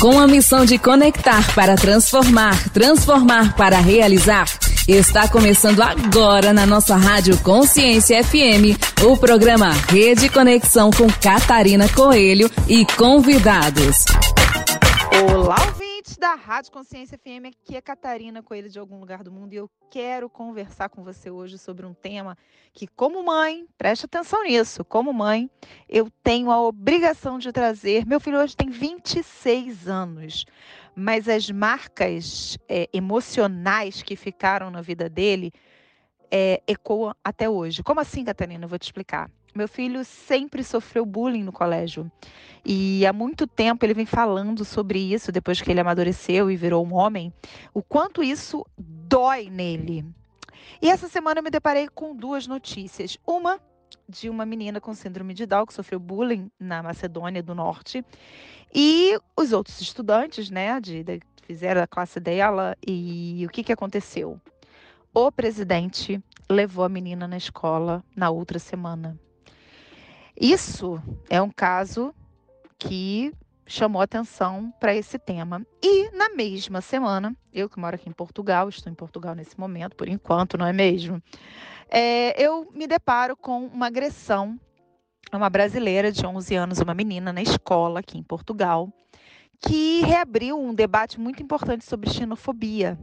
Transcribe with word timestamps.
Com 0.00 0.16
a 0.20 0.28
missão 0.28 0.64
de 0.64 0.78
conectar 0.78 1.54
para 1.56 1.74
transformar, 1.74 2.70
transformar 2.70 3.56
para 3.56 3.78
realizar, 3.78 4.46
está 4.86 5.26
começando 5.26 5.82
agora 5.82 6.52
na 6.52 6.64
nossa 6.64 6.94
Rádio 6.94 7.36
Consciência 7.38 8.22
FM 8.22 8.78
o 9.04 9.16
programa 9.16 9.72
Rede 9.88 10.28
Conexão 10.28 10.92
com 10.92 11.08
Catarina 11.10 11.88
Coelho 11.88 12.48
e 12.68 12.86
convidados. 12.96 14.04
Olá, 15.32 15.56
da 16.18 16.34
Rádio 16.34 16.72
Consciência 16.72 17.16
FM, 17.16 17.46
aqui 17.46 17.76
é 17.76 17.80
Catarina 17.80 18.42
Coelho 18.42 18.68
de 18.68 18.76
algum 18.76 18.98
lugar 18.98 19.22
do 19.22 19.30
mundo 19.30 19.52
e 19.52 19.56
eu 19.56 19.70
quero 19.88 20.28
conversar 20.28 20.88
com 20.88 21.04
você 21.04 21.30
hoje 21.30 21.56
sobre 21.56 21.86
um 21.86 21.94
tema 21.94 22.36
que, 22.72 22.88
como 22.88 23.22
mãe, 23.22 23.68
preste 23.78 24.06
atenção 24.06 24.42
nisso, 24.42 24.84
como 24.84 25.12
mãe, 25.12 25.48
eu 25.88 26.10
tenho 26.24 26.50
a 26.50 26.60
obrigação 26.60 27.38
de 27.38 27.52
trazer. 27.52 28.04
Meu 28.04 28.18
filho 28.18 28.40
hoje 28.40 28.56
tem 28.56 28.68
26 28.68 29.86
anos, 29.86 30.44
mas 30.92 31.28
as 31.28 31.48
marcas 31.52 32.58
é, 32.68 32.88
emocionais 32.92 34.02
que 34.02 34.16
ficaram 34.16 34.72
na 34.72 34.82
vida 34.82 35.08
dele 35.08 35.52
é, 36.28 36.60
ecoam 36.66 37.14
até 37.22 37.48
hoje. 37.48 37.80
Como 37.84 38.00
assim, 38.00 38.24
Catarina? 38.24 38.64
Eu 38.64 38.68
vou 38.68 38.78
te 38.78 38.86
explicar. 38.86 39.30
Meu 39.54 39.68
filho 39.68 40.04
sempre 40.04 40.62
sofreu 40.62 41.04
bullying 41.04 41.42
no 41.42 41.52
colégio. 41.52 42.10
E 42.64 43.06
há 43.06 43.12
muito 43.12 43.46
tempo 43.46 43.84
ele 43.84 43.94
vem 43.94 44.06
falando 44.06 44.64
sobre 44.64 44.98
isso, 44.98 45.32
depois 45.32 45.60
que 45.60 45.70
ele 45.70 45.80
amadureceu 45.80 46.50
e 46.50 46.56
virou 46.56 46.86
um 46.86 46.94
homem, 46.94 47.32
o 47.72 47.82
quanto 47.82 48.22
isso 48.22 48.64
dói 48.76 49.48
nele. 49.50 50.04
E 50.80 50.90
essa 50.90 51.08
semana 51.08 51.40
eu 51.40 51.44
me 51.44 51.50
deparei 51.50 51.88
com 51.88 52.14
duas 52.14 52.46
notícias. 52.46 53.18
Uma 53.26 53.58
de 54.08 54.28
uma 54.30 54.46
menina 54.46 54.80
com 54.80 54.94
síndrome 54.94 55.34
de 55.34 55.46
Down 55.46 55.66
que 55.66 55.74
sofreu 55.74 55.98
bullying 55.98 56.50
na 56.58 56.82
Macedônia 56.82 57.42
do 57.42 57.54
Norte. 57.54 58.04
E 58.74 59.18
os 59.36 59.52
outros 59.52 59.80
estudantes, 59.80 60.50
né, 60.50 60.80
de, 60.80 61.02
de 61.02 61.20
fizeram 61.48 61.82
a 61.82 61.86
classe 61.86 62.20
dela. 62.20 62.76
E 62.86 63.44
o 63.46 63.48
que, 63.50 63.64
que 63.64 63.72
aconteceu? 63.72 64.38
O 65.14 65.32
presidente 65.32 66.22
levou 66.48 66.84
a 66.84 66.88
menina 66.88 67.26
na 67.26 67.36
escola 67.36 68.04
na 68.14 68.30
outra 68.30 68.58
semana. 68.58 69.18
Isso 70.40 71.02
é 71.28 71.42
um 71.42 71.50
caso 71.50 72.14
que 72.78 73.32
chamou 73.66 74.00
atenção 74.00 74.72
para 74.78 74.94
esse 74.94 75.18
tema. 75.18 75.66
E 75.82 76.10
na 76.12 76.30
mesma 76.30 76.80
semana, 76.80 77.36
eu 77.52 77.68
que 77.68 77.78
moro 77.78 77.96
aqui 77.96 78.08
em 78.08 78.12
Portugal, 78.12 78.68
estou 78.68 78.90
em 78.90 78.94
Portugal 78.94 79.34
nesse 79.34 79.58
momento, 79.58 79.96
por 79.96 80.08
enquanto, 80.08 80.56
não 80.56 80.64
é 80.64 80.72
mesmo? 80.72 81.20
É, 81.90 82.40
eu 82.40 82.70
me 82.72 82.86
deparo 82.86 83.36
com 83.36 83.66
uma 83.66 83.88
agressão 83.88 84.58
a 85.32 85.36
uma 85.36 85.50
brasileira 85.50 86.12
de 86.12 86.24
11 86.24 86.54
anos, 86.54 86.78
uma 86.78 86.94
menina 86.94 87.32
na 87.32 87.42
escola 87.42 88.00
aqui 88.00 88.16
em 88.16 88.22
Portugal, 88.22 88.88
que 89.60 90.02
reabriu 90.02 90.58
um 90.58 90.72
debate 90.72 91.18
muito 91.18 91.42
importante 91.42 91.84
sobre 91.84 92.10
xenofobia. 92.10 92.96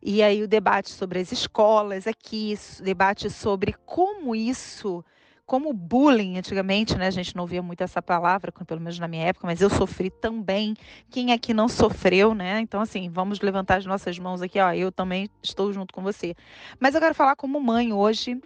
E 0.00 0.22
aí 0.22 0.42
o 0.42 0.48
debate 0.48 0.90
sobre 0.90 1.18
as 1.18 1.32
escolas 1.32 2.06
aqui, 2.06 2.58
debate 2.80 3.28
sobre 3.28 3.74
como 3.84 4.34
isso 4.34 5.04
como 5.52 5.70
bullying, 5.74 6.38
antigamente, 6.38 6.96
né, 6.96 7.08
a 7.08 7.10
gente 7.10 7.36
não 7.36 7.44
via 7.44 7.60
muito 7.60 7.82
essa 7.82 8.00
palavra, 8.00 8.50
pelo 8.50 8.80
menos 8.80 8.98
na 8.98 9.06
minha 9.06 9.26
época, 9.26 9.46
mas 9.46 9.60
eu 9.60 9.68
sofri 9.68 10.08
também. 10.08 10.74
Quem 11.10 11.30
aqui 11.30 11.52
não 11.52 11.68
sofreu, 11.68 12.32
né? 12.34 12.60
Então, 12.60 12.80
assim, 12.80 13.10
vamos 13.10 13.38
levantar 13.38 13.76
as 13.76 13.84
nossas 13.84 14.18
mãos 14.18 14.40
aqui, 14.40 14.58
ó, 14.58 14.72
eu 14.72 14.90
também 14.90 15.28
estou 15.42 15.70
junto 15.70 15.92
com 15.92 16.02
você. 16.02 16.34
Mas 16.80 16.94
eu 16.94 17.02
quero 17.02 17.14
falar 17.14 17.36
como 17.36 17.60
mãe 17.60 17.92
hoje, 17.92 18.40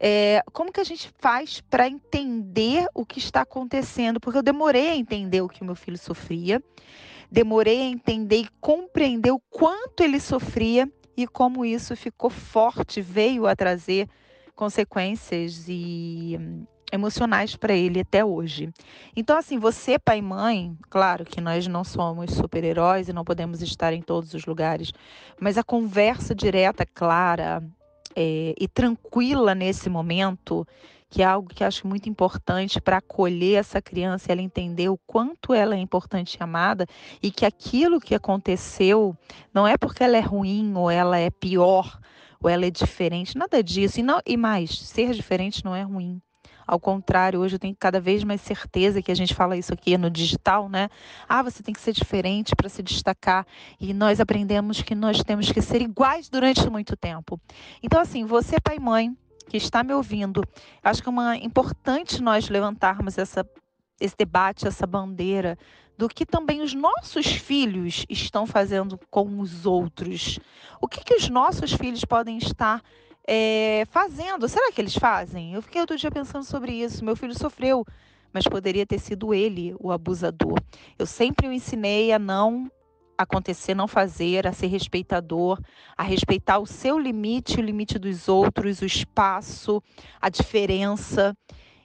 é, 0.00 0.42
como 0.50 0.72
que 0.72 0.80
a 0.80 0.84
gente 0.84 1.10
faz 1.18 1.60
para 1.60 1.86
entender 1.86 2.86
o 2.94 3.04
que 3.04 3.18
está 3.18 3.42
acontecendo? 3.42 4.18
Porque 4.18 4.38
eu 4.38 4.42
demorei 4.42 4.88
a 4.88 4.96
entender 4.96 5.42
o 5.42 5.50
que 5.50 5.60
o 5.60 5.64
meu 5.66 5.74
filho 5.74 5.98
sofria, 5.98 6.64
demorei 7.30 7.82
a 7.82 7.84
entender 7.84 8.38
e 8.38 8.48
compreender 8.62 9.30
o 9.30 9.42
quanto 9.50 10.02
ele 10.02 10.18
sofria 10.18 10.90
e 11.14 11.26
como 11.26 11.66
isso 11.66 11.94
ficou 11.94 12.30
forte, 12.30 13.02
veio 13.02 13.46
a 13.46 13.54
trazer 13.54 14.08
consequências 14.56 15.66
e 15.68 16.36
hum, 16.40 16.64
emocionais 16.92 17.54
para 17.54 17.74
ele 17.74 18.00
até 18.00 18.24
hoje. 18.24 18.72
Então, 19.14 19.36
assim, 19.36 19.58
você, 19.58 19.98
pai 19.98 20.18
e 20.18 20.22
mãe, 20.22 20.76
claro 20.88 21.24
que 21.24 21.40
nós 21.40 21.66
não 21.66 21.84
somos 21.84 22.32
super-heróis 22.32 23.08
e 23.08 23.12
não 23.12 23.24
podemos 23.24 23.62
estar 23.62 23.92
em 23.92 24.02
todos 24.02 24.34
os 24.34 24.46
lugares, 24.46 24.92
mas 25.38 25.58
a 25.58 25.62
conversa 25.62 26.34
direta, 26.34 26.86
clara 26.86 27.62
é, 28.14 28.54
e 28.58 28.66
tranquila 28.66 29.54
nesse 29.54 29.90
momento, 29.90 30.66
que 31.10 31.22
é 31.22 31.24
algo 31.24 31.48
que 31.48 31.62
acho 31.62 31.86
muito 31.86 32.08
importante 32.08 32.80
para 32.80 32.96
acolher 32.96 33.60
essa 33.60 33.80
criança 33.80 34.32
ela 34.32 34.42
entender 34.42 34.88
o 34.88 34.98
quanto 35.06 35.54
ela 35.54 35.74
é 35.74 35.78
importante 35.78 36.34
e 36.34 36.42
amada 36.42 36.86
e 37.22 37.30
que 37.30 37.44
aquilo 37.44 38.00
que 38.00 38.14
aconteceu 38.14 39.16
não 39.52 39.66
é 39.66 39.76
porque 39.76 40.02
ela 40.02 40.16
é 40.16 40.20
ruim 40.20 40.74
ou 40.74 40.90
ela 40.90 41.18
é 41.18 41.30
pior 41.30 42.00
ou 42.46 42.48
ela 42.48 42.64
é 42.64 42.70
diferente, 42.70 43.36
nada 43.36 43.60
disso. 43.60 43.98
E, 43.98 44.04
não, 44.04 44.20
e 44.24 44.36
mais, 44.36 44.78
ser 44.78 45.12
diferente 45.12 45.64
não 45.64 45.74
é 45.74 45.82
ruim. 45.82 46.22
Ao 46.64 46.78
contrário, 46.78 47.40
hoje 47.40 47.56
eu 47.56 47.58
tenho 47.58 47.76
cada 47.78 48.00
vez 48.00 48.22
mais 48.22 48.40
certeza 48.40 49.02
que 49.02 49.10
a 49.10 49.16
gente 49.16 49.34
fala 49.34 49.56
isso 49.56 49.74
aqui 49.74 49.98
no 49.98 50.08
digital, 50.08 50.68
né? 50.68 50.88
Ah, 51.28 51.42
você 51.42 51.60
tem 51.60 51.74
que 51.74 51.80
ser 51.80 51.92
diferente 51.92 52.54
para 52.54 52.68
se 52.68 52.84
destacar. 52.84 53.44
E 53.80 53.92
nós 53.92 54.20
aprendemos 54.20 54.80
que 54.80 54.94
nós 54.94 55.22
temos 55.24 55.50
que 55.50 55.60
ser 55.60 55.82
iguais 55.82 56.28
durante 56.28 56.70
muito 56.70 56.96
tempo. 56.96 57.40
Então, 57.82 58.00
assim, 58.00 58.24
você, 58.24 58.60
pai 58.60 58.76
e 58.76 58.80
mãe, 58.80 59.16
que 59.48 59.56
está 59.56 59.82
me 59.82 59.92
ouvindo, 59.92 60.42
acho 60.84 61.02
que 61.02 61.08
é 61.08 61.10
uma, 61.10 61.36
importante 61.36 62.22
nós 62.22 62.48
levantarmos 62.48 63.18
essa, 63.18 63.44
esse 64.00 64.14
debate, 64.16 64.68
essa 64.68 64.86
bandeira 64.86 65.58
do 65.96 66.08
que 66.08 66.26
também 66.26 66.60
os 66.60 66.74
nossos 66.74 67.26
filhos 67.26 68.04
estão 68.08 68.46
fazendo 68.46 68.98
com 69.10 69.40
os 69.40 69.64
outros. 69.64 70.38
O 70.80 70.86
que, 70.86 71.02
que 71.02 71.14
os 71.14 71.28
nossos 71.28 71.72
filhos 71.72 72.04
podem 72.04 72.38
estar 72.38 72.82
é, 73.26 73.84
fazendo? 73.90 74.48
Será 74.48 74.70
que 74.70 74.80
eles 74.80 74.94
fazem? 74.94 75.54
Eu 75.54 75.62
fiquei 75.62 75.80
outro 75.80 75.96
dia 75.96 76.10
pensando 76.10 76.44
sobre 76.44 76.72
isso. 76.72 77.04
Meu 77.04 77.16
filho 77.16 77.36
sofreu, 77.36 77.84
mas 78.32 78.44
poderia 78.44 78.86
ter 78.86 78.98
sido 78.98 79.32
ele 79.32 79.74
o 79.80 79.90
abusador. 79.90 80.60
Eu 80.98 81.06
sempre 81.06 81.48
o 81.48 81.52
ensinei 81.52 82.12
a 82.12 82.18
não 82.18 82.70
acontecer, 83.18 83.74
não 83.74 83.88
fazer, 83.88 84.46
a 84.46 84.52
ser 84.52 84.66
respeitador, 84.66 85.58
a 85.96 86.02
respeitar 86.02 86.58
o 86.58 86.66
seu 86.66 86.98
limite, 86.98 87.58
o 87.58 87.62
limite 87.62 87.98
dos 87.98 88.28
outros, 88.28 88.82
o 88.82 88.86
espaço, 88.86 89.82
a 90.20 90.28
diferença. 90.28 91.34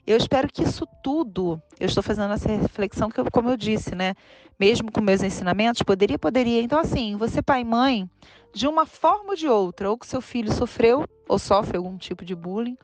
Eu 0.06 0.16
espero 0.16 0.48
que 0.52 0.64
isso 0.64 0.84
tudo, 1.02 1.62
eu 1.78 1.86
estou 1.86 2.02
fazendo 2.02 2.32
essa 2.32 2.48
reflexão 2.48 3.08
que, 3.08 3.20
eu, 3.20 3.30
como 3.30 3.50
eu 3.50 3.56
disse, 3.56 3.94
né? 3.94 4.14
Mesmo 4.58 4.90
com 4.90 5.00
meus 5.00 5.22
ensinamentos, 5.22 5.82
poderia, 5.82 6.18
poderia. 6.18 6.60
Então, 6.60 6.80
assim, 6.80 7.16
você, 7.16 7.40
pai 7.40 7.60
e 7.60 7.64
mãe, 7.64 8.10
de 8.52 8.66
uma 8.66 8.84
forma 8.84 9.30
ou 9.30 9.36
de 9.36 9.46
outra, 9.46 9.90
ou 9.90 9.96
que 9.96 10.06
seu 10.06 10.20
filho 10.20 10.52
sofreu 10.52 11.06
ou 11.28 11.38
sofre 11.38 11.76
algum 11.76 11.96
tipo 11.96 12.24
de 12.24 12.34
bullying 12.34 12.76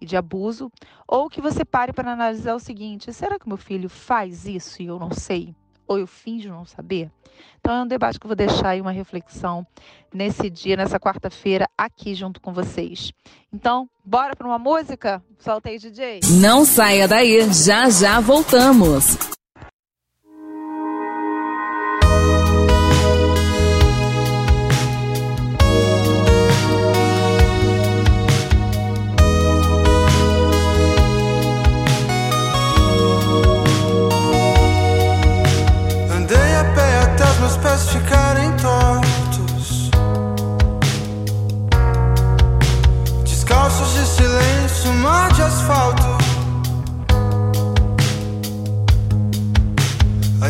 e 0.00 0.06
de 0.06 0.16
abuso, 0.16 0.70
ou 1.06 1.28
que 1.28 1.40
você 1.40 1.64
pare 1.64 1.92
para 1.92 2.12
analisar 2.12 2.54
o 2.54 2.60
seguinte: 2.60 3.12
será 3.12 3.38
que 3.38 3.48
meu 3.48 3.56
filho 3.56 3.88
faz 3.88 4.46
isso 4.46 4.82
e 4.82 4.86
eu 4.86 4.98
não 4.98 5.10
sei? 5.12 5.54
Ou 5.90 5.98
eu 5.98 6.06
finjo 6.06 6.48
não 6.48 6.64
saber? 6.64 7.10
Então 7.58 7.74
é 7.74 7.82
um 7.82 7.86
debate 7.86 8.18
que 8.18 8.24
eu 8.24 8.28
vou 8.28 8.36
deixar 8.36 8.68
aí 8.70 8.80
uma 8.80 8.92
reflexão 8.92 9.66
nesse 10.14 10.48
dia, 10.48 10.76
nessa 10.76 11.00
quarta-feira, 11.00 11.68
aqui 11.76 12.14
junto 12.14 12.40
com 12.40 12.52
vocês. 12.52 13.12
Então, 13.52 13.88
bora 14.04 14.36
para 14.36 14.46
uma 14.46 14.58
música? 14.58 15.20
Solta 15.40 15.68
aí, 15.68 15.78
DJ. 15.78 16.20
Não 16.40 16.64
saia 16.64 17.08
daí, 17.08 17.52
já 17.52 17.90
já 17.90 18.20
voltamos. 18.20 19.39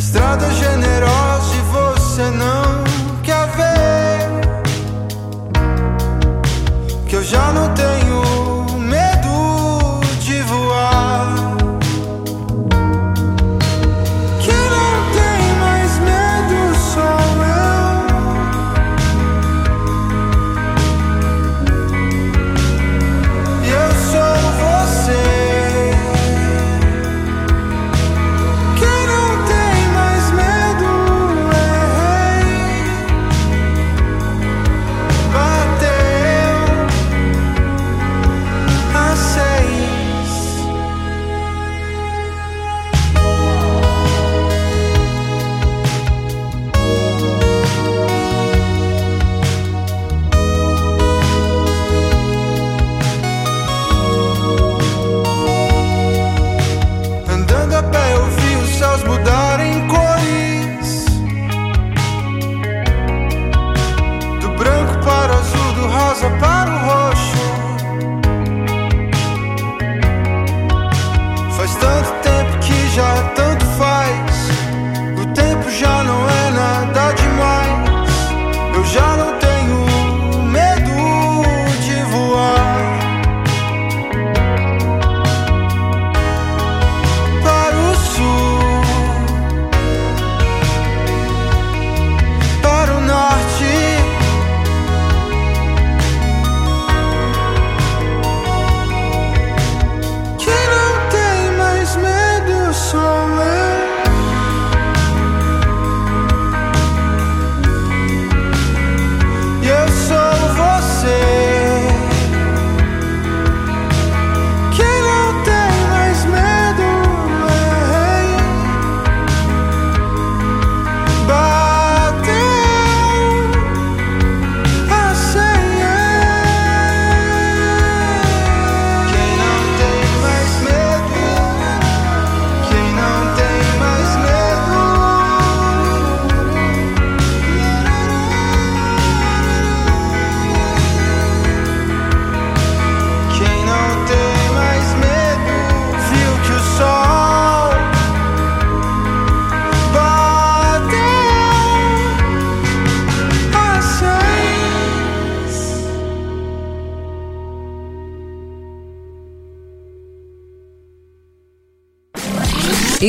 Estrada 0.01 0.51
generosa 0.55 1.55
e 1.55 1.61
você 1.71 2.31
não 2.31 2.85
quer 3.23 3.47
ver. 3.57 4.27
Que 7.07 7.17
eu 7.17 7.23
já 7.23 7.53
não 7.53 7.73
tenho 7.75 8.30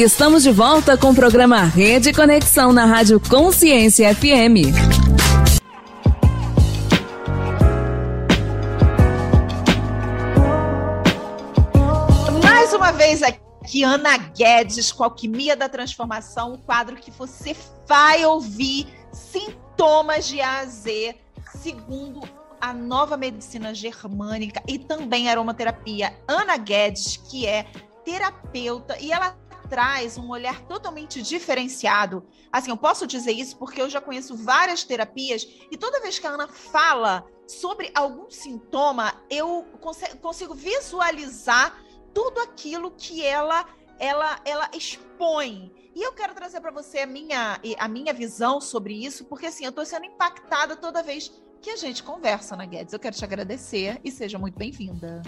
Estamos 0.01 0.41
de 0.41 0.49
volta 0.49 0.97
com 0.97 1.11
o 1.11 1.15
programa 1.15 1.63
Rede 1.63 2.11
Conexão 2.11 2.73
na 2.73 2.85
Rádio 2.85 3.19
Consciência 3.19 4.15
FM. 4.15 4.73
Mais 12.43 12.73
uma 12.73 12.91
vez 12.91 13.21
aqui, 13.21 13.83
Ana 13.83 14.17
Guedes, 14.17 14.91
com 14.91 15.03
Alquimia 15.03 15.55
da 15.55 15.69
Transformação, 15.69 16.53
um 16.53 16.57
quadro 16.57 16.95
que 16.95 17.11
você 17.11 17.55
vai 17.87 18.25
ouvir 18.25 18.87
sintomas 19.13 20.27
de 20.27 20.41
A 20.41 20.61
a 20.61 20.65
Z, 20.65 21.15
segundo 21.61 22.21
a 22.59 22.73
nova 22.73 23.15
medicina 23.15 23.71
germânica 23.75 24.63
e 24.67 24.79
também 24.79 25.29
aromaterapia. 25.29 26.11
Ana 26.27 26.57
Guedes, 26.57 27.17
que 27.29 27.45
é 27.45 27.67
terapeuta, 28.03 28.97
e 28.99 29.11
ela 29.11 29.39
traz 29.71 30.17
um 30.17 30.29
olhar 30.29 30.59
totalmente 30.63 31.21
diferenciado. 31.21 32.27
Assim, 32.51 32.71
eu 32.71 32.75
posso 32.75 33.07
dizer 33.07 33.31
isso 33.31 33.57
porque 33.57 33.81
eu 33.81 33.89
já 33.89 34.01
conheço 34.01 34.35
várias 34.35 34.83
terapias 34.83 35.47
e 35.71 35.77
toda 35.77 36.01
vez 36.01 36.19
que 36.19 36.27
a 36.27 36.31
Ana 36.31 36.49
fala 36.49 37.25
sobre 37.47 37.89
algum 37.95 38.29
sintoma, 38.29 39.13
eu 39.29 39.65
consigo 40.21 40.53
visualizar 40.53 41.81
tudo 42.13 42.41
aquilo 42.41 42.91
que 42.91 43.25
ela 43.25 43.65
ela 43.97 44.41
ela 44.43 44.69
expõe. 44.73 45.71
E 45.95 46.03
eu 46.03 46.11
quero 46.11 46.33
trazer 46.33 46.59
para 46.59 46.71
você 46.71 46.99
a 46.99 47.07
minha 47.07 47.57
a 47.79 47.87
minha 47.87 48.13
visão 48.13 48.59
sobre 48.59 48.93
isso, 49.05 49.23
porque 49.23 49.45
assim, 49.45 49.63
eu 49.63 49.69
estou 49.69 49.85
sendo 49.85 50.05
impactada 50.05 50.75
toda 50.75 51.01
vez 51.01 51.31
que 51.61 51.69
a 51.69 51.77
gente 51.77 52.03
conversa, 52.03 52.55
Ana 52.55 52.65
Guedes. 52.65 52.91
Eu 52.91 52.99
quero 52.99 53.15
te 53.15 53.23
agradecer 53.23 54.01
e 54.03 54.11
seja 54.11 54.37
muito 54.37 54.57
bem-vinda. 54.57 55.21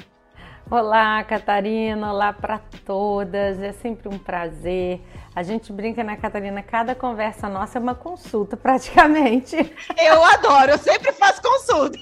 Olá, 0.72 1.24
Catarina, 1.26 2.12
olá 2.12 2.34
para 2.34 2.60
todas. 2.86 3.62
É 3.62 3.74
sempre 3.74 4.08
um 4.08 4.18
prazer. 4.18 5.02
A 5.36 5.44
gente 5.44 5.72
brinca, 5.74 6.04
né, 6.04 6.16
Catarina? 6.16 6.64
Cada 6.64 6.96
conversa 6.96 7.50
nossa 7.50 7.78
é 7.78 7.82
uma 7.82 7.94
consulta, 7.94 8.56
praticamente. 8.58 9.56
Eu 10.02 10.24
adoro, 10.24 10.72
eu 10.72 10.78
sempre 10.78 11.12
faço 11.12 11.42
consulta. 11.42 12.00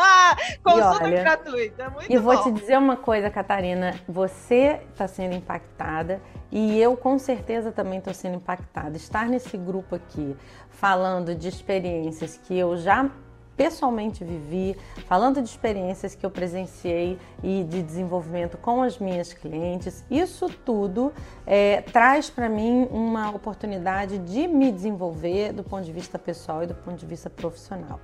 consulta 0.62 1.04
olha, 1.04 1.22
gratuita, 1.22 1.90
muito 1.90 2.12
E 2.12 2.18
vou 2.18 2.40
te 2.42 2.52
dizer 2.52 2.78
uma 2.78 2.96
coisa, 2.96 3.30
Catarina. 3.30 3.94
Você 4.06 4.80
está 4.92 5.08
sendo 5.08 5.34
impactada 5.34 6.20
e 6.52 6.78
eu, 6.80 6.96
com 6.96 7.18
certeza, 7.18 7.72
também 7.72 7.98
estou 7.98 8.14
sendo 8.14 8.36
impactada. 8.36 8.96
Estar 8.96 9.26
nesse 9.26 9.56
grupo 9.56 9.94
aqui, 9.94 10.36
falando 10.68 11.34
de 11.34 11.48
experiências 11.48 12.36
que 12.36 12.56
eu 12.56 12.76
já 12.76 13.10
pessoalmente 13.56 14.24
vivi, 14.24 14.76
falando 15.06 15.40
de 15.40 15.48
experiências 15.48 16.14
que 16.14 16.24
eu 16.24 16.30
presenciei 16.30 17.18
e 17.42 17.64
de 17.64 17.82
desenvolvimento 17.82 18.56
com 18.58 18.82
as 18.82 18.98
minhas 18.98 19.32
clientes, 19.32 20.04
isso 20.10 20.48
tudo 20.64 21.12
é, 21.46 21.82
traz 21.82 22.30
para 22.30 22.48
mim 22.48 22.88
uma 22.90 23.30
oportunidade 23.30 24.18
de 24.18 24.46
me 24.46 24.70
desenvolver 24.70 25.52
do 25.52 25.62
ponto 25.62 25.84
de 25.84 25.92
vista 25.92 26.18
pessoal 26.18 26.62
e 26.62 26.66
do 26.66 26.74
ponto 26.74 26.96
de 26.96 27.06
vista 27.06 27.30
profissional. 27.30 28.00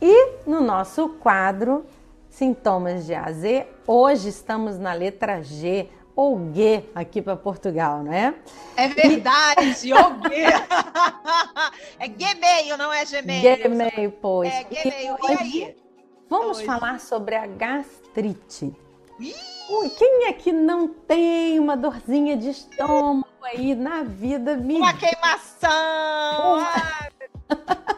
E 0.00 0.40
no 0.46 0.60
nosso 0.60 1.08
quadro 1.20 1.84
Sintomas 2.30 3.06
de 3.06 3.14
AZ, 3.14 3.42
hoje 3.86 4.28
estamos 4.28 4.78
na 4.78 4.92
letra 4.92 5.42
G, 5.42 5.88
ou 6.18 6.52
G 6.52 6.82
aqui 6.96 7.22
para 7.22 7.36
Portugal, 7.36 8.02
não 8.02 8.12
é? 8.12 8.34
É 8.76 8.88
verdade, 8.88 9.72
G. 9.74 9.92
é 12.00 12.08
Gmail, 12.08 12.76
não 12.76 12.92
é 12.92 13.04
Gmail. 13.04 13.62
Gmail, 13.62 14.10
pois. 14.20 14.52
É 14.52 14.64
Gmail. 14.64 15.16
E, 15.22 15.26
e 15.28 15.38
aí? 15.38 15.76
Vamos 16.28 16.56
hoje. 16.56 16.66
falar 16.66 16.98
sobre 16.98 17.36
a 17.36 17.46
gastrite. 17.46 18.74
Ui, 19.70 19.90
quem 19.90 20.26
é 20.26 20.32
que 20.32 20.50
não 20.50 20.88
tem 20.88 21.60
uma 21.60 21.76
dorzinha 21.76 22.36
de 22.36 22.50
estômago 22.50 23.28
aí 23.44 23.76
na 23.76 24.02
vida? 24.02 24.54
Uma 24.54 24.94
queimação! 24.94 26.66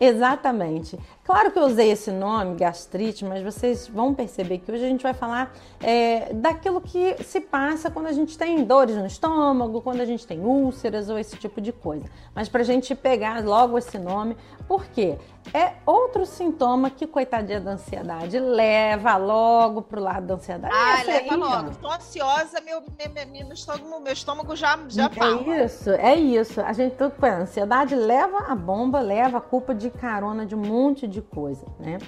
Exatamente. 0.00 0.98
Claro 1.22 1.52
que 1.52 1.58
eu 1.58 1.64
usei 1.64 1.90
esse 1.90 2.10
nome, 2.10 2.56
gastrite, 2.56 3.22
mas 3.22 3.42
vocês 3.42 3.86
vão 3.86 4.14
perceber 4.14 4.58
que 4.58 4.72
hoje 4.72 4.82
a 4.82 4.88
gente 4.88 5.02
vai 5.02 5.12
falar 5.12 5.54
é, 5.82 6.32
daquilo 6.32 6.80
que 6.80 7.22
se 7.22 7.38
passa 7.38 7.90
quando 7.90 8.06
a 8.06 8.12
gente 8.12 8.38
tem 8.38 8.64
dores 8.64 8.96
no 8.96 9.06
estômago, 9.06 9.82
quando 9.82 10.00
a 10.00 10.06
gente 10.06 10.26
tem 10.26 10.40
úlceras 10.40 11.10
ou 11.10 11.18
esse 11.18 11.36
tipo 11.36 11.60
de 11.60 11.70
coisa. 11.70 12.06
Mas 12.34 12.48
para 12.48 12.62
a 12.62 12.64
gente 12.64 12.94
pegar 12.94 13.44
logo 13.44 13.76
esse 13.76 13.98
nome, 13.98 14.38
por 14.66 14.86
quê? 14.86 15.18
É 15.52 15.72
outro 15.84 16.24
sintoma 16.26 16.90
que, 16.90 17.06
coitadinha 17.06 17.60
da 17.60 17.72
ansiedade, 17.72 18.38
leva 18.38 19.16
logo 19.16 19.82
pro 19.82 20.00
lado 20.00 20.26
da 20.26 20.34
ansiedade. 20.34 20.72
Ah, 20.76 21.00
Essa 21.00 21.10
leva 21.10 21.34
aí, 21.34 21.40
logo. 21.40 21.70
Tô 21.76 21.90
ansiosa, 21.90 22.60
meu, 22.60 22.82
meu, 22.82 23.44
meu, 23.46 23.52
estômago, 23.52 24.00
meu 24.00 24.12
estômago 24.12 24.54
já, 24.54 24.78
já 24.88 25.06
é 25.06 25.08
fala. 25.08 25.54
É 25.54 25.64
isso, 25.64 25.90
é 25.90 26.14
isso. 26.14 26.60
A 26.60 26.72
gente 26.72 26.94
tudo 26.94 27.12
com 27.12 27.26
a 27.26 27.38
ansiedade 27.38 27.96
leva 27.96 28.44
a 28.48 28.54
bomba, 28.54 29.00
leva 29.00 29.38
a 29.38 29.40
culpa 29.40 29.74
de 29.74 29.90
carona 29.90 30.46
de 30.46 30.54
um 30.54 30.60
monte 30.60 31.08
de 31.08 31.20
coisa, 31.20 31.66
né? 31.80 31.98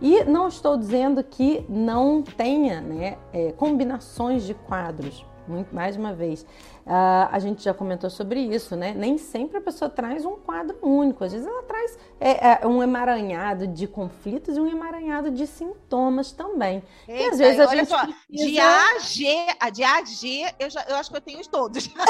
E 0.00 0.24
não 0.24 0.48
estou 0.48 0.76
dizendo 0.76 1.22
que 1.22 1.64
não 1.68 2.22
tenha 2.22 2.80
né, 2.80 3.18
é, 3.32 3.52
combinações 3.52 4.44
de 4.44 4.54
quadros, 4.54 5.24
muito, 5.50 5.74
mais 5.74 5.96
uma 5.96 6.12
vez. 6.14 6.42
Uh, 6.42 7.28
a 7.30 7.38
gente 7.38 7.62
já 7.62 7.74
comentou 7.74 8.08
sobre 8.08 8.40
isso, 8.40 8.76
né? 8.76 8.94
Nem 8.96 9.18
sempre 9.18 9.58
a 9.58 9.60
pessoa 9.60 9.90
traz 9.90 10.24
um 10.24 10.36
quadro 10.36 10.78
único, 10.82 11.24
às 11.24 11.32
vezes 11.32 11.46
ela 11.46 11.62
traz 11.64 11.98
é, 12.18 12.62
é, 12.62 12.66
um 12.66 12.82
emaranhado 12.82 13.66
de 13.66 13.86
conflitos 13.86 14.56
e 14.56 14.60
um 14.60 14.66
emaranhado 14.66 15.30
de 15.30 15.46
sintomas 15.46 16.32
também. 16.32 16.82
Eita, 17.06 17.22
e 17.22 17.26
às 17.28 17.38
vezes 17.38 17.60
a 17.60 17.66
gente 17.66 17.88
só, 17.88 17.98
precisa... 18.04 18.50
de 18.50 18.58
A 18.58 18.96
a 18.96 18.98
G, 18.98 19.46
a 19.58 19.70
de 19.70 19.84
A 19.84 19.98
a 19.98 20.04
G, 20.04 20.54
eu, 20.58 20.70
já, 20.70 20.84
eu 20.88 20.96
acho 20.96 21.10
que 21.10 21.16
eu 21.16 21.20
tenho 21.20 21.46
todos. 21.48 21.90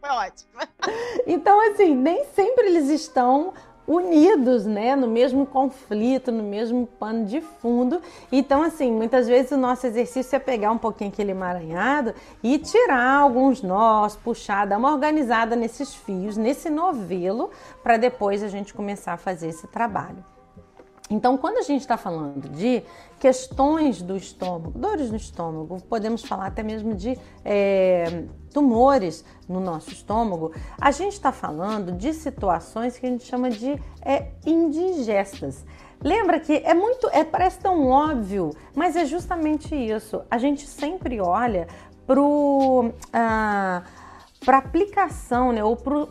Foi 0.00 0.10
ótimo. 0.10 0.50
Então, 1.28 1.60
assim, 1.70 1.94
nem 1.94 2.24
sempre 2.26 2.66
eles 2.66 2.88
estão 2.88 3.54
unidos, 3.86 4.64
né, 4.64 4.94
no 4.94 5.08
mesmo 5.08 5.44
conflito, 5.44 6.30
no 6.30 6.42
mesmo 6.42 6.86
pano 6.86 7.24
de 7.24 7.40
fundo. 7.40 8.00
Então, 8.30 8.62
assim, 8.62 8.92
muitas 8.92 9.26
vezes 9.26 9.52
o 9.52 9.56
nosso 9.56 9.86
exercício 9.86 10.36
é 10.36 10.38
pegar 10.38 10.70
um 10.70 10.78
pouquinho 10.78 11.10
aquele 11.10 11.32
emaranhado 11.32 12.14
e 12.42 12.58
tirar 12.58 13.20
alguns 13.20 13.62
nós, 13.62 14.16
puxar, 14.16 14.66
dar 14.66 14.78
uma 14.78 14.92
organizada 14.92 15.56
nesses 15.56 15.94
fios, 15.94 16.36
nesse 16.36 16.70
novelo, 16.70 17.50
para 17.82 17.96
depois 17.96 18.42
a 18.42 18.48
gente 18.48 18.72
começar 18.72 19.14
a 19.14 19.16
fazer 19.16 19.48
esse 19.48 19.66
trabalho. 19.66 20.24
Então, 21.10 21.36
quando 21.36 21.58
a 21.58 21.62
gente 21.62 21.82
está 21.82 21.96
falando 21.96 22.48
de 22.48 22.82
questões 23.18 24.00
do 24.00 24.16
estômago, 24.16 24.78
dores 24.78 25.10
no 25.10 25.16
estômago, 25.16 25.80
podemos 25.82 26.22
falar 26.24 26.46
até 26.46 26.62
mesmo 26.62 26.94
de 26.94 27.18
é, 27.44 28.24
tumores 28.52 29.24
no 29.48 29.60
nosso 29.60 29.90
estômago, 29.90 30.52
a 30.80 30.90
gente 30.90 31.12
está 31.12 31.30
falando 31.30 31.92
de 31.92 32.12
situações 32.14 32.98
que 32.98 33.06
a 33.06 33.08
gente 33.10 33.24
chama 33.24 33.50
de 33.50 33.80
é, 34.00 34.28
indigestas. 34.46 35.64
Lembra 36.02 36.40
que 36.40 36.54
é 36.64 36.74
muito, 36.74 37.08
é, 37.12 37.22
parece 37.22 37.60
tão 37.60 37.86
óbvio, 37.88 38.50
mas 38.74 38.96
é 38.96 39.04
justamente 39.04 39.74
isso. 39.74 40.22
A 40.30 40.38
gente 40.38 40.66
sempre 40.66 41.20
olha 41.20 41.68
para 42.06 42.20
o. 42.20 42.92
Ah, 43.12 43.82
para 44.44 44.58
aplicação, 44.58 45.52
né? 45.52 45.62
Ou 45.62 45.76
para 45.76 46.06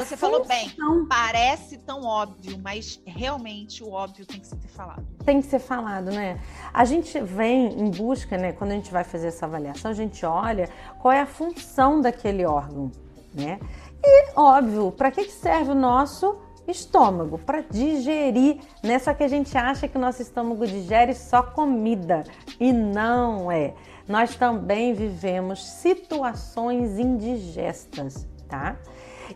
Você 0.00 0.16
função. 0.16 0.18
falou 0.18 0.44
bem. 0.44 0.70
Parece 1.08 1.78
tão 1.78 2.04
óbvio, 2.04 2.58
mas 2.62 3.00
realmente 3.06 3.82
o 3.82 3.90
óbvio 3.92 4.24
tem 4.26 4.40
que 4.40 4.46
ser 4.46 4.56
falado. 4.68 5.04
Tem 5.24 5.40
que 5.40 5.46
ser 5.46 5.58
falado, 5.58 6.10
né? 6.10 6.40
A 6.72 6.84
gente 6.84 7.20
vem 7.20 7.80
em 7.80 7.90
busca, 7.90 8.36
né? 8.38 8.52
Quando 8.52 8.72
a 8.72 8.74
gente 8.74 8.90
vai 8.92 9.04
fazer 9.04 9.28
essa 9.28 9.46
avaliação, 9.46 9.90
a 9.90 9.94
gente 9.94 10.24
olha 10.24 10.68
qual 11.00 11.12
é 11.12 11.20
a 11.20 11.26
função 11.26 12.00
daquele 12.00 12.44
órgão, 12.44 12.90
né? 13.34 13.58
E 14.04 14.32
óbvio, 14.36 14.90
para 14.92 15.10
que 15.10 15.24
serve 15.30 15.70
o 15.70 15.74
nosso 15.74 16.36
estômago 16.66 17.38
para 17.38 17.60
digerir, 17.60 18.60
né? 18.82 18.98
Só 18.98 19.12
que 19.12 19.24
a 19.24 19.28
gente 19.28 19.56
acha 19.58 19.88
que 19.88 19.96
o 19.96 20.00
nosso 20.00 20.22
estômago 20.22 20.66
digere 20.66 21.14
só 21.14 21.42
comida 21.42 22.24
e 22.58 22.72
não 22.72 23.50
é 23.50 23.74
nós 24.08 24.36
também 24.36 24.94
vivemos 24.94 25.64
situações 25.64 26.98
indigestas, 26.98 28.26
tá? 28.48 28.76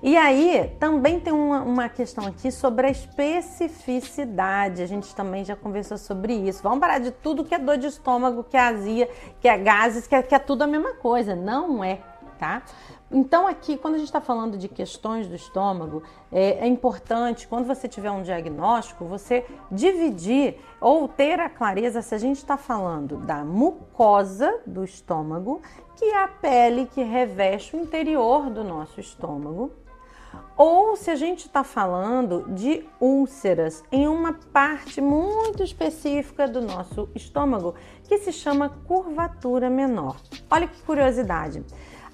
E 0.02 0.16
aí, 0.16 0.76
também 0.78 1.18
tem 1.18 1.32
uma, 1.32 1.62
uma, 1.62 1.88
questão 1.88 2.26
aqui 2.26 2.50
sobre 2.50 2.86
a 2.86 2.90
especificidade. 2.90 4.82
A 4.82 4.86
gente 4.86 5.14
também 5.14 5.44
já 5.44 5.56
conversou 5.56 5.96
sobre 5.96 6.34
isso. 6.34 6.62
Vamos 6.62 6.80
parar 6.80 6.98
de 6.98 7.10
tudo 7.10 7.44
que 7.44 7.54
é 7.54 7.58
dor 7.58 7.78
de 7.78 7.86
estômago, 7.86 8.44
que 8.44 8.56
é 8.56 8.60
azia, 8.60 9.08
que 9.40 9.48
é 9.48 9.56
gases, 9.56 10.06
que 10.06 10.14
é, 10.14 10.22
que 10.22 10.34
é 10.34 10.38
tudo 10.38 10.62
a 10.62 10.66
mesma 10.66 10.94
coisa. 10.94 11.34
Não 11.34 11.82
é, 11.82 12.00
tá? 12.38 12.62
Então, 13.10 13.46
aqui, 13.46 13.76
quando 13.76 13.94
a 13.94 13.98
gente 13.98 14.08
está 14.08 14.20
falando 14.20 14.58
de 14.58 14.66
questões 14.66 15.28
do 15.28 15.34
estômago, 15.36 16.02
é, 16.32 16.64
é, 16.64 16.66
importante, 16.66 17.46
quando 17.46 17.64
você 17.64 17.86
tiver 17.86 18.10
um 18.10 18.22
diagnóstico, 18.22 19.04
você 19.04 19.46
dividir 19.70 20.56
ou 20.80 21.06
ter 21.06 21.38
a 21.38 21.48
clareza 21.48 22.02
se 22.02 22.14
a 22.16 22.18
gente 22.18 22.38
está 22.38 22.56
falando 22.56 23.18
da 23.18 23.44
mucosa 23.44 24.60
do 24.66 24.82
estômago, 24.82 25.62
que 25.94 26.04
é 26.04 26.24
a 26.24 26.26
pele 26.26 26.86
que 26.86 27.02
reveste 27.02 27.76
o 27.76 27.80
interior 27.80 28.50
do 28.50 28.64
nosso 28.64 28.98
estômago, 28.98 29.70
ou 30.56 30.96
se 30.96 31.10
a 31.10 31.14
gente 31.14 31.46
está 31.46 31.62
falando 31.62 32.44
de 32.54 32.84
úlceras 32.98 33.84
em 33.92 34.08
uma 34.08 34.32
parte 34.52 35.00
muito 35.00 35.62
específica 35.62 36.48
do 36.48 36.60
nosso 36.60 37.08
estômago, 37.14 37.74
que 38.04 38.18
se 38.18 38.32
chama 38.32 38.70
curvatura 38.86 39.70
menor. 39.70 40.16
Olha 40.50 40.66
que 40.66 40.82
curiosidade. 40.82 41.62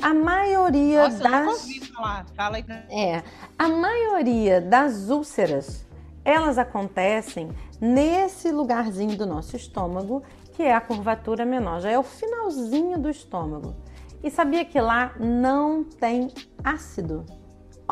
A 0.03 0.13
maioria 0.13 1.05
Nossa, 1.05 1.23
das. 1.23 1.47
eu 1.47 1.51
ouvi 1.53 1.81
falar. 1.87 2.27
Fala 2.37 2.57
aí 2.57 2.63
pra... 2.63 2.75
É, 2.91 3.23
a 3.57 3.69
maioria 3.69 4.61
das 4.61 5.09
úlceras, 5.09 5.87
elas 6.25 6.59
acontecem 6.59 7.51
nesse 7.81 8.51
lugarzinho 8.51 9.17
do 9.17 9.25
nosso 9.25 9.57
estômago, 9.57 10.23
que 10.55 10.63
é 10.63 10.75
a 10.75 10.81
curvatura 10.81 11.45
menor, 11.47 11.81
já 11.81 11.91
é 11.91 11.99
o 11.99 12.03
finalzinho 12.03 12.99
do 12.99 13.09
estômago. 13.09 13.75
E 14.23 14.31
sabia 14.31 14.65
que 14.65 14.81
lá 14.81 15.15
não 15.19 15.83
tem 15.85 16.29
ácido? 16.63 17.25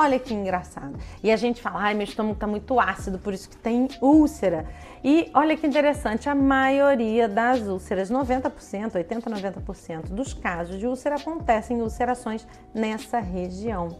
Olha 0.00 0.19
que 0.19 0.33
engraçado. 0.33 0.99
E 1.23 1.30
a 1.30 1.37
gente 1.37 1.61
fala, 1.61 1.80
ai, 1.83 1.92
meu 1.92 2.04
estômago 2.04 2.33
está 2.33 2.47
muito 2.47 2.80
ácido, 2.80 3.19
por 3.19 3.35
isso 3.35 3.50
que 3.50 3.57
tem 3.59 3.87
úlcera. 4.00 4.66
E 5.04 5.30
olha 5.35 5.54
que 5.59 5.66
interessante, 5.66 6.26
a 6.26 6.35
maioria 6.35 7.28
das 7.28 7.69
úlceras, 7.69 8.11
90%, 8.11 8.95
80, 8.95 9.28
90% 9.28 10.04
dos 10.09 10.33
casos 10.33 10.78
de 10.78 10.87
úlcera 10.87 11.16
acontecem 11.16 11.76
em 11.76 11.83
ulcerações 11.83 12.49
nessa 12.73 13.21
região. 13.21 13.99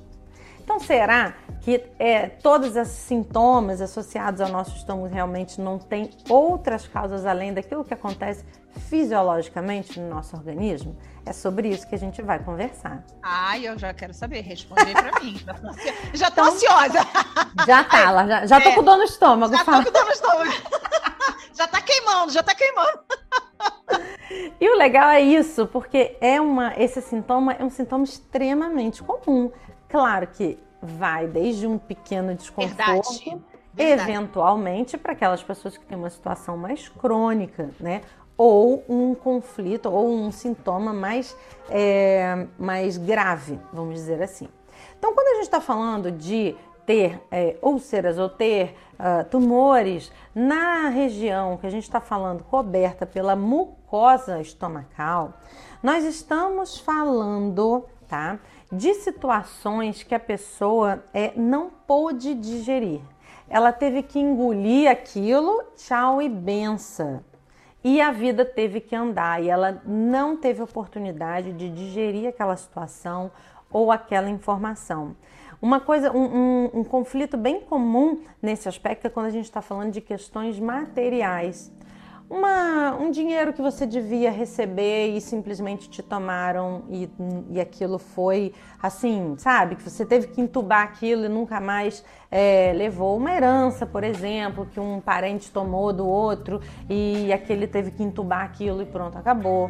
Então, 0.59 0.81
será 0.81 1.35
que 1.61 1.85
é, 1.99 2.29
todos 2.29 2.77
esses 2.77 2.95
sintomas 2.95 3.83
associados 3.83 4.41
ao 4.41 4.49
nosso 4.49 4.75
estômago 4.77 5.13
realmente 5.13 5.61
não 5.61 5.79
têm 5.79 6.09
outras 6.31 6.89
causas 6.89 7.27
além 7.27 7.53
daquilo 7.53 7.85
que 7.85 7.93
acontece 7.93 8.43
fisiologicamente 8.89 9.99
no 9.99 10.09
nosso 10.09 10.37
organismo? 10.37 10.97
É 11.25 11.33
sobre 11.33 11.69
isso 11.69 11.87
que 11.87 11.95
a 11.95 11.99
gente 11.99 12.23
vai 12.23 12.39
conversar. 12.39 13.05
Ai, 13.23 13.67
eu 13.67 13.79
já 13.79 13.93
quero 13.93 14.15
saber. 14.15 14.41
Responde 14.41 14.93
para 14.93 15.21
mim. 15.21 15.37
Já 16.15 16.31
tô, 16.31 16.43
ansiosa. 16.43 17.01
Já 17.67 17.85
tá, 17.85 18.11
lá, 18.11 18.27
já, 18.27 18.47
já 18.47 18.61
tô 18.61 18.69
é, 18.71 18.75
com 18.75 18.83
dor 18.83 18.97
no 18.97 19.05
estômago. 19.05 19.57
Já 19.57 19.65
fala. 19.65 19.85
tô 19.85 19.93
com 19.93 19.99
dor 19.99 20.07
no 20.07 20.13
estômago. 20.13 20.53
já 21.55 21.67
tá 21.67 21.81
queimando, 21.81 22.33
já 22.33 22.43
tá 22.43 22.55
queimando. 22.55 23.01
E 24.61 24.69
o 24.69 24.77
legal 24.77 25.11
é 25.11 25.21
isso, 25.21 25.67
porque 25.67 26.17
é 26.21 26.41
uma, 26.41 26.75
esse 26.77 27.01
sintoma 27.03 27.53
é 27.53 27.65
um 27.65 27.71
sintoma 27.71 28.05
extremamente 28.05 29.03
comum. 29.03 29.51
Claro 29.89 30.27
que 30.27 30.59
vai 30.81 31.27
desde 31.27 31.67
um 31.67 31.79
pequeno 31.79 32.35
desconforto, 32.35 32.77
Verdade. 32.77 33.43
Verdade. 33.73 34.11
eventualmente 34.11 34.99
para 34.99 35.13
aquelas 35.13 35.43
pessoas 35.43 35.77
que 35.77 35.85
têm 35.85 35.97
uma 35.97 36.11
situação 36.11 36.57
mais 36.57 36.89
crônica, 36.89 37.71
né? 37.79 38.03
Ou 38.43 38.83
um 38.89 39.15
conflito 39.15 39.91
ou 39.91 40.09
um 40.09 40.33
sintoma 40.33 40.95
mais, 40.95 41.37
é, 41.69 42.47
mais 42.59 42.97
grave, 42.97 43.61
vamos 43.71 43.97
dizer 43.97 44.23
assim. 44.23 44.49
Então, 44.99 45.15
quando 45.15 45.29
a 45.29 45.35
gente 45.35 45.43
está 45.43 45.61
falando 45.61 46.11
de 46.11 46.57
ter 46.87 47.21
é, 47.31 47.59
úlceras 47.61 48.17
ou 48.17 48.31
ter 48.31 48.75
uh, 48.95 49.29
tumores 49.29 50.11
na 50.35 50.89
região 50.89 51.59
que 51.59 51.67
a 51.67 51.71
gente 51.71 51.83
está 51.83 52.01
falando 52.01 52.43
coberta 52.45 53.05
pela 53.05 53.37
mucosa 53.37 54.41
estomacal, 54.41 55.35
nós 55.83 56.03
estamos 56.05 56.79
falando, 56.79 57.85
tá? 58.09 58.39
de 58.73 58.95
situações 58.95 60.03
que 60.03 60.15
a 60.15 60.21
pessoa 60.21 61.05
é, 61.13 61.33
não 61.37 61.71
pôde 61.87 62.35
digerir. 62.35 63.01
Ela 63.49 63.71
teve 63.71 64.03
que 64.03 64.19
engolir 64.19 64.89
aquilo, 64.89 65.63
tchau 65.77 66.23
e 66.23 66.29
benção. 66.29 67.23
E 67.83 68.01
a 68.01 68.11
vida 68.11 68.45
teve 68.45 68.81
que 68.81 68.95
andar 68.95 69.43
e 69.43 69.49
ela 69.49 69.83
não 69.87 70.37
teve 70.37 70.63
oportunidade 70.63 71.53
de 71.53 71.71
digerir 71.71 72.29
aquela 72.29 72.57
situação 72.57 73.31
ou 73.71 73.91
aquela 73.91 74.29
informação. 74.29 75.17
Uma 75.63 75.81
coisa, 75.81 76.11
um, 76.13 76.25
um, 76.25 76.71
um 76.81 76.85
conflito 76.85 77.37
bem 77.37 77.61
comum 77.61 78.23
nesse 78.41 78.69
aspecto 78.69 79.07
é 79.07 79.11
quando 79.11 79.27
a 79.27 79.31
gente 79.31 79.45
está 79.45 79.63
falando 79.63 79.93
de 79.93 80.01
questões 80.01 80.59
materiais 80.59 81.73
uma, 82.31 82.95
um 82.95 83.11
dinheiro 83.11 83.53
que 83.53 83.61
você 83.61 83.85
devia 83.85 84.31
receber 84.31 85.09
e 85.09 85.21
simplesmente 85.21 85.91
te 85.91 86.01
tomaram 86.01 86.85
e, 86.89 87.11
e 87.51 87.61
aquilo 87.61 87.99
foi 87.99 88.55
assim, 88.81 89.35
sabe? 89.37 89.75
Que 89.75 89.83
você 89.83 90.07
teve 90.07 90.29
que 90.29 90.41
entubar 90.41 90.83
aquilo 90.83 91.25
e 91.25 91.29
nunca 91.29 91.61
mais 91.61 92.05
é, 92.31 92.73
levou. 92.73 93.17
Uma 93.17 93.35
herança, 93.35 93.85
por 93.85 94.05
exemplo, 94.05 94.65
que 94.67 94.79
um 94.79 95.01
parente 95.01 95.51
tomou 95.51 95.93
do 95.93 96.07
outro 96.07 96.61
e 96.89 97.33
aquele 97.33 97.67
teve 97.67 97.91
que 97.91 98.03
entubar 98.05 98.45
aquilo 98.45 98.81
e 98.81 98.87
pronto, 98.87 99.19
acabou. 99.19 99.69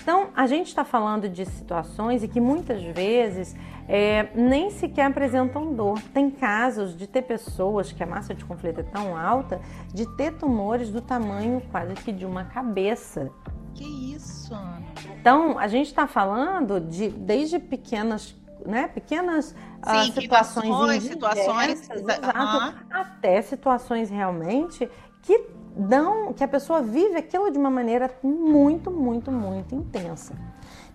Então, 0.00 0.30
a 0.34 0.46
gente 0.46 0.68
está 0.68 0.84
falando 0.84 1.28
de 1.28 1.44
situações 1.44 2.22
e 2.22 2.28
que 2.28 2.40
muitas 2.40 2.82
vezes 2.82 3.54
é, 3.88 4.28
nem 4.34 4.70
sequer 4.70 5.06
apresentam 5.06 5.74
dor. 5.74 6.00
Tem 6.14 6.30
casos 6.30 6.96
de 6.96 7.06
ter 7.06 7.22
pessoas 7.22 7.92
que 7.92 8.02
a 8.02 8.06
massa 8.06 8.34
de 8.34 8.44
conflito 8.44 8.80
é 8.80 8.84
tão 8.84 9.16
alta 9.16 9.60
de 9.92 10.06
ter 10.16 10.32
tumores 10.38 10.90
do 10.90 11.00
tamanho 11.00 11.62
quase 11.70 11.94
que 11.94 12.12
de 12.12 12.24
uma 12.24 12.44
cabeça. 12.44 13.30
Que 13.74 13.84
isso, 14.14 14.54
Ana? 14.54 14.82
Então, 15.20 15.58
a 15.58 15.66
gente 15.66 15.86
está 15.86 16.06
falando 16.06 16.80
de 16.80 17.08
desde 17.08 17.58
pequenas 17.58 18.34
né, 18.64 18.86
pequenas 18.86 19.54
ah, 19.82 20.04
Sim, 20.04 20.10
uh, 20.10 20.14
situações, 20.14 21.02
situações, 21.02 21.90
exato, 21.90 22.38
uhum. 22.38 22.72
até 22.90 23.42
situações 23.42 24.08
realmente 24.08 24.88
que 25.22 25.46
dão, 25.76 26.32
que 26.32 26.44
a 26.44 26.48
pessoa 26.48 26.82
vive 26.82 27.16
aquilo 27.16 27.50
de 27.50 27.58
uma 27.58 27.70
maneira 27.70 28.10
muito, 28.22 28.90
muito, 28.90 29.30
muito 29.30 29.74
intensa. 29.74 30.34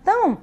Então, 0.00 0.38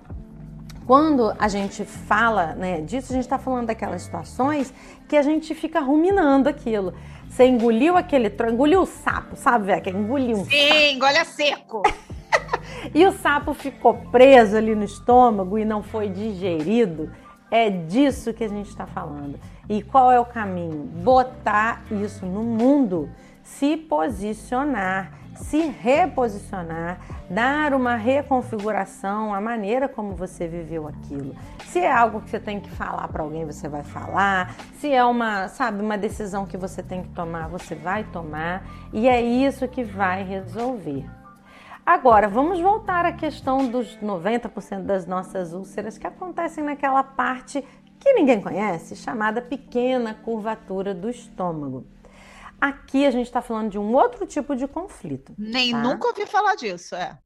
quando 0.85 1.33
a 1.39 1.47
gente 1.47 1.83
fala 1.83 2.53
né, 2.53 2.81
disso, 2.81 3.11
a 3.11 3.15
gente 3.15 3.25
está 3.25 3.39
falando 3.39 3.67
daquelas 3.67 4.03
situações 4.03 4.73
que 5.07 5.17
a 5.17 5.21
gente 5.21 5.55
fica 5.55 5.79
ruminando 5.79 6.47
aquilo. 6.47 6.93
Você 7.27 7.45
engoliu 7.45 7.97
aquele 7.97 8.31
engoliu 8.49 8.81
o 8.81 8.85
sapo, 8.85 9.35
sabe? 9.35 9.79
Que 9.81 9.89
engoliu 9.89 10.37
um 10.37 10.45
Sim, 10.45 10.67
sapo. 10.67 10.79
engole 10.79 11.17
a 11.17 11.25
seco. 11.25 11.83
e 12.93 13.05
o 13.05 13.11
sapo 13.11 13.53
ficou 13.53 13.95
preso 14.11 14.55
ali 14.55 14.75
no 14.75 14.83
estômago 14.83 15.57
e 15.57 15.65
não 15.65 15.81
foi 15.81 16.07
digerido. 16.07 17.11
É 17.49 17.69
disso 17.69 18.33
que 18.33 18.43
a 18.43 18.47
gente 18.47 18.69
está 18.69 18.85
falando. 18.85 19.39
E 19.67 19.81
qual 19.81 20.11
é 20.11 20.19
o 20.19 20.25
caminho? 20.25 20.83
Botar 20.83 21.83
isso 21.91 22.25
no 22.25 22.43
mundo, 22.43 23.09
se 23.45 23.77
posicionar 23.77 25.25
se 25.35 25.67
reposicionar, 25.67 26.99
dar 27.29 27.73
uma 27.73 27.95
reconfiguração 27.95 29.33
à 29.33 29.41
maneira 29.41 29.87
como 29.87 30.15
você 30.15 30.47
viveu 30.47 30.87
aquilo. 30.87 31.35
Se 31.65 31.79
é 31.79 31.91
algo 31.91 32.21
que 32.21 32.29
você 32.29 32.39
tem 32.39 32.59
que 32.59 32.69
falar 32.69 33.07
para 33.09 33.23
alguém, 33.23 33.45
você 33.45 33.67
vai 33.67 33.83
falar. 33.83 34.55
Se 34.79 34.91
é 34.91 35.03
uma, 35.03 35.47
sabe, 35.47 35.81
uma 35.81 35.97
decisão 35.97 36.45
que 36.45 36.57
você 36.57 36.81
tem 36.81 37.03
que 37.03 37.09
tomar, 37.09 37.49
você 37.49 37.75
vai 37.75 38.03
tomar, 38.05 38.63
e 38.93 39.07
é 39.07 39.21
isso 39.21 39.67
que 39.67 39.83
vai 39.83 40.23
resolver. 40.23 41.05
Agora, 41.85 42.27
vamos 42.27 42.59
voltar 42.59 43.05
à 43.05 43.11
questão 43.11 43.67
dos 43.67 43.97
90% 43.97 44.83
das 44.83 45.05
nossas 45.05 45.53
úlceras 45.53 45.97
que 45.97 46.07
acontecem 46.07 46.63
naquela 46.63 47.03
parte 47.03 47.63
que 47.99 48.13
ninguém 48.13 48.41
conhece, 48.41 48.95
chamada 48.95 49.41
pequena 49.41 50.13
curvatura 50.13 50.93
do 50.93 51.09
estômago. 51.09 51.85
Aqui 52.59 53.05
a 53.05 53.11
gente 53.11 53.27
está 53.27 53.41
falando 53.41 53.69
de 53.69 53.79
um 53.79 53.93
outro 53.93 54.25
tipo 54.25 54.55
de 54.55 54.67
conflito. 54.67 55.33
Nem 55.37 55.71
tá? 55.71 55.81
nunca 55.81 56.07
ouvi 56.07 56.25
falar 56.25 56.55
disso, 56.55 56.95
é. 56.95 57.17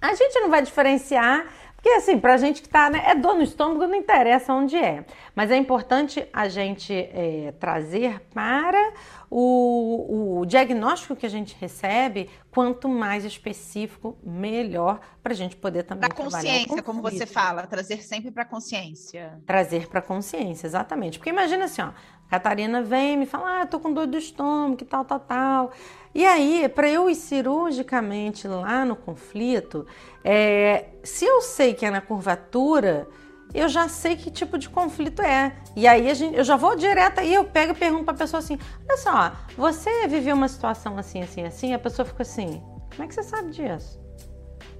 A 0.00 0.14
gente 0.14 0.38
não 0.40 0.50
vai 0.50 0.62
diferenciar, 0.62 1.46
porque 1.74 1.88
assim, 1.90 2.18
pra 2.18 2.36
gente 2.36 2.60
que 2.62 2.68
tá, 2.68 2.90
né, 2.90 3.02
é 3.06 3.14
dor 3.14 3.34
no 3.34 3.42
estômago, 3.42 3.86
não 3.86 3.94
interessa 3.94 4.52
onde 4.52 4.76
é. 4.76 5.04
Mas 5.34 5.50
é 5.50 5.56
importante 5.56 6.28
a 6.32 6.48
gente 6.48 6.92
é, 6.92 7.52
trazer 7.58 8.20
para 8.34 8.92
o, 9.34 10.40
o, 10.40 10.44
diagnóstico 10.44 11.16
que 11.16 11.24
a 11.24 11.28
gente 11.28 11.56
recebe, 11.58 12.28
quanto 12.50 12.86
mais 12.86 13.24
específico, 13.24 14.18
melhor, 14.22 15.00
para 15.22 15.32
a 15.32 15.34
gente 15.34 15.56
poder 15.56 15.84
também 15.84 16.06
pra 16.06 16.14
consciência, 16.14 16.82
como 16.82 17.00
você 17.00 17.24
fala, 17.24 17.66
trazer 17.66 18.02
sempre 18.02 18.30
para 18.30 18.44
consciência. 18.44 19.40
Trazer 19.46 19.88
para 19.88 20.02
consciência, 20.02 20.66
exatamente. 20.66 21.18
Porque 21.18 21.30
imagina 21.30 21.64
assim, 21.64 21.80
ó, 21.80 21.92
Catarina 22.28 22.82
vem 22.82 23.14
e 23.14 23.16
me 23.16 23.24
fala, 23.24 23.60
ah, 23.60 23.60
eu 23.62 23.66
tô 23.68 23.80
com 23.80 23.90
dor 23.90 24.06
do 24.06 24.18
estômago, 24.18 24.76
que 24.76 24.84
tal, 24.84 25.02
tal, 25.02 25.20
tal. 25.20 25.72
E 26.14 26.26
aí, 26.26 26.68
para 26.68 26.90
eu 26.90 27.08
ir 27.08 27.14
cirurgicamente 27.14 28.46
lá 28.46 28.84
no 28.84 28.94
conflito, 28.94 29.86
é, 30.22 30.90
se 31.02 31.24
eu 31.24 31.40
sei 31.40 31.72
que 31.72 31.86
é 31.86 31.90
na 31.90 32.02
curvatura, 32.02 33.08
eu 33.54 33.68
já 33.68 33.88
sei 33.88 34.16
que 34.16 34.30
tipo 34.30 34.58
de 34.58 34.68
conflito 34.68 35.22
é. 35.22 35.54
E 35.76 35.86
aí 35.86 36.14
gente, 36.14 36.36
eu 36.36 36.44
já 36.44 36.56
vou 36.56 36.76
direto 36.76 37.20
aí, 37.20 37.34
eu 37.34 37.44
pego 37.44 37.72
e 37.72 37.76
pergunto 37.76 38.04
para 38.04 38.14
a 38.14 38.18
pessoa 38.18 38.38
assim: 38.38 38.58
olha 38.88 38.98
só, 38.98 39.32
você 39.56 40.06
viveu 40.08 40.34
uma 40.34 40.48
situação 40.48 40.96
assim, 40.98 41.22
assim, 41.22 41.44
assim? 41.44 41.74
A 41.74 41.78
pessoa 41.78 42.06
fica 42.06 42.22
assim: 42.22 42.62
como 42.90 43.04
é 43.04 43.06
que 43.06 43.14
você 43.14 43.22
sabe 43.22 43.50
disso? 43.50 44.00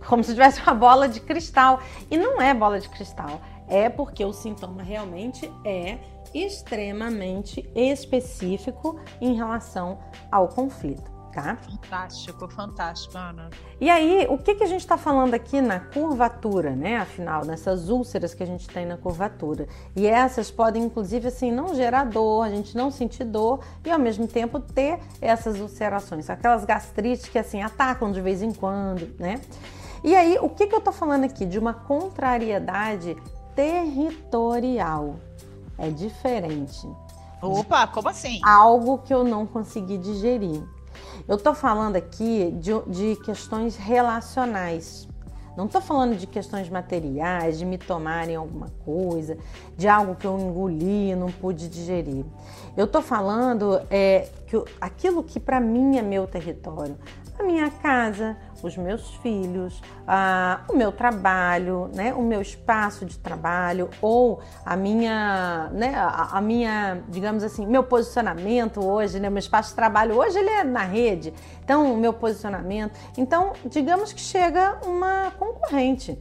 Como 0.06 0.24
se 0.24 0.32
tivesse 0.32 0.60
uma 0.62 0.74
bola 0.74 1.08
de 1.08 1.20
cristal. 1.20 1.80
E 2.10 2.16
não 2.16 2.40
é 2.40 2.52
bola 2.52 2.80
de 2.80 2.88
cristal, 2.88 3.40
é 3.68 3.88
porque 3.88 4.24
o 4.24 4.32
sintoma 4.32 4.82
realmente 4.82 5.50
é 5.64 5.98
extremamente 6.34 7.70
específico 7.74 8.98
em 9.20 9.34
relação 9.34 9.98
ao 10.30 10.48
conflito. 10.48 11.11
Tá? 11.32 11.56
Fantástico, 11.56 12.48
fantástico, 12.48 13.16
Ana. 13.16 13.50
E 13.80 13.88
aí, 13.90 14.26
o 14.28 14.38
que, 14.38 14.54
que 14.54 14.64
a 14.64 14.66
gente 14.66 14.80
está 14.80 14.96
falando 14.96 15.34
aqui 15.34 15.60
na 15.60 15.80
curvatura, 15.80 16.70
né? 16.76 16.98
Afinal, 16.98 17.44
nessas 17.44 17.88
úlceras 17.88 18.34
que 18.34 18.42
a 18.42 18.46
gente 18.46 18.68
tem 18.68 18.86
na 18.86 18.96
curvatura. 18.96 19.66
E 19.96 20.06
essas 20.06 20.50
podem, 20.50 20.84
inclusive, 20.84 21.28
assim, 21.28 21.50
não 21.50 21.74
gerar 21.74 22.04
dor, 22.04 22.42
a 22.42 22.50
gente 22.50 22.76
não 22.76 22.90
sentir 22.90 23.24
dor 23.24 23.60
e 23.84 23.90
ao 23.90 23.98
mesmo 23.98 24.26
tempo 24.26 24.60
ter 24.60 25.00
essas 25.20 25.58
ulcerações, 25.58 26.28
aquelas 26.28 26.64
gastrites 26.64 27.28
que 27.28 27.38
assim 27.38 27.62
atacam 27.62 28.12
de 28.12 28.20
vez 28.20 28.42
em 28.42 28.52
quando, 28.52 29.14
né? 29.18 29.40
E 30.04 30.14
aí, 30.14 30.38
o 30.40 30.48
que, 30.48 30.66
que 30.66 30.74
eu 30.74 30.80
tô 30.80 30.92
falando 30.92 31.24
aqui? 31.24 31.46
De 31.46 31.58
uma 31.58 31.72
contrariedade 31.72 33.16
territorial. 33.54 35.16
É 35.78 35.88
diferente. 35.90 36.88
Opa, 37.40 37.86
como 37.88 38.08
assim? 38.08 38.40
Algo 38.44 38.98
que 38.98 39.12
eu 39.12 39.24
não 39.24 39.46
consegui 39.46 39.98
digerir. 39.98 40.62
Eu 41.28 41.38
tô 41.38 41.54
falando 41.54 41.96
aqui 41.96 42.50
de, 42.58 42.72
de 42.86 43.16
questões 43.22 43.76
relacionais. 43.76 45.08
Não 45.56 45.66
estou 45.66 45.82
falando 45.82 46.16
de 46.16 46.26
questões 46.26 46.68
materiais, 46.70 47.58
de 47.58 47.66
me 47.66 47.76
tomarem 47.76 48.34
alguma 48.34 48.68
coisa, 48.84 49.36
de 49.76 49.86
algo 49.86 50.14
que 50.14 50.26
eu 50.26 50.38
engoli 50.38 51.10
e 51.10 51.14
não 51.14 51.30
pude 51.30 51.68
digerir. 51.68 52.24
Eu 52.74 52.86
estou 52.86 53.02
falando 53.02 53.80
é, 53.90 54.28
que 54.46 54.56
aquilo 54.80 55.22
que 55.22 55.38
para 55.38 55.60
mim 55.60 55.98
é 55.98 56.02
meu 56.02 56.26
território, 56.26 56.96
minha 57.42 57.70
casa, 57.70 58.36
os 58.62 58.76
meus 58.76 59.14
filhos, 59.16 59.82
o 60.68 60.76
meu 60.76 60.92
trabalho, 60.92 61.90
né, 61.94 62.14
o 62.14 62.22
meu 62.22 62.40
espaço 62.40 63.04
de 63.04 63.18
trabalho 63.18 63.90
ou 64.00 64.40
a 64.64 64.76
minha, 64.76 65.68
né, 65.72 65.94
a, 65.94 66.38
a, 66.38 66.40
minha, 66.40 67.02
digamos 67.08 67.42
assim, 67.42 67.66
meu 67.66 67.82
posicionamento 67.82 68.84
hoje, 68.84 69.18
né, 69.18 69.28
meu 69.28 69.38
espaço 69.38 69.70
de 69.70 69.76
trabalho 69.76 70.16
hoje 70.16 70.38
ele 70.38 70.50
é 70.50 70.64
na 70.64 70.84
rede. 70.84 71.34
Então, 71.64 71.92
o 71.92 71.96
meu 71.96 72.12
posicionamento. 72.12 72.98
Então, 73.16 73.52
digamos 73.66 74.12
que 74.12 74.20
chega 74.20 74.78
uma 74.86 75.32
concorrente. 75.38 76.18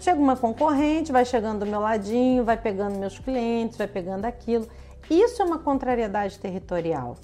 Chega 0.00 0.20
uma 0.20 0.36
concorrente, 0.36 1.10
vai 1.10 1.24
chegando 1.24 1.60
do 1.60 1.66
meu 1.66 1.80
ladinho, 1.80 2.44
vai 2.44 2.56
pegando 2.56 2.98
meus 2.98 3.18
clientes, 3.18 3.76
vai 3.76 3.86
pegando 3.86 4.24
aquilo. 4.24 4.68
Isso 5.10 5.40
é 5.40 5.44
uma 5.44 5.58
contrariedade 5.58 6.38
territorial 6.38 7.16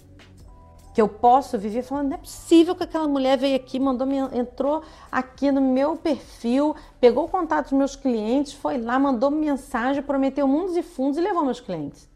que 0.92 1.00
eu 1.00 1.08
posso 1.08 1.58
viver 1.58 1.82
falando, 1.82 2.08
não 2.08 2.16
é 2.16 2.18
possível 2.18 2.74
que 2.74 2.82
aquela 2.82 3.08
mulher 3.08 3.38
veio 3.38 3.56
aqui, 3.56 3.80
mandou 3.80 4.06
me, 4.06 4.18
entrou 4.18 4.82
aqui 5.10 5.50
no 5.50 5.60
meu 5.60 5.96
perfil, 5.96 6.76
pegou 7.00 7.24
o 7.24 7.28
contato 7.28 7.70
dos 7.70 7.78
meus 7.78 7.96
clientes, 7.96 8.52
foi 8.52 8.78
lá, 8.78 8.98
mandou 8.98 9.30
mensagem, 9.30 10.02
prometeu 10.02 10.46
mundos 10.46 10.76
e 10.76 10.82
fundos 10.82 11.16
e 11.16 11.20
levou 11.20 11.44
meus 11.44 11.60
clientes. 11.60 12.08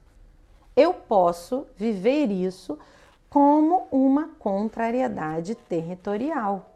Eu 0.77 0.93
posso 0.93 1.67
viver 1.75 2.31
isso 2.31 2.79
como 3.31 3.89
uma 3.91 4.29
contrariedade 4.39 5.55
territorial. 5.55 6.71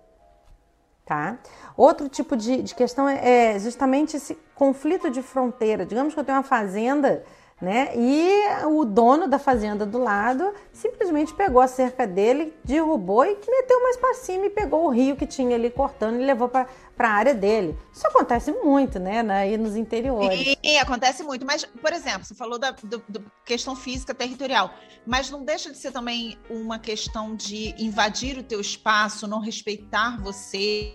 Tá? 1.05 1.39
Outro 1.77 2.09
tipo 2.09 2.37
de, 2.37 2.63
de 2.63 2.75
questão 2.75 3.09
é, 3.09 3.55
é 3.55 3.59
justamente 3.59 4.17
esse 4.17 4.39
conflito 4.55 5.11
de 5.11 5.23
fronteira. 5.23 5.85
Digamos 5.85 6.15
que 6.15 6.21
eu 6.21 6.25
tenho 6.25 6.39
uma 6.39 6.45
fazenda 6.45 7.25
né? 7.61 7.91
E 7.95 8.65
o 8.67 8.85
dono 8.85 9.29
da 9.29 9.39
fazenda 9.39 9.85
do 9.85 9.99
lado 9.99 10.53
simplesmente 10.73 11.35
pegou 11.35 11.61
a 11.61 11.69
cerca 11.69 12.07
dele, 12.07 12.55
derrubou 12.65 13.25
e 13.25 13.37
meteu 13.49 13.83
mais 13.83 13.97
para 13.99 14.15
cima 14.15 14.47
e 14.47 14.51
pegou 14.51 14.87
o 14.87 14.89
rio 14.89 15.15
que 15.15 15.27
tinha 15.27 15.57
ali 15.57 15.71
cortando 15.71 16.21
e 16.21 16.25
levou 16.25 16.49
para 16.49 16.67
a 16.99 17.09
área 17.09 17.35
dele. 17.35 17.77
Isso 17.93 18.07
acontece 18.07 18.51
muito, 18.51 18.99
né? 18.99 19.21
Aí 19.31 19.59
nos 19.59 19.77
interiores. 19.77 20.57
Sim, 20.65 20.79
acontece 20.79 21.23
muito. 21.23 21.45
Mas, 21.45 21.65
por 21.65 21.93
exemplo, 21.93 22.25
você 22.25 22.35
falou 22.35 22.59
da 22.59 22.71
do, 22.71 23.03
do 23.09 23.25
questão 23.45 23.77
física 23.77 24.15
territorial, 24.15 24.73
mas 25.07 25.31
não 25.31 25.45
deixa 25.45 25.71
de 25.71 25.77
ser 25.77 25.93
também 25.93 26.39
uma 26.49 26.79
questão 26.79 27.35
de 27.37 27.75
invadir 27.79 28.39
o 28.39 28.43
teu 28.43 28.61
espaço, 28.61 29.27
não 29.27 29.41
respeitar 29.41 30.19
você. 30.23 30.95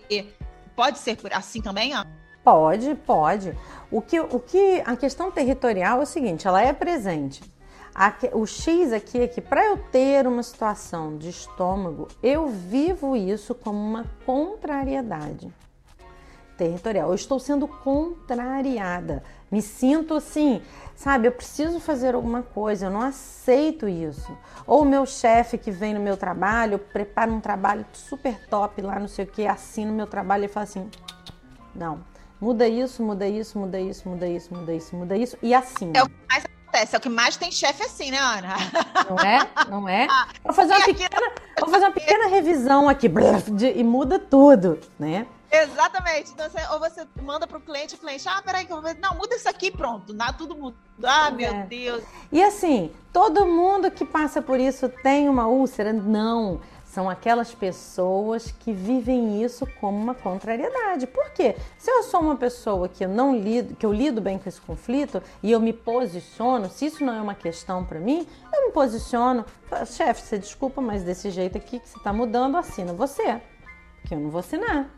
Pode 0.74 0.98
ser 0.98 1.16
assim 1.32 1.62
também, 1.62 1.96
ó? 1.96 2.04
Pode, 2.46 2.94
pode. 2.94 3.58
O 3.90 4.00
que, 4.00 4.20
o 4.20 4.38
que 4.38 4.80
a 4.86 4.94
questão 4.94 5.32
territorial 5.32 5.98
é 5.98 6.02
o 6.04 6.06
seguinte, 6.06 6.46
ela 6.46 6.62
é 6.62 6.72
presente. 6.72 7.42
O 8.32 8.46
X 8.46 8.92
aqui 8.92 9.18
é 9.18 9.26
que 9.26 9.40
para 9.40 9.64
eu 9.64 9.76
ter 9.90 10.28
uma 10.28 10.44
situação 10.44 11.18
de 11.18 11.28
estômago, 11.28 12.06
eu 12.22 12.46
vivo 12.46 13.16
isso 13.16 13.52
como 13.52 13.76
uma 13.76 14.04
contrariedade 14.24 15.52
territorial. 16.56 17.08
Eu 17.08 17.16
estou 17.16 17.40
sendo 17.40 17.66
contrariada. 17.66 19.24
Me 19.50 19.60
sinto 19.60 20.14
assim, 20.14 20.62
sabe? 20.94 21.26
Eu 21.26 21.32
preciso 21.32 21.80
fazer 21.80 22.14
alguma 22.14 22.44
coisa, 22.44 22.86
eu 22.86 22.90
não 22.92 23.02
aceito 23.02 23.88
isso. 23.88 24.38
Ou 24.68 24.82
o 24.82 24.84
meu 24.84 25.04
chefe 25.04 25.58
que 25.58 25.72
vem 25.72 25.94
no 25.94 26.00
meu 26.00 26.16
trabalho, 26.16 26.78
prepara 26.78 27.28
um 27.28 27.40
trabalho 27.40 27.84
super 27.92 28.46
top 28.46 28.82
lá, 28.82 29.00
não 29.00 29.08
sei 29.08 29.24
o 29.24 29.28
que, 29.28 29.48
assina 29.48 29.90
o 29.90 29.94
meu 29.94 30.06
trabalho 30.06 30.44
e 30.44 30.48
fala 30.48 30.62
assim: 30.62 30.88
não, 31.74 32.00
Muda 32.40 32.68
isso, 32.68 33.02
muda 33.02 33.26
isso, 33.26 33.58
muda 33.58 33.80
isso, 33.80 34.08
muda 34.08 34.26
isso, 34.28 34.54
muda 34.54 34.74
isso, 34.74 34.96
muda 34.96 35.16
isso. 35.16 35.38
E 35.42 35.54
assim. 35.54 35.90
É 35.94 36.02
o 36.02 36.06
que 36.06 36.14
mais 36.28 36.44
acontece, 36.44 36.94
é 36.94 36.98
o 36.98 37.00
que 37.00 37.08
mais 37.08 37.36
tem 37.36 37.50
chefe 37.50 37.82
assim, 37.82 38.10
né, 38.10 38.18
Ana? 38.18 38.56
Não 39.08 39.18
é? 39.18 39.70
Não 39.70 39.88
é? 39.88 40.06
Ah, 40.10 40.28
vou 40.44 40.52
fazer 40.52 40.74
uma 40.74 40.84
pequena, 40.84 41.32
vou 41.58 41.70
fazer 41.70 41.84
uma 41.86 41.92
pequena 41.92 42.28
revisão 42.28 42.88
aqui 42.88 43.08
de, 43.52 43.72
e 43.72 43.82
muda 43.82 44.18
tudo, 44.18 44.78
né? 44.98 45.26
Exatamente. 45.50 46.32
Então, 46.32 46.50
você, 46.50 46.58
ou 46.72 46.78
você 46.78 47.06
manda 47.22 47.46
para 47.46 47.56
o 47.56 47.60
cliente, 47.60 47.94
o 47.94 47.98
cliente, 47.98 48.28
ah, 48.28 48.42
peraí, 48.44 48.66
que 48.66 48.72
eu 48.72 48.82
vou. 48.82 48.94
Não, 49.00 49.14
muda 49.14 49.34
isso 49.34 49.48
aqui, 49.48 49.70
pronto. 49.70 50.12
Nada, 50.12 50.34
tudo 50.34 50.54
muda. 50.54 50.76
Ah, 51.02 51.30
meu 51.30 51.50
é. 51.50 51.62
Deus. 51.66 52.02
E 52.30 52.42
assim, 52.42 52.90
todo 53.12 53.46
mundo 53.46 53.90
que 53.90 54.04
passa 54.04 54.42
por 54.42 54.58
isso 54.58 54.88
tem 54.88 55.28
uma 55.28 55.46
úlcera? 55.46 55.92
Não. 55.92 56.60
São 56.96 57.10
aquelas 57.10 57.54
pessoas 57.54 58.50
que 58.50 58.72
vivem 58.72 59.44
isso 59.44 59.66
como 59.82 59.98
uma 59.98 60.14
contrariedade. 60.14 61.06
Por 61.06 61.28
quê? 61.28 61.54
Se 61.76 61.90
eu 61.90 62.02
sou 62.02 62.20
uma 62.20 62.36
pessoa 62.36 62.88
que 62.88 63.04
eu 63.04 63.08
não 63.10 63.36
lido, 63.38 63.76
que 63.76 63.84
eu 63.84 63.92
lido 63.92 64.18
bem 64.18 64.38
com 64.38 64.48
esse 64.48 64.58
conflito 64.58 65.22
e 65.42 65.52
eu 65.52 65.60
me 65.60 65.74
posiciono, 65.74 66.70
se 66.70 66.86
isso 66.86 67.04
não 67.04 67.12
é 67.12 67.20
uma 67.20 67.34
questão 67.34 67.84
para 67.84 68.00
mim, 68.00 68.26
eu 68.50 68.68
me 68.68 68.72
posiciono. 68.72 69.44
Chefe, 69.84 70.22
você 70.22 70.38
desculpa, 70.38 70.80
mas 70.80 71.04
desse 71.04 71.30
jeito 71.30 71.58
aqui 71.58 71.80
que 71.80 71.86
você 71.86 71.98
está 71.98 72.14
mudando, 72.14 72.56
assina 72.56 72.94
você. 72.94 73.42
Que 74.06 74.14
eu 74.14 74.18
não 74.18 74.30
vou 74.30 74.40
assinar. 74.40 74.88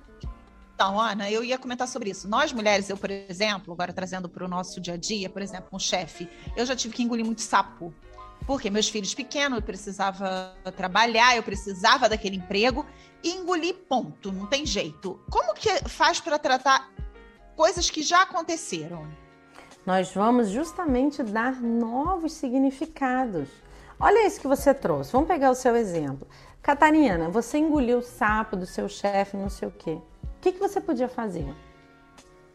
Então, 0.76 1.00
Ana, 1.00 1.28
eu 1.28 1.42
ia 1.42 1.58
comentar 1.58 1.88
sobre 1.88 2.10
isso. 2.10 2.28
Nós 2.28 2.52
mulheres, 2.52 2.88
eu, 2.88 2.96
por 2.96 3.10
exemplo, 3.10 3.74
agora 3.74 3.92
trazendo 3.92 4.28
para 4.28 4.44
o 4.44 4.48
nosso 4.48 4.80
dia 4.80 4.94
a 4.94 4.96
dia, 4.96 5.28
por 5.28 5.42
exemplo, 5.42 5.70
um 5.72 5.80
chefe, 5.80 6.30
eu 6.56 6.64
já 6.64 6.76
tive 6.76 6.94
que 6.94 7.02
engolir 7.02 7.26
muito 7.26 7.42
sapo 7.42 7.92
porque 8.48 8.70
meus 8.70 8.88
filhos 8.88 9.14
pequenos, 9.14 9.58
eu 9.58 9.62
precisava 9.62 10.56
trabalhar, 10.74 11.36
eu 11.36 11.42
precisava 11.42 12.08
daquele 12.08 12.36
emprego 12.36 12.86
e 13.22 13.32
engoli 13.32 13.74
ponto, 13.74 14.32
não 14.32 14.46
tem 14.46 14.64
jeito. 14.64 15.20
Como 15.30 15.52
que 15.52 15.68
faz 15.86 16.18
para 16.18 16.38
tratar 16.38 16.90
coisas 17.54 17.90
que 17.90 18.00
já 18.00 18.22
aconteceram? 18.22 19.06
Nós 19.84 20.14
vamos 20.14 20.48
justamente 20.48 21.22
dar 21.22 21.60
novos 21.60 22.32
significados. 22.32 23.50
Olha 24.00 24.26
isso 24.26 24.40
que 24.40 24.48
você 24.48 24.72
trouxe. 24.72 25.12
Vamos 25.12 25.28
pegar 25.28 25.50
o 25.50 25.54
seu 25.54 25.76
exemplo. 25.76 26.26
Catarina, 26.62 27.28
você 27.28 27.58
engoliu 27.58 27.98
o 27.98 28.02
sapo 28.02 28.56
do 28.56 28.64
seu 28.64 28.88
chefe, 28.88 29.36
não 29.36 29.50
sei 29.50 29.68
o 29.68 29.72
quê. 29.72 29.98
O 30.22 30.40
que, 30.40 30.52
que 30.52 30.58
você 30.58 30.80
podia 30.80 31.06
fazer? 31.06 31.54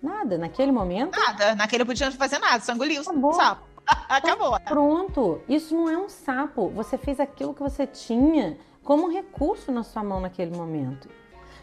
Nada, 0.02 0.40
naquele 0.40 0.72
momento? 0.72 1.16
Nada, 1.16 1.54
naquele 1.54 1.84
eu 1.84 1.88
podia 1.88 2.12
fazer 2.14 2.40
nada, 2.40 2.64
só 2.64 2.74
engoliu 2.74 3.00
o 3.00 3.34
sapo. 3.34 3.73
Acabou. 4.10 4.52
Né? 4.52 4.60
Pronto. 4.66 5.42
Isso 5.48 5.76
não 5.76 5.90
é 5.90 5.98
um 5.98 6.10
sapo. 6.10 6.70
Você 6.70 6.98
fez 6.98 7.20
aquilo 7.20 7.54
que 7.54 7.62
você 7.62 7.86
tinha 7.86 8.58
como 8.84 9.10
recurso 9.10 9.72
na 9.72 9.84
sua 9.84 10.04
mão 10.04 10.20
naquele 10.20 10.56
momento. 10.56 11.10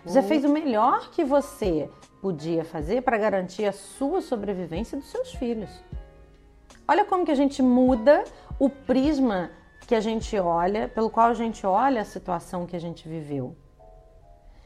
Você 0.05 0.23
fez 0.23 0.45
o 0.45 0.49
melhor 0.49 1.11
que 1.11 1.23
você 1.23 1.91
podia 2.23 2.65
fazer 2.65 3.03
para 3.03 3.19
garantir 3.19 3.67
a 3.67 3.73
sua 3.73 4.23
sobrevivência 4.23 4.97
dos 4.97 5.09
seus 5.11 5.35
filhos. 5.35 5.71
Olha 6.89 7.05
como 7.05 7.25
que 7.25 7.31
a 7.31 7.35
gente 7.35 7.63
muda 7.63 8.25
o 8.59 8.69
prisma 8.69 9.51
que 9.87 9.95
a 9.95 10.01
gente 10.01 10.39
olha, 10.39 10.89
pelo 10.89 11.11
qual 11.11 11.29
a 11.29 11.35
gente 11.35 11.67
olha 11.67 12.01
a 12.01 12.05
situação 12.05 12.67
que 12.67 12.77
a 12.77 12.81
gente 12.81 13.09
viveu. 13.09 13.57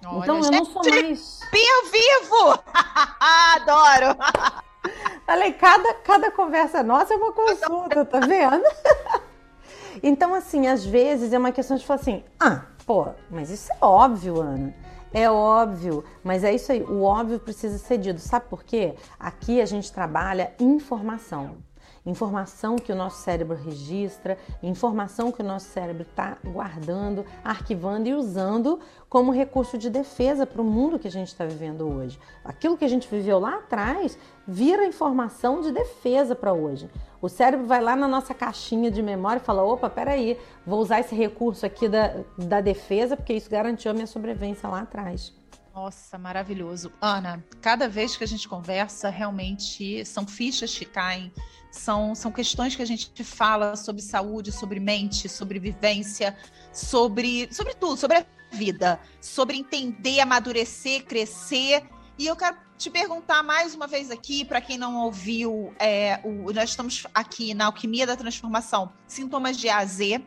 Olha, 0.04 0.18
então 0.18 0.38
eu 0.40 0.50
não 0.50 0.64
sou 0.64 0.82
mais. 0.84 1.40
Pio 1.50 1.90
vivo! 1.90 2.62
Adoro! 3.54 4.16
Falei, 5.26 5.52
cada, 5.52 5.94
cada 5.94 6.30
conversa 6.30 6.82
nossa 6.82 7.14
é 7.14 7.16
uma 7.16 7.32
consulta, 7.32 8.04
tá 8.04 8.20
vendo? 8.20 8.64
então, 10.02 10.34
assim, 10.34 10.66
às 10.66 10.84
vezes 10.84 11.32
é 11.32 11.38
uma 11.38 11.52
questão 11.52 11.76
de 11.76 11.84
falar 11.84 12.00
assim: 12.00 12.22
ah, 12.38 12.62
pô, 12.86 13.08
mas 13.30 13.50
isso 13.50 13.72
é 13.72 13.76
óbvio, 13.80 14.40
Ana. 14.40 14.74
É 15.12 15.30
óbvio, 15.30 16.04
mas 16.24 16.42
é 16.42 16.52
isso 16.52 16.72
aí. 16.72 16.82
O 16.82 17.02
óbvio 17.02 17.38
precisa 17.38 17.78
ser 17.78 17.98
dito. 17.98 18.20
Sabe 18.20 18.46
por 18.50 18.64
quê? 18.64 18.94
Aqui 19.18 19.60
a 19.60 19.66
gente 19.66 19.92
trabalha 19.92 20.52
informação. 20.58 21.56
Informação 22.06 22.76
que 22.76 22.92
o 22.92 22.94
nosso 22.94 23.22
cérebro 23.22 23.56
registra, 23.56 24.38
informação 24.62 25.32
que 25.32 25.42
o 25.42 25.44
nosso 25.44 25.66
cérebro 25.66 26.02
está 26.02 26.36
guardando, 26.44 27.24
arquivando 27.42 28.08
e 28.08 28.14
usando 28.14 28.78
como 29.08 29.32
recurso 29.32 29.78
de 29.78 29.88
defesa 29.88 30.46
para 30.46 30.60
o 30.60 30.64
mundo 30.64 30.98
que 30.98 31.08
a 31.08 31.10
gente 31.10 31.28
está 31.28 31.44
vivendo 31.44 31.88
hoje. 31.88 32.18
Aquilo 32.44 32.76
que 32.76 32.84
a 32.84 32.88
gente 32.88 33.08
viveu 33.08 33.38
lá 33.38 33.56
atrás 33.56 34.18
vira 34.46 34.84
informação 34.84 35.60
de 35.60 35.72
defesa 35.72 36.34
para 36.34 36.52
hoje. 36.52 36.90
O 37.22 37.28
cérebro 37.28 37.66
vai 37.66 37.80
lá 37.80 37.96
na 37.96 38.06
nossa 38.06 38.34
caixinha 38.34 38.90
de 38.90 39.02
memória 39.02 39.40
e 39.40 39.44
fala: 39.44 39.62
opa, 39.62 39.88
peraí, 39.88 40.38
vou 40.66 40.80
usar 40.80 41.00
esse 41.00 41.14
recurso 41.14 41.64
aqui 41.64 41.88
da, 41.88 42.16
da 42.36 42.60
defesa 42.60 43.16
porque 43.16 43.32
isso 43.32 43.48
garantiu 43.48 43.90
a 43.90 43.94
minha 43.94 44.06
sobrevivência 44.06 44.68
lá 44.68 44.80
atrás. 44.80 45.32
Nossa, 45.74 46.16
maravilhoso. 46.16 46.92
Ana, 47.00 47.44
cada 47.60 47.88
vez 47.88 48.16
que 48.16 48.22
a 48.22 48.26
gente 48.28 48.48
conversa, 48.48 49.08
realmente 49.08 50.04
são 50.04 50.24
fichas 50.24 50.78
que 50.78 50.84
caem, 50.84 51.32
são, 51.68 52.14
são 52.14 52.30
questões 52.30 52.76
que 52.76 52.82
a 52.82 52.86
gente 52.86 53.24
fala 53.24 53.74
sobre 53.74 54.00
saúde, 54.00 54.52
sobre 54.52 54.78
mente, 54.78 55.28
sobre 55.28 55.58
vivência, 55.58 56.36
sobre, 56.72 57.52
sobre 57.52 57.74
tudo, 57.74 57.96
sobre 57.96 58.18
a 58.18 58.26
vida, 58.52 59.00
sobre 59.20 59.56
entender, 59.56 60.20
amadurecer, 60.20 61.04
crescer. 61.06 61.82
E 62.16 62.28
eu 62.28 62.36
quero 62.36 62.56
te 62.78 62.88
perguntar 62.88 63.42
mais 63.42 63.74
uma 63.74 63.88
vez 63.88 64.12
aqui, 64.12 64.44
para 64.44 64.60
quem 64.60 64.78
não 64.78 64.96
ouviu, 64.98 65.74
é, 65.80 66.20
o, 66.22 66.52
nós 66.52 66.70
estamos 66.70 67.04
aqui 67.12 67.52
na 67.52 67.66
Alquimia 67.66 68.06
da 68.06 68.16
Transformação, 68.16 68.92
sintomas 69.08 69.56
de 69.56 69.68
A 69.68 69.78
a 69.78 69.84
Z. 69.84 70.22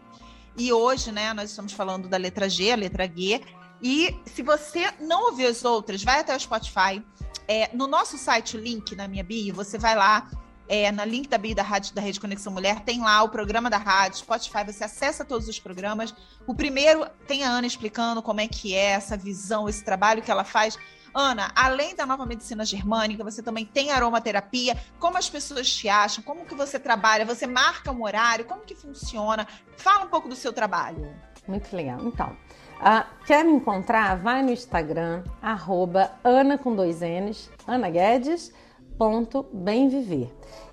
E 0.58 0.74
hoje, 0.74 1.10
né, 1.10 1.34
nós 1.34 1.52
estamos 1.52 1.72
falando 1.72 2.10
da 2.10 2.18
letra 2.18 2.50
G, 2.50 2.72
a 2.72 2.76
letra 2.76 3.08
G, 3.08 3.42
e 3.82 4.20
se 4.26 4.42
você 4.42 4.92
não 5.00 5.26
ouviu 5.26 5.50
as 5.50 5.64
outras, 5.64 6.04
vai 6.04 6.20
até 6.20 6.36
o 6.36 6.40
Spotify. 6.40 7.04
É, 7.48 7.70
no 7.74 7.88
nosso 7.88 8.18
site, 8.18 8.58
o 8.58 8.60
link 8.60 8.96
na 8.96 9.08
minha 9.08 9.24
bio, 9.24 9.54
você 9.54 9.78
vai 9.78 9.96
lá, 9.96 10.30
é, 10.68 10.92
na 10.92 11.06
link 11.06 11.30
da 11.30 11.38
bio 11.38 11.56
da, 11.56 11.64
rádio, 11.64 11.96
da 11.96 12.02
Rede 12.02 12.20
Conexão 12.20 12.52
Mulher, 12.52 12.82
tem 12.82 13.02
lá 13.02 13.24
o 13.24 13.30
programa 13.30 13.70
da 13.70 13.78
rádio, 13.78 14.20
Spotify, 14.20 14.66
você 14.66 14.84
acessa 14.84 15.24
todos 15.24 15.48
os 15.48 15.60
programas. 15.60 16.14
O 16.46 16.54
primeiro 16.54 17.08
tem 17.26 17.44
a 17.44 17.50
Ana 17.50 17.68
explicando 17.68 18.22
como 18.22 18.42
é 18.42 18.48
que 18.48 18.76
é 18.76 18.92
essa 18.92 19.16
visão, 19.16 19.70
esse 19.70 19.84
trabalho 19.84 20.22
que 20.22 20.32
ela 20.32 20.44
faz. 20.44 20.78
Ana, 21.14 21.52
além 21.56 21.96
da 21.96 22.06
nova 22.06 22.26
medicina 22.26 22.66
germânica, 22.66 23.24
você 23.24 23.42
também 23.42 23.66
tem 23.66 23.92
aromaterapia. 23.92 24.78
Como 25.00 25.18
as 25.18 25.30
pessoas 25.30 25.68
te 25.74 25.88
acham? 25.90 26.24
Como 26.24 26.46
que 26.46 26.54
você 26.54 26.78
trabalha? 26.78 27.26
Você 27.26 27.48
marca 27.48 27.92
um 27.92 28.04
horário? 28.04 28.46
Como 28.46 28.62
que 28.62 28.76
funciona? 28.76 29.48
Fala 29.78 30.06
um 30.06 30.10
pouco 30.10 30.28
do 30.28 30.36
seu 30.36 30.52
trabalho. 30.54 31.16
Muito 31.48 31.76
legal. 31.76 32.00
Então, 32.04 32.38
Uh, 32.80 33.26
quer 33.26 33.44
me 33.44 33.54
encontrar? 33.54 34.18
Vai 34.18 34.44
no 34.44 34.52
Instagram, 34.52 35.24
arroba 35.42 36.12
Ana 36.24 36.58
com 36.58 36.76
dois 36.76 37.02
N's, 37.02 37.50
Ana 37.68 37.90
Guedes, 37.90 38.54
ponto 38.98 39.46
bem 39.52 39.90
viver. 39.90 40.32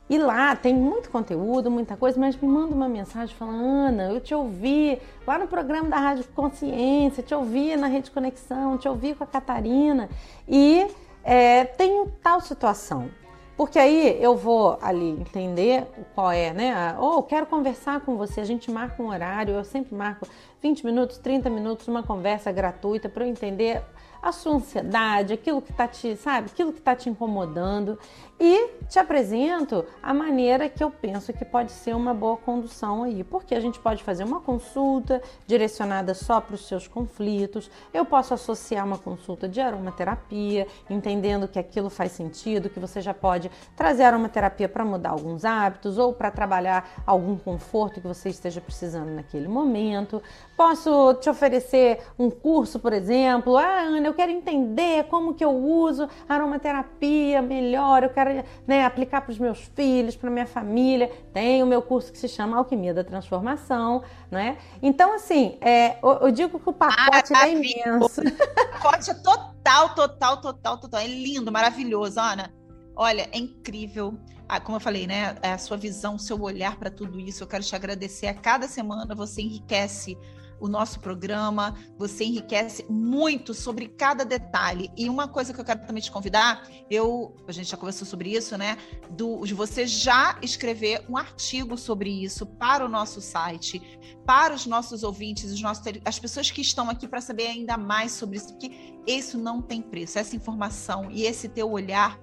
E 0.09 0.19
lá 0.19 0.55
tem 0.55 0.75
muito 0.75 1.11
conteúdo, 1.11 1.71
muita 1.71 1.97
coisa, 1.97 2.21
mas 2.21 2.37
me 2.37 2.47
manda 2.47 2.75
uma 2.75 2.89
mensagem 2.89 3.35
falando, 3.35 3.65
Ana, 3.65 4.11
eu 4.11 4.21
te 4.21 4.35
ouvi 4.35 5.01
lá 5.27 5.39
no 5.39 5.49
programa 5.49 5.89
da 5.89 5.97
Rádio 5.97 6.25
Consciência, 6.35 7.23
te 7.23 7.35
ouvi 7.35 7.75
na 7.75 7.87
Rede 7.87 8.11
Conexão, 8.11 8.77
te 8.77 8.87
ouvi 8.87 9.15
com 9.15 9.25
a 9.25 9.27
Catarina 9.27 10.11
e 10.47 10.87
é, 11.23 11.65
tenho 11.65 12.13
tal 12.23 12.39
situação. 12.43 13.09
Porque 13.57 13.79
aí 13.79 14.21
eu 14.21 14.37
vou 14.37 14.77
ali 14.83 15.11
entender 15.11 15.87
qual 16.15 16.33
é, 16.33 16.53
né? 16.53 16.97
Ou 16.99 17.19
oh, 17.19 17.23
quero 17.23 17.47
conversar 17.47 18.01
com 18.01 18.17
você, 18.17 18.41
a 18.41 18.45
gente 18.45 18.69
marca 18.71 19.01
um 19.01 19.09
horário, 19.09 19.55
eu 19.55 19.65
sempre 19.65 19.95
marco 19.95 20.27
20 20.61 20.85
minutos, 20.85 21.19
30 21.19 21.49
minutos, 21.51 21.87
uma 21.87 22.03
conversa 22.03 22.51
gratuita 22.51 23.09
para 23.09 23.25
eu 23.25 23.29
entender 23.31 23.81
a 24.21 24.33
sua 24.33 24.55
ansiedade, 24.55 25.35
aquilo 25.35 25.61
que 25.61 25.71
está 25.71 25.87
te, 25.87 26.17
sabe, 26.17 26.49
aquilo 26.51 26.73
que 26.73 26.79
está 26.79 26.97
te 26.97 27.09
incomodando 27.11 27.99
e 28.39 28.69
te 28.89 28.99
apresento 28.99 29.85
a 30.03 30.13
maneira 30.13 30.69
que 30.69 30.83
eu 30.83 30.91
penso 30.91 31.33
que 31.33 31.45
pode 31.45 31.73
ser 31.73 31.95
uma 31.95 32.13
boa 32.13 32.37
condução 32.37 33.05
aí, 33.05 33.25
porque 33.25 33.55
a 33.55 33.61
gente 33.61 33.79
pode 33.79 34.03
fazer 34.03 34.25
uma 34.25 34.41
consulta 34.41 35.23
direcionada 35.47 36.15
só 36.15 36.41
para 36.41 36.55
os 36.55 36.67
seus 36.67 36.87
conflitos, 36.87 37.71
eu 37.93 38.05
posso 38.05 38.35
associar 38.35 38.85
uma 38.85 38.99
consulta 38.99 39.49
de 39.49 39.61
aromaterapia, 39.61 40.67
entendendo 40.89 41.49
que 41.49 41.59
aquilo 41.59 41.89
faz 41.89 42.13
sentido, 42.13 42.69
que 42.69 42.79
você 42.79 43.01
já 43.01 43.15
pode 43.15 43.51
trazer 43.77 44.05
aromaterapia 44.05 44.69
para 44.69 44.85
mudar 44.85 45.11
alguns 45.11 45.45
hábitos 45.45 45.99
ou 45.99 46.13
para 46.13 46.31
trabalhar 46.31 47.03
algum 47.07 47.37
conforto 47.37 48.01
que 48.01 48.07
você 48.07 48.29
esteja 48.29 48.61
precisando 48.61 49.11
naquele 49.11 49.49
momento. 49.49 50.23
Posso 50.57 51.15
te 51.15 51.31
oferecer 51.31 52.01
um 52.19 52.31
curso, 52.31 52.79
por 52.79 52.93
exemplo, 52.93 53.57
ah, 53.57 53.81
Ana, 53.81 54.07
eu 54.07 54.15
quero 54.15 54.31
entender 54.31 55.05
como 55.05 55.35
que 55.35 55.45
eu 55.45 55.51
uso 55.51 56.09
aromaterapia 56.29 57.41
melhor, 57.41 58.03
eu 58.03 58.11
quero 58.11 58.24
quero 58.25 58.47
né, 58.67 58.85
aplicar 58.85 59.21
para 59.21 59.33
os 59.33 59.39
meus 59.39 59.59
filhos, 59.75 60.17
para 60.17 60.31
minha 60.31 60.47
família. 60.47 61.11
Tem 61.33 61.63
o 61.63 61.67
meu 61.67 61.83
curso 61.83 62.11
que 62.11 62.19
se 62.19 62.29
chama 62.29 62.57
Alquimia 62.57 62.95
da 62.95 63.05
Transformação, 63.05 64.03
né? 64.31 64.59
Então, 64.83 65.15
assim, 65.15 65.59
é, 65.61 65.99
eu, 66.03 66.11
eu, 66.23 66.31
digo 66.31 66.59
que 66.59 66.69
o 66.69 66.73
pacote 66.73 67.35
é 67.35 67.53
imenso. 67.53 68.21
O 68.21 68.73
pacote 68.73 69.11
é 69.11 69.15
total, 69.15 69.95
total, 69.95 70.41
total, 70.41 70.79
total. 70.79 71.01
É 71.01 71.07
lindo, 71.07 71.53
maravilhoso, 71.53 72.21
Ana. 72.21 72.53
Olha, 72.97 73.29
é 73.33 73.39
incrível. 73.39 74.19
Ah, 74.49 74.61
como 74.61 74.77
eu 74.77 74.81
falei, 74.81 75.07
né? 75.07 75.37
É 75.43 75.53
a 75.53 75.59
sua 75.59 75.77
visão, 75.77 76.17
o 76.17 76.19
seu 76.19 76.41
olhar 76.41 76.77
para 76.77 76.91
tudo 76.91 77.19
isso. 77.19 77.43
Eu 77.43 77.49
quero 77.49 77.65
te 77.65 77.75
agradecer. 77.75 78.27
A 78.27 78.35
cada 78.35 78.69
semana 78.69 79.15
você 79.15 79.43
enriquece 79.43 80.17
o 80.61 80.69
nosso 80.69 81.01
programa, 81.01 81.75
você 81.97 82.25
enriquece 82.25 82.85
muito 82.89 83.53
sobre 83.55 83.89
cada 83.89 84.25
detalhe. 84.25 84.91
E 84.97 85.09
uma 85.09 85.29
coisa 85.29 85.53
que 85.53 85.61
eu 85.61 85.65
quero 85.65 85.87
também 85.87 86.03
te 86.03 86.11
convidar, 86.11 86.67
eu, 86.91 87.35
a 87.47 87.53
gente 87.53 87.71
já 87.71 87.77
conversou 87.77 88.07
sobre 88.07 88.31
isso, 88.31 88.57
né? 88.57 88.77
Do, 89.11 89.45
de 89.45 89.55
você 89.55 89.87
já 89.87 90.39
escrever 90.43 91.05
um 91.09 91.17
artigo 91.17 91.77
sobre 91.77 92.11
isso 92.11 92.47
para 92.47 92.85
o 92.85 92.89
nosso 92.89 93.21
site, 93.21 93.83
para 94.25 94.55
os 94.55 94.67
nossos 94.67 95.03
ouvintes, 95.03 95.53
os 95.53 95.61
nossos, 95.61 95.85
as 96.05 96.19
pessoas 96.19 96.51
que 96.51 96.61
estão 96.61 96.89
aqui 96.89 97.07
para 97.07 97.21
saber 97.21 97.47
ainda 97.47 97.77
mais 97.77 98.13
sobre 98.13 98.37
isso, 98.37 98.49
porque 98.49 98.95
isso 99.07 99.39
não 99.39 99.61
tem 99.61 99.83
preço. 99.83 100.19
Essa 100.19 100.37
informação 100.37 101.11
e 101.11 101.25
esse 101.25 101.49
teu 101.49 101.71
olhar 101.71 102.19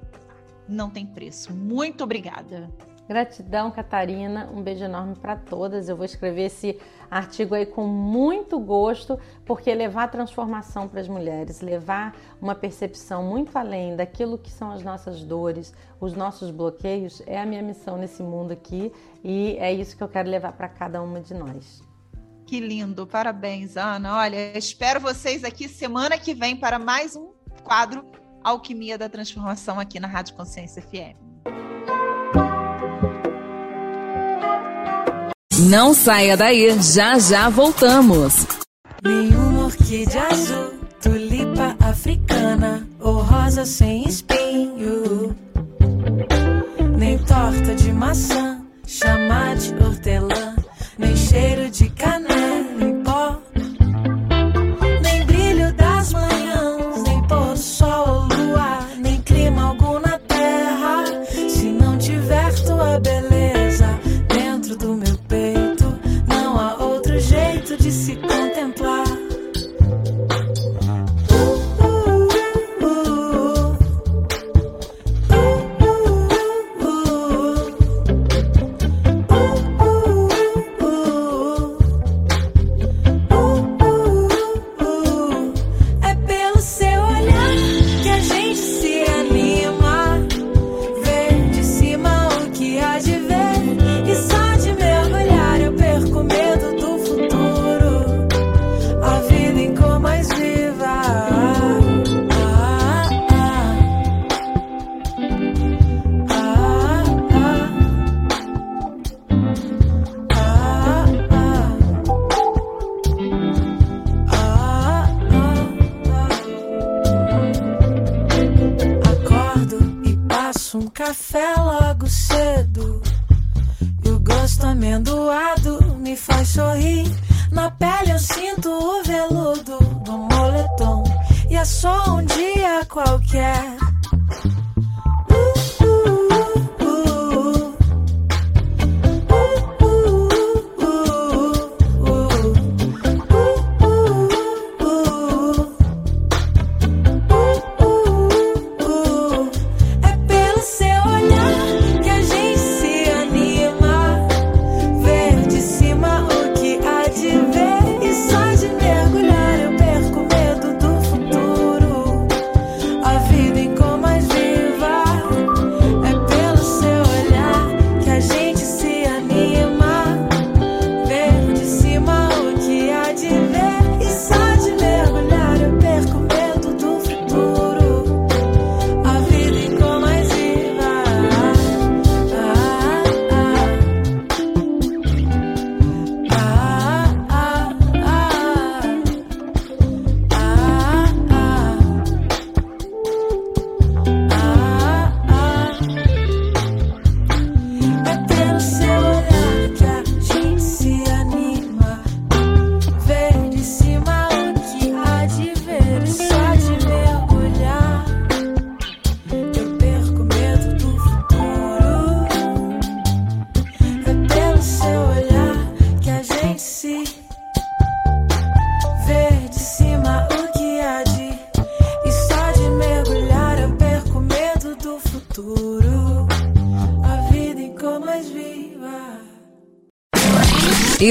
não 0.67 0.89
tem 0.89 1.05
preço. 1.05 1.53
Muito 1.53 2.03
obrigada. 2.03 2.71
Gratidão, 3.11 3.69
Catarina. 3.69 4.49
Um 4.53 4.61
beijo 4.61 4.85
enorme 4.85 5.15
para 5.15 5.35
todas. 5.35 5.89
Eu 5.89 5.97
vou 5.97 6.05
escrever 6.05 6.43
esse 6.43 6.79
artigo 7.09 7.53
aí 7.53 7.65
com 7.65 7.85
muito 7.85 8.57
gosto, 8.57 9.19
porque 9.45 9.75
levar 9.75 10.07
transformação 10.07 10.87
para 10.87 11.01
as 11.01 11.09
mulheres, 11.09 11.59
levar 11.59 12.15
uma 12.41 12.55
percepção 12.55 13.21
muito 13.21 13.57
além 13.57 13.97
daquilo 13.97 14.37
que 14.37 14.49
são 14.49 14.71
as 14.71 14.81
nossas 14.81 15.23
dores, 15.23 15.73
os 15.99 16.13
nossos 16.13 16.51
bloqueios, 16.51 17.21
é 17.25 17.37
a 17.37 17.45
minha 17.45 17.61
missão 17.61 17.97
nesse 17.97 18.23
mundo 18.23 18.53
aqui 18.53 18.93
e 19.21 19.57
é 19.59 19.73
isso 19.73 19.97
que 19.97 20.03
eu 20.03 20.07
quero 20.07 20.29
levar 20.29 20.53
para 20.53 20.69
cada 20.69 21.01
uma 21.01 21.19
de 21.19 21.33
nós. 21.33 21.83
Que 22.45 22.61
lindo, 22.61 23.05
parabéns, 23.05 23.75
Ana. 23.75 24.19
Olha, 24.19 24.57
espero 24.57 25.01
vocês 25.01 25.43
aqui 25.43 25.67
semana 25.67 26.17
que 26.17 26.33
vem 26.33 26.55
para 26.55 26.79
mais 26.79 27.17
um 27.17 27.33
quadro 27.61 28.05
Alquimia 28.41 28.97
da 28.97 29.09
Transformação 29.09 29.81
aqui 29.81 29.99
na 29.99 30.07
Rádio 30.07 30.33
Consciência 30.35 30.81
FM. 30.81 31.30
Não 35.69 35.93
saia 35.93 36.35
daí, 36.35 36.75
já 36.81 37.19
já 37.19 37.47
voltamos. 37.49 38.47
Nenhuma 39.03 39.65
orquídea 39.65 40.27
azul, 40.27 40.73
tulipa 41.01 41.75
africana 41.79 42.87
ou 42.99 43.21
rosa 43.21 43.65
sem 43.65 44.07
espinho. 44.07 45.35
Nem 46.97 47.17
torta 47.19 47.75
de 47.75 47.93
maçã, 47.93 48.61
chamate 48.87 49.73
hortelã, 49.83 50.55
nem 50.97 51.15
cheiro 51.15 51.69
de 51.69 51.89
canela 51.89 52.20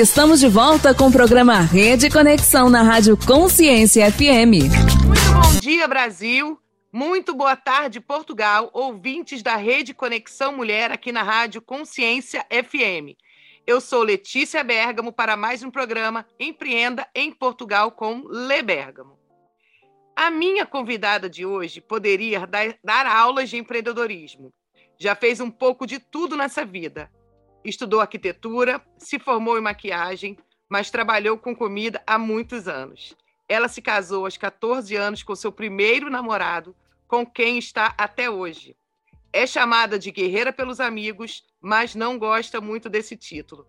Estamos 0.01 0.41
de 0.41 0.49
volta 0.49 0.95
com 0.95 1.09
o 1.09 1.13
programa 1.13 1.61
Rede 1.61 2.09
Conexão 2.09 2.71
na 2.71 2.83
Rádio 2.83 3.19
Consciência 3.19 4.11
FM. 4.11 4.65
Muito 5.05 5.33
bom 5.35 5.61
dia, 5.61 5.87
Brasil. 5.87 6.59
Muito 6.91 7.35
boa 7.35 7.55
tarde, 7.55 8.01
Portugal, 8.01 8.71
ouvintes 8.73 9.43
da 9.43 9.57
Rede 9.57 9.93
Conexão 9.93 10.57
Mulher 10.57 10.91
aqui 10.91 11.13
na 11.13 11.23
Rádio 11.23 11.61
Consciência 11.61 12.47
FM. 12.51 13.15
Eu 13.67 13.79
sou 13.79 14.03
Letícia 14.03 14.65
Bergamo 14.65 15.13
para 15.13 15.37
mais 15.37 15.63
um 15.63 15.71
programa 15.71 16.27
Empreenda 16.41 17.07
em 17.15 17.31
Portugal 17.31 17.93
com 17.93 18.25
Le 18.27 18.63
Bergamo. 18.63 19.19
A 20.17 20.31
minha 20.31 20.65
convidada 20.65 21.29
de 21.29 21.45
hoje 21.45 21.79
poderia 21.79 22.47
dar, 22.47 22.75
dar 22.83 23.05
aulas 23.05 23.51
de 23.51 23.59
empreendedorismo. 23.59 24.51
Já 24.99 25.15
fez 25.15 25.41
um 25.41 25.51
pouco 25.51 25.87
de 25.87 25.99
tudo 25.99 26.39
nessa 26.39 26.65
vida 26.65 27.11
Estudou 27.65 28.01
arquitetura, 28.01 28.81
se 28.97 29.19
formou 29.19 29.59
em 29.59 29.61
maquiagem, 29.61 30.37
mas 30.69 30.91
trabalhou 30.91 31.37
com 31.37 31.55
comida 31.55 32.03
há 32.07 32.19
muitos 32.19 32.67
anos. 32.67 33.15
Ela 33.49 33.69
se 33.69 33.83
casou 33.83 34.25
aos 34.25 34.37
14 34.37 34.97
anos 34.97 35.23
com 35.23 35.35
seu 35.35 35.53
primeiro 35.53 36.09
namorado, 36.09 36.75
com 37.07 37.27
quem 37.27 37.59
está 37.59 37.95
até 37.99 38.31
hoje. 38.31 38.77
É 39.33 39.47
chamada 39.47 39.99
de 39.99 40.11
guerreira 40.11 40.53
pelos 40.53 40.81
amigos, 40.81 41.45
mas 41.61 41.95
não 41.95 42.19
gosta 42.19 42.61
muito 42.61 42.89
desse 42.89 43.17
título. 43.17 43.67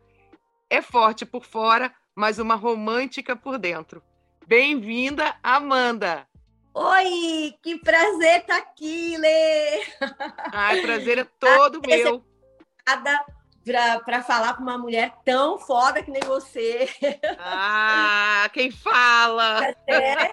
É 0.69 0.81
forte 0.81 1.25
por 1.25 1.43
fora, 1.43 1.93
mas 2.15 2.39
uma 2.39 2.55
romântica 2.55 3.35
por 3.35 3.57
dentro. 3.57 4.01
Bem-vinda, 4.47 5.35
Amanda! 5.43 6.27
Oi, 6.73 7.53
que 7.61 7.77
prazer 7.79 8.41
estar 8.41 8.55
tá 8.55 8.57
aqui, 8.57 9.17
Lê! 9.17 9.83
Ai, 10.53 10.81
prazer 10.81 11.17
é 11.17 11.23
todo 11.37 11.81
meu. 11.81 12.23
Obrigada 12.87 13.40
para 13.63 14.23
falar 14.23 14.55
com 14.55 14.63
uma 14.63 14.77
mulher 14.77 15.13
tão 15.23 15.57
foda 15.59 16.03
que 16.03 16.11
nem 16.11 16.21
você. 16.23 16.89
Ah, 17.39 18.49
quem 18.53 18.71
fala! 18.71 19.61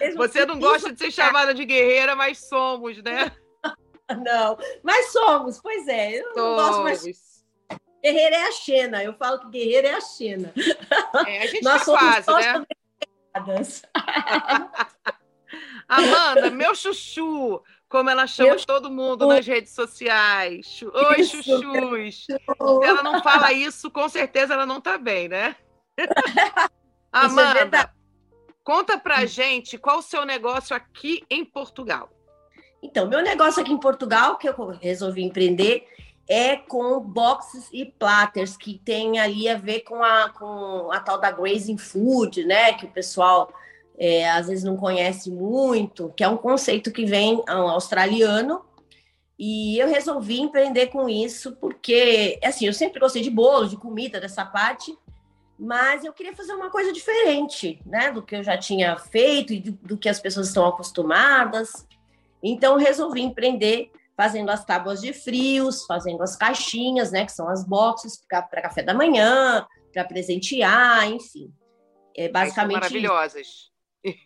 É, 0.00 0.12
você 0.14 0.44
não 0.44 0.58
gosta 0.58 0.92
de 0.92 0.98
ser 0.98 1.10
chamada 1.10 1.54
de 1.54 1.64
guerreira, 1.64 2.14
mas 2.16 2.38
somos, 2.38 3.02
né? 3.02 3.32
Não, 4.24 4.56
mas 4.82 5.12
somos, 5.12 5.60
pois 5.60 5.86
é. 5.86 6.20
Eu 6.20 6.34
não 6.34 6.56
gosto 6.56 6.82
mais. 6.82 7.04
Guerreira 8.02 8.36
é 8.36 8.48
a 8.48 8.52
Xena. 8.52 9.04
Eu 9.04 9.12
falo 9.14 9.40
que 9.40 9.50
guerreira 9.50 9.88
é 9.88 9.94
a 9.94 10.00
Xena. 10.00 10.52
É, 11.26 11.42
a 11.42 11.46
gente 11.46 11.62
Nós 11.62 11.84
tá 11.84 11.92
quase, 11.92 12.32
né? 12.32 12.64
Amanda, 15.88 16.50
meu 16.50 16.74
chuchu, 16.74 17.62
como 17.88 18.10
ela 18.10 18.26
chama 18.26 18.50
eu... 18.50 18.66
todo 18.66 18.90
mundo 18.90 19.26
nas 19.26 19.46
redes 19.46 19.72
sociais. 19.72 20.80
Oi, 20.82 21.20
isso, 21.20 21.42
chuchus. 21.42 22.26
Se 22.28 22.84
ela 22.84 23.02
não 23.02 23.22
fala 23.22 23.52
isso, 23.52 23.90
com 23.90 24.08
certeza 24.08 24.54
ela 24.54 24.66
não 24.66 24.78
está 24.78 24.98
bem, 24.98 25.28
né? 25.28 25.56
É 27.10 27.20
Amanda, 27.20 27.78
é 27.78 27.90
conta 28.62 28.98
pra 28.98 29.24
gente 29.24 29.78
qual 29.78 30.00
o 30.00 30.02
seu 30.02 30.26
negócio 30.26 30.76
aqui 30.76 31.24
em 31.30 31.42
Portugal. 31.42 32.10
Então, 32.82 33.08
meu 33.08 33.22
negócio 33.22 33.62
aqui 33.62 33.72
em 33.72 33.80
Portugal, 33.80 34.36
que 34.36 34.46
eu 34.46 34.54
resolvi 34.78 35.24
empreender, 35.24 35.88
é 36.28 36.54
com 36.54 37.00
boxes 37.00 37.68
e 37.72 37.86
platters, 37.86 38.58
que 38.58 38.78
tem 38.84 39.18
ali 39.18 39.48
a 39.48 39.56
ver 39.56 39.80
com 39.80 40.04
a, 40.04 40.28
com 40.28 40.92
a 40.92 41.00
tal 41.00 41.18
da 41.18 41.30
grazing 41.30 41.78
food, 41.78 42.44
né? 42.44 42.74
Que 42.74 42.84
o 42.84 42.90
pessoal 42.90 43.50
é, 43.98 44.30
às 44.30 44.46
vezes 44.46 44.64
não 44.64 44.76
conhece 44.76 45.30
muito, 45.30 46.12
que 46.16 46.22
é 46.22 46.28
um 46.28 46.36
conceito 46.36 46.92
que 46.92 47.04
vem 47.04 47.42
um 47.48 47.68
australiano, 47.68 48.64
e 49.38 49.78
eu 49.78 49.88
resolvi 49.88 50.40
empreender 50.40 50.88
com 50.88 51.08
isso, 51.08 51.56
porque, 51.56 52.38
assim, 52.42 52.66
eu 52.66 52.72
sempre 52.72 52.98
gostei 52.98 53.22
de 53.22 53.30
bolo, 53.30 53.68
de 53.68 53.76
comida, 53.76 54.20
dessa 54.20 54.44
parte, 54.44 54.96
mas 55.58 56.04
eu 56.04 56.12
queria 56.12 56.34
fazer 56.34 56.52
uma 56.54 56.70
coisa 56.70 56.92
diferente, 56.92 57.80
né, 57.84 58.12
do 58.12 58.22
que 58.22 58.36
eu 58.36 58.42
já 58.44 58.56
tinha 58.56 58.96
feito 58.96 59.52
e 59.52 59.60
do, 59.60 59.72
do 59.72 59.96
que 59.96 60.08
as 60.08 60.20
pessoas 60.20 60.48
estão 60.48 60.66
acostumadas. 60.66 61.86
Então, 62.42 62.76
resolvi 62.76 63.22
empreender 63.22 63.90
fazendo 64.16 64.50
as 64.50 64.64
tábuas 64.64 65.00
de 65.00 65.12
frios, 65.12 65.84
fazendo 65.86 66.22
as 66.22 66.34
caixinhas, 66.34 67.12
né, 67.12 67.24
que 67.24 67.32
são 67.32 67.48
as 67.48 67.64
boxes 67.64 68.20
para 68.28 68.62
café 68.62 68.82
da 68.82 68.94
manhã, 68.94 69.64
para 69.92 70.04
presentear, 70.04 71.08
enfim. 71.08 71.52
É 72.16 72.28
basicamente. 72.28 72.74
Ai, 72.74 72.80
maravilhosas. 72.80 73.70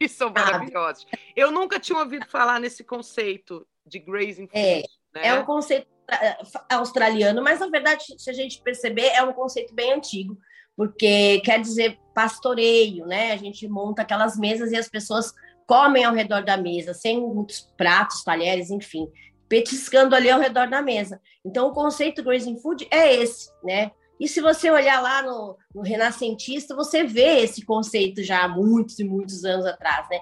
E 0.00 0.08
são 0.08 0.30
maravilhosos. 0.30 1.06
Eu 1.34 1.50
nunca 1.50 1.78
tinha 1.78 1.98
ouvido 1.98 2.26
falar 2.28 2.60
nesse 2.60 2.84
conceito 2.84 3.66
de 3.86 3.98
grazing 3.98 4.48
é, 4.52 4.76
food. 4.76 4.88
É, 5.14 5.20
né? 5.20 5.26
é 5.28 5.34
um 5.34 5.44
conceito 5.44 5.86
eh, 6.10 6.38
australiano, 6.70 7.42
mas 7.42 7.60
na 7.60 7.68
verdade, 7.68 8.04
se 8.18 8.30
a 8.30 8.32
gente 8.32 8.60
perceber, 8.62 9.06
é 9.08 9.22
um 9.22 9.32
conceito 9.32 9.74
bem 9.74 9.92
antigo, 9.92 10.38
porque 10.76 11.40
quer 11.40 11.60
dizer 11.60 11.98
pastoreio, 12.14 13.06
né? 13.06 13.32
A 13.32 13.36
gente 13.36 13.66
monta 13.68 14.02
aquelas 14.02 14.36
mesas 14.36 14.72
e 14.72 14.76
as 14.76 14.88
pessoas 14.88 15.32
comem 15.66 16.04
ao 16.04 16.14
redor 16.14 16.44
da 16.44 16.56
mesa, 16.56 16.92
sem 16.92 17.20
muitos 17.20 17.60
pratos, 17.76 18.24
talheres, 18.24 18.70
enfim, 18.70 19.08
petiscando 19.48 20.14
ali 20.14 20.30
ao 20.30 20.40
redor 20.40 20.68
da 20.68 20.82
mesa. 20.82 21.20
Então, 21.44 21.68
o 21.68 21.72
conceito 21.72 22.22
grazing 22.22 22.58
food 22.58 22.86
é 22.90 23.14
esse, 23.14 23.50
né? 23.62 23.90
E 24.22 24.28
se 24.28 24.40
você 24.40 24.70
olhar 24.70 25.02
lá 25.02 25.20
no, 25.20 25.58
no 25.74 25.82
Renascentista, 25.82 26.76
você 26.76 27.02
vê 27.02 27.40
esse 27.40 27.64
conceito 27.64 28.22
já 28.22 28.44
há 28.44 28.48
muitos 28.48 29.00
e 29.00 29.04
muitos 29.04 29.44
anos 29.44 29.66
atrás, 29.66 30.08
né? 30.08 30.20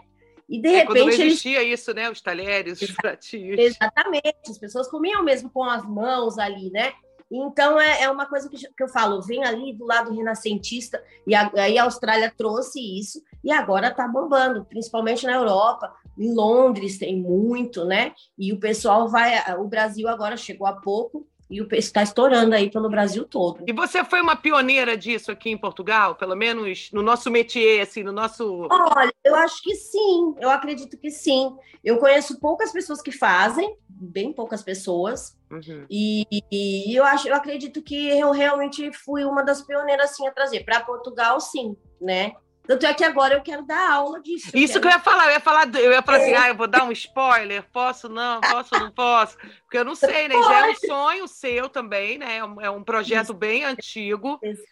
E 0.49 0.59
de 0.59 0.69
é, 0.69 0.71
repente. 0.71 0.87
Quando 0.87 1.01
não 1.01 1.09
existia 1.11 1.63
eles... 1.63 1.81
isso, 1.81 1.93
né? 1.93 2.09
Os 2.09 2.23
talheres, 2.23 2.81
os 2.81 2.93
pratinhos. 2.93 3.59
Exatamente, 3.59 4.39
as 4.49 4.57
pessoas 4.57 4.89
comiam 4.89 5.23
mesmo 5.23 5.51
com 5.51 5.63
as 5.65 5.87
mãos 5.87 6.39
ali, 6.39 6.71
né? 6.71 6.95
Então 7.31 7.79
é, 7.79 8.05
é 8.05 8.11
uma 8.11 8.25
coisa 8.25 8.49
que, 8.49 8.57
que 8.57 8.83
eu 8.83 8.89
falo, 8.89 9.21
vem 9.21 9.45
ali 9.45 9.75
do 9.75 9.85
lado 9.85 10.15
renascentista, 10.15 11.05
e 11.27 11.35
a, 11.35 11.51
aí 11.57 11.77
a 11.77 11.85
Austrália 11.85 12.33
trouxe 12.35 12.81
isso, 12.81 13.23
e 13.45 13.53
agora 13.53 13.89
está 13.89 14.09
bombando, 14.09 14.65
principalmente 14.65 15.27
na 15.27 15.35
Europa. 15.35 15.95
Em 16.19 16.35
Londres 16.35 16.97
tem 16.97 17.21
muito, 17.21 17.85
né? 17.85 18.15
E 18.39 18.51
o 18.51 18.59
pessoal 18.59 19.11
vai. 19.11 19.35
O 19.59 19.69
Brasil 19.69 20.09
agora 20.09 20.39
chegou 20.39 20.67
há 20.67 20.73
pouco 20.73 21.29
e 21.51 21.61
o 21.61 21.69
está 21.73 22.03
estourando 22.03 22.55
aí 22.55 22.71
pelo 22.71 22.89
Brasil 22.89 23.25
todo. 23.25 23.65
E 23.67 23.73
você 23.73 24.05
foi 24.05 24.21
uma 24.21 24.37
pioneira 24.37 24.97
disso 24.97 25.33
aqui 25.33 25.51
em 25.51 25.59
Portugal, 25.59 26.15
pelo 26.15 26.37
menos 26.37 26.91
no 26.93 27.03
nosso 27.03 27.29
métier, 27.31 27.83
assim, 27.83 28.05
no 28.05 28.13
nosso. 28.13 28.69
Olha, 28.71 29.13
eu 29.25 29.35
acho 29.35 29.61
que 29.63 29.75
sim, 29.75 30.35
eu 30.39 30.49
acredito 30.49 30.97
que 30.97 31.11
sim. 31.11 31.57
Eu 31.83 31.99
conheço 31.99 32.39
poucas 32.39 32.71
pessoas 32.71 33.03
que 33.03 33.11
fazem, 33.11 33.77
bem 33.89 34.33
poucas 34.33 34.63
pessoas. 34.63 35.37
Uhum. 35.51 35.85
E, 35.91 36.25
e, 36.53 36.95
eu 36.95 37.05
acho, 37.05 37.27
eu 37.27 37.35
acredito 37.35 37.83
que 37.83 38.09
eu 38.09 38.31
realmente 38.31 38.93
fui 38.93 39.25
uma 39.25 39.43
das 39.43 39.61
pioneiras 39.61 40.13
assim 40.13 40.29
a 40.29 40.33
trazer 40.33 40.65
para 40.65 40.81
Portugal, 40.81 41.41
sim, 41.41 41.77
né? 42.01 42.33
Tanto 42.67 42.87
é 42.87 42.95
que 42.95 43.03
agora 43.03 43.35
eu 43.35 43.43
quero 43.43 43.65
dar 43.65 43.91
aula 43.91 44.21
disso. 44.21 44.51
Isso 44.55 44.75
quero... 44.75 44.81
que 44.81 44.87
eu 44.89 44.93
ia 44.93 45.01
falar, 45.01 45.27
eu 45.27 45.33
ia 45.33 45.41
falar, 45.41 45.75
eu 45.75 45.93
ia 45.93 46.03
falar 46.03 46.19
assim, 46.19 46.31
é. 46.31 46.37
assim, 46.37 46.45
ah, 46.45 46.49
eu 46.49 46.55
vou 46.55 46.69
dar 46.69 46.85
um 46.85 46.93
spoiler, 46.93 47.65
posso 47.73 48.09
não, 48.09 48.41
posso 48.41 48.75
não 48.79 48.91
posso, 48.93 49.37
porque 49.63 49.79
eu 49.79 49.85
não 49.85 49.95
sei, 49.95 50.29
né? 50.29 50.35
Já 50.35 50.67
é 50.67 50.71
um 50.71 50.75
sonho 50.77 51.29
seu 51.29 51.69
também, 51.69 52.19
né? 52.19 52.37
É 52.37 52.45
um 52.45 52.81
é 52.81 52.85
projeto 52.85 53.25
Isso. 53.25 53.35
bem 53.35 53.65
antigo. 53.65 54.39
Isso. 54.43 54.63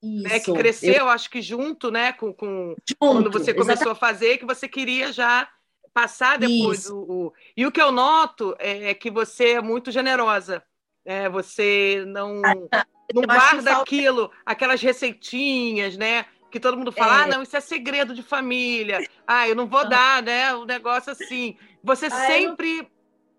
Né, 0.00 0.38
que 0.38 0.52
cresceu, 0.52 0.94
eu... 0.94 1.08
acho 1.08 1.28
que 1.28 1.42
junto, 1.42 1.90
né, 1.90 2.12
com, 2.12 2.32
com 2.32 2.76
junto, 2.86 2.96
quando 3.00 3.32
você 3.32 3.52
começou 3.52 3.90
exatamente. 3.90 3.90
a 3.90 3.94
fazer, 3.96 4.38
que 4.38 4.46
você 4.46 4.68
queria 4.68 5.12
já 5.12 5.48
passar 5.92 6.38
depois 6.38 6.88
o, 6.88 6.98
o, 6.98 7.32
E 7.56 7.66
o 7.66 7.72
que 7.72 7.82
eu 7.82 7.90
noto 7.90 8.54
é, 8.60 8.90
é 8.90 8.94
que 8.94 9.10
você 9.10 9.54
é 9.54 9.60
muito 9.60 9.90
generosa. 9.90 10.62
É, 11.04 11.28
você 11.28 12.04
não, 12.06 12.42
ah, 12.44 12.86
não 13.12 13.22
guarda 13.22 13.78
aquilo, 13.78 14.30
aquelas 14.46 14.80
receitinhas, 14.80 15.96
né? 15.96 16.26
Que 16.50 16.60
todo 16.60 16.76
mundo 16.76 16.92
fala, 16.92 17.12
ah, 17.12 17.20
é. 17.20 17.24
ah, 17.24 17.26
não, 17.26 17.42
isso 17.42 17.56
é 17.56 17.60
segredo 17.60 18.14
de 18.14 18.22
família. 18.22 19.06
Ah, 19.26 19.48
eu 19.48 19.54
não 19.54 19.66
vou 19.66 19.88
dar, 19.88 20.22
né? 20.22 20.54
Um 20.54 20.64
negócio 20.64 21.12
assim. 21.12 21.56
Você 21.82 22.06
ah, 22.06 22.10
sempre 22.10 22.78
não... 22.78 22.86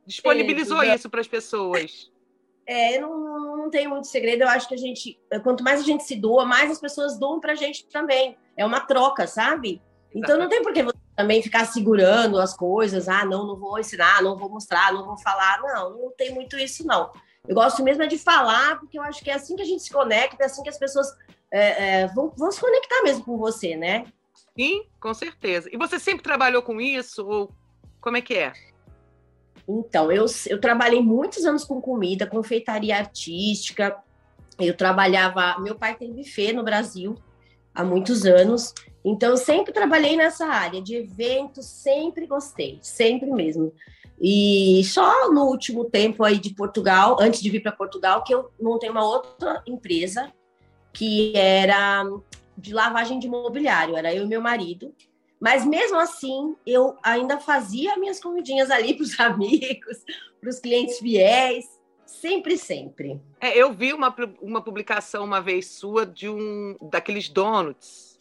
disponibilizou 0.06 0.82
é, 0.82 0.96
isso 0.96 1.10
para 1.10 1.22
as 1.22 1.28
pessoas. 1.28 2.12
É, 2.68 2.98
eu 2.98 3.02
não, 3.02 3.58
não 3.58 3.70
tenho 3.70 3.90
muito 3.90 4.08
segredo. 4.08 4.44
Eu 4.44 4.50
acho 4.50 4.68
que 4.68 4.76
a 4.76 4.78
gente, 4.78 5.20
quanto 5.44 5.64
mais 5.64 5.80
a 5.82 5.84
gente 5.84 6.04
se 6.04 6.16
doa, 6.16 6.46
mais 6.46 6.70
as 6.72 6.80
pessoas 6.80 7.18
doam 7.18 7.40
para 7.40 7.54
a 7.54 7.56
gente 7.56 7.88
também. 7.88 8.38
É 8.56 8.66
uma 8.66 8.82
troca, 8.82 9.26
sabe? 9.26 9.82
Então 10.14 10.38
não 10.38 10.50
tem 10.50 10.62
por 10.62 10.74
que 10.74 10.84
você 10.84 10.98
também 11.16 11.42
ficar 11.42 11.66
segurando 11.66 12.40
as 12.40 12.56
coisas. 12.56 13.08
Ah, 13.08 13.26
não, 13.26 13.46
não 13.46 13.56
vou 13.56 13.80
ensinar, 13.80 14.22
não 14.22 14.38
vou 14.38 14.50
mostrar, 14.50 14.94
não 14.94 15.06
vou 15.06 15.18
falar. 15.18 15.62
Não, 15.62 15.98
não 15.98 16.12
tem 16.12 16.34
muito 16.34 16.58
isso, 16.58 16.86
não. 16.86 17.12
Eu 17.48 17.56
gosto 17.56 17.84
mesmo 17.84 18.04
é 18.04 18.08
de 18.08 18.18
falar, 18.18 18.80
porque 18.80 19.00
eu 19.00 19.04
acho 19.04 19.24
que 19.24 19.32
é 19.32 19.34
assim 19.34 19.56
que 19.56 19.62
a 19.62 19.66
gente 19.66 19.82
se 19.82 19.92
conecta, 19.92 20.44
é 20.44 20.46
assim 20.46 20.62
que 20.62 20.70
as 20.70 20.78
pessoas 20.78 21.08
é, 21.52 22.02
é, 22.02 22.08
vão, 22.08 22.32
vão 22.36 22.52
se 22.52 22.60
conectar 22.60 23.02
mesmo 23.04 23.24
com 23.24 23.38
você, 23.38 23.76
né? 23.76 24.06
Sim, 24.58 24.84
com 25.00 25.14
certeza. 25.14 25.70
E 25.72 25.78
você 25.78 26.00
sempre 26.00 26.24
trabalhou 26.24 26.62
com 26.62 26.80
isso? 26.80 27.26
Ou 27.26 27.52
como 28.02 28.18
é 28.18 28.22
que 28.22 28.36
é? 28.36 28.54
Então, 29.68 30.12
eu, 30.12 30.26
eu 30.48 30.60
trabalhei 30.60 31.02
muitos 31.02 31.46
anos 31.46 31.64
com 31.64 31.82
comida, 31.82 32.28
confeitaria 32.28 32.98
artística. 32.98 33.96
Eu 34.60 34.76
trabalhava. 34.76 35.60
Meu 35.60 35.76
pai 35.76 35.96
tem 35.96 36.12
buffet 36.12 36.54
no 36.54 36.64
Brasil 36.64 37.16
há 37.74 37.84
muitos 37.84 38.26
anos. 38.26 38.74
Então, 39.04 39.30
eu 39.30 39.38
sempre 39.38 39.72
trabalhei 39.72 40.18
nessa 40.18 40.46
área 40.46 40.82
de 40.82 40.96
eventos, 40.96 41.66
sempre 41.66 42.28
gostei, 42.28 42.80
sempre 42.82 43.32
mesmo. 43.32 43.74
E 44.22 44.82
só 44.84 45.32
no 45.32 45.46
último 45.46 45.86
tempo 45.86 46.24
aí 46.24 46.38
de 46.38 46.54
Portugal, 46.54 47.18
antes 47.22 47.42
de 47.42 47.50
vir 47.50 47.62
para 47.62 47.72
Portugal, 47.72 48.24
que 48.24 48.34
eu 48.34 48.52
montei 48.60 48.90
uma 48.90 49.06
outra 49.06 49.64
empresa 49.66 50.34
que 50.94 51.34
era 51.36 52.06
de 52.58 52.74
lavagem 52.74 53.20
de 53.20 53.28
mobiliário, 53.28 53.96
era 53.96 54.14
eu 54.14 54.24
e 54.24 54.28
meu 54.28 54.42
marido. 54.42 54.94
Mas 55.40 55.66
mesmo 55.66 55.98
assim, 55.98 56.56
eu 56.66 56.98
ainda 57.02 57.40
fazia 57.40 57.98
minhas 57.98 58.20
comidinhas 58.20 58.70
ali 58.70 58.94
para 58.96 59.04
os 59.04 59.20
amigos, 59.20 60.04
para 60.40 60.50
os 60.50 60.60
clientes 60.60 61.00
fiéis, 61.00 61.66
sempre, 62.06 62.58
sempre. 62.58 63.22
É, 63.40 63.58
eu 63.58 63.72
vi 63.72 63.94
uma, 63.94 64.14
uma 64.42 64.62
publicação 64.62 65.24
uma 65.24 65.42
vez 65.42 65.68
sua 65.68 66.06
de 66.06 66.28
um 66.28 66.76
daqueles 66.82 67.30
donuts. 67.30 68.20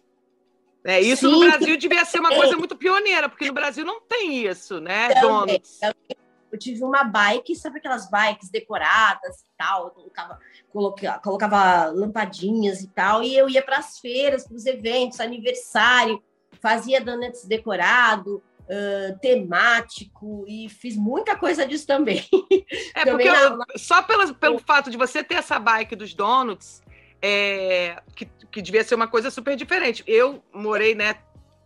É, 0.84 1.00
isso 1.00 1.28
Sim. 1.28 1.32
no 1.32 1.40
Brasil 1.40 1.76
devia 1.76 2.04
ser 2.04 2.20
uma 2.20 2.34
coisa 2.34 2.56
muito 2.56 2.76
pioneira, 2.76 3.28
porque 3.28 3.46
no 3.46 3.52
Brasil 3.52 3.84
não 3.84 4.00
tem 4.00 4.46
isso, 4.46 4.80
né? 4.80 5.08
Também, 5.08 5.22
donuts. 5.22 5.78
Também 5.80 6.27
eu 6.50 6.58
tive 6.58 6.82
uma 6.82 7.04
bike, 7.04 7.54
sabe 7.54 7.78
aquelas 7.78 8.10
bikes 8.10 8.50
decoradas 8.50 9.40
e 9.40 9.46
tal, 9.56 9.84
eu 9.86 9.90
colocava, 9.90 10.38
colocava, 10.70 11.18
colocava 11.20 11.84
lampadinhas 11.90 12.82
e 12.82 12.88
tal, 12.88 13.22
e 13.22 13.36
eu 13.36 13.48
ia 13.48 13.62
para 13.62 13.78
as 13.78 13.98
feiras, 13.98 14.46
para 14.46 14.56
os 14.56 14.66
eventos, 14.66 15.20
aniversário, 15.20 16.22
fazia 16.60 17.00
donuts 17.00 17.44
decorado, 17.44 18.42
uh, 18.68 19.18
temático, 19.20 20.44
e 20.48 20.68
fiz 20.68 20.96
muita 20.96 21.36
coisa 21.36 21.66
disso 21.66 21.86
também. 21.86 22.24
É, 22.94 23.04
também 23.04 23.26
porque 23.28 23.30
na... 23.30 23.64
só 23.76 24.02
pelo, 24.02 24.34
pelo 24.34 24.58
fato 24.58 24.90
de 24.90 24.96
você 24.96 25.22
ter 25.22 25.36
essa 25.36 25.58
bike 25.58 25.94
dos 25.94 26.14
donuts, 26.14 26.82
é, 27.22 28.02
que, 28.14 28.26
que 28.50 28.60
devia 28.60 28.82
ser 28.82 28.94
uma 28.94 29.06
coisa 29.06 29.30
super 29.30 29.56
diferente. 29.56 30.02
Eu 30.06 30.42
morei, 30.52 30.94
né, 30.94 31.16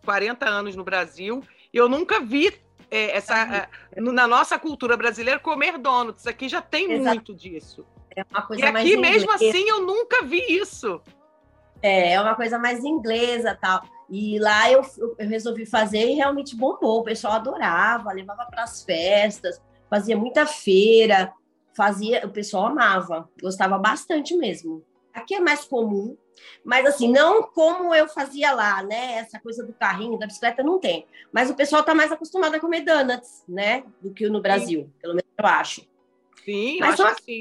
40 0.04 0.48
anos 0.48 0.76
no 0.76 0.84
Brasil, 0.84 1.42
e 1.72 1.76
eu 1.76 1.88
nunca 1.88 2.20
vi 2.20 2.52
é, 2.92 3.16
essa, 3.16 3.68
na 3.96 4.28
nossa 4.28 4.58
cultura 4.58 4.98
brasileira, 4.98 5.40
comer 5.40 5.78
donuts. 5.78 6.26
Aqui 6.26 6.46
já 6.46 6.60
tem 6.60 6.92
Exato. 6.92 7.16
muito 7.16 7.34
disso. 7.34 7.86
É 8.14 8.22
uma 8.30 8.42
coisa 8.42 8.62
e 8.62 8.68
aqui, 8.68 8.96
mesmo 8.98 9.32
assim, 9.32 9.66
eu 9.66 9.80
nunca 9.80 10.22
vi 10.22 10.44
isso. 10.46 11.00
É, 11.80 12.12
é 12.12 12.20
uma 12.20 12.34
coisa 12.34 12.58
mais 12.58 12.84
inglesa 12.84 13.58
tal. 13.58 13.82
E 14.10 14.38
lá 14.38 14.70
eu, 14.70 14.82
eu 15.18 15.26
resolvi 15.26 15.64
fazer 15.64 16.06
e 16.10 16.16
realmente 16.16 16.54
bombou. 16.54 17.00
O 17.00 17.04
pessoal 17.04 17.32
adorava, 17.32 18.12
levava 18.12 18.44
para 18.44 18.64
as 18.64 18.84
festas, 18.84 19.58
fazia 19.88 20.14
muita 20.14 20.44
feira, 20.44 21.32
fazia, 21.74 22.26
o 22.26 22.28
pessoal 22.30 22.66
amava, 22.66 23.26
gostava 23.40 23.78
bastante 23.78 24.36
mesmo. 24.36 24.84
Aqui 25.12 25.34
é 25.34 25.40
mais 25.40 25.64
comum, 25.64 26.16
mas 26.64 26.86
assim, 26.86 27.10
não 27.10 27.42
como 27.42 27.94
eu 27.94 28.08
fazia 28.08 28.52
lá, 28.52 28.82
né? 28.82 29.14
Essa 29.14 29.38
coisa 29.38 29.64
do 29.64 29.72
carrinho, 29.72 30.18
da 30.18 30.26
bicicleta, 30.26 30.62
não 30.62 30.78
tem. 30.78 31.06
Mas 31.32 31.50
o 31.50 31.54
pessoal 31.54 31.80
está 31.80 31.94
mais 31.94 32.10
acostumado 32.10 32.54
a 32.54 32.60
comer 32.60 32.82
donuts, 32.82 33.44
né? 33.48 33.84
Do 34.00 34.12
que 34.12 34.28
no 34.28 34.40
Brasil, 34.40 34.82
Sim. 34.82 34.92
pelo 35.00 35.14
menos 35.14 35.30
eu 35.38 35.46
acho. 35.46 35.86
Sim, 36.44 36.78
Mas 36.80 36.98
acho 36.98 37.16
que 37.16 37.40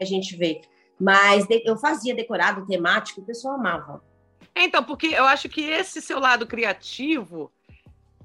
A 0.00 0.04
gente 0.04 0.36
vê. 0.36 0.60
Mas 0.98 1.46
eu 1.64 1.76
fazia 1.76 2.14
decorado, 2.14 2.66
temático, 2.66 3.20
o 3.20 3.24
pessoal 3.24 3.54
amava. 3.54 4.02
Então, 4.54 4.84
porque 4.84 5.08
eu 5.08 5.24
acho 5.24 5.48
que 5.48 5.62
esse 5.62 6.00
seu 6.02 6.18
lado 6.18 6.46
criativo 6.46 7.50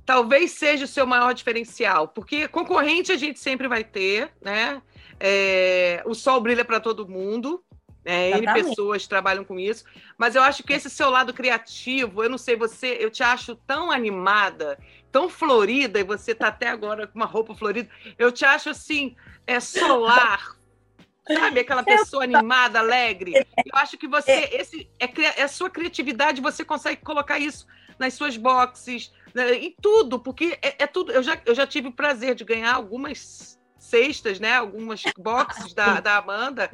talvez 0.06 0.52
seja 0.52 0.86
o 0.86 0.88
seu 0.88 1.06
maior 1.06 1.34
diferencial, 1.34 2.08
porque 2.08 2.48
concorrente 2.48 3.12
a 3.12 3.18
gente 3.18 3.40
sempre 3.40 3.68
vai 3.68 3.84
ter, 3.84 4.32
né? 4.42 4.82
É, 5.20 6.02
o 6.06 6.14
sol 6.14 6.40
brilha 6.40 6.64
para 6.64 6.80
todo 6.80 7.10
mundo, 7.10 7.62
é, 8.08 8.38
N 8.38 8.54
pessoas 8.54 9.06
trabalham 9.06 9.44
com 9.44 9.60
isso, 9.60 9.84
mas 10.18 10.34
eu 10.34 10.42
acho 10.42 10.64
que 10.64 10.72
esse 10.72 10.90
seu 10.90 11.10
lado 11.10 11.34
criativo, 11.34 12.24
eu 12.24 12.30
não 12.30 12.38
sei, 12.38 12.56
você, 12.56 12.98
eu 13.02 13.12
te 13.12 13.22
acho 13.22 13.54
tão 13.68 13.92
animada, 13.92 14.80
tão 15.12 15.30
florida, 15.30 16.00
e 16.00 16.06
você 16.06 16.34
tá 16.34 16.48
até 16.48 16.70
agora 16.70 17.06
com 17.06 17.20
uma 17.20 17.26
roupa 17.26 17.54
florida, 17.54 17.90
eu 18.18 18.32
te 18.32 18.46
acho 18.46 18.70
assim, 18.70 19.14
é 19.46 19.60
solar, 19.60 20.56
sabe? 21.28 21.60
Aquela 21.60 21.84
pessoa 21.84 22.24
animada, 22.24 22.80
alegre. 22.80 23.34
Eu 23.36 23.74
acho 23.78 23.98
que 23.98 24.08
você, 24.08 24.32
é. 24.32 24.62
esse 24.62 24.90
é, 24.98 25.42
é 25.42 25.44
a 25.44 25.50
sua 25.50 25.70
criatividade, 25.70 26.40
você 26.40 26.64
consegue 26.64 27.02
colocar 27.02 27.38
isso 27.38 27.68
nas 28.00 28.14
suas 28.14 28.38
boxes, 28.38 29.12
né, 29.34 29.54
em 29.54 29.76
tudo, 29.82 30.18
porque 30.18 30.58
é, 30.62 30.84
é, 30.84 30.88
tudo. 30.88 31.12
Eu 31.12 31.22
já, 31.22 31.38
eu 31.46 31.54
já 31.54 31.68
tive 31.68 31.90
o 31.90 31.94
prazer 31.94 32.36
de 32.36 32.46
ganhar 32.46 32.74
algumas 32.74 33.60
cestas, 33.78 34.40
né? 34.40 34.56
Algumas 34.56 35.04
boxes 35.18 35.74
da, 35.74 36.00
da 36.00 36.18
Amanda. 36.18 36.70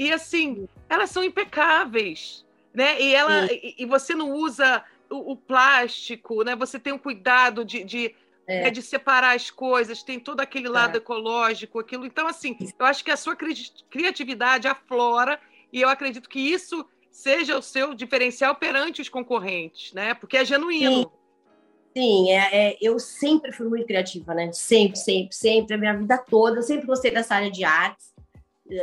E 0.00 0.10
assim, 0.10 0.66
elas 0.88 1.10
são 1.10 1.22
impecáveis, 1.22 2.42
né? 2.72 2.98
E, 2.98 3.14
ela, 3.14 3.44
e, 3.52 3.74
e 3.80 3.84
você 3.84 4.14
não 4.14 4.32
usa 4.32 4.82
o, 5.10 5.32
o, 5.32 5.36
plástico, 5.36 6.42
né? 6.42 6.56
Você 6.56 6.78
tem 6.78 6.90
um 6.90 6.98
cuidado 6.98 7.66
de, 7.66 7.84
de, 7.84 8.14
é. 8.46 8.62
né, 8.62 8.70
de 8.70 8.80
separar 8.80 9.36
as 9.36 9.50
coisas, 9.50 10.02
tem 10.02 10.18
todo 10.18 10.40
aquele 10.40 10.70
lado 10.70 10.94
é. 10.94 10.96
ecológico, 10.96 11.78
aquilo. 11.78 12.06
Então, 12.06 12.26
assim, 12.26 12.56
eu 12.78 12.86
acho 12.86 13.04
que 13.04 13.10
a 13.10 13.16
sua 13.16 13.36
cri 13.36 13.52
criatividade 13.90 14.66
aflora, 14.66 15.38
e 15.70 15.82
eu 15.82 15.88
acredito 15.90 16.30
que 16.30 16.40
isso 16.40 16.82
seja 17.10 17.58
o 17.58 17.62
seu 17.62 17.92
diferencial 17.92 18.54
perante 18.54 19.02
os 19.02 19.08
concorrentes, 19.10 19.92
né? 19.92 20.14
Porque 20.14 20.38
é 20.38 20.46
genuíno. 20.46 21.02
Sim. 21.02 21.20
Sim, 21.94 22.30
é, 22.30 22.68
é, 22.70 22.78
eu 22.80 23.00
sempre 23.00 23.50
fui 23.50 23.68
muito 23.68 23.84
criativa, 23.84 24.32
né? 24.32 24.52
Sempre, 24.52 24.96
sempre, 24.96 25.34
sempre, 25.34 25.74
a 25.74 25.78
minha 25.78 25.96
vida 25.96 26.16
toda. 26.16 26.58
Eu 26.58 26.62
sempre 26.62 26.86
gostei 26.86 27.10
dessa 27.10 27.34
área 27.34 27.50
de 27.50 27.64
artes. 27.64 28.09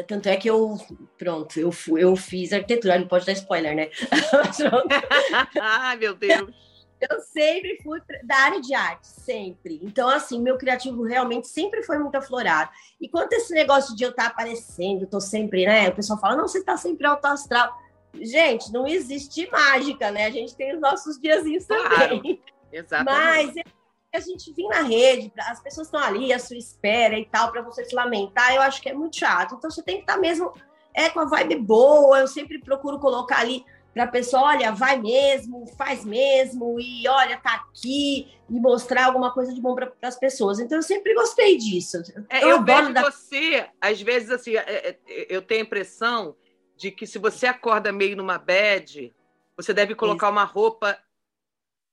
Tanto 0.07 0.27
é 0.27 0.37
que 0.37 0.49
eu, 0.49 0.77
pronto, 1.17 1.59
eu, 1.59 1.71
eu 1.97 2.15
fiz 2.15 2.51
arquitetura, 2.51 2.99
não 2.99 3.07
pode 3.07 3.25
dar 3.25 3.31
spoiler, 3.33 3.75
né? 3.75 3.89
Ai, 5.61 5.97
meu 5.97 6.13
Deus! 6.13 6.51
Eu 6.99 7.19
sempre 7.19 7.77
fui 7.83 8.01
da 8.23 8.35
área 8.35 8.59
de 8.59 8.73
arte, 8.73 9.05
sempre. 9.05 9.79
Então, 9.83 10.09
assim, 10.09 10.41
meu 10.41 10.57
criativo 10.57 11.03
realmente 11.03 11.47
sempre 11.47 11.83
foi 11.83 11.99
muito 11.99 12.15
aflorado. 12.15 12.71
E 12.99 13.07
quanto 13.07 13.33
esse 13.33 13.53
negócio 13.53 13.95
de 13.95 14.03
eu 14.03 14.09
estar 14.09 14.23
tá 14.23 14.29
aparecendo, 14.29 15.05
tô 15.05 15.19
sempre, 15.19 15.65
né? 15.65 15.89
O 15.89 15.95
pessoal 15.95 16.19
fala, 16.19 16.35
não, 16.35 16.47
você 16.47 16.63
tá 16.63 16.75
sempre 16.75 17.05
alto 17.05 17.25
astral. 17.25 17.71
Gente, 18.15 18.73
não 18.73 18.87
existe 18.87 19.47
mágica, 19.51 20.09
né? 20.09 20.25
A 20.25 20.31
gente 20.31 20.55
tem 20.55 20.73
os 20.73 20.81
nossos 20.81 21.19
diazinhos 21.19 21.65
claro. 21.65 22.17
também. 22.17 22.41
Exatamente. 22.71 23.53
Mas 23.55 23.77
a 24.13 24.19
gente 24.19 24.51
vir 24.53 24.67
na 24.67 24.81
rede, 24.81 25.31
as 25.37 25.61
pessoas 25.61 25.87
estão 25.87 25.99
ali 25.99 26.33
à 26.33 26.39
sua 26.39 26.57
espera 26.57 27.17
e 27.17 27.25
tal, 27.25 27.51
para 27.51 27.61
você 27.61 27.85
se 27.85 27.93
lamentar, 27.93 28.55
eu 28.55 28.61
acho 28.61 28.81
que 28.81 28.89
é 28.89 28.93
muito 28.93 29.17
chato. 29.17 29.55
Então 29.55 29.69
você 29.69 29.83
tem 29.83 29.97
que 29.97 30.01
estar 30.01 30.15
tá 30.15 30.19
mesmo 30.19 30.53
é 30.93 31.09
com 31.09 31.19
a 31.19 31.25
vibe 31.25 31.57
boa, 31.57 32.19
eu 32.19 32.27
sempre 32.27 32.59
procuro 32.59 32.97
colocar 32.97 33.39
ali 33.39 33.63
para 33.93 34.05
a 34.05 34.07
pessoa, 34.07 34.43
olha, 34.43 34.71
vai 34.71 34.99
mesmo, 34.99 35.67
faz 35.77 36.03
mesmo, 36.03 36.79
e 36.79 37.07
olha, 37.07 37.37
tá 37.37 37.53
aqui, 37.55 38.27
e 38.49 38.59
mostrar 38.59 39.05
alguma 39.05 39.31
coisa 39.31 39.53
de 39.53 39.61
bom 39.61 39.75
para 39.75 39.91
as 40.01 40.17
pessoas. 40.17 40.59
Então, 40.59 40.77
eu 40.77 40.83
sempre 40.83 41.13
gostei 41.13 41.57
disso. 41.57 41.97
É, 42.29 42.43
eu, 42.43 42.49
eu 42.49 42.63
vejo 42.63 42.93
da... 42.93 43.03
você, 43.03 43.67
às 43.81 44.01
vezes, 44.01 44.29
assim, 44.29 44.55
é, 44.55 44.89
é, 44.89 44.97
eu 45.29 45.41
tenho 45.41 45.61
a 45.61 45.65
impressão 45.65 46.35
de 46.75 46.91
que 46.91 47.07
se 47.07 47.17
você 47.17 47.47
acorda 47.47 47.91
meio 47.91 48.15
numa 48.15 48.37
bad, 48.37 49.13
você 49.55 49.73
deve 49.73 49.95
colocar 49.95 50.27
Isso. 50.27 50.33
uma 50.33 50.43
roupa, 50.43 50.97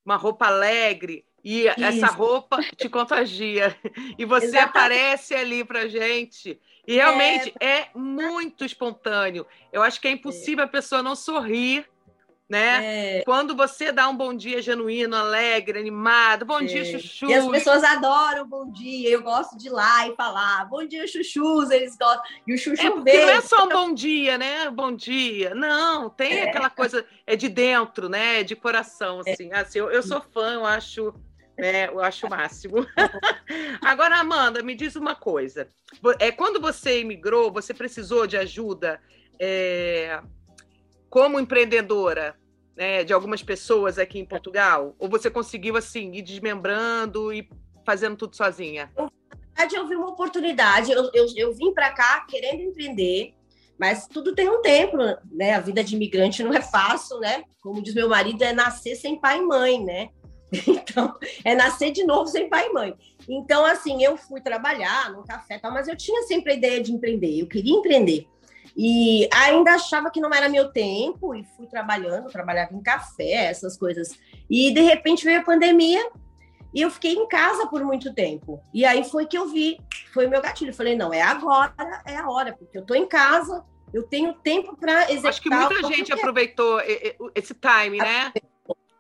uma 0.05 0.17
roupa 0.17 0.47
alegre, 0.47 1.25
e 1.45 1.67
Isso. 1.67 1.85
essa 1.85 2.07
roupa 2.07 2.63
te 2.77 2.89
contagia. 2.89 3.77
E 4.19 4.25
você 4.25 4.47
Exatamente. 4.47 4.71
aparece 4.71 5.35
ali 5.35 5.65
pra 5.65 5.87
gente. 5.87 6.59
E 6.87 6.95
realmente 6.95 7.53
é... 7.61 7.81
é 7.81 7.91
muito 7.95 8.65
espontâneo. 8.65 9.47
Eu 9.73 9.83
acho 9.83 10.01
que 10.01 10.09
é 10.09 10.11
impossível 10.11 10.65
a 10.65 10.69
pessoa 10.69 11.03
não 11.03 11.15
sorrir 11.15 11.87
né? 12.49 13.19
É. 13.19 13.23
Quando 13.25 13.57
você 13.57 13.91
dá 13.91 14.09
um 14.09 14.17
bom 14.17 14.35
dia 14.35 14.61
genuíno, 14.61 15.17
alegre, 15.17 15.79
animado, 15.79 16.45
bom 16.45 16.61
é. 16.61 16.65
dia, 16.65 16.85
chuchu. 16.85 17.27
E 17.27 17.35
as 17.35 17.47
pessoas 17.49 17.83
adoram 17.83 18.47
bom 18.47 18.71
dia. 18.71 19.11
Eu 19.11 19.23
gosto 19.23 19.57
de 19.57 19.69
ir 19.69 19.71
lá 19.71 20.07
e 20.07 20.15
falar, 20.15 20.67
bom 20.67 20.87
dia, 20.87 21.07
chuchus, 21.07 21.71
eles 21.71 21.97
gostam. 21.97 22.23
E 22.47 22.55
o 22.55 22.59
chuchu 22.59 22.87
é 22.87 22.91
porque 22.91 23.19
não 23.19 23.29
é 23.31 23.41
só 23.41 23.65
um 23.65 23.69
bom 23.69 23.95
dia, 23.95 24.37
né? 24.37 24.71
Bom 24.71 24.93
dia. 24.93 25.55
Não, 25.55 26.11
tem 26.11 26.39
é. 26.39 26.49
aquela 26.49 26.69
coisa, 26.69 27.05
é 27.27 27.35
de 27.35 27.49
dentro, 27.49 28.09
né? 28.09 28.41
É 28.41 28.45
de 28.45 28.55
coração, 28.55 29.23
é. 29.27 29.33
assim. 29.33 29.53
assim 29.53 29.79
eu, 29.79 29.91
eu 29.91 30.03
sou 30.03 30.21
fã, 30.21 30.53
eu 30.53 30.67
acho. 30.67 31.15
Né 31.59 31.89
eu 31.89 32.01
acho 32.01 32.27
o 32.27 32.31
máximo. 32.31 32.87
Agora, 33.81 34.17
Amanda, 34.19 34.63
me 34.63 34.75
diz 34.75 34.97
uma 34.97 35.15
coisa. 35.15 35.69
É, 36.19 36.31
quando 36.31 36.61
você 36.61 37.01
imigrou, 37.01 37.53
você 37.53 37.73
precisou 37.73 38.27
de 38.27 38.37
ajuda 38.37 39.01
é, 39.39 40.21
como 41.09 41.39
empreendedora 41.39 42.37
né, 42.77 43.05
de 43.05 43.13
algumas 43.13 43.43
pessoas 43.43 43.99
aqui 43.99 44.19
em 44.19 44.25
Portugal? 44.25 44.95
Ou 44.99 45.09
você 45.09 45.31
conseguiu, 45.31 45.77
assim, 45.77 46.13
ir 46.13 46.23
desmembrando 46.23 47.33
e 47.33 47.49
fazendo 47.85 48.17
tudo 48.17 48.37
sozinha? 48.37 48.91
Na 48.97 49.09
verdade, 49.57 49.77
eu 49.77 49.87
vi 49.87 49.95
uma 49.97 50.11
oportunidade. 50.11 50.91
Eu, 50.91 51.11
eu, 51.15 51.27
eu 51.37 51.55
vim 51.55 51.73
para 51.73 51.93
cá 51.93 52.27
querendo 52.29 52.63
empreender, 52.63 53.35
mas 53.79 54.07
tudo 54.07 54.35
tem 54.35 54.49
um 54.49 54.61
tempo, 54.61 54.97
né? 55.31 55.55
A 55.55 55.61
vida 55.61 55.85
de 55.85 55.95
imigrante 55.95 56.43
não 56.43 56.53
é 56.53 56.61
fácil, 56.61 57.19
né? 57.21 57.45
Como 57.61 57.83
diz 57.83 57.95
meu 57.95 58.09
marido, 58.09 58.43
é 58.43 58.53
nascer 58.53 58.97
sem 58.97 59.19
pai 59.19 59.39
e 59.39 59.43
mãe, 59.43 59.85
né? 59.85 60.09
Então, 60.85 61.17
é 61.45 61.55
nascer 61.55 61.91
de 61.91 62.05
novo 62.05 62.29
sem 62.29 62.49
pai 62.49 62.69
e 62.69 62.73
mãe. 62.73 62.95
Então, 63.29 63.65
assim, 63.65 64.03
eu 64.05 64.17
fui 64.17 64.41
trabalhar 64.41 65.11
no 65.13 65.25
café, 65.25 65.59
tal, 65.59 65.73
mas 65.73 65.89
eu 65.89 65.97
tinha 65.97 66.23
sempre 66.23 66.53
a 66.53 66.55
ideia 66.55 66.83
de 66.83 66.93
empreender, 66.93 67.41
eu 67.41 67.47
queria 67.47 67.75
empreender. 67.75 68.29
E 68.77 69.29
ainda 69.33 69.75
achava 69.75 70.11
que 70.11 70.21
não 70.21 70.33
era 70.33 70.49
meu 70.49 70.71
tempo 70.71 71.35
e 71.35 71.45
fui 71.57 71.67
trabalhando, 71.67 72.31
trabalhava 72.31 72.75
em 72.75 72.83
café, 72.83 73.47
essas 73.47 73.77
coisas. 73.77 74.19
E 74.51 74.73
de 74.73 74.81
repente 74.81 75.25
veio 75.25 75.41
a 75.41 75.45
pandemia 75.45 76.11
e 76.75 76.81
eu 76.81 76.91
fiquei 76.91 77.13
em 77.13 77.29
casa 77.29 77.69
por 77.69 77.85
muito 77.85 78.13
tempo. 78.13 78.61
E 78.73 78.85
aí 78.85 79.05
foi 79.05 79.27
que 79.27 79.39
eu 79.39 79.49
vi, 79.49 79.79
foi 80.13 80.27
o 80.27 80.31
meu 80.31 80.43
gatilho. 80.43 80.75
Falei, 80.75 80.97
não, 80.97 81.13
é 81.13 81.23
agora, 81.23 81.73
é 82.05 82.17
a 82.17 82.29
hora, 82.29 82.53
porque 82.53 82.77
eu 82.77 82.85
tô 82.85 82.97
em 82.97 83.07
casa, 83.07 83.65
eu 83.93 84.03
tenho 84.03 84.35
tempo 84.35 84.77
para 84.77 85.03
executar. 85.05 85.29
Acho 85.31 85.41
que 85.41 85.51
muita 85.51 85.89
gente 85.89 86.13
aproveitou 86.13 86.81
esse 87.33 87.55
time, 87.55 87.99
né? 87.99 88.33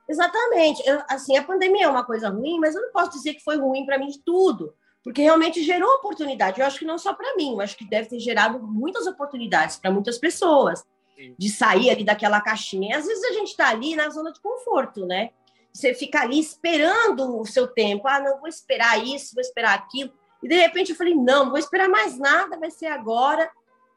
Exatamente. 0.08 0.82
Eu, 0.86 1.02
assim, 1.08 1.36
a 1.36 1.44
pandemia 1.44 1.86
é 1.86 1.88
uma 1.88 2.04
coisa 2.04 2.28
ruim, 2.28 2.58
mas 2.58 2.74
eu 2.74 2.82
não 2.82 2.92
posso 2.92 3.12
dizer 3.12 3.34
que 3.34 3.42
foi 3.42 3.56
ruim 3.56 3.86
para 3.86 3.98
mim 3.98 4.08
de 4.08 4.18
tudo 4.20 4.74
porque 5.04 5.20
realmente 5.20 5.62
gerou 5.62 5.96
oportunidade. 5.96 6.58
Eu 6.58 6.66
acho 6.66 6.78
que 6.78 6.84
não 6.86 6.96
só 6.96 7.12
para 7.12 7.36
mim, 7.36 7.52
eu 7.52 7.60
acho 7.60 7.76
que 7.76 7.84
deve 7.84 8.08
ter 8.08 8.18
gerado 8.18 8.58
muitas 8.58 9.06
oportunidades 9.06 9.76
para 9.76 9.90
muitas 9.90 10.16
pessoas 10.16 10.82
de 11.38 11.48
sair 11.50 11.90
ali 11.90 12.02
daquela 12.02 12.40
caixinha. 12.40 12.88
E 12.88 12.98
às 12.98 13.06
vezes 13.06 13.22
a 13.22 13.32
gente 13.34 13.48
está 13.48 13.68
ali 13.68 13.94
na 13.94 14.08
zona 14.08 14.32
de 14.32 14.40
conforto, 14.40 15.04
né? 15.04 15.30
Você 15.70 15.92
fica 15.92 16.22
ali 16.22 16.40
esperando 16.40 17.38
o 17.38 17.44
seu 17.44 17.66
tempo. 17.66 18.08
Ah, 18.08 18.18
não 18.18 18.40
vou 18.40 18.48
esperar 18.48 19.04
isso, 19.04 19.34
vou 19.34 19.42
esperar 19.42 19.74
aquilo. 19.74 20.10
E 20.42 20.48
de 20.48 20.54
repente 20.54 20.90
eu 20.90 20.96
falei, 20.96 21.14
não, 21.14 21.44
não 21.44 21.50
vou 21.50 21.58
esperar 21.58 21.88
mais 21.88 22.18
nada, 22.18 22.58
vai 22.58 22.70
ser 22.70 22.86
agora. 22.86 23.50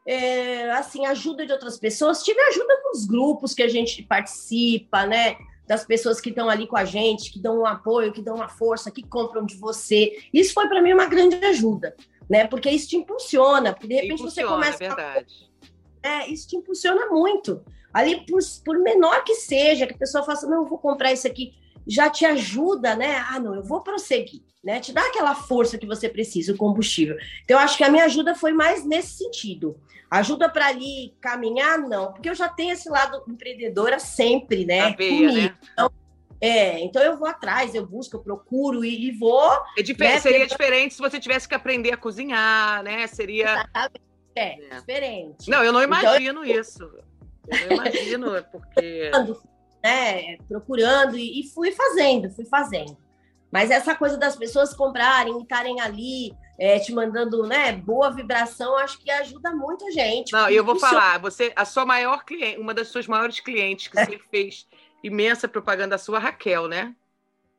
É, 0.06 0.70
assim, 0.72 1.06
ajuda 1.06 1.46
de 1.46 1.52
outras 1.52 1.78
pessoas. 1.78 2.22
Tive 2.22 2.40
ajuda 2.40 2.82
dos 2.84 3.06
grupos 3.06 3.54
que 3.54 3.62
a 3.62 3.68
gente 3.68 4.02
participa, 4.02 5.06
né? 5.06 5.36
Das 5.68 5.84
pessoas 5.84 6.18
que 6.18 6.30
estão 6.30 6.48
ali 6.48 6.66
com 6.66 6.76
a 6.76 6.84
gente, 6.86 7.30
que 7.30 7.38
dão 7.38 7.60
um 7.60 7.66
apoio, 7.66 8.10
que 8.10 8.22
dão 8.22 8.36
uma 8.36 8.48
força, 8.48 8.90
que 8.90 9.02
compram 9.02 9.44
de 9.44 9.54
você. 9.56 10.18
Isso 10.32 10.54
foi 10.54 10.66
para 10.66 10.80
mim 10.80 10.94
uma 10.94 11.04
grande 11.04 11.36
ajuda, 11.44 11.94
né? 12.28 12.46
Porque 12.46 12.70
isso 12.70 12.88
te 12.88 12.96
impulsiona, 12.96 13.74
porque 13.74 13.86
de 13.86 13.94
repente 13.94 14.14
impulsiona, 14.14 14.48
você 14.48 14.54
começa. 14.54 14.84
É 14.84 14.88
verdade. 14.88 15.50
A... 16.02 16.08
É, 16.08 16.28
isso 16.30 16.48
te 16.48 16.56
impulsiona 16.56 17.08
muito. 17.08 17.62
Ali, 17.92 18.24
por, 18.26 18.40
por 18.64 18.78
menor 18.78 19.22
que 19.24 19.34
seja, 19.34 19.86
que 19.86 19.92
a 19.92 19.98
pessoa 19.98 20.24
faça, 20.24 20.46
não, 20.46 20.62
eu 20.62 20.66
vou 20.66 20.78
comprar 20.78 21.12
isso 21.12 21.26
aqui, 21.26 21.52
já 21.88 22.10
te 22.10 22.26
ajuda, 22.26 22.94
né? 22.94 23.16
Ah, 23.30 23.40
não, 23.40 23.54
eu 23.54 23.62
vou 23.62 23.80
prosseguir, 23.80 24.42
né? 24.62 24.78
Te 24.78 24.92
dá 24.92 25.00
aquela 25.00 25.34
força 25.34 25.78
que 25.78 25.86
você 25.86 26.08
precisa, 26.08 26.52
o 26.52 26.56
combustível. 26.56 27.16
Então, 27.42 27.56
eu 27.56 27.64
acho 27.64 27.78
que 27.78 27.84
a 27.84 27.90
minha 27.90 28.04
ajuda 28.04 28.34
foi 28.34 28.52
mais 28.52 28.84
nesse 28.84 29.16
sentido. 29.16 29.80
Ajuda 30.10 30.48
para 30.48 30.66
ali 30.66 31.14
caminhar? 31.20 31.78
Não, 31.78 32.12
porque 32.12 32.28
eu 32.28 32.34
já 32.34 32.48
tenho 32.48 32.72
esse 32.72 32.88
lado 32.90 33.22
empreendedora 33.26 33.98
sempre, 33.98 34.66
né? 34.66 34.94
Veia, 34.96 35.32
né? 35.32 35.56
Então, 35.72 35.90
é, 36.40 36.80
então 36.80 37.02
eu 37.02 37.18
vou 37.18 37.26
atrás, 37.26 37.74
eu 37.74 37.84
busco, 37.84 38.16
eu 38.16 38.20
procuro 38.20 38.84
e, 38.84 39.08
e 39.08 39.12
vou. 39.12 39.50
É 39.76 39.82
diferente, 39.82 40.14
né? 40.14 40.20
Seria 40.20 40.46
diferente 40.46 40.94
se 40.94 41.00
você 41.00 41.18
tivesse 41.18 41.48
que 41.48 41.54
aprender 41.54 41.92
a 41.92 41.96
cozinhar, 41.96 42.82
né? 42.82 43.06
Seria. 43.06 43.52
Exatamente. 43.52 44.08
É, 44.36 44.64
é. 44.64 44.78
diferente. 44.78 45.50
Não, 45.50 45.64
eu 45.64 45.72
não 45.72 45.82
imagino 45.82 46.44
então, 46.44 46.44
eu... 46.44 46.60
isso. 46.60 46.82
Eu 47.48 47.68
não 47.68 47.76
imagino, 47.76 48.36
é 48.36 48.42
porque. 48.42 49.10
Né, 49.82 50.36
procurando 50.48 51.16
e, 51.16 51.40
e 51.40 51.48
fui 51.50 51.70
fazendo, 51.72 52.30
fui 52.30 52.44
fazendo. 52.44 52.96
Mas 53.50 53.70
essa 53.70 53.94
coisa 53.94 54.16
das 54.16 54.36
pessoas 54.36 54.74
comprarem 54.74 55.38
e 55.38 55.42
estarem 55.42 55.80
ali, 55.80 56.32
é, 56.58 56.78
te 56.78 56.92
mandando 56.92 57.46
né, 57.46 57.72
boa 57.72 58.10
vibração, 58.10 58.76
acho 58.76 58.98
que 58.98 59.10
ajuda 59.10 59.52
muito 59.52 59.86
a 59.86 59.90
gente. 59.90 60.32
Não, 60.32 60.50
eu 60.50 60.64
vou 60.64 60.74
funciona. 60.74 61.00
falar, 61.00 61.18
você, 61.18 61.52
a 61.56 61.64
sua 61.64 61.86
maior 61.86 62.24
cliente, 62.24 62.58
uma 62.58 62.74
das 62.74 62.88
suas 62.88 63.06
maiores 63.06 63.40
clientes 63.40 63.88
que 63.88 63.96
você 63.96 64.18
fez 64.30 64.66
imensa 65.02 65.48
propaganda 65.48 65.94
a 65.94 65.98
sua, 65.98 66.18
Raquel, 66.18 66.68
né? 66.68 66.94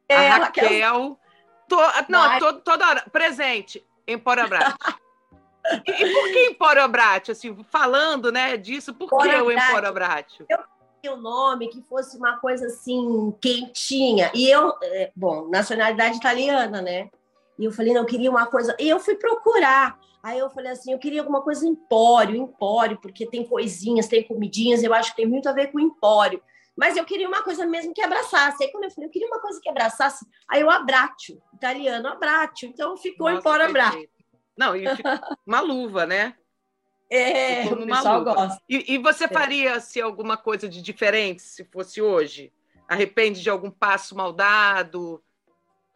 É, 0.07 0.29
a 0.29 0.37
Raquel. 0.37 0.63
Raquel 0.63 1.19
to, 1.67 1.77
não, 2.09 2.39
to, 2.39 2.53
toda 2.61 2.87
hora. 2.87 3.05
Presente, 3.11 3.83
Empório 4.07 4.43
Abrat. 4.43 4.75
e, 5.87 5.91
e, 5.91 6.13
por 6.13 6.31
que 6.31 6.45
Empório 6.47 6.83
Abrat? 6.83 7.29
Assim, 7.29 7.55
falando 7.69 8.31
né, 8.31 8.57
disso, 8.57 8.93
por 8.93 9.07
que 9.07 9.27
o 9.27 9.51
Empório 9.51 9.87
Abrat? 9.87 10.39
Eu 10.47 10.59
o 11.07 11.17
nome 11.17 11.69
que 11.69 11.81
fosse 11.83 12.17
uma 12.17 12.37
coisa 12.39 12.65
assim 12.65 13.33
quentinha 13.39 14.31
e 14.33 14.49
eu 14.49 14.73
é, 14.81 15.11
bom 15.15 15.47
nacionalidade 15.47 16.17
italiana 16.17 16.81
né 16.81 17.09
e 17.59 17.65
eu 17.65 17.73
falei, 17.73 17.93
não, 17.93 18.01
eu 18.01 18.07
queria 18.07 18.31
uma 18.31 18.45
coisa. 18.45 18.73
E 18.79 18.87
eu 18.87 19.01
fui 19.01 19.15
procurar. 19.15 19.99
Aí 20.23 20.39
eu 20.39 20.49
falei 20.49 20.71
assim, 20.71 20.93
eu 20.93 20.97
queria 20.97 21.19
alguma 21.19 21.41
coisa 21.41 21.67
empório, 21.67 22.35
empório, 22.35 22.97
porque 23.01 23.27
tem 23.27 23.45
coisinhas, 23.45 24.07
tem 24.07 24.23
comidinhas, 24.23 24.81
eu 24.81 24.93
acho 24.93 25.11
que 25.11 25.17
tem 25.17 25.27
muito 25.27 25.49
a 25.49 25.51
ver 25.51 25.67
com 25.67 25.79
empório. 25.79 26.41
Mas 26.75 26.95
eu 26.95 27.03
queria 27.03 27.27
uma 27.27 27.43
coisa 27.43 27.65
mesmo 27.65 27.93
que 27.93 28.01
abraçasse. 28.01 28.63
Aí 28.63 28.71
quando 28.71 28.85
eu 28.85 28.91
falei, 28.91 29.09
eu 29.09 29.11
queria 29.11 29.27
uma 29.27 29.41
coisa 29.41 29.59
que 29.61 29.69
abraçasse, 29.69 30.25
aí 30.47 30.61
eu 30.61 30.69
abratio, 30.69 31.41
italiano 31.53 32.07
abratio. 32.07 32.69
Então 32.69 32.95
ficou 32.95 33.27
Nossa, 33.27 33.39
empório 33.39 33.65
abratio. 33.65 34.09
Não, 34.57 34.75
e 34.75 34.85
uma 35.45 35.59
luva, 35.59 36.05
né? 36.05 36.35
É, 37.09 37.65
o 37.65 37.85
pessoal 37.87 38.23
gosta. 38.23 38.61
E, 38.69 38.93
e 38.93 38.97
você 38.99 39.25
é. 39.25 39.27
faria 39.27 39.79
se 39.79 39.99
alguma 39.99 40.37
coisa 40.37 40.69
de 40.69 40.81
diferente 40.81 41.41
se 41.41 41.63
fosse 41.63 42.01
hoje? 42.01 42.53
Arrepende 42.87 43.41
de 43.41 43.49
algum 43.49 43.71
passo 43.71 44.15
mal 44.15 44.31
dado? 44.31 45.23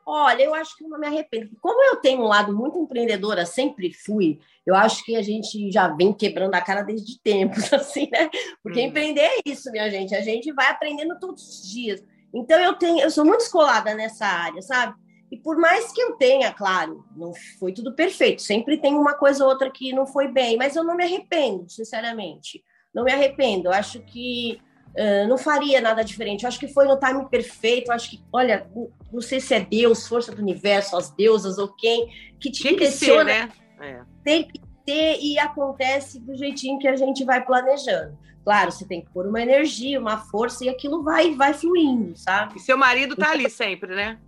Olha, 0.06 0.44
eu 0.44 0.54
acho 0.54 0.76
que 0.76 0.84
não 0.84 1.00
me 1.00 1.08
arrependo. 1.08 1.52
Como 1.62 1.82
eu 1.84 1.98
tenho 1.98 2.22
um 2.22 2.28
lado 2.28 2.54
muito 2.54 2.78
empreendedora, 2.78 3.46
sempre 3.46 3.94
fui, 3.94 4.40
eu 4.66 4.76
acho 4.76 5.04
que 5.06 5.16
a 5.16 5.22
gente 5.22 5.72
já 5.72 5.88
vem 5.88 6.12
quebrando 6.12 6.56
a 6.56 6.62
cara 6.62 6.82
desde 6.82 7.20
tempos, 7.22 7.72
assim, 7.72 8.10
né? 8.12 8.30
Porque 8.62 8.82
hum. 8.82 8.86
empreender 8.86 9.22
é 9.22 9.42
isso, 9.46 9.72
minha 9.72 9.90
gente. 9.90 10.14
A 10.14 10.22
gente 10.22 10.52
vai 10.52 10.68
aprendendo 10.68 11.18
todos 11.20 11.48
os 11.48 11.70
dias. 11.70 12.04
Então 12.34 12.60
eu 12.60 12.74
tenho, 12.74 13.00
eu 13.00 13.12
sou 13.12 13.24
muito 13.24 13.42
escolada 13.42 13.94
nessa 13.94 14.26
área, 14.26 14.62
sabe? 14.62 14.96
E 15.34 15.38
por 15.38 15.58
mais 15.58 15.92
que 15.92 16.00
eu 16.00 16.14
tenha, 16.14 16.54
claro, 16.54 17.04
não 17.18 17.34
foi 17.58 17.74
tudo 17.74 17.96
perfeito, 17.96 18.44
sempre 18.44 18.78
tem 18.78 18.94
uma 18.94 19.16
coisa 19.16 19.44
ou 19.44 19.50
outra 19.50 19.72
que 19.72 19.92
não 19.92 20.06
foi 20.06 20.28
bem, 20.28 20.58
mas 20.58 20.76
eu 20.76 20.84
não 20.84 20.96
me 20.96 21.04
arrependo, 21.04 21.68
sinceramente. 21.68 22.64
Não 22.94 23.04
me 23.04 23.12
arrependo. 23.12 23.70
Eu 23.70 23.74
acho 23.74 24.00
que 24.02 24.62
Uh, 24.96 25.28
não 25.28 25.40
faria 25.40 25.82
nada 25.82 26.04
diferente. 26.04 26.44
Eu 26.44 26.48
acho 26.48 26.60
que 26.60 26.68
foi 26.68 26.86
no 26.86 27.00
time 27.00 27.28
perfeito. 27.28 27.88
Eu 27.88 27.96
acho 27.96 28.12
que, 28.12 28.24
olha, 28.32 28.70
não 29.12 29.22
sei 29.22 29.40
se 29.40 29.56
é 29.56 29.60
Deus, 29.60 30.08
força 30.08 30.32
do 30.32 30.40
universo, 30.40 30.96
as 30.96 31.10
deusas 31.10 31.58
ou 31.58 31.68
quem, 31.68 32.08
que 32.40 32.52
te 32.52 32.62
Tem 32.62 32.76
direciona. 32.76 33.26
Que 33.26 33.40
ser, 33.40 33.48
né? 33.48 33.52
É. 33.82 34.02
Tem 34.24 34.48
que 34.48 34.62
ter 34.86 35.18
e 35.20 35.40
acontece 35.40 36.20
do 36.20 36.36
jeitinho 36.36 36.78
que 36.78 36.88
a 36.88 36.96
gente 36.96 37.26
vai 37.26 37.44
planejando. 37.44 38.16
Claro, 38.44 38.72
você 38.72 38.86
tem 38.86 39.02
que 39.02 39.10
pôr 39.10 39.26
uma 39.26 39.42
energia, 39.42 40.00
uma 40.00 40.20
força 40.30 40.64
e 40.64 40.70
aquilo 40.70 41.02
vai 41.02 41.34
vai 41.34 41.56
fluindo, 41.56 42.16
sabe? 42.16 42.58
E 42.58 42.60
seu 42.60 42.78
marido 42.78 43.16
tá 43.16 43.32
ali 43.32 43.50
sempre, 43.50 43.96
né? 43.96 44.20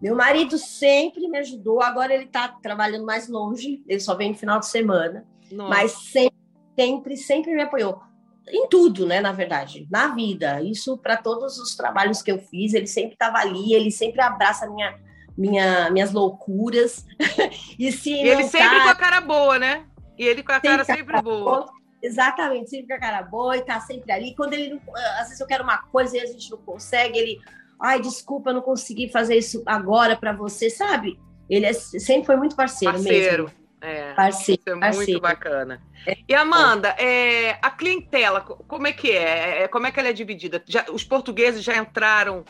Meu 0.00 0.16
marido 0.16 0.56
sempre 0.56 1.28
me 1.28 1.38
ajudou, 1.38 1.82
agora 1.82 2.14
ele 2.14 2.24
está 2.24 2.48
trabalhando 2.48 3.04
mais 3.04 3.28
longe, 3.28 3.82
ele 3.86 4.00
só 4.00 4.14
vem 4.14 4.30
no 4.30 4.38
final 4.38 4.58
de 4.58 4.66
semana, 4.66 5.26
Nossa. 5.52 5.68
mas 5.68 5.92
sempre, 5.92 6.38
sempre, 6.78 7.16
sempre 7.16 7.54
me 7.54 7.62
apoiou. 7.62 8.00
Em 8.48 8.66
tudo, 8.68 9.06
né, 9.06 9.20
na 9.20 9.32
verdade, 9.32 9.86
na 9.90 10.08
vida. 10.08 10.62
Isso 10.62 10.96
para 10.96 11.16
todos 11.16 11.58
os 11.58 11.76
trabalhos 11.76 12.22
que 12.22 12.32
eu 12.32 12.38
fiz, 12.38 12.72
ele 12.72 12.86
sempre 12.86 13.12
estava 13.12 13.38
ali, 13.38 13.74
ele 13.74 13.90
sempre 13.90 14.22
abraça 14.22 14.68
minha, 14.68 14.98
minha, 15.36 15.90
minhas 15.90 16.12
loucuras. 16.12 17.04
e 17.78 17.92
se 17.92 18.12
ele 18.12 18.44
sempre 18.44 18.78
tá... 18.78 18.82
com 18.84 18.88
a 18.88 18.94
cara 18.94 19.20
boa, 19.20 19.58
né? 19.58 19.84
E 20.18 20.24
ele 20.24 20.42
com 20.42 20.52
a 20.52 20.60
cara 20.60 20.82
sempre, 20.82 21.04
sempre 21.04 21.22
boa. 21.22 21.44
boa. 21.44 21.72
Exatamente, 22.02 22.70
sempre 22.70 22.88
com 22.88 22.94
a 22.94 22.98
cara 22.98 23.22
boa 23.22 23.56
e 23.56 23.62
tá 23.62 23.78
sempre 23.80 24.10
ali. 24.10 24.34
Quando 24.34 24.54
ele 24.54 24.70
não, 24.70 24.80
às 25.18 25.24
vezes 25.24 25.40
eu 25.40 25.46
quero 25.46 25.62
uma 25.62 25.78
coisa 25.78 26.16
e 26.16 26.20
a 26.20 26.26
gente 26.26 26.50
não 26.50 26.58
consegue, 26.58 27.18
ele 27.18 27.38
ai, 27.80 28.00
desculpa, 28.00 28.50
eu 28.50 28.54
não 28.54 28.62
consegui 28.62 29.10
fazer 29.10 29.36
isso 29.36 29.62
agora 29.64 30.16
para 30.16 30.32
você, 30.32 30.68
sabe? 30.68 31.18
Ele 31.48 31.66
é, 31.66 31.72
sempre 31.72 32.26
foi 32.26 32.36
muito 32.36 32.54
parceiro, 32.54 32.94
parceiro. 32.94 33.44
mesmo. 33.44 33.60
É, 33.80 34.12
parceiro, 34.12 34.60
isso 34.60 34.76
é 34.76 34.78
parceiro. 34.78 35.10
muito 35.12 35.22
bacana. 35.22 35.82
É. 36.06 36.16
E 36.28 36.34
Amanda, 36.34 36.90
é, 36.90 37.58
a 37.62 37.70
clientela, 37.70 38.40
como 38.42 38.86
é 38.86 38.92
que 38.92 39.10
é? 39.10 39.62
é? 39.62 39.68
Como 39.68 39.86
é 39.86 39.90
que 39.90 39.98
ela 39.98 40.10
é 40.10 40.12
dividida? 40.12 40.62
Já, 40.66 40.84
os 40.92 41.02
portugueses 41.02 41.64
já 41.64 41.76
entraram 41.76 42.44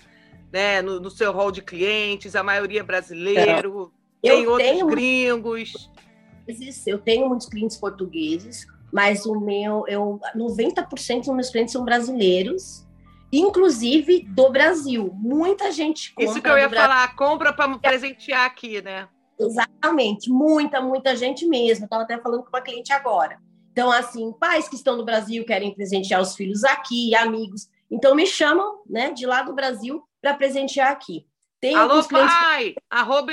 né, 0.53 0.83
no, 0.83 0.99
no, 0.99 1.11
seu 1.11 1.33
rol 1.33 1.53
de 1.53 1.63
clientes, 1.63 2.35
a 2.35 2.43
maioria 2.43 2.81
é 2.81 2.83
brasileiro, 2.83 3.93
eu 4.23 4.35
tem 4.35 4.47
outros 4.47 4.69
tenho, 4.69 4.87
gringos. 4.89 5.91
Eu 6.85 6.99
tenho 6.99 7.29
muitos 7.29 7.49
clientes 7.49 7.77
portugueses, 7.77 8.67
mas 8.93 9.25
o 9.25 9.39
meu, 9.39 9.85
eu 9.87 10.19
90% 10.37 11.19
dos 11.19 11.35
meus 11.35 11.51
clientes 11.51 11.73
são 11.73 11.85
brasileiros 11.85 12.85
inclusive 13.33 14.27
do 14.29 14.51
Brasil. 14.51 15.11
Muita 15.15 15.71
gente 15.71 16.13
compra. 16.13 16.31
Isso 16.31 16.43
que 16.43 16.49
eu 16.49 16.59
ia 16.59 16.69
falar, 16.69 17.15
compra 17.15 17.53
para 17.53 17.79
presentear 17.79 18.45
aqui, 18.45 18.83
né? 18.83 19.09
Exatamente, 19.39 20.31
muita, 20.31 20.81
muita 20.81 21.17
gente 21.17 21.47
mesmo. 21.47 21.85
Eu 21.85 21.87
estava 21.87 22.03
até 22.03 22.19
falando 22.19 22.43
com 22.43 22.51
uma 22.51 22.61
cliente 22.61 22.93
agora. 22.93 23.39
Então, 23.73 23.91
assim, 23.91 24.33
pais 24.33 24.69
que 24.69 24.75
estão 24.75 24.97
no 24.97 25.05
Brasil 25.05 25.45
querem 25.45 25.75
presentear 25.75 26.21
os 26.21 26.35
filhos 26.35 26.65
aqui, 26.65 27.15
amigos. 27.15 27.69
Então, 27.91 28.15
me 28.15 28.27
chamam 28.27 28.83
né, 28.89 29.11
de 29.11 29.25
lá 29.25 29.43
do 29.43 29.55
Brasil 29.55 30.03
para 30.21 30.35
presentear 30.35 30.91
aqui. 30.91 31.27
Tem 31.61 31.75
Alô, 31.75 32.03
pai! 32.05 32.09
Clientes... 32.09 32.75
Arroba. 32.91 33.33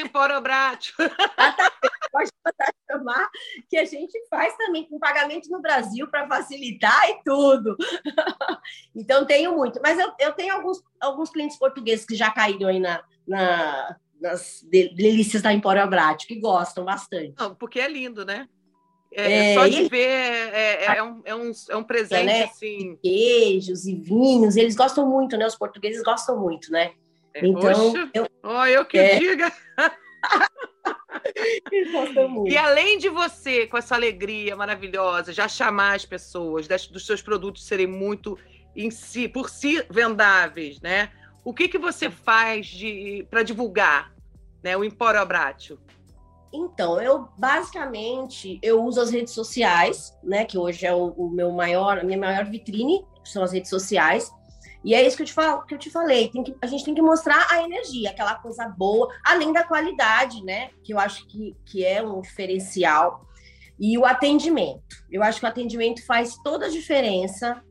Pode 2.17 2.31
chamar, 2.89 3.29
que 3.69 3.77
a 3.77 3.85
gente 3.85 4.17
faz 4.29 4.55
também 4.57 4.87
com 4.87 4.97
pagamento 4.99 5.49
no 5.49 5.61
Brasil 5.61 6.07
para 6.07 6.27
facilitar 6.27 7.09
e 7.09 7.21
tudo. 7.23 7.75
então, 8.95 9.25
tenho 9.25 9.55
muito. 9.55 9.79
Mas 9.83 9.99
eu, 9.99 10.11
eu 10.19 10.33
tenho 10.33 10.55
alguns, 10.55 10.81
alguns 10.99 11.29
clientes 11.29 11.57
portugueses 11.57 12.05
que 12.05 12.15
já 12.15 12.31
caíram 12.31 12.69
aí 12.69 12.79
na, 12.79 13.03
na 13.27 13.97
nas 14.19 14.65
delícias 14.69 15.43
da 15.43 15.53
Emporobrato, 15.53 16.25
que 16.25 16.39
gostam 16.39 16.83
bastante. 16.83 17.35
Não, 17.37 17.53
porque 17.53 17.79
é 17.79 17.87
lindo, 17.87 18.25
né? 18.25 18.47
É, 19.11 19.51
é, 19.51 19.53
só 19.53 19.67
de 19.67 19.87
ver 19.87 20.07
é, 20.07 20.85
é, 20.85 20.97
é, 20.97 21.03
um, 21.03 21.21
é, 21.23 21.35
um, 21.35 21.51
é 21.69 21.77
um 21.77 21.83
presente, 21.83 22.25
né? 22.25 22.43
assim. 22.43 22.97
Queijos 23.01 23.85
e 23.85 23.95
vinhos, 23.95 24.55
eles 24.57 24.75
gostam 24.75 25.07
muito, 25.07 25.37
né? 25.37 25.45
Os 25.45 25.55
portugueses 25.55 26.03
gostam 26.03 26.37
muito, 26.39 26.71
né? 26.71 26.91
É, 27.33 27.45
então, 27.45 27.93
eu, 28.13 28.27
oh, 28.43 28.65
eu 28.65 28.85
que 28.85 28.97
é... 28.97 29.19
diga. 29.19 29.51
e 32.47 32.57
além 32.57 32.97
de 32.97 33.09
você, 33.09 33.67
com 33.67 33.77
essa 33.77 33.95
alegria 33.95 34.55
maravilhosa, 34.55 35.33
já 35.33 35.47
chamar 35.47 35.95
as 35.95 36.05
pessoas 36.05 36.67
das, 36.67 36.87
dos 36.87 37.05
seus 37.05 37.21
produtos 37.21 37.65
serem 37.65 37.87
muito 37.87 38.37
em 38.75 38.91
si, 38.91 39.27
por 39.27 39.49
si 39.49 39.83
vendáveis, 39.89 40.79
né? 40.81 41.11
O 41.43 41.53
que, 41.53 41.67
que 41.67 41.77
você 41.77 42.09
faz 42.09 42.71
para 43.29 43.41
divulgar 43.41 44.13
né, 44.63 44.75
o 44.75 44.83
Empório 44.83 45.19
Abratio? 45.19 45.79
Então, 46.53 47.01
eu 47.01 47.27
basicamente 47.37 48.59
eu 48.61 48.83
uso 48.83 49.01
as 49.01 49.11
redes 49.11 49.33
sociais, 49.33 50.17
né? 50.23 50.45
Que 50.45 50.57
hoje 50.57 50.85
é 50.85 50.93
o, 50.93 51.07
o 51.09 51.29
meu 51.29 51.51
maior, 51.51 51.99
a 51.99 52.03
minha 52.03 52.17
maior 52.17 52.45
vitrine 52.45 53.05
são 53.23 53.43
as 53.43 53.51
redes 53.51 53.69
sociais. 53.69 54.31
E 54.87 54.95
é 54.95 55.05
isso 55.05 55.17
que 55.17 55.23
eu 55.23 55.27
te, 55.27 55.33
falo, 55.33 55.65
que 55.65 55.73
eu 55.73 55.77
te 55.77 55.89
falei, 55.89 56.29
que, 56.29 56.55
a 56.61 56.65
gente 56.65 56.85
tem 56.85 56.95
que 56.95 57.01
mostrar 57.01 57.45
a 57.51 57.61
energia, 57.61 58.09
aquela 58.09 58.35
coisa 58.35 58.69
boa, 58.69 59.13
além 59.21 59.51
da 59.51 59.61
qualidade, 59.61 60.41
né? 60.45 60.69
Que 60.81 60.93
eu 60.93 60.97
acho 60.97 61.27
que, 61.27 61.53
que 61.65 61.83
é 61.83 62.01
um 62.01 62.21
diferencial. 62.21 63.27
E 63.77 63.97
o 63.97 64.05
atendimento. 64.05 65.03
Eu 65.11 65.21
acho 65.23 65.41
que 65.41 65.45
o 65.45 65.49
atendimento 65.49 66.05
faz 66.05 66.37
toda 66.41 66.67
a 66.67 66.69
diferença, 66.69 67.61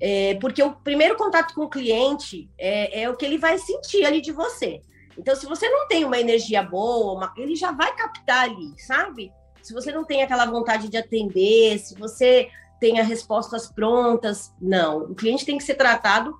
é, 0.00 0.34
porque 0.40 0.60
o 0.60 0.74
primeiro 0.74 1.14
contato 1.14 1.54
com 1.54 1.66
o 1.66 1.70
cliente 1.70 2.50
é, 2.58 3.02
é, 3.02 3.08
o 3.08 3.16
que 3.16 3.24
ele 3.24 3.38
vai 3.38 3.58
sentir 3.58 4.04
ali 4.04 4.20
de 4.20 4.32
você. 4.32 4.80
Então, 5.16 5.36
se 5.36 5.46
você 5.46 5.68
não 5.68 5.86
tem 5.86 6.04
uma 6.04 6.18
energia 6.18 6.64
boa, 6.64 7.12
uma, 7.12 7.32
ele 7.36 7.54
já 7.54 7.70
vai 7.70 7.94
captar 7.94 8.42
ali, 8.42 8.74
sabe? 8.76 9.30
Se 9.62 9.72
você 9.72 9.92
não 9.92 10.04
tem 10.04 10.24
aquela 10.24 10.46
vontade 10.46 10.88
de 10.88 10.96
atender, 10.96 11.78
se 11.78 11.94
você 11.94 12.48
tem 12.80 12.98
as 12.98 13.06
respostas 13.06 13.70
prontas, 13.70 14.52
não. 14.60 15.04
O 15.04 15.14
cliente 15.14 15.46
tem 15.46 15.56
que 15.56 15.64
ser 15.64 15.76
tratado 15.76 16.36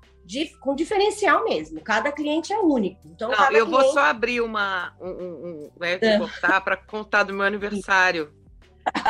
com 0.59 0.75
diferencial 0.75 1.43
mesmo. 1.43 1.81
Cada 1.81 2.11
cliente 2.11 2.51
é 2.51 2.59
único. 2.59 2.99
Então, 3.05 3.29
Não, 3.31 3.37
eu 3.45 3.65
cliente... 3.65 3.69
vou 3.69 3.83
só 3.93 4.01
abrir 4.01 4.41
uma 4.41 4.93
um, 4.99 5.09
um, 5.09 5.71
né, 5.79 5.97
cortar 6.17 6.61
para 6.61 6.77
contar 6.77 7.23
do 7.23 7.33
meu 7.33 7.45
aniversário. 7.45 8.31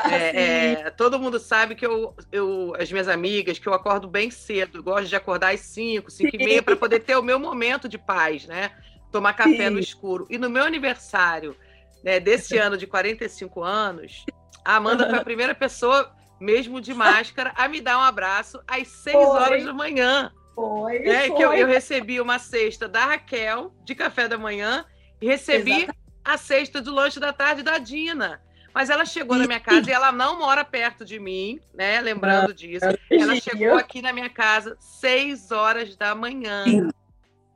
É, 0.09 0.81
é, 0.85 0.89
todo 0.89 1.19
mundo 1.19 1.39
sabe 1.39 1.75
que 1.75 1.85
eu, 1.85 2.15
eu, 2.31 2.73
as 2.79 2.91
minhas 2.91 3.07
amigas, 3.07 3.59
que 3.59 3.67
eu 3.67 3.75
acordo 3.75 4.07
bem 4.07 4.31
cedo, 4.31 4.81
gosto 4.81 5.07
de 5.07 5.15
acordar 5.15 5.53
às 5.53 5.59
5, 5.59 6.09
5 6.09 6.35
e 6.35 6.37
meia, 6.39 6.63
para 6.63 6.75
poder 6.75 7.01
ter 7.01 7.15
o 7.15 7.21
meu 7.21 7.39
momento 7.39 7.87
de 7.87 7.95
paz, 7.95 8.47
né? 8.47 8.71
Tomar 9.11 9.33
café 9.33 9.67
Sim. 9.67 9.69
no 9.69 9.79
escuro. 9.79 10.25
E 10.31 10.37
no 10.39 10.49
meu 10.49 10.63
aniversário, 10.63 11.55
né, 12.03 12.19
desse 12.19 12.57
ano 12.57 12.75
de 12.75 12.87
45 12.87 13.63
anos, 13.63 14.25
a 14.65 14.77
Amanda 14.77 15.07
foi 15.07 15.19
a 15.19 15.23
primeira 15.23 15.53
pessoa, 15.53 16.11
mesmo 16.39 16.81
de 16.81 16.95
máscara, 16.95 17.53
a 17.55 17.67
me 17.67 17.79
dar 17.79 17.99
um 17.99 18.01
abraço 18.01 18.59
às 18.67 18.87
6 18.87 19.15
horas 19.15 19.63
da 19.63 19.73
manhã. 19.73 20.31
Foi. 20.57 20.97
É, 21.07 21.27
foi. 21.27 21.37
que 21.37 21.43
eu, 21.43 21.53
eu, 21.53 21.67
recebi 21.67 22.19
uma 22.19 22.39
cesta 22.39 22.87
da 22.87 23.05
Raquel 23.05 23.71
de 23.85 23.93
café 23.93 24.27
da 24.27 24.39
manhã 24.39 24.83
e 25.21 25.27
recebi 25.27 25.83
Exatamente. 25.83 25.99
a 26.25 26.35
cesta 26.35 26.81
do 26.81 26.91
lanche 26.91 27.19
da 27.19 27.31
tarde 27.31 27.61
da 27.61 27.77
Dina. 27.77 28.41
Mas 28.73 28.89
ela 28.89 29.05
chegou 29.05 29.37
na 29.37 29.45
minha 29.45 29.59
casa 29.59 29.87
e 29.87 29.93
ela 29.93 30.11
não 30.11 30.39
mora 30.39 30.65
perto 30.65 31.05
de 31.05 31.19
mim, 31.19 31.59
né? 31.75 32.01
Lembrando 32.01 32.55
disso. 32.55 32.85
Ela 33.09 33.35
chegou 33.35 33.77
aqui 33.77 34.01
na 34.01 34.11
minha 34.11 34.31
casa 34.31 34.75
seis 34.79 35.51
horas 35.51 35.95
da 35.95 36.15
manhã. 36.15 36.63
Sim. 36.63 36.89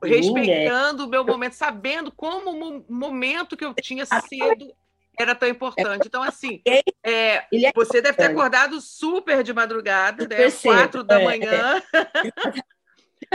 Respeitando 0.04 1.04
o 1.04 1.08
meu 1.08 1.24
momento, 1.24 1.54
sabendo 1.54 2.12
como 2.12 2.50
o 2.50 2.84
momento 2.88 3.56
que 3.56 3.64
eu 3.64 3.74
tinha 3.74 4.06
cedo 4.06 4.72
era 5.18 5.34
tão 5.34 5.48
importante. 5.48 6.06
Então, 6.06 6.22
assim, 6.22 6.60
é, 6.66 6.82
é 7.04 7.72
você 7.74 8.00
deve 8.00 8.16
ter 8.16 8.26
acordado 8.26 8.80
super 8.80 9.42
de 9.42 9.52
madrugada, 9.52 10.26
né? 10.28 10.50
Quatro 10.62 11.02
da 11.02 11.20
é. 11.20 11.24
manhã. 11.24 11.82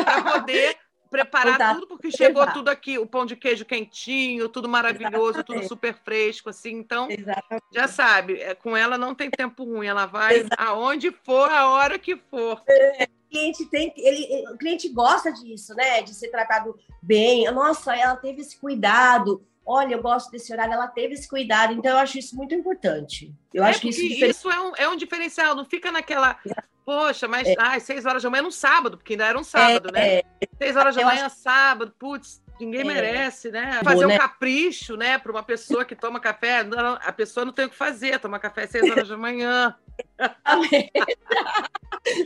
para 0.04 0.39
poder 0.39 0.78
preparar 1.10 1.76
tudo, 1.76 1.88
porque 1.88 2.12
chegou 2.12 2.45
tudo 2.52 2.70
aqui, 2.70 2.98
o 2.98 3.06
pão 3.06 3.26
de 3.26 3.36
queijo 3.36 3.66
quentinho, 3.66 4.50
tudo 4.50 4.68
maravilhoso, 4.68 5.39
Exatamente. 5.39 5.64
tudo 5.64 5.68
super 5.68 5.95
fresco, 6.04 6.50
assim. 6.50 6.72
Então, 6.72 7.08
Exatamente. 7.10 7.66
já 7.74 7.88
sabe, 7.88 8.41
é, 8.41 8.54
com 8.54 8.76
ela 8.76 8.98
não 8.98 9.16
tem 9.16 9.30
tempo 9.30 9.64
ruim, 9.64 9.88
ela 9.88 10.06
vai 10.06 10.45
aonde 10.58 11.12
for, 11.12 11.50
a 11.50 11.70
hora 11.70 11.98
que 11.98 12.16
for. 12.16 12.62
É, 12.68 13.06
o 13.06 13.30
cliente 13.30 13.66
tem, 13.66 13.93
ele, 13.98 14.48
o 14.54 14.58
cliente 14.58 14.89
gosta 14.89 15.32
disso, 15.32 15.74
né? 15.76 16.02
De 16.02 16.14
ser 16.14 16.30
tratado 16.30 16.78
bem. 17.02 17.50
Nossa, 17.52 17.95
ela 17.95 18.16
teve 18.16 18.41
esse 18.41 18.58
cuidado. 18.58 19.45
Olha, 19.68 19.95
eu 19.95 20.01
gosto 20.01 20.32
desse 20.32 20.53
horário, 20.53 20.74
ela 20.74 20.88
teve 20.88 21.13
esse 21.13 21.28
cuidado, 21.28 21.74
então 21.74 21.91
eu 21.91 21.97
acho 21.97 22.18
isso 22.18 22.36
muito 22.36 22.55
importante. 22.55 23.34
Eu 23.53 23.63
é 23.63 23.70
acho 23.70 23.82
que 23.82 23.89
isso, 23.89 24.01
isso 24.01 24.49
é, 24.49 24.59
um, 24.59 24.72
é 24.78 24.88
um 24.88 24.95
diferencial, 24.95 25.55
não 25.55 25.65
fica 25.65 25.91
naquela 25.91 26.39
Poxa, 26.88 27.28
mas 27.28 27.45
é. 27.45 27.53
ai, 27.59 27.82
seis 27.82 28.05
horas 28.05 28.24
da 28.24 28.30
manhã 28.30 28.43
no 28.43 28.51
sábado, 28.51 28.95
porque 28.95 29.11
ainda 29.11 29.26
era 29.26 29.38
um 29.38 29.43
sábado, 29.43 29.91
né? 29.91 30.20
é, 30.20 30.24
né? 30.24 30.47
Seis 30.57 30.74
horas 30.74 30.95
da 30.95 31.03
manhã, 31.03 31.26
acho... 31.26 31.36
sábado, 31.36 31.93
putz, 31.99 32.41
ninguém 32.60 32.82
é. 32.82 32.84
merece, 32.84 33.51
né? 33.51 33.82
Fazer 33.84 34.05
um 34.05 34.10
né? 34.10 34.18
capricho, 34.18 34.95
né, 34.95 35.18
para 35.18 35.32
uma 35.32 35.43
pessoa 35.43 35.86
que 35.86 35.95
toma 35.95 36.20
café, 36.20 36.64
não, 36.64 36.97
a 37.01 37.12
pessoa 37.12 37.45
não 37.45 37.53
tem 37.53 37.66
o 37.66 37.70
que 37.70 37.76
fazer, 37.76 38.20
tomar 38.20 38.39
café 38.39 38.64
às 38.64 38.70
seis 38.70 38.84
horas 38.91 39.08
da 39.08 39.18
manhã. 39.18 39.76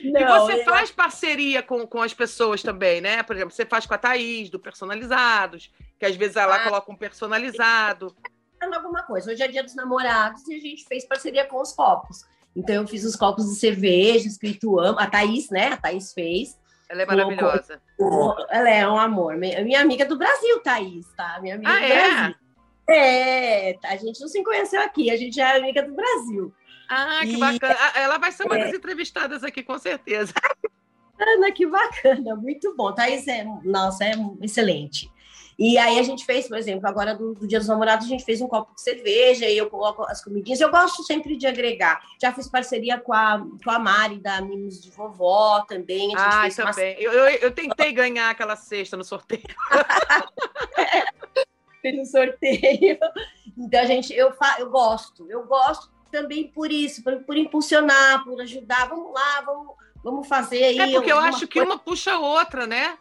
não, 0.03 0.21
e 0.21 0.25
você 0.25 0.63
faz 0.63 0.91
parceria 0.91 1.61
com, 1.61 1.85
com 1.87 2.01
as 2.01 2.13
pessoas 2.13 2.61
também, 2.61 3.01
né? 3.01 3.23
Por 3.23 3.35
exemplo, 3.35 3.53
você 3.53 3.65
faz 3.65 3.85
com 3.85 3.93
a 3.93 3.97
Thaís, 3.97 4.49
do 4.49 4.59
Personalizados, 4.59 5.71
que 5.99 6.05
às 6.05 6.15
vezes 6.15 6.35
ela 6.35 6.55
ah. 6.55 6.63
coloca 6.63 6.91
um 6.91 6.95
personalizado. 6.95 8.15
Alguma 8.61 9.03
coisa. 9.03 9.31
Hoje 9.31 9.41
é 9.41 9.47
dia 9.47 9.63
dos 9.63 9.75
namorados 9.75 10.47
e 10.47 10.55
a 10.55 10.59
gente 10.59 10.85
fez 10.85 11.03
parceria 11.05 11.45
com 11.45 11.59
os 11.59 11.73
copos. 11.73 12.23
Então 12.55 12.75
eu 12.75 12.87
fiz 12.87 13.03
os 13.03 13.15
copos 13.15 13.45
de 13.47 13.55
cerveja, 13.55 14.27
escrito 14.27 14.79
amo. 14.79 14.99
A 14.99 15.07
Thaís, 15.07 15.49
né? 15.49 15.69
A 15.69 15.77
Thaís 15.77 16.13
fez. 16.13 16.59
Ela 16.91 17.03
é 17.03 17.05
maravilhosa. 17.05 17.81
Ela 18.49 18.69
é 18.69 18.85
um 18.85 18.99
amor. 18.99 19.37
Minha 19.37 19.79
amiga 19.79 20.05
do 20.05 20.17
Brasil, 20.17 20.59
Thaís, 20.59 21.07
tá? 21.15 21.39
Minha 21.41 21.55
amiga 21.55 21.71
ah, 21.71 21.79
do 21.79 21.85
é? 21.85 22.11
Brasil. 22.11 22.35
É, 22.89 23.79
a 23.85 23.95
gente 23.95 24.19
não 24.19 24.27
se 24.27 24.43
conheceu 24.43 24.81
aqui, 24.81 25.09
a 25.09 25.15
gente 25.15 25.39
é 25.39 25.55
amiga 25.55 25.81
do 25.83 25.93
Brasil. 25.93 26.53
Ah, 26.89 27.21
que 27.21 27.35
e... 27.35 27.37
bacana. 27.37 27.75
Ah, 27.79 28.01
ela 28.01 28.17
vai 28.17 28.33
ser 28.33 28.43
uma 28.43 28.57
é... 28.57 28.65
das 28.65 28.73
entrevistadas 28.73 29.41
aqui, 29.41 29.63
com 29.63 29.79
certeza. 29.79 30.33
Ana, 31.17 31.51
que 31.53 31.65
bacana, 31.65 32.35
muito 32.35 32.75
bom. 32.75 32.93
Thaís 32.93 33.25
é, 33.25 33.45
nossa, 33.63 34.03
é 34.03 34.11
excelente. 34.41 35.09
E 35.57 35.77
aí 35.77 35.99
a 35.99 36.03
gente 36.03 36.25
fez, 36.25 36.47
por 36.47 36.57
exemplo, 36.57 36.87
agora 36.87 37.15
do, 37.15 37.35
Dia 37.47 37.59
dos 37.59 37.67
Namorados, 37.67 38.05
a 38.05 38.09
gente 38.09 38.23
fez 38.23 38.41
um 38.41 38.47
copo 38.47 38.73
de 38.73 38.81
cerveja 38.81 39.47
e 39.47 39.57
eu 39.57 39.69
coloco 39.69 40.03
as 40.03 40.23
comidinhas. 40.23 40.59
Eu 40.59 40.71
gosto 40.71 41.03
sempre 41.03 41.37
de 41.37 41.47
agregar. 41.47 42.01
Já 42.21 42.31
fiz 42.31 42.47
parceria 42.47 42.99
com 42.99 43.13
a, 43.13 43.45
com 43.63 43.71
a 43.71 43.79
Mari, 43.79 44.19
da 44.19 44.41
Mimos 44.41 44.81
de 44.81 44.89
Vovó 44.89 45.61
também. 45.61 46.13
ah, 46.15 46.47
também. 46.55 46.95
Uma... 46.95 47.01
Eu, 47.01 47.13
eu, 47.13 47.25
eu, 47.37 47.51
tentei 47.51 47.91
ganhar 47.91 48.29
aquela 48.29 48.55
cesta 48.55 48.97
no 48.97 49.03
sorteio. 49.03 49.43
é, 51.83 51.91
no 51.91 52.05
sorteio. 52.05 52.97
Então, 53.57 53.81
a 53.81 53.85
gente, 53.85 54.13
eu, 54.13 54.31
fa... 54.33 54.57
eu 54.59 54.69
gosto. 54.69 55.29
Eu 55.29 55.45
gosto 55.45 55.89
também 56.11 56.47
por 56.47 56.71
isso, 56.71 57.03
por, 57.03 57.23
por 57.23 57.37
impulsionar, 57.37 58.23
por 58.23 58.39
ajudar. 58.41 58.89
Vamos 58.89 59.13
lá, 59.13 59.41
vamos, 59.41 59.75
vamos 60.03 60.27
fazer 60.27 60.63
aí. 60.63 60.79
É 60.79 60.91
porque 60.91 61.11
eu 61.11 61.19
acho 61.19 61.47
que 61.47 61.61
uma 61.61 61.77
puxa 61.77 62.13
a 62.13 62.19
outra, 62.19 62.67
né? 62.67 62.97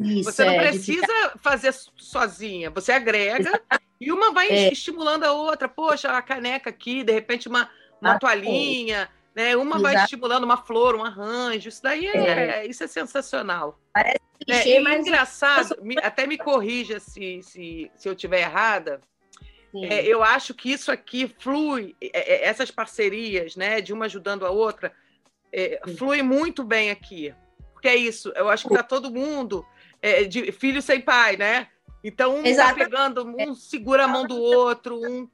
Isso, 0.00 0.30
você 0.30 0.44
não 0.44 0.52
é, 0.52 0.68
precisa 0.68 1.00
ficar... 1.00 1.38
fazer 1.38 1.72
sozinha, 1.96 2.70
você 2.70 2.92
agrega 2.92 3.60
e 4.00 4.12
uma 4.12 4.32
vai 4.32 4.48
é. 4.48 4.72
estimulando 4.72 5.24
a 5.24 5.32
outra. 5.32 5.68
Poxa, 5.68 6.10
a 6.10 6.22
caneca 6.22 6.68
aqui, 6.70 7.02
de 7.02 7.12
repente 7.12 7.48
uma, 7.48 7.70
uma 8.00 8.12
ah, 8.12 8.18
toalhinha, 8.18 9.10
é. 9.34 9.40
né? 9.40 9.56
Uma 9.56 9.76
Exato. 9.76 9.82
vai 9.82 10.04
estimulando 10.04 10.44
uma 10.44 10.58
flor, 10.58 10.94
um 10.94 11.04
arranjo. 11.04 11.68
Isso 11.68 11.82
daí 11.82 12.06
é, 12.06 12.16
é. 12.16 12.66
isso 12.66 12.84
é 12.84 12.86
sensacional. 12.86 13.80
Parece 13.92 14.20
é, 14.40 14.44
clichê, 14.44 14.72
é, 14.76 14.80
mas 14.80 15.00
engraçado, 15.00 15.74
até 16.02 16.26
me 16.26 16.36
corrija 16.36 17.00
se, 17.00 17.42
se, 17.42 17.90
se 17.96 18.08
eu 18.08 18.12
estiver 18.12 18.40
errada. 18.40 19.00
É, 19.74 20.02
eu 20.06 20.22
acho 20.22 20.54
que 20.54 20.72
isso 20.72 20.90
aqui 20.90 21.30
flui, 21.38 21.94
essas 22.00 22.70
parcerias, 22.70 23.54
né, 23.54 23.82
de 23.82 23.92
uma 23.92 24.06
ajudando 24.06 24.46
a 24.46 24.50
outra, 24.50 24.92
flui 25.98 26.22
muito 26.22 26.64
bem 26.64 26.90
aqui. 26.90 27.34
Porque 27.74 27.86
é 27.86 27.94
isso, 27.94 28.32
eu 28.34 28.48
acho 28.48 28.66
que 28.66 28.72
está 28.72 28.82
todo 28.82 29.10
mundo 29.10 29.64
é, 30.02 30.24
de 30.24 30.52
filho 30.52 30.80
sem 30.80 31.00
pai, 31.00 31.36
né? 31.36 31.68
Então 32.02 32.36
um 32.36 32.44
está 32.44 32.74
pegando, 32.74 33.26
um 33.26 33.54
segura 33.54 34.04
a 34.04 34.08
mão 34.08 34.26
do 34.26 34.40
outro, 34.40 35.00
um. 35.00 35.28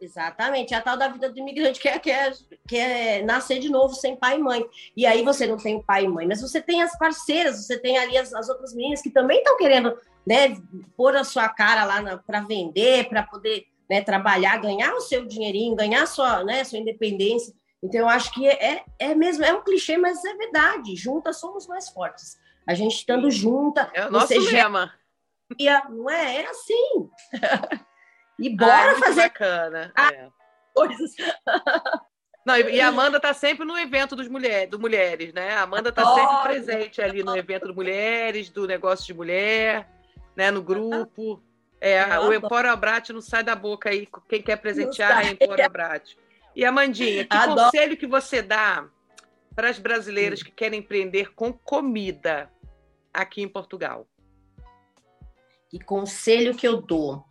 Exatamente, 0.00 0.74
é 0.74 0.76
a 0.76 0.82
tal 0.82 0.96
da 0.96 1.08
vida 1.08 1.30
do 1.30 1.38
imigrante 1.38 1.80
que 1.80 1.88
é, 1.88 1.98
que, 1.98 2.10
é, 2.10 2.32
que 2.68 2.76
é 2.76 3.22
nascer 3.22 3.58
de 3.58 3.70
novo 3.70 3.94
sem 3.94 4.14
pai 4.16 4.36
e 4.36 4.42
mãe. 4.42 4.64
E 4.96 5.06
aí 5.06 5.22
você 5.22 5.46
não 5.46 5.56
tem 5.56 5.82
pai 5.82 6.04
e 6.04 6.08
mãe, 6.08 6.26
mas 6.26 6.42
você 6.42 6.60
tem 6.60 6.82
as 6.82 6.96
parceiras, 6.98 7.64
você 7.64 7.78
tem 7.78 7.96
ali 7.96 8.18
as, 8.18 8.32
as 8.34 8.48
outras 8.48 8.74
meninas 8.74 9.00
que 9.00 9.10
também 9.10 9.38
estão 9.38 9.56
querendo 9.56 9.96
né, 10.26 10.56
pôr 10.96 11.16
a 11.16 11.24
sua 11.24 11.48
cara 11.48 11.84
lá 11.84 12.18
para 12.18 12.40
vender, 12.40 13.08
para 13.08 13.22
poder 13.22 13.64
né, 13.88 14.02
trabalhar, 14.02 14.60
ganhar 14.60 14.94
o 14.94 15.00
seu 15.00 15.24
dinheirinho, 15.26 15.76
ganhar 15.76 16.06
sua, 16.06 16.44
né, 16.44 16.64
sua 16.64 16.78
independência. 16.78 17.54
Então, 17.82 18.00
eu 18.00 18.08
acho 18.08 18.32
que 18.32 18.46
é, 18.48 18.82
é 18.98 19.14
mesmo, 19.14 19.44
é 19.44 19.52
um 19.52 19.62
clichê, 19.62 19.98
mas 19.98 20.24
é 20.24 20.34
verdade. 20.34 20.96
Juntas 20.96 21.38
somos 21.38 21.66
mais 21.66 21.88
fortes. 21.90 22.38
A 22.66 22.74
gente 22.74 22.96
estando 22.96 23.30
junta. 23.30 23.90
É 23.92 24.06
o 24.06 24.10
nosso 24.10 24.38
lema. 24.38 24.92
Já... 25.60 25.84
Não 25.88 26.08
é? 26.10 26.42
É 26.42 26.46
assim. 26.48 27.10
e 28.38 28.56
bora 28.56 28.92
ah, 28.92 28.94
fazer. 28.96 29.22
Bacana. 29.22 29.92
É. 29.98 30.28
Coisas. 30.74 31.12
Não, 32.44 32.58
e 32.58 32.78
a 32.78 32.88
Amanda 32.88 33.16
está 33.16 33.32
sempre 33.32 33.64
no 33.64 33.78
evento 33.78 34.14
dos 34.14 34.28
mulher, 34.28 34.66
do 34.66 34.78
Mulheres, 34.78 35.32
né? 35.32 35.54
A 35.54 35.62
Amanda 35.62 35.88
está 35.88 36.04
sempre 36.14 36.42
presente 36.42 37.00
ali 37.00 37.22
no 37.22 37.34
evento 37.34 37.68
do 37.68 37.74
Mulheres, 37.74 38.50
do 38.50 38.66
negócio 38.66 39.06
de 39.06 39.14
mulher, 39.14 39.88
né? 40.36 40.50
No 40.50 40.62
grupo. 40.62 41.42
É, 41.80 42.18
o 42.18 42.32
Empório 42.34 42.70
Abrat 42.70 43.10
não 43.10 43.22
sai 43.22 43.42
da 43.42 43.56
boca 43.56 43.88
aí. 43.88 44.06
Quem 44.28 44.42
quer 44.42 44.56
presentear 44.56 45.26
é 45.26 45.30
Empório 45.30 45.64
Abrat. 45.64 46.16
E 46.54 46.64
Amandinha, 46.66 47.24
que 47.24 47.36
Adoro. 47.36 47.64
conselho 47.64 47.96
que 47.96 48.06
você 48.06 48.42
dá 48.42 48.86
para 49.56 49.70
as 49.70 49.78
brasileiras 49.78 50.42
que 50.42 50.50
querem 50.50 50.80
empreender 50.80 51.34
com 51.34 51.52
comida 51.52 52.50
aqui 53.14 53.40
em 53.42 53.48
Portugal? 53.48 54.06
Que 55.70 55.78
conselho 55.78 56.54
que 56.54 56.66
eu 56.66 56.82
dou? 56.82 57.24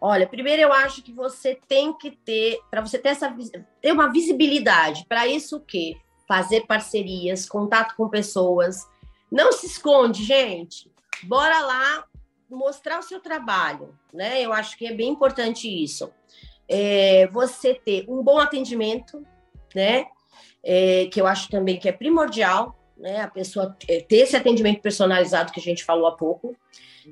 Olha, 0.00 0.26
primeiro 0.26 0.62
eu 0.62 0.72
acho 0.72 1.00
que 1.00 1.12
você 1.12 1.54
tem 1.68 1.96
que 1.96 2.10
ter, 2.10 2.58
para 2.68 2.80
você 2.80 2.98
ter 2.98 3.10
essa 3.10 3.32
ter 3.80 3.92
uma 3.92 4.10
visibilidade. 4.10 5.06
Para 5.06 5.28
isso 5.28 5.58
o 5.58 5.60
quê? 5.60 5.96
Fazer 6.26 6.66
parcerias, 6.66 7.48
contato 7.48 7.94
com 7.94 8.08
pessoas. 8.08 8.84
Não 9.30 9.52
se 9.52 9.66
esconde, 9.66 10.24
gente. 10.24 10.90
Bora 11.22 11.60
lá 11.60 12.04
mostrar 12.50 12.98
o 12.98 13.02
seu 13.02 13.20
trabalho, 13.20 13.96
né? 14.12 14.42
Eu 14.42 14.52
acho 14.52 14.76
que 14.76 14.86
é 14.86 14.92
bem 14.92 15.08
importante 15.08 15.68
isso. 15.68 16.12
É, 16.68 17.28
você 17.28 17.74
ter 17.74 18.04
um 18.08 18.22
bom 18.22 18.38
atendimento, 18.38 19.24
né? 19.74 20.06
É, 20.64 21.06
que 21.06 21.20
eu 21.20 21.26
acho 21.26 21.48
também 21.48 21.78
que 21.78 21.88
é 21.88 21.92
primordial, 21.92 22.76
né? 23.02 23.20
A 23.20 23.28
pessoa 23.28 23.76
ter 23.78 24.06
esse 24.10 24.36
atendimento 24.36 24.80
personalizado 24.80 25.52
que 25.52 25.58
a 25.58 25.62
gente 25.62 25.82
falou 25.82 26.06
há 26.06 26.12
pouco, 26.12 26.56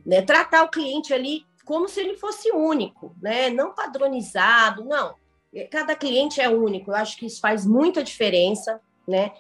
né? 0.07 0.23
Tratar 0.23 0.63
o 0.63 0.71
cliente 0.71 1.13
ali 1.13 1.45
como 1.65 1.89
se 1.89 2.01
ele 2.01 2.17
fosse 2.17 2.53
único, 2.53 3.15
né? 3.21 3.51
Não 3.51 3.75
padronizado, 3.75 4.85
não. 4.85 5.17
Cada 5.69 5.97
cliente 5.97 6.41
é 6.41 6.49
único. 6.49 6.93
Eu 6.93 6.95
acho 6.95 7.17
que 7.17 7.27
isso 7.27 7.41
faz 7.41 7.67
muita 7.67 8.05
diferença, 8.05 8.81
né? 9.07 9.33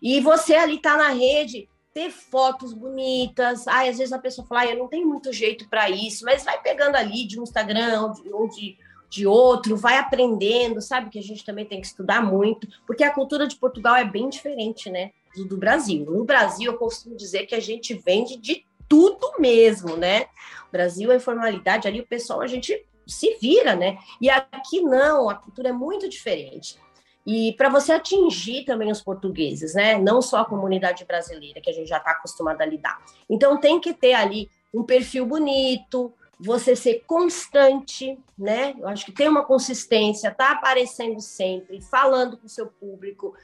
E 0.00 0.20
você 0.20 0.54
ali 0.54 0.78
tá 0.78 0.94
na 0.98 1.08
rede, 1.08 1.70
ter 1.94 2.10
fotos 2.10 2.74
bonitas. 2.74 3.66
Ai, 3.66 3.88
às 3.88 3.96
vezes 3.96 4.12
a 4.12 4.18
pessoa 4.18 4.46
fala, 4.46 4.66
eu 4.66 4.78
não 4.78 4.88
tenho 4.88 5.08
muito 5.08 5.32
jeito 5.32 5.66
para 5.70 5.88
isso, 5.88 6.22
mas 6.26 6.44
vai 6.44 6.60
pegando 6.60 6.96
ali 6.96 7.26
de 7.26 7.40
um 7.40 7.44
Instagram 7.44 8.02
ou 8.02 8.12
de, 8.12 8.32
ou 8.32 8.48
de 8.48 8.76
de 9.14 9.28
outro, 9.28 9.76
vai 9.76 9.96
aprendendo, 9.96 10.80
sabe 10.80 11.08
que 11.08 11.20
a 11.20 11.22
gente 11.22 11.44
também 11.44 11.64
tem 11.64 11.80
que 11.80 11.86
estudar 11.86 12.20
muito, 12.20 12.66
porque 12.84 13.04
a 13.04 13.12
cultura 13.12 13.46
de 13.46 13.54
Portugal 13.54 13.94
é 13.94 14.04
bem 14.04 14.28
diferente, 14.28 14.90
né, 14.90 15.12
do, 15.34 15.44
do 15.44 15.56
Brasil. 15.56 16.04
No 16.04 16.24
Brasil, 16.24 16.72
eu 16.72 16.78
costumo 16.78 17.16
dizer 17.16 17.46
que 17.46 17.54
a 17.54 17.60
gente 17.60 17.94
vende 17.94 18.36
de 18.36 18.64
tudo 18.88 19.34
mesmo, 19.38 19.96
né? 19.96 20.26
O 20.68 20.72
Brasil 20.72 21.10
é 21.10 21.16
informalidade, 21.16 21.88
ali 21.88 22.00
o 22.00 22.06
pessoal 22.06 22.40
a 22.40 22.46
gente 22.46 22.84
se 23.06 23.36
vira, 23.40 23.74
né? 23.74 23.98
E 24.20 24.30
aqui 24.30 24.80
não, 24.80 25.28
a 25.28 25.34
cultura 25.34 25.70
é 25.70 25.72
muito 25.72 26.08
diferente. 26.08 26.78
E 27.26 27.54
para 27.54 27.70
você 27.70 27.92
atingir 27.92 28.64
também 28.64 28.90
os 28.90 29.00
portugueses, 29.00 29.74
né? 29.74 29.98
Não 29.98 30.20
só 30.20 30.38
a 30.38 30.44
comunidade 30.44 31.04
brasileira, 31.04 31.60
que 31.60 31.70
a 31.70 31.72
gente 31.72 31.88
já 31.88 31.96
está 31.96 32.10
acostumado 32.10 32.60
a 32.60 32.66
lidar. 32.66 33.02
Então 33.28 33.58
tem 33.58 33.80
que 33.80 33.94
ter 33.94 34.12
ali 34.12 34.50
um 34.72 34.82
perfil 34.82 35.24
bonito, 35.24 36.12
você 36.38 36.74
ser 36.76 37.04
constante, 37.06 38.18
né? 38.36 38.74
Eu 38.78 38.88
acho 38.88 39.06
que 39.06 39.12
tem 39.12 39.28
uma 39.28 39.44
consistência, 39.44 40.34
tá 40.34 40.52
aparecendo 40.52 41.20
sempre, 41.20 41.80
falando 41.80 42.36
com 42.36 42.46
o 42.46 42.50
seu 42.50 42.66
público, 42.66 43.34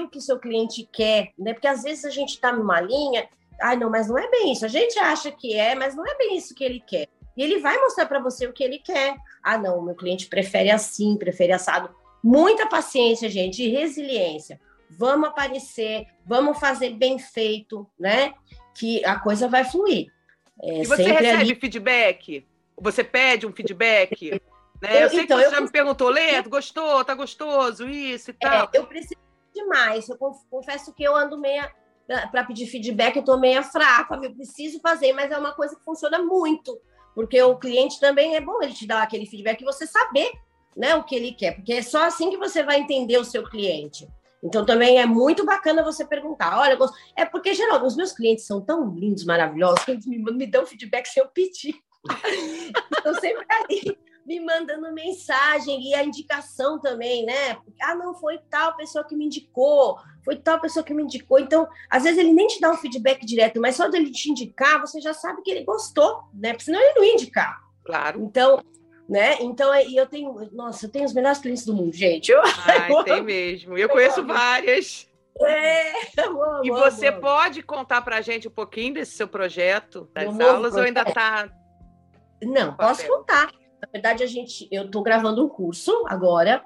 o 0.00 0.08
que 0.08 0.18
o 0.18 0.22
seu 0.22 0.38
cliente 0.38 0.88
quer, 0.92 1.32
né? 1.38 1.52
Porque 1.52 1.66
às 1.66 1.82
vezes 1.82 2.04
a 2.04 2.10
gente 2.10 2.30
está 2.30 2.52
numa 2.52 2.80
linha, 2.80 3.28
ai, 3.60 3.76
não, 3.76 3.90
mas 3.90 4.08
não 4.08 4.18
é 4.18 4.28
bem 4.30 4.52
isso. 4.52 4.64
A 4.64 4.68
gente 4.68 4.98
acha 4.98 5.30
que 5.30 5.54
é, 5.54 5.74
mas 5.74 5.94
não 5.94 6.06
é 6.06 6.16
bem 6.16 6.36
isso 6.36 6.54
que 6.54 6.64
ele 6.64 6.80
quer. 6.80 7.08
E 7.36 7.42
ele 7.42 7.60
vai 7.60 7.78
mostrar 7.78 8.06
para 8.06 8.20
você 8.20 8.46
o 8.46 8.52
que 8.52 8.62
ele 8.62 8.78
quer. 8.78 9.16
Ah, 9.42 9.56
não, 9.56 9.82
meu 9.82 9.94
cliente 9.94 10.26
prefere 10.26 10.70
assim, 10.70 11.16
prefere 11.16 11.52
assado. 11.52 11.94
Muita 12.22 12.66
paciência, 12.66 13.28
gente, 13.28 13.62
e 13.62 13.68
resiliência. 13.68 14.60
Vamos 14.90 15.28
aparecer, 15.28 16.06
vamos 16.26 16.58
fazer 16.58 16.90
bem 16.90 17.18
feito, 17.18 17.88
né? 17.98 18.34
Que 18.74 19.04
a 19.04 19.18
coisa 19.18 19.48
vai 19.48 19.64
fluir. 19.64 20.12
É, 20.62 20.82
e 20.82 20.86
você 20.86 21.02
recebe 21.02 21.28
ali... 21.28 21.54
feedback? 21.54 22.46
Você 22.78 23.02
pede 23.02 23.46
um 23.46 23.52
feedback? 23.52 24.40
Né? 24.82 24.96
Eu, 24.96 25.00
eu 25.02 25.10
sei 25.10 25.20
então, 25.20 25.38
que 25.38 25.44
você 25.44 25.50
já 25.54 25.60
me 25.60 25.70
perguntou, 25.70 26.08
Lê, 26.08 26.42
gostou, 26.50 27.04
tá 27.04 27.14
gostoso, 27.14 27.88
isso 27.88 28.32
e 28.32 28.34
é, 28.40 28.48
tal. 28.48 28.68
É, 28.74 28.78
eu 28.78 28.84
preciso 28.84 29.14
demais. 29.52 30.08
Eu 30.08 30.16
confesso 30.50 30.92
que 30.92 31.02
eu 31.02 31.14
ando 31.14 31.38
meia 31.38 31.70
para 32.30 32.44
pedir 32.44 32.66
feedback, 32.66 33.16
eu 33.16 33.24
tô 33.24 33.38
meia 33.38 33.62
fraca, 33.62 34.18
eu 34.22 34.34
preciso 34.34 34.80
fazer, 34.80 35.12
mas 35.12 35.30
é 35.30 35.38
uma 35.38 35.52
coisa 35.52 35.76
que 35.76 35.84
funciona 35.84 36.18
muito, 36.18 36.78
porque 37.14 37.40
o 37.42 37.56
cliente 37.56 38.00
também 38.00 38.36
é 38.36 38.40
bom 38.40 38.62
ele 38.62 38.72
te 38.72 38.86
dar 38.86 39.02
aquele 39.02 39.24
feedback 39.24 39.60
e 39.60 39.64
você 39.64 39.86
saber, 39.86 40.30
né, 40.76 40.94
o 40.94 41.04
que 41.04 41.14
ele 41.14 41.32
quer, 41.32 41.54
porque 41.54 41.72
é 41.72 41.82
só 41.82 42.04
assim 42.04 42.28
que 42.28 42.36
você 42.36 42.62
vai 42.62 42.80
entender 42.80 43.18
o 43.18 43.24
seu 43.24 43.44
cliente. 43.44 44.06
Então 44.42 44.66
também 44.66 44.98
é 44.98 45.06
muito 45.06 45.46
bacana 45.46 45.84
você 45.84 46.04
perguntar. 46.04 46.58
Olha, 46.58 46.76
é 47.16 47.24
porque 47.24 47.54
geralmente 47.54 47.86
os 47.86 47.96
meus 47.96 48.12
clientes 48.12 48.44
são 48.44 48.60
tão 48.60 48.92
lindos, 48.92 49.24
maravilhosos, 49.24 49.84
que 49.84 49.92
eles 49.92 50.04
me, 50.04 50.18
me 50.18 50.46
dão 50.46 50.66
feedback 50.66 51.06
sem 51.06 51.22
eu 51.22 51.28
pedir. 51.28 51.76
Estão 52.92 53.14
sempre 53.14 53.46
ali 53.48 53.96
me 54.26 54.40
mandando 54.40 54.92
mensagem 54.92 55.88
e 55.88 55.94
a 55.94 56.04
indicação 56.04 56.80
também, 56.80 57.24
né? 57.24 57.56
Ah, 57.80 57.94
não, 57.94 58.14
foi 58.14 58.38
tal 58.50 58.76
pessoa 58.76 59.04
que 59.04 59.16
me 59.16 59.26
indicou, 59.26 59.98
foi 60.24 60.36
tal 60.36 60.60
pessoa 60.60 60.84
que 60.84 60.94
me 60.94 61.02
indicou. 61.02 61.38
Então, 61.38 61.68
às 61.90 62.04
vezes 62.04 62.18
ele 62.18 62.32
nem 62.32 62.46
te 62.46 62.60
dá 62.60 62.70
um 62.70 62.76
feedback 62.76 63.24
direto, 63.26 63.60
mas 63.60 63.76
só 63.76 63.88
dele 63.88 64.10
te 64.10 64.30
indicar, 64.30 64.80
você 64.80 65.00
já 65.00 65.12
sabe 65.12 65.42
que 65.42 65.50
ele 65.50 65.64
gostou, 65.64 66.22
né? 66.32 66.50
Porque 66.50 66.64
senão 66.64 66.80
ele 66.80 66.94
não 66.94 67.04
indicar. 67.04 67.60
Claro. 67.84 68.22
Então, 68.22 68.62
né? 69.08 69.36
Então, 69.40 69.74
e 69.74 69.96
eu 69.96 70.06
tenho, 70.06 70.48
nossa, 70.52 70.86
eu 70.86 70.90
tenho 70.90 71.04
os 71.04 71.12
melhores 71.12 71.38
clientes 71.38 71.64
do 71.64 71.74
mundo, 71.74 71.92
gente. 71.92 72.30
Eu, 72.30 72.40
Ai, 72.66 72.90
eu 72.92 73.04
tem 73.04 73.22
mesmo. 73.22 73.76
Eu 73.76 73.88
conheço 73.88 74.24
várias. 74.24 75.08
É, 75.40 75.92
e 76.62 76.70
você 76.70 77.10
pode 77.10 77.62
contar 77.62 78.02
para 78.02 78.18
a 78.18 78.20
gente 78.20 78.46
um 78.46 78.50
pouquinho 78.50 78.94
desse 78.94 79.12
seu 79.12 79.26
projeto, 79.26 80.08
das 80.12 80.38
aulas, 80.38 80.74
ou 80.74 80.82
ainda 80.82 81.00
está 81.02 81.50
não, 82.44 82.74
posso 82.74 83.06
contar. 83.06 83.50
Na 83.82 83.88
verdade, 83.92 84.22
a 84.22 84.26
gente, 84.26 84.68
eu 84.70 84.84
estou 84.84 85.02
gravando 85.02 85.44
um 85.44 85.48
curso 85.48 86.04
agora 86.06 86.64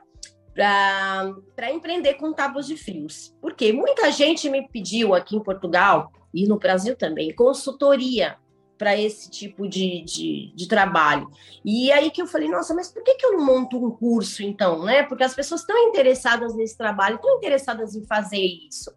para 0.54 1.72
empreender 1.72 2.14
com 2.14 2.32
tábuas 2.32 2.66
de 2.66 2.76
frios. 2.76 3.34
Porque 3.40 3.72
muita 3.72 4.12
gente 4.12 4.50
me 4.50 4.68
pediu 4.68 5.14
aqui 5.14 5.34
em 5.34 5.42
Portugal 5.42 6.12
e 6.32 6.46
no 6.46 6.58
Brasil 6.58 6.94
também 6.94 7.34
consultoria 7.34 8.36
para 8.76 8.94
esse 8.94 9.30
tipo 9.30 9.66
de, 9.66 10.02
de, 10.02 10.52
de, 10.54 10.68
trabalho. 10.68 11.30
E 11.64 11.90
aí 11.90 12.10
que 12.10 12.20
eu 12.20 12.26
falei, 12.26 12.48
nossa, 12.48 12.74
mas 12.74 12.92
por 12.92 13.02
que, 13.02 13.14
que 13.14 13.24
eu 13.24 13.32
não 13.32 13.46
monto 13.46 13.82
um 13.82 13.90
curso 13.90 14.42
então, 14.42 14.84
né? 14.84 15.02
Porque 15.02 15.24
as 15.24 15.34
pessoas 15.34 15.62
estão 15.62 15.88
interessadas 15.88 16.54
nesse 16.54 16.76
trabalho, 16.76 17.16
estão 17.16 17.38
interessadas 17.38 17.94
em 17.94 18.04
fazer 18.04 18.44
isso. 18.68 18.94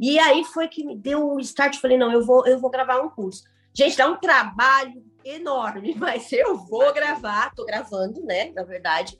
E 0.00 0.18
aí 0.18 0.42
foi 0.44 0.66
que 0.66 0.84
me 0.84 0.96
deu 0.96 1.24
o 1.24 1.36
um 1.36 1.40
start, 1.40 1.76
falei, 1.80 1.96
não, 1.96 2.10
eu 2.10 2.24
vou, 2.24 2.44
eu 2.44 2.58
vou 2.58 2.70
gravar 2.70 3.00
um 3.00 3.08
curso. 3.08 3.44
Gente, 3.72 3.96
dá 3.96 4.08
um 4.08 4.16
trabalho 4.16 5.04
enorme, 5.24 5.94
mas 5.98 6.32
eu 6.32 6.56
vou 6.56 6.92
gravar, 6.92 7.54
tô 7.54 7.64
gravando, 7.64 8.22
né, 8.22 8.50
na 8.54 8.62
verdade, 8.62 9.18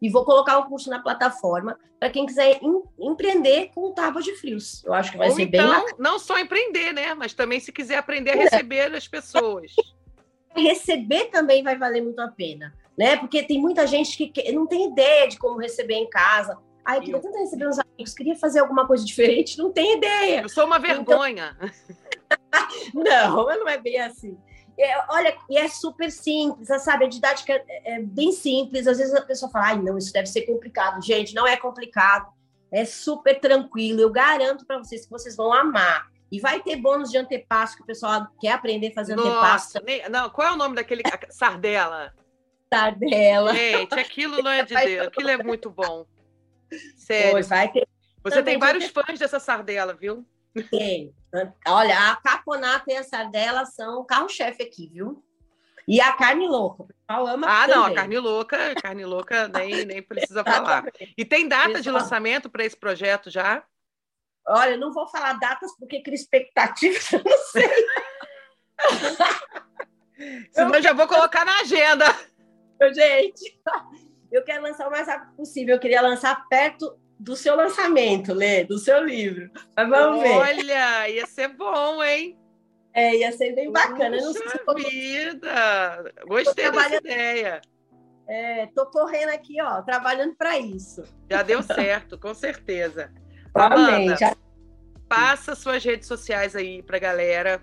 e 0.00 0.10
vou 0.10 0.24
colocar 0.24 0.58
o 0.58 0.66
curso 0.66 0.90
na 0.90 1.00
plataforma 1.00 1.78
para 1.98 2.10
quem 2.10 2.26
quiser 2.26 2.58
em, 2.62 2.82
empreender 2.98 3.70
com 3.74 3.92
tábua 3.92 4.20
de 4.20 4.34
frios. 4.34 4.84
Eu 4.84 4.92
acho 4.92 5.12
que 5.12 5.18
vai 5.18 5.30
Ou 5.30 5.34
ser 5.34 5.42
então, 5.42 5.84
bem 5.84 5.94
não 5.98 6.18
só 6.18 6.38
empreender, 6.38 6.92
né, 6.92 7.14
mas 7.14 7.32
também 7.32 7.60
se 7.60 7.72
quiser 7.72 7.96
aprender 7.96 8.32
a 8.32 8.36
receber 8.36 8.94
as 8.94 9.08
pessoas. 9.08 9.72
Receber 10.54 11.26
também 11.26 11.62
vai 11.62 11.76
valer 11.76 12.02
muito 12.02 12.20
a 12.20 12.28
pena, 12.28 12.74
né? 12.96 13.16
Porque 13.18 13.42
tem 13.42 13.60
muita 13.60 13.86
gente 13.86 14.26
que 14.26 14.52
não 14.52 14.66
tem 14.66 14.90
ideia 14.90 15.28
de 15.28 15.38
como 15.38 15.60
receber 15.60 15.96
em 15.96 16.08
casa. 16.08 16.58
Ai, 16.82 16.98
eu 16.98 17.02
queria 17.02 17.20
tanto 17.20 17.36
receber 17.38 17.68
uns 17.68 17.78
amigos, 17.78 18.14
queria 18.14 18.36
fazer 18.36 18.60
alguma 18.60 18.86
coisa 18.86 19.04
diferente, 19.04 19.58
não 19.58 19.70
tem 19.70 19.98
ideia. 19.98 20.42
Eu 20.42 20.48
sou 20.48 20.64
uma 20.64 20.78
vergonha. 20.78 21.56
Então... 21.60 21.70
não, 22.94 23.44
não 23.58 23.68
é 23.68 23.76
bem 23.76 24.00
assim. 24.00 24.38
É, 24.78 25.12
olha, 25.12 25.36
e 25.48 25.56
é 25.56 25.68
super 25.68 26.10
simples, 26.10 26.68
sabe? 26.82 27.06
A 27.06 27.08
didática 27.08 27.52
é, 27.52 27.94
é 27.94 28.02
bem 28.02 28.32
simples. 28.32 28.86
Às 28.86 28.98
vezes 28.98 29.14
a 29.14 29.22
pessoa 29.22 29.50
fala, 29.50 29.68
ai, 29.68 29.78
não, 29.82 29.96
isso 29.96 30.12
deve 30.12 30.26
ser 30.26 30.42
complicado. 30.42 31.02
Gente, 31.02 31.34
não 31.34 31.46
é 31.46 31.56
complicado. 31.56 32.30
É 32.70 32.84
super 32.84 33.40
tranquilo. 33.40 34.00
Eu 34.00 34.10
garanto 34.10 34.66
para 34.66 34.78
vocês 34.78 35.04
que 35.04 35.10
vocês 35.10 35.36
vão 35.36 35.52
amar. 35.52 36.08
E 36.30 36.40
vai 36.40 36.60
ter 36.60 36.76
bônus 36.76 37.10
de 37.10 37.18
antepasso 37.18 37.76
que 37.76 37.82
o 37.82 37.86
pessoal 37.86 38.26
quer 38.40 38.50
aprender 38.50 38.88
a 38.88 38.94
fazer 38.94 39.14
Nossa, 39.14 39.28
antepasso. 39.28 39.78
Nem, 39.84 40.08
não, 40.08 40.28
qual 40.28 40.48
é 40.48 40.52
o 40.52 40.56
nome 40.56 40.74
daquele 40.74 41.02
sardela? 41.30 42.12
Sardela. 42.72 43.54
Gente, 43.54 43.94
aquilo 43.94 44.42
não 44.42 44.50
é 44.50 44.64
de 44.64 44.74
Deus. 44.74 45.06
Aquilo 45.06 45.30
é 45.30 45.42
muito 45.42 45.70
bom. 45.70 46.04
Sério. 46.96 47.30
Pois 47.30 47.48
vai 47.48 47.70
ter. 47.70 47.86
Você 48.24 48.42
tem 48.42 48.58
vários 48.58 48.86
fãs 48.86 49.18
dessa 49.20 49.38
sardela, 49.38 49.94
viu? 49.94 50.26
Tem. 50.62 51.14
Olha, 51.66 52.10
a 52.10 52.16
caponata 52.16 52.90
e 52.92 52.96
a 52.96 53.02
sardela 53.02 53.64
são 53.66 54.00
o 54.00 54.04
carro-chefe 54.04 54.62
aqui, 54.62 54.88
viu? 54.88 55.22
E 55.86 56.00
a 56.00 56.12
carne 56.12 56.48
louca. 56.48 56.82
O 56.82 56.86
pessoal 56.86 57.26
ama. 57.26 57.46
Ah, 57.48 57.60
também. 57.60 57.76
não, 57.76 57.84
a 57.84 57.94
carne 57.94 58.18
louca, 58.18 58.74
carne 58.82 59.04
louca 59.04 59.48
nem, 59.48 59.84
nem 59.84 60.02
precisa 60.02 60.42
falar. 60.44 60.84
E 61.16 61.24
tem 61.24 61.46
data 61.46 61.80
de 61.80 61.90
lançamento 61.90 62.50
para 62.50 62.64
esse 62.64 62.76
projeto 62.76 63.30
já? 63.30 63.62
Olha, 64.48 64.76
não 64.76 64.92
vou 64.92 65.06
falar 65.08 65.34
datas 65.34 65.76
porque 65.76 66.02
cria 66.02 66.14
expectativas, 66.14 67.10
eu 67.12 67.22
não 67.24 67.38
sei. 67.38 67.70
Senão 70.50 70.74
eu 70.74 70.82
já 70.82 70.92
vou 70.92 71.06
colocar 71.06 71.44
na 71.44 71.60
agenda. 71.60 72.06
Gente, 72.92 73.60
eu 74.32 74.42
quero 74.44 74.62
lançar 74.62 74.88
o 74.88 74.90
mais 74.90 75.06
rápido 75.06 75.36
possível. 75.36 75.74
Eu 75.74 75.80
queria 75.80 76.00
lançar 76.00 76.48
perto 76.48 76.98
do 77.18 77.34
seu 77.34 77.56
lançamento, 77.56 78.32
Lê, 78.32 78.64
do 78.64 78.78
seu 78.78 79.02
livro. 79.04 79.50
Mas 79.76 79.88
vamos 79.88 80.20
Olha, 80.20 80.28
ver. 80.28 80.60
Olha, 80.60 81.08
ia 81.08 81.26
ser 81.26 81.48
bom, 81.48 82.02
hein? 82.02 82.38
É, 82.92 83.16
ia 83.16 83.32
ser 83.32 83.54
bem 83.54 83.70
bacana. 83.70 84.16
Puxa 84.16 84.40
não 84.66 84.74
sei 84.74 84.90
vida! 84.90 86.12
Gostei 86.26 86.70
dessa 86.70 86.96
ideia. 86.96 87.60
É, 88.28 88.66
tô 88.74 88.86
correndo 88.86 89.28
aqui, 89.30 89.60
ó, 89.62 89.82
trabalhando 89.82 90.34
para 90.34 90.58
isso. 90.58 91.04
Já 91.30 91.42
deu 91.42 91.62
certo, 91.62 92.18
com 92.18 92.34
certeza. 92.34 93.12
Amanda, 93.54 94.16
já... 94.16 94.34
passa 95.08 95.54
suas 95.54 95.84
redes 95.84 96.08
sociais 96.08 96.56
aí 96.56 96.82
pra 96.82 96.98
galera, 96.98 97.62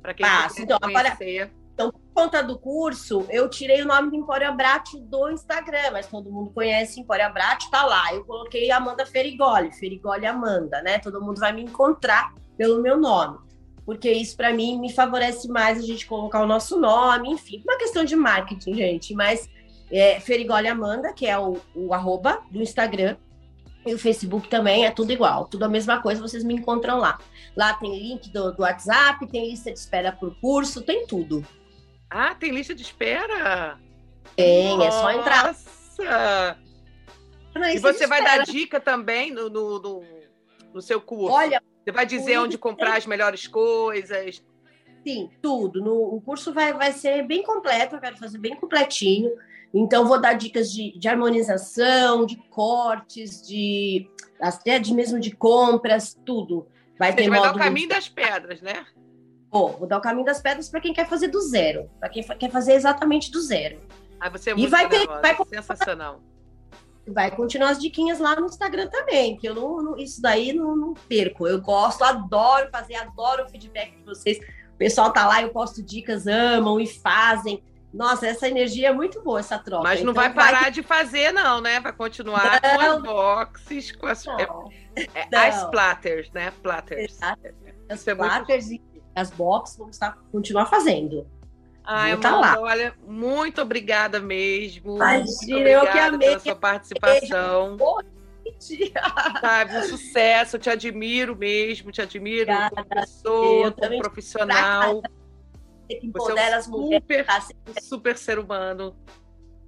para 0.00 0.14
quem 0.14 0.24
Passa. 0.24 0.62
Então, 0.62 0.78
conhecer. 0.78 1.40
Agora, 1.40 1.63
então, 1.74 1.90
por 1.90 2.00
conta 2.14 2.40
do 2.40 2.56
curso, 2.56 3.26
eu 3.28 3.50
tirei 3.50 3.82
o 3.82 3.86
nome 3.86 4.08
do 4.08 4.16
Empório 4.16 4.48
Abrate 4.48 4.96
do 5.00 5.28
Instagram, 5.28 5.90
mas 5.92 6.06
todo 6.06 6.30
mundo 6.30 6.52
conhece 6.54 7.00
Empório 7.00 7.26
Abrate, 7.26 7.68
tá 7.68 7.84
lá. 7.84 8.14
Eu 8.14 8.24
coloquei 8.24 8.70
Amanda 8.70 9.04
Ferigoli, 9.04 9.72
Ferigoli 9.72 10.24
Amanda, 10.24 10.80
né? 10.82 11.00
Todo 11.00 11.20
mundo 11.20 11.40
vai 11.40 11.52
me 11.52 11.62
encontrar 11.62 12.32
pelo 12.56 12.80
meu 12.80 12.96
nome. 12.96 13.38
Porque 13.84 14.10
isso, 14.10 14.36
para 14.36 14.54
mim, 14.54 14.78
me 14.78 14.92
favorece 14.92 15.48
mais 15.48 15.78
a 15.78 15.82
gente 15.82 16.06
colocar 16.06 16.40
o 16.42 16.46
nosso 16.46 16.78
nome, 16.78 17.28
enfim, 17.30 17.60
uma 17.64 17.76
questão 17.76 18.04
de 18.04 18.14
marketing, 18.14 18.74
gente. 18.74 19.12
Mas 19.12 19.50
é, 19.90 20.20
Ferigoli 20.20 20.68
Amanda, 20.68 21.12
que 21.12 21.26
é 21.26 21.36
o, 21.36 21.58
o 21.74 21.92
arroba 21.92 22.40
do 22.52 22.62
Instagram, 22.62 23.16
e 23.84 23.92
o 23.92 23.98
Facebook 23.98 24.48
também 24.48 24.86
é 24.86 24.90
tudo 24.90 25.12
igual, 25.12 25.46
tudo 25.46 25.64
a 25.64 25.68
mesma 25.68 26.00
coisa, 26.00 26.22
vocês 26.22 26.42
me 26.42 26.54
encontram 26.54 26.98
lá. 26.98 27.18
Lá 27.54 27.74
tem 27.74 27.98
link 27.98 28.30
do, 28.30 28.52
do 28.52 28.62
WhatsApp, 28.62 29.26
tem 29.26 29.50
lista 29.50 29.70
de 29.70 29.78
espera 29.78 30.10
por 30.12 30.34
curso, 30.40 30.80
tem 30.80 31.06
tudo. 31.06 31.44
Ah, 32.16 32.32
tem 32.32 32.52
lista 32.52 32.72
de 32.72 32.82
espera? 32.82 33.76
Tem, 34.36 34.78
Nossa. 34.78 34.86
é 34.86 34.90
só 34.92 35.10
entrar. 35.10 35.46
Nossa! 35.46 36.58
E 37.74 37.78
você 37.80 38.06
vai 38.06 38.22
dar 38.22 38.44
dica 38.44 38.78
também 38.78 39.32
no, 39.32 39.50
no, 39.50 39.80
no, 39.80 40.04
no, 40.74 40.80
seu 40.80 41.00
curso? 41.00 41.34
Olha, 41.34 41.60
você 41.82 41.90
vai 41.90 42.06
dizer 42.06 42.38
onde 42.38 42.56
comprar 42.56 42.98
as 42.98 43.04
melhores 43.04 43.48
coisas? 43.48 44.44
Sim, 45.04 45.28
tudo. 45.42 45.80
No, 45.80 46.14
o 46.14 46.20
curso 46.20 46.54
vai, 46.54 46.72
vai 46.72 46.92
ser 46.92 47.26
bem 47.26 47.42
completo, 47.42 47.96
eu 47.96 48.00
quero 48.00 48.16
fazer 48.16 48.38
bem 48.38 48.54
completinho. 48.54 49.32
Então, 49.74 50.06
vou 50.06 50.20
dar 50.20 50.34
dicas 50.34 50.70
de, 50.70 50.96
de 50.96 51.08
harmonização, 51.08 52.24
de 52.24 52.36
cortes, 52.48 53.44
de 53.44 54.08
até 54.40 54.78
de 54.78 54.94
mesmo 54.94 55.18
de 55.18 55.34
compras, 55.34 56.16
tudo. 56.24 56.68
Vai 56.96 57.10
Você 57.10 57.16
ter 57.16 57.28
vai 57.28 57.40
dar 57.40 57.56
o 57.56 57.58
caminho 57.58 57.88
das 57.88 58.08
pedras, 58.08 58.62
né? 58.62 58.86
Vou, 59.54 59.68
vou 59.68 59.86
dar 59.86 59.98
o 59.98 60.00
caminho 60.00 60.26
das 60.26 60.42
pedras 60.42 60.68
para 60.68 60.80
quem 60.80 60.92
quer 60.92 61.08
fazer 61.08 61.28
do 61.28 61.40
zero, 61.40 61.88
para 62.00 62.08
quem 62.08 62.24
quer 62.24 62.50
fazer 62.50 62.72
exatamente 62.72 63.30
do 63.30 63.40
zero. 63.40 63.80
Ah, 64.18 64.28
você 64.28 64.50
é 64.50 64.54
muito 64.54 64.66
e 64.66 64.68
vai 64.68 64.88
ter, 64.88 65.06
vai 65.06 65.36
sensacional. 65.48 66.20
Vai 67.06 67.30
continuar 67.30 67.68
as 67.68 67.78
diquinhas 67.78 68.18
lá 68.18 68.34
no 68.34 68.46
Instagram 68.46 68.88
também, 68.88 69.36
que 69.36 69.46
eu 69.46 69.54
não, 69.54 69.82
não 69.82 69.98
isso 69.98 70.22
daí 70.22 70.54
não, 70.54 70.74
não, 70.74 70.94
perco. 70.94 71.46
Eu 71.46 71.60
gosto, 71.60 72.02
adoro 72.02 72.70
fazer, 72.72 72.94
adoro 72.94 73.44
o 73.44 73.48
feedback 73.50 73.94
de 73.94 74.02
vocês. 74.04 74.38
O 74.38 74.78
pessoal 74.78 75.12
tá 75.12 75.26
lá, 75.26 75.42
eu 75.42 75.50
posto 75.50 75.82
dicas, 75.82 76.26
amam 76.26 76.80
e 76.80 76.86
fazem. 76.86 77.62
Nossa, 77.92 78.26
essa 78.26 78.48
energia 78.48 78.88
é 78.88 78.92
muito 78.92 79.20
boa, 79.20 79.38
essa 79.38 79.58
troca. 79.58 79.82
Mas 79.82 80.02
não 80.02 80.12
então, 80.12 80.22
vai 80.22 80.32
parar 80.32 80.62
vai... 80.62 80.70
de 80.70 80.82
fazer, 80.82 81.30
não, 81.30 81.60
né? 81.60 81.78
Vai 81.78 81.92
continuar 81.92 82.58
não. 82.64 82.70
com 82.74 82.80
as 82.80 83.02
boxes, 83.02 83.92
com 83.92 84.06
as, 84.06 84.26
é, 84.26 84.48
é, 85.30 85.46
as 85.46 85.62
platters, 85.68 86.30
né? 86.32 86.54
Platters. 86.62 87.18
As 87.86 88.08
é 88.08 88.14
platters 88.14 88.68
muito... 88.68 88.93
as 89.14 89.30
boxes 89.30 89.76
vamos 89.76 89.96
estar, 89.96 90.18
continuar 90.30 90.66
fazendo. 90.66 91.26
Ai, 91.84 92.16
tá 92.18 92.36
lá. 92.36 92.58
olha, 92.58 92.94
muito 93.06 93.60
obrigada 93.60 94.18
mesmo. 94.18 94.96
Imagina, 94.96 95.68
eu 95.68 95.82
que 95.82 95.98
amei. 95.98 96.28
pela 96.28 96.40
sua 96.40 96.56
participação. 96.56 97.76
Sabe, 99.40 99.76
um 99.76 99.82
sucesso, 99.82 100.56
eu 100.56 100.60
te 100.60 100.70
admiro 100.70 101.36
mesmo, 101.36 101.90
te 101.90 102.00
admiro 102.00 102.50
Obrigada, 102.50 102.74
como 102.74 102.88
pessoa, 102.88 103.72
como 103.72 103.98
profissional. 103.98 105.02
Que 105.88 106.06
empodera 106.06 106.56
as 106.56 106.66
mulheres. 106.66 107.02
Super, 107.02 107.26
super 107.82 108.16
ser 108.16 108.38
humano. 108.38 108.96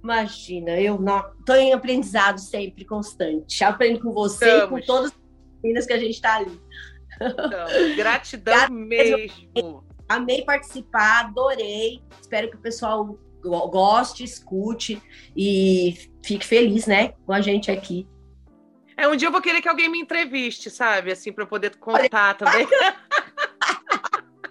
Imagina, 0.03 0.79
eu 0.79 0.99
estou 1.39 1.55
em 1.55 1.73
aprendizado 1.73 2.39
sempre 2.39 2.85
constante. 2.85 3.63
Aprendo 3.63 3.99
com 3.99 4.11
você 4.11 4.63
e 4.63 4.67
com 4.67 4.79
todas 4.81 5.11
as 5.11 5.17
meninas 5.61 5.85
que 5.85 5.93
a 5.93 5.99
gente 5.99 6.11
está 6.11 6.37
ali. 6.37 6.59
Então, 7.21 7.95
gratidão 7.95 8.69
mesmo. 8.69 9.83
Amei 10.07 10.43
participar, 10.43 11.25
adorei. 11.25 12.01
Espero 12.21 12.49
que 12.49 12.55
o 12.55 12.59
pessoal 12.59 13.17
goste, 13.43 14.23
escute 14.23 15.01
e 15.35 16.09
fique 16.23 16.45
feliz, 16.45 16.85
né, 16.85 17.13
com 17.25 17.33
a 17.33 17.41
gente 17.41 17.71
aqui. 17.71 18.07
É, 18.95 19.07
um 19.07 19.15
dia 19.15 19.27
eu 19.27 19.31
vou 19.31 19.41
querer 19.41 19.61
que 19.61 19.69
alguém 19.69 19.89
me 19.89 19.99
entreviste, 19.99 20.71
sabe? 20.71 21.11
Assim, 21.11 21.31
para 21.31 21.43
eu 21.43 21.47
poder 21.47 21.75
contar 21.75 22.33
também. 22.37 22.67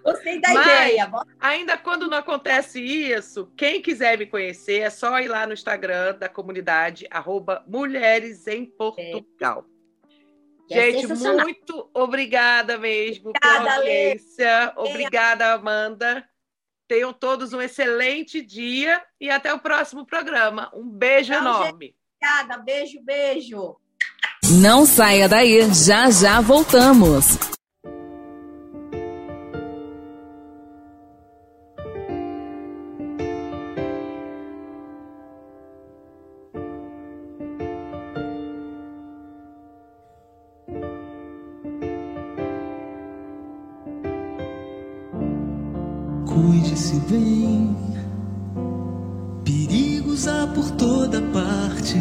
Gostei 0.05 0.41
da 0.41 0.55
Mas, 0.55 0.67
ideia. 0.67 1.11
Ainda 1.41 1.77
quando 1.77 2.09
não 2.09 2.19
acontece 2.19 2.81
isso, 2.81 3.51
quem 3.57 3.83
quiser 3.83 4.17
me 4.17 4.25
conhecer, 4.25 4.83
é 4.83 4.91
só 4.91 5.19
ir 5.19 5.27
lá 5.27 5.49
no 5.49 5.53
Instagram 5.53 6.15
da 6.17 6.29
comunidade, 6.29 7.09
arroba 7.11 7.65
Mulheres 7.67 8.47
em 8.47 8.67
Portugal. 8.67 9.67
É. 9.69 9.76
Gente, 10.69 11.07
muito 11.07 11.91
obrigada 11.95 12.77
mesmo 12.77 13.31
obrigada, 13.31 13.59
pela 13.59 13.77
audiência. 13.77 14.73
Obrigada, 14.77 15.53
Amanda. 15.53 16.25
Tenham 16.89 17.13
todos 17.13 17.53
um 17.53 17.61
excelente 17.61 18.41
dia 18.41 19.03
e 19.21 19.31
até 19.31 19.53
o 19.53 19.59
próximo 19.59 20.07
programa. 20.07 20.71
Um 20.75 20.89
beijo 20.89 21.33
Tchau, 21.33 21.41
enorme. 21.41 21.87
Gente. 21.87 21.97
Obrigada, 22.23 22.63
beijo, 22.63 23.01
beijo. 23.03 23.77
Não 24.61 24.87
saia 24.87 25.29
daí, 25.29 25.73
já 25.73 26.11
já 26.11 26.41
voltamos. 26.41 27.56
Bem, 47.09 47.77
perigos 49.45 50.27
há 50.27 50.45
por 50.49 50.73
toda 50.73 51.23
parte, 51.23 51.97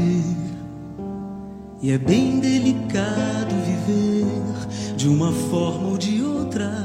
e 1.79 1.91
é 1.91 1.97
bem 1.99 2.39
delicado 2.39 3.53
viver 3.65 4.95
de 4.97 5.07
uma 5.07 5.31
forma 5.31 5.89
ou 5.89 5.97
de 5.99 6.23
outra. 6.23 6.84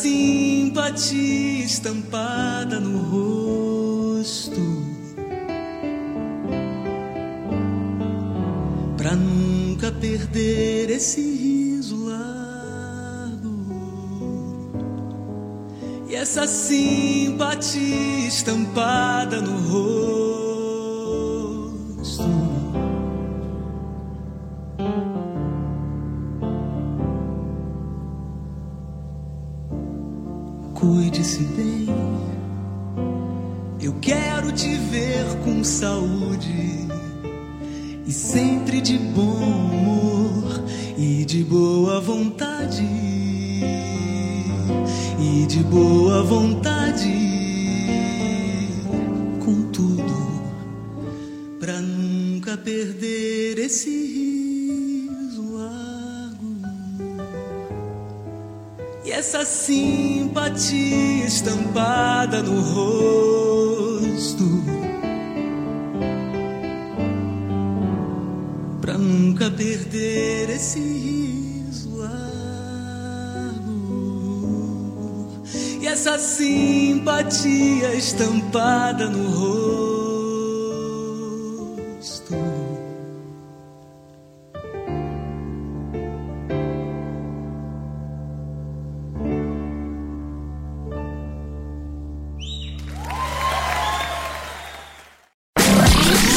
Simpatia 0.00 1.64
estampada 1.64 2.80
no 2.80 2.98
rosto. 3.12 4.60
Pra 8.96 9.14
nunca 9.14 9.92
perder 9.92 10.90
esse 10.90 11.20
riso 11.20 12.06
largo 12.06 13.50
e 16.08 16.14
essa 16.14 16.46
simpatia 16.46 18.26
estampada 18.26 19.42
no 19.42 19.58
rosto. 19.68 19.99
Estampada 78.00 79.10
no 79.10 79.28
rosto. 79.28 80.00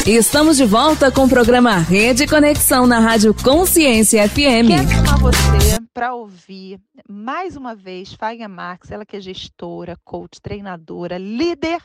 Estamos 0.06 0.58
de 0.58 0.66
volta 0.66 1.10
com 1.10 1.24
o 1.24 1.30
programa 1.30 1.78
Rede 1.78 2.28
Conexão 2.28 2.86
na 2.86 3.00
Rádio 3.00 3.34
Consciência 3.34 4.28
FM. 4.28 4.68
Chamar 4.92 5.18
você 5.18 5.73
para 6.04 6.16
ouvir 6.16 6.82
mais 7.08 7.56
uma 7.56 7.74
vez 7.74 8.14
Fagner 8.14 8.50
Marx, 8.50 8.92
ela 8.92 9.06
que 9.06 9.16
é 9.16 9.22
gestora, 9.22 9.98
coach, 10.04 10.42
treinadora, 10.42 11.18
líder, 11.18 11.82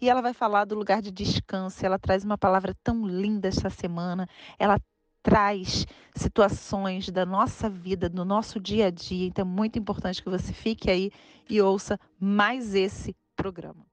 e 0.00 0.08
ela 0.08 0.22
vai 0.22 0.32
falar 0.32 0.64
do 0.64 0.76
lugar 0.76 1.02
de 1.02 1.10
descanso. 1.10 1.84
Ela 1.84 1.98
traz 1.98 2.22
uma 2.22 2.38
palavra 2.38 2.72
tão 2.84 3.04
linda 3.04 3.48
esta 3.48 3.68
semana. 3.68 4.28
Ela 4.60 4.78
traz 5.24 5.88
situações 6.14 7.08
da 7.08 7.26
nossa 7.26 7.68
vida, 7.68 8.08
do 8.08 8.24
nosso 8.24 8.60
dia 8.60 8.86
a 8.86 8.90
dia. 8.92 9.26
Então 9.26 9.44
é 9.44 9.48
muito 9.48 9.76
importante 9.76 10.22
que 10.22 10.30
você 10.30 10.52
fique 10.52 10.88
aí 10.88 11.10
e 11.50 11.60
ouça 11.60 11.98
mais 12.16 12.76
esse 12.76 13.16
programa. 13.34 13.84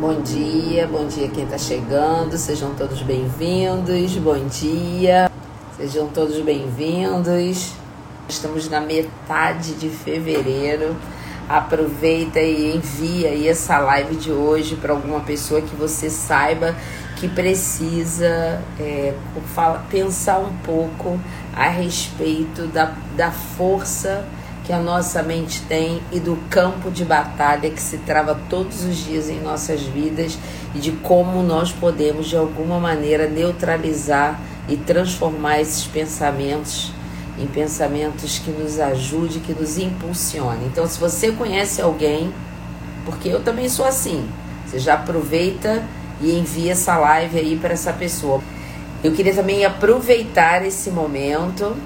Bom 0.00 0.22
dia, 0.22 0.86
bom 0.86 1.06
dia 1.06 1.28
quem 1.28 1.44
está 1.44 1.58
chegando, 1.58 2.34
sejam 2.38 2.74
todos 2.74 3.02
bem-vindos, 3.02 4.16
bom 4.16 4.46
dia, 4.46 5.30
sejam 5.76 6.08
todos 6.08 6.40
bem-vindos. 6.40 7.74
Estamos 8.26 8.66
na 8.70 8.80
metade 8.80 9.74
de 9.74 9.90
fevereiro. 9.90 10.96
Aproveita 11.46 12.40
e 12.40 12.74
envia 12.76 13.28
aí 13.28 13.46
essa 13.46 13.78
live 13.78 14.16
de 14.16 14.32
hoje 14.32 14.74
para 14.74 14.94
alguma 14.94 15.20
pessoa 15.20 15.60
que 15.60 15.76
você 15.76 16.08
saiba 16.08 16.74
que 17.16 17.28
precisa 17.28 18.62
é, 18.80 19.12
pensar 19.90 20.38
um 20.38 20.56
pouco 20.64 21.20
a 21.54 21.68
respeito 21.68 22.68
da, 22.68 22.94
da 23.18 23.30
força 23.30 24.24
que 24.70 24.74
a 24.74 24.78
nossa 24.78 25.20
mente 25.20 25.62
tem 25.62 26.00
e 26.12 26.20
do 26.20 26.38
campo 26.48 26.92
de 26.92 27.04
batalha 27.04 27.68
que 27.70 27.82
se 27.82 27.98
trava 27.98 28.38
todos 28.48 28.84
os 28.84 28.98
dias 28.98 29.28
em 29.28 29.40
nossas 29.40 29.82
vidas 29.82 30.38
e 30.72 30.78
de 30.78 30.92
como 30.92 31.42
nós 31.42 31.72
podemos 31.72 32.28
de 32.28 32.36
alguma 32.36 32.78
maneira 32.78 33.28
neutralizar 33.28 34.40
e 34.68 34.76
transformar 34.76 35.60
esses 35.60 35.88
pensamentos 35.88 36.92
em 37.36 37.48
pensamentos 37.48 38.38
que 38.38 38.52
nos 38.52 38.78
ajude, 38.78 39.40
que 39.40 39.52
nos 39.52 39.76
impulsione. 39.76 40.66
Então, 40.66 40.86
se 40.86 41.00
você 41.00 41.32
conhece 41.32 41.82
alguém, 41.82 42.32
porque 43.04 43.28
eu 43.28 43.42
também 43.42 43.68
sou 43.68 43.84
assim, 43.84 44.24
você 44.64 44.78
já 44.78 44.94
aproveita 44.94 45.82
e 46.20 46.30
envia 46.38 46.70
essa 46.70 46.96
live 46.96 47.40
aí 47.40 47.56
para 47.56 47.72
essa 47.72 47.92
pessoa. 47.92 48.40
Eu 49.02 49.10
queria 49.10 49.34
também 49.34 49.64
aproveitar 49.64 50.64
esse 50.64 50.92
momento 50.92 51.76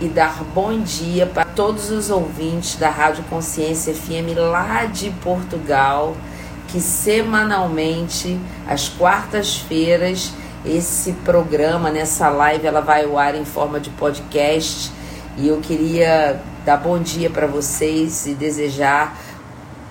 e 0.00 0.08
dar 0.08 0.42
bom 0.54 0.80
dia 0.80 1.26
para 1.26 1.44
todos 1.44 1.90
os 1.90 2.08
ouvintes 2.08 2.76
da 2.76 2.88
Rádio 2.88 3.22
Consciência 3.24 3.94
FM 3.94 4.34
lá 4.34 4.86
de 4.86 5.10
Portugal, 5.22 6.16
que 6.68 6.80
semanalmente, 6.80 8.40
às 8.66 8.88
quartas-feiras, 8.88 10.32
esse 10.64 11.12
programa, 11.24 11.90
nessa 11.90 12.30
live, 12.30 12.66
ela 12.66 12.80
vai 12.80 13.04
ao 13.04 13.18
ar 13.18 13.34
em 13.34 13.44
forma 13.44 13.78
de 13.78 13.90
podcast. 13.90 14.90
E 15.36 15.48
eu 15.48 15.60
queria 15.60 16.40
dar 16.64 16.78
bom 16.78 16.98
dia 16.98 17.28
para 17.28 17.46
vocês 17.46 18.26
e 18.26 18.34
desejar 18.34 19.18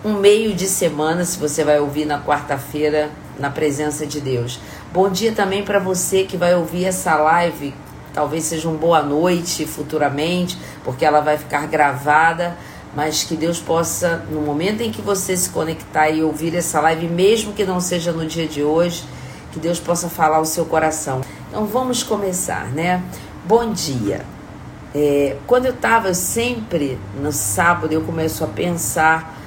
um 0.04 0.14
meio 0.14 0.56
de 0.56 0.66
semana, 0.66 1.24
se 1.24 1.38
você 1.38 1.64
vai 1.64 1.80
ouvir 1.80 2.06
na 2.06 2.20
quarta-feira, 2.20 3.12
na 3.38 3.50
presença 3.50 4.08
de 4.08 4.20
Deus. 4.20 4.60
Bom 4.92 5.10
dia 5.10 5.34
também 5.34 5.64
para 5.64 5.78
você 5.78 6.24
que 6.24 6.38
vai 6.38 6.56
ouvir 6.56 6.86
essa 6.86 7.16
live 7.16 7.74
talvez 8.14 8.46
seja 8.46 8.68
um 8.68 8.76
boa 8.76 9.02
noite 9.02 9.66
futuramente, 9.66 10.58
porque 10.84 11.06
ela 11.06 11.20
vai 11.22 11.38
ficar 11.38 11.68
gravada, 11.68 12.58
mas 12.96 13.24
que 13.24 13.36
Deus 13.36 13.60
possa, 13.60 14.24
no 14.32 14.42
momento 14.42 14.82
em 14.82 14.92
que 14.92 15.02
você 15.02 15.36
se 15.38 15.50
conectar 15.50 16.10
e 16.10 16.24
ouvir 16.24 16.56
essa 16.56 16.80
live, 16.82 17.08
mesmo 17.08 17.54
que 17.54 17.64
não 17.64 17.80
seja 17.80 18.12
no 18.12 18.26
dia 18.26 18.48
de 18.48 18.64
hoje, 18.64 19.04
que 19.52 19.60
Deus 19.60 19.80
possa 19.80 20.10
falar 20.10 20.38
ao 20.38 20.46
seu 20.46 20.66
coração. 20.66 21.22
Então 21.50 21.66
vamos 21.66 22.04
começar, 22.04 22.66
né? 22.68 23.02
Bom 23.46 23.72
dia. 23.74 24.26
É, 24.94 25.38
quando 25.46 25.66
eu 25.66 25.74
estava 25.74 26.14
sempre 26.14 26.98
no 27.22 27.32
sábado, 27.32 27.92
eu 27.94 28.02
começo 28.02 28.44
a 28.44 28.48
pensar 28.48 29.40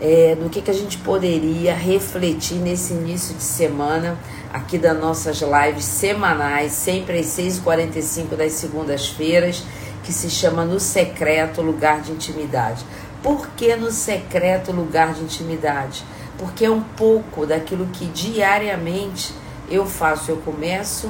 é, 0.00 0.36
no 0.40 0.48
que, 0.48 0.62
que 0.62 0.70
a 0.70 0.74
gente 0.74 0.98
poderia 0.98 1.74
refletir 1.74 2.56
nesse 2.56 2.92
início 2.92 3.34
de 3.34 3.42
semana 3.42 4.18
aqui 4.52 4.78
das 4.78 4.98
nossas 4.98 5.40
lives 5.40 5.84
semanais, 5.84 6.72
sempre 6.72 7.18
às 7.18 7.26
6h45 7.26 8.36
das 8.36 8.52
segundas-feiras, 8.52 9.62
que 10.02 10.12
se 10.12 10.28
chama 10.28 10.64
No 10.64 10.80
Secreto 10.80 11.62
Lugar 11.62 12.00
de 12.00 12.12
Intimidade. 12.12 12.84
Por 13.22 13.48
que 13.48 13.76
no 13.76 13.90
secreto 13.90 14.72
lugar 14.72 15.12
de 15.12 15.22
intimidade? 15.22 16.02
Porque 16.38 16.64
é 16.64 16.70
um 16.70 16.80
pouco 16.80 17.44
daquilo 17.44 17.86
que 17.88 18.06
diariamente 18.06 19.34
eu 19.70 19.84
faço, 19.84 20.30
eu 20.30 20.38
começo 20.38 21.08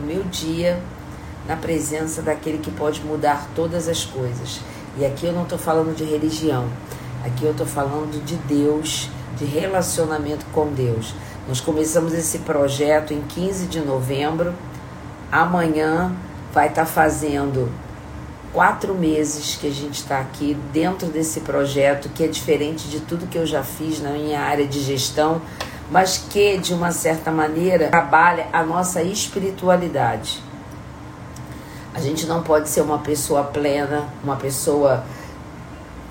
o 0.00 0.02
meu 0.02 0.22
dia 0.24 0.80
na 1.46 1.56
presença 1.56 2.22
daquele 2.22 2.58
que 2.58 2.70
pode 2.70 3.02
mudar 3.02 3.46
todas 3.54 3.88
as 3.88 4.06
coisas. 4.06 4.60
E 4.96 5.04
aqui 5.04 5.26
eu 5.26 5.32
não 5.34 5.42
estou 5.42 5.58
falando 5.58 5.94
de 5.94 6.04
religião, 6.04 6.66
aqui 7.24 7.44
eu 7.44 7.50
estou 7.50 7.66
falando 7.66 8.24
de 8.24 8.36
Deus, 8.36 9.10
de 9.36 9.44
relacionamento 9.44 10.46
com 10.52 10.72
Deus. 10.72 11.14
Nós 11.50 11.60
começamos 11.60 12.14
esse 12.14 12.38
projeto 12.38 13.12
em 13.12 13.22
15 13.22 13.66
de 13.66 13.80
novembro. 13.80 14.54
Amanhã 15.32 16.14
vai 16.54 16.68
estar 16.68 16.82
tá 16.82 16.86
fazendo 16.86 17.68
quatro 18.52 18.94
meses 18.94 19.56
que 19.56 19.66
a 19.66 19.72
gente 19.72 19.94
está 19.94 20.20
aqui 20.20 20.56
dentro 20.72 21.08
desse 21.08 21.40
projeto, 21.40 22.08
que 22.10 22.22
é 22.22 22.28
diferente 22.28 22.86
de 22.86 23.00
tudo 23.00 23.26
que 23.26 23.36
eu 23.36 23.44
já 23.44 23.64
fiz 23.64 24.00
na 24.00 24.10
minha 24.10 24.38
área 24.38 24.64
de 24.64 24.78
gestão, 24.78 25.42
mas 25.90 26.18
que, 26.18 26.56
de 26.56 26.72
uma 26.72 26.92
certa 26.92 27.32
maneira, 27.32 27.88
trabalha 27.88 28.46
a 28.52 28.62
nossa 28.62 29.02
espiritualidade. 29.02 30.40
A 31.92 31.98
gente 31.98 32.26
não 32.26 32.44
pode 32.44 32.68
ser 32.68 32.82
uma 32.82 32.98
pessoa 32.98 33.42
plena, 33.42 34.08
uma 34.22 34.36
pessoa 34.36 35.02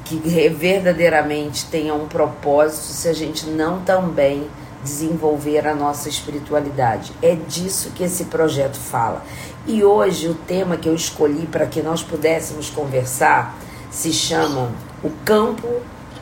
que 0.03 0.17
verdadeiramente 0.49 1.65
tenha 1.67 1.93
um 1.93 2.09
propósito 2.09 2.87
se 2.87 3.07
a 3.07 3.13
gente 3.13 3.45
não 3.45 3.79
também 3.79 4.45
desenvolver 4.83 5.67
a 5.67 5.75
nossa 5.75 6.09
espiritualidade. 6.09 7.11
É 7.21 7.35
disso 7.35 7.91
que 7.95 8.03
esse 8.03 8.25
projeto 8.25 8.77
fala. 8.77 9.23
E 9.67 9.83
hoje 9.83 10.27
o 10.27 10.33
tema 10.33 10.77
que 10.77 10.87
eu 10.87 10.95
escolhi 10.95 11.45
para 11.45 11.65
que 11.65 11.81
nós 11.81 12.01
pudéssemos 12.01 12.69
conversar 12.69 13.57
se 13.91 14.11
chama 14.11 14.71
O 15.03 15.09
Campo 15.25 15.67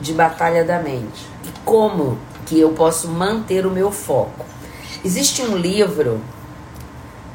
de 0.00 0.12
Batalha 0.12 0.64
da 0.64 0.80
Mente. 0.80 1.26
E 1.44 1.50
como 1.64 2.18
que 2.46 2.58
eu 2.58 2.70
posso 2.70 3.08
manter 3.08 3.66
o 3.66 3.70
meu 3.70 3.90
foco? 3.90 4.44
Existe 5.04 5.42
um 5.42 5.56
livro. 5.56 6.20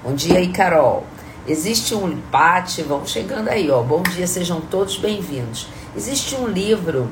Bom 0.04 0.14
dia 0.14 0.38
aí, 0.38 0.50
Carol. 0.50 1.06
Existe 1.48 1.94
um 1.94 2.18
Pati, 2.32 2.82
vamos 2.82 3.12
chegando 3.12 3.50
aí, 3.50 3.70
ó. 3.70 3.82
Bom 3.82 4.02
dia, 4.02 4.28
sejam 4.28 4.62
todos 4.62 4.98
bem-vindos. 4.98 5.68
Existe 5.96 6.36
um 6.36 6.48
livro 6.48 7.10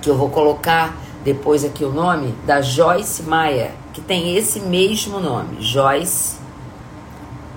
que 0.00 0.08
eu 0.08 0.16
vou 0.16 0.30
colocar 0.30 0.96
depois 1.24 1.64
aqui 1.64 1.84
o 1.84 1.92
nome 1.92 2.34
da 2.46 2.62
Joyce 2.62 3.22
Meyer, 3.22 3.72
que 3.92 4.00
tem 4.00 4.36
esse 4.36 4.60
mesmo 4.60 5.20
nome. 5.20 5.60
Joyce 5.60 6.38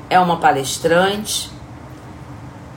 é 0.10 0.20
uma 0.20 0.38
palestrante. 0.38 1.52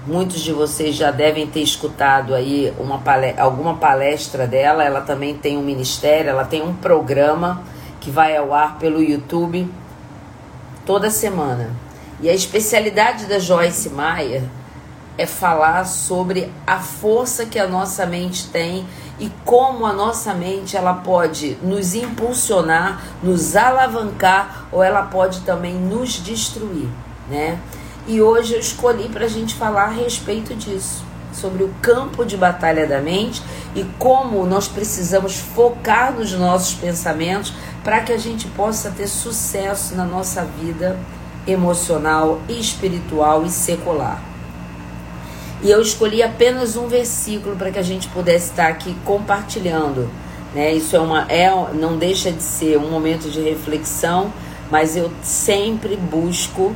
Muitos 0.07 0.41
de 0.41 0.53
vocês 0.53 0.95
já 0.95 1.11
devem 1.11 1.47
ter 1.47 1.61
escutado 1.61 2.35
aí 2.35 2.73
uma 2.79 2.99
palestra, 2.99 3.43
alguma 3.43 3.75
palestra 3.75 4.47
dela. 4.47 4.85
Ela 4.85 5.01
também 5.01 5.37
tem 5.37 5.59
um 5.59 5.63
ministério, 5.63 6.31
ela 6.31 6.45
tem 6.45 6.63
um 6.63 6.75
programa 6.75 7.63
que 8.01 8.11
vai 8.11 8.37
ao 8.37 8.55
ar 8.55 8.79
pelo 8.79 9.03
YouTube 9.03 9.69
toda 10.85 11.11
semana. 11.11 11.71
E 12.21 12.31
a 12.31 12.35
especialidade 12.35 13.27
da 13.27 13.41
Joyce 13.41 13.91
Meyer 13.91 14.45
é 15.19 15.27
falar 15.27 15.85
sobre 15.85 16.53
a 16.67 16.79
força 16.79 17.47
que 17.47 17.59
a 17.59 17.67
nossa 17.67 18.07
mente 18.07 18.49
tem 18.49 18.87
e 19.19 19.31
como 19.45 19.87
a 19.87 19.93
nossa 19.93 20.35
mente 20.35 20.77
ela 20.77 20.95
pode 20.95 21.57
nos 21.63 21.95
impulsionar, 21.95 23.03
nos 23.23 23.57
alavancar 23.57 24.67
ou 24.71 24.83
ela 24.83 25.03
pode 25.03 25.41
também 25.41 25.75
nos 25.75 26.15
destruir, 26.15 26.89
né? 27.29 27.59
E 28.07 28.21
hoje 28.21 28.55
eu 28.55 28.61
escolhi 28.61 29.09
para 29.09 29.25
a 29.25 29.29
gente 29.29 29.55
falar 29.55 29.85
a 29.85 29.91
respeito 29.91 30.55
disso, 30.55 31.05
sobre 31.33 31.65
o 31.65 31.75
campo 31.83 32.25
de 32.25 32.37
batalha 32.37 32.87
da 32.87 33.01
mente 33.01 33.43
e 33.75 33.85
como 33.99 34.47
nós 34.47 34.69
precisamos 34.69 35.37
focar 35.37 36.13
nos 36.13 36.33
nossos 36.33 36.75
pensamentos 36.75 37.53
para 37.83 38.01
que 38.01 38.13
a 38.13 38.19
gente 38.19 38.47
possa 38.49 38.91
ter 38.91 39.09
sucesso 39.09 39.95
na 39.95 40.05
nossa 40.05 40.45
vida 40.45 40.99
emocional, 41.47 42.41
espiritual 42.49 43.45
e 43.45 43.51
secular. 43.51 44.36
E 45.63 45.71
eu 45.71 45.81
escolhi 45.81 46.23
apenas 46.23 46.77
um 46.77 46.87
versículo 46.87 47.57
para 47.57 47.71
que 47.71 47.79
a 47.79 47.83
gente 47.83 48.09
pudesse 48.09 48.51
estar 48.51 48.69
aqui 48.69 48.95
compartilhando. 49.05 50.09
Né? 50.55 50.73
Isso 50.75 50.95
é 50.95 51.01
uma, 51.01 51.27
é, 51.31 51.51
não 51.75 51.97
deixa 51.97 52.31
de 52.31 52.43
ser 52.43 52.79
um 52.79 52.91
momento 52.91 53.31
de 53.31 53.41
reflexão, 53.41 54.33
mas 54.71 54.97
eu 54.97 55.11
sempre 55.23 55.97
busco 55.97 56.75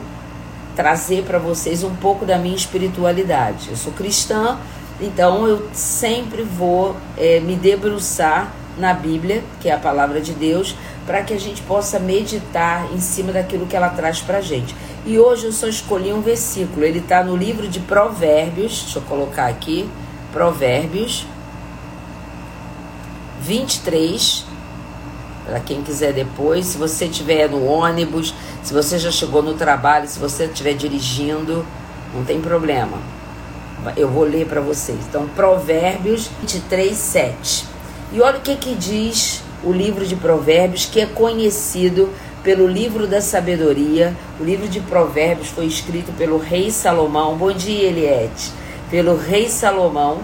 trazer 0.75 1.25
para 1.25 1.39
vocês 1.39 1.83
um 1.85 1.95
pouco 1.97 2.25
da 2.25 2.39
minha 2.39 2.57
espiritualidade. 2.57 3.69
Eu 3.71 3.77
sou 3.77 3.93
cristã, 3.93 4.59
então 5.01 5.47
eu 5.47 5.69
sempre 5.73 6.43
vou 6.43 6.97
é, 7.17 7.41
me 7.41 7.57
debruçar 7.57 8.53
na 8.79 8.95
Bíblia, 8.95 9.43
que 9.61 9.69
é 9.69 9.75
a 9.75 9.79
palavra 9.79 10.21
de 10.21 10.33
Deus, 10.33 10.75
para 11.11 11.25
que 11.25 11.35
a 11.35 11.41
gente 11.41 11.61
possa 11.63 11.99
meditar 11.99 12.87
em 12.95 13.01
cima 13.01 13.33
daquilo 13.33 13.67
que 13.67 13.75
ela 13.75 13.89
traz 13.89 14.21
para 14.21 14.39
a 14.39 14.41
gente. 14.41 14.73
E 15.05 15.19
hoje 15.19 15.47
eu 15.47 15.53
só 15.53 15.67
escolhi 15.67 16.13
um 16.13 16.21
versículo, 16.21 16.87
ele 16.87 17.01
está 17.01 17.25
no 17.25 17.37
livro 17.37 17.67
de 17.67 17.81
Provérbios, 17.81 18.83
deixa 18.83 19.01
eu 19.01 19.03
colocar 19.03 19.49
aqui, 19.49 19.91
Provérbios 20.33 21.27
23, 23.41 24.45
para 25.45 25.59
quem 25.59 25.83
quiser 25.83 26.13
depois, 26.13 26.67
se 26.67 26.79
você 26.79 27.07
estiver 27.07 27.51
no 27.51 27.65
ônibus, 27.65 28.33
se 28.63 28.73
você 28.73 28.97
já 28.97 29.11
chegou 29.11 29.43
no 29.43 29.55
trabalho, 29.55 30.07
se 30.07 30.17
você 30.17 30.45
estiver 30.45 30.75
dirigindo, 30.75 31.67
não 32.15 32.25
tem 32.25 32.41
problema. 32.41 32.99
Eu 33.97 34.09
vou 34.09 34.23
ler 34.23 34.47
para 34.47 34.61
vocês. 34.61 35.01
Então, 35.09 35.27
Provérbios 35.27 36.31
23, 36.41 36.97
7. 36.97 37.67
E 38.13 38.21
olha 38.21 38.39
o 38.39 38.43
que, 38.43 38.55
que 38.55 38.77
diz 38.77 39.43
o 39.63 39.73
livro 39.73 40.07
de 40.07 40.17
Provérbios, 40.17 40.87
que 40.87 41.01
é 41.01 41.07
conhecido 41.07 42.09
pelo 42.43 42.67
livro 42.67 43.07
da 43.07 43.21
sabedoria. 43.21 44.15
O 44.39 44.45
livro 44.45 44.69
de 44.69 44.81
Provérbios 44.81 45.49
foi 45.49 45.67
escrito 45.67 46.13
pelo 46.13 46.39
rei 46.39 46.71
Salomão. 46.71 47.37
Bom 47.37 47.53
dia, 47.53 47.89
Eliette. 47.89 48.53
Pelo 48.91 49.17
rei 49.17 49.49
Salomão, 49.49 50.19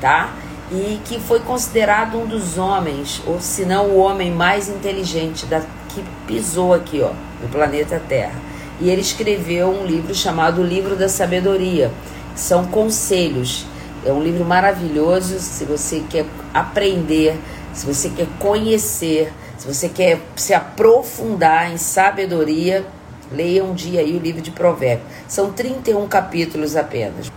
tá? 0.00 0.34
E 0.70 0.98
que 1.04 1.18
foi 1.18 1.40
considerado 1.40 2.18
um 2.18 2.26
dos 2.26 2.58
homens, 2.58 3.22
ou 3.26 3.40
se 3.40 3.64
não 3.64 3.86
o 3.86 3.98
homem 3.98 4.30
mais 4.30 4.68
inteligente 4.68 5.46
da, 5.46 5.60
que 5.88 6.04
pisou 6.26 6.74
aqui, 6.74 7.00
ó, 7.02 7.10
no 7.42 7.48
planeta 7.48 8.00
Terra. 8.08 8.34
E 8.80 8.90
ele 8.90 9.00
escreveu 9.00 9.68
um 9.68 9.86
livro 9.86 10.14
chamado 10.14 10.62
Livro 10.62 10.96
da 10.96 11.08
Sabedoria, 11.08 11.90
que 12.34 12.40
são 12.40 12.66
conselhos. 12.66 13.66
É 14.04 14.12
um 14.12 14.22
livro 14.22 14.44
maravilhoso 14.44 15.38
se 15.38 15.64
você 15.64 16.02
quer 16.10 16.26
aprender 16.52 17.38
se 17.74 17.84
você 17.86 18.08
quer 18.08 18.26
conhecer, 18.38 19.32
se 19.58 19.66
você 19.66 19.88
quer 19.88 20.20
se 20.36 20.54
aprofundar 20.54 21.72
em 21.72 21.76
sabedoria, 21.76 22.86
leia 23.32 23.64
um 23.64 23.74
dia 23.74 24.00
aí 24.00 24.16
o 24.16 24.20
livro 24.20 24.40
de 24.40 24.50
Provérbios. 24.50 25.08
São 25.26 25.52
31 25.52 26.06
capítulos 26.06 26.76
apenas. 26.76 27.30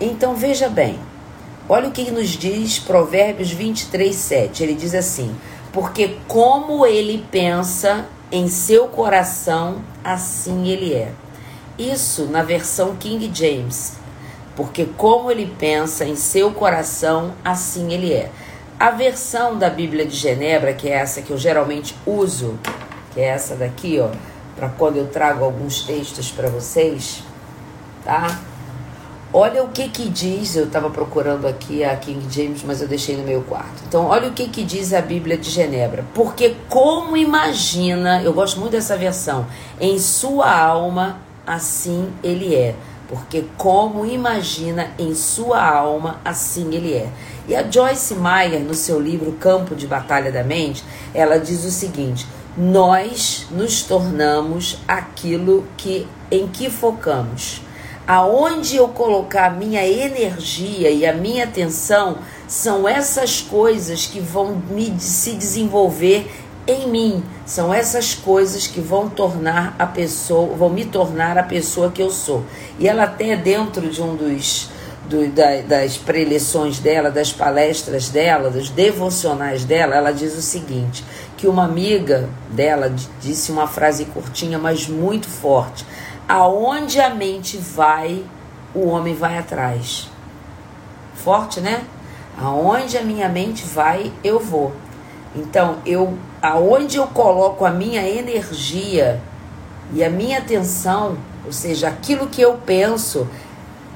Então 0.00 0.34
veja 0.34 0.68
bem, 0.68 0.98
olha 1.68 1.88
o 1.88 1.92
que 1.92 2.10
nos 2.10 2.30
diz 2.30 2.78
Provérbios 2.78 3.50
23, 3.50 4.14
7. 4.14 4.62
Ele 4.62 4.74
diz 4.74 4.94
assim: 4.94 5.34
Porque 5.72 6.16
como 6.26 6.84
ele 6.84 7.24
pensa 7.30 8.06
em 8.32 8.48
seu 8.48 8.88
coração, 8.88 9.82
assim 10.02 10.68
ele 10.68 10.94
é. 10.94 11.12
Isso 11.78 12.26
na 12.26 12.42
versão 12.42 12.96
King 12.96 13.30
James. 13.32 13.94
Porque 14.56 14.84
como 14.96 15.30
ele 15.30 15.54
pensa 15.58 16.04
em 16.04 16.16
seu 16.16 16.50
coração, 16.50 17.32
assim 17.44 17.92
ele 17.92 18.12
é. 18.12 18.30
A 18.80 18.90
versão 18.90 19.58
da 19.58 19.68
Bíblia 19.68 20.06
de 20.06 20.16
Genebra, 20.16 20.72
que 20.72 20.88
é 20.88 20.92
essa 20.92 21.20
que 21.20 21.30
eu 21.30 21.36
geralmente 21.36 21.94
uso, 22.06 22.58
que 23.12 23.20
é 23.20 23.24
essa 23.24 23.54
daqui, 23.54 24.00
ó, 24.00 24.08
para 24.56 24.70
quando 24.70 24.96
eu 24.96 25.06
trago 25.06 25.44
alguns 25.44 25.82
textos 25.82 26.30
para 26.30 26.48
vocês, 26.48 27.22
tá? 28.02 28.40
Olha 29.34 29.62
o 29.62 29.68
que 29.68 29.86
que 29.90 30.08
diz, 30.08 30.56
eu 30.56 30.64
estava 30.64 30.88
procurando 30.88 31.46
aqui 31.46 31.84
a 31.84 31.94
King 31.94 32.24
James, 32.34 32.62
mas 32.64 32.80
eu 32.80 32.88
deixei 32.88 33.18
no 33.18 33.22
meu 33.22 33.42
quarto. 33.42 33.82
Então, 33.86 34.06
olha 34.06 34.30
o 34.30 34.32
que 34.32 34.48
que 34.48 34.64
diz 34.64 34.94
a 34.94 35.02
Bíblia 35.02 35.36
de 35.36 35.50
Genebra. 35.50 36.02
Porque 36.14 36.56
como 36.70 37.18
imagina, 37.18 38.22
eu 38.22 38.32
gosto 38.32 38.58
muito 38.58 38.72
dessa 38.72 38.96
versão, 38.96 39.46
em 39.78 39.98
sua 39.98 40.50
alma, 40.58 41.18
assim 41.46 42.08
ele 42.24 42.54
é. 42.54 42.74
Porque 43.10 43.44
como 43.58 44.06
imagina 44.06 44.92
em 44.98 45.14
sua 45.14 45.62
alma, 45.62 46.18
assim 46.24 46.72
ele 46.72 46.94
é. 46.94 47.08
E 47.50 47.56
a 47.56 47.68
Joyce 47.68 48.14
Meyer, 48.14 48.60
no 48.60 48.74
seu 48.74 49.00
livro 49.00 49.32
Campo 49.32 49.74
de 49.74 49.84
Batalha 49.84 50.30
da 50.30 50.44
Mente, 50.44 50.84
ela 51.12 51.36
diz 51.36 51.64
o 51.64 51.70
seguinte: 51.72 52.24
nós 52.56 53.48
nos 53.50 53.82
tornamos 53.82 54.78
aquilo 54.86 55.66
que 55.76 56.06
em 56.30 56.46
que 56.46 56.70
focamos. 56.70 57.60
Aonde 58.06 58.76
eu 58.76 58.86
colocar 58.86 59.46
a 59.46 59.50
minha 59.50 59.84
energia 59.84 60.92
e 60.92 61.04
a 61.04 61.12
minha 61.12 61.42
atenção 61.42 62.18
são 62.46 62.88
essas 62.88 63.40
coisas 63.40 64.06
que 64.06 64.20
vão 64.20 64.62
me 64.70 64.94
se 65.00 65.32
desenvolver 65.32 66.30
em 66.68 66.88
mim. 66.88 67.24
São 67.44 67.74
essas 67.74 68.14
coisas 68.14 68.68
que 68.68 68.80
vão 68.80 69.08
tornar 69.08 69.74
a 69.76 69.86
pessoa, 69.86 70.54
vão 70.54 70.70
me 70.70 70.84
tornar 70.84 71.36
a 71.36 71.42
pessoa 71.42 71.90
que 71.90 72.00
eu 72.00 72.10
sou. 72.10 72.44
E 72.78 72.86
ela 72.86 73.02
até 73.02 73.34
dentro 73.34 73.90
de 73.90 74.00
um 74.00 74.14
dos 74.14 74.69
do, 75.10 75.28
da, 75.28 75.60
das 75.62 75.98
preleções 75.98 76.78
dela, 76.78 77.10
das 77.10 77.32
palestras 77.32 78.08
dela, 78.08 78.48
dos 78.48 78.70
devocionais 78.70 79.64
dela, 79.64 79.96
ela 79.96 80.12
diz 80.12 80.38
o 80.38 80.40
seguinte: 80.40 81.04
que 81.36 81.48
uma 81.48 81.64
amiga 81.64 82.28
dela 82.48 82.94
disse 83.20 83.50
uma 83.50 83.66
frase 83.66 84.04
curtinha, 84.04 84.58
mas 84.58 84.86
muito 84.86 85.28
forte. 85.28 85.84
Aonde 86.28 87.00
a 87.00 87.10
mente 87.10 87.56
vai, 87.58 88.24
o 88.72 88.86
homem 88.86 89.14
vai 89.14 89.36
atrás. 89.36 90.08
Forte, 91.16 91.60
né? 91.60 91.82
Aonde 92.40 92.96
a 92.96 93.02
minha 93.02 93.28
mente 93.28 93.64
vai, 93.64 94.12
eu 94.22 94.38
vou. 94.38 94.72
Então, 95.34 95.78
eu 95.84 96.16
aonde 96.40 96.96
eu 96.96 97.06
coloco 97.08 97.64
a 97.64 97.70
minha 97.70 98.08
energia 98.08 99.20
e 99.92 100.02
a 100.02 100.08
minha 100.08 100.38
atenção, 100.38 101.18
ou 101.44 101.52
seja, 101.52 101.88
aquilo 101.88 102.28
que 102.28 102.40
eu 102.40 102.54
penso, 102.64 103.28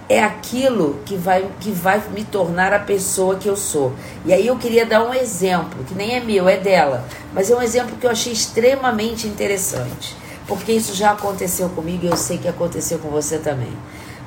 é 0.09 0.22
aquilo 0.22 1.00
que 1.05 1.16
vai, 1.16 1.48
que 1.61 1.70
vai 1.70 2.02
me 2.11 2.24
tornar 2.24 2.72
a 2.72 2.78
pessoa 2.78 3.36
que 3.36 3.48
eu 3.48 3.57
sou. 3.57 3.92
E 4.24 4.32
aí 4.32 4.46
eu 4.46 4.57
queria 4.57 4.84
dar 4.84 5.02
um 5.02 5.14
exemplo, 5.14 5.82
que 5.84 5.94
nem 5.94 6.14
é 6.14 6.20
meu, 6.20 6.48
é 6.48 6.57
dela, 6.57 7.05
mas 7.32 7.50
é 7.50 7.57
um 7.57 7.62
exemplo 7.62 7.96
que 7.96 8.07
eu 8.07 8.11
achei 8.11 8.32
extremamente 8.32 9.26
interessante, 9.26 10.14
porque 10.46 10.72
isso 10.72 10.94
já 10.94 11.12
aconteceu 11.12 11.68
comigo 11.70 12.05
e 12.05 12.09
eu 12.09 12.16
sei 12.16 12.38
que 12.38 12.48
aconteceu 12.48 12.98
com 12.98 13.09
você 13.09 13.38
também. 13.38 13.72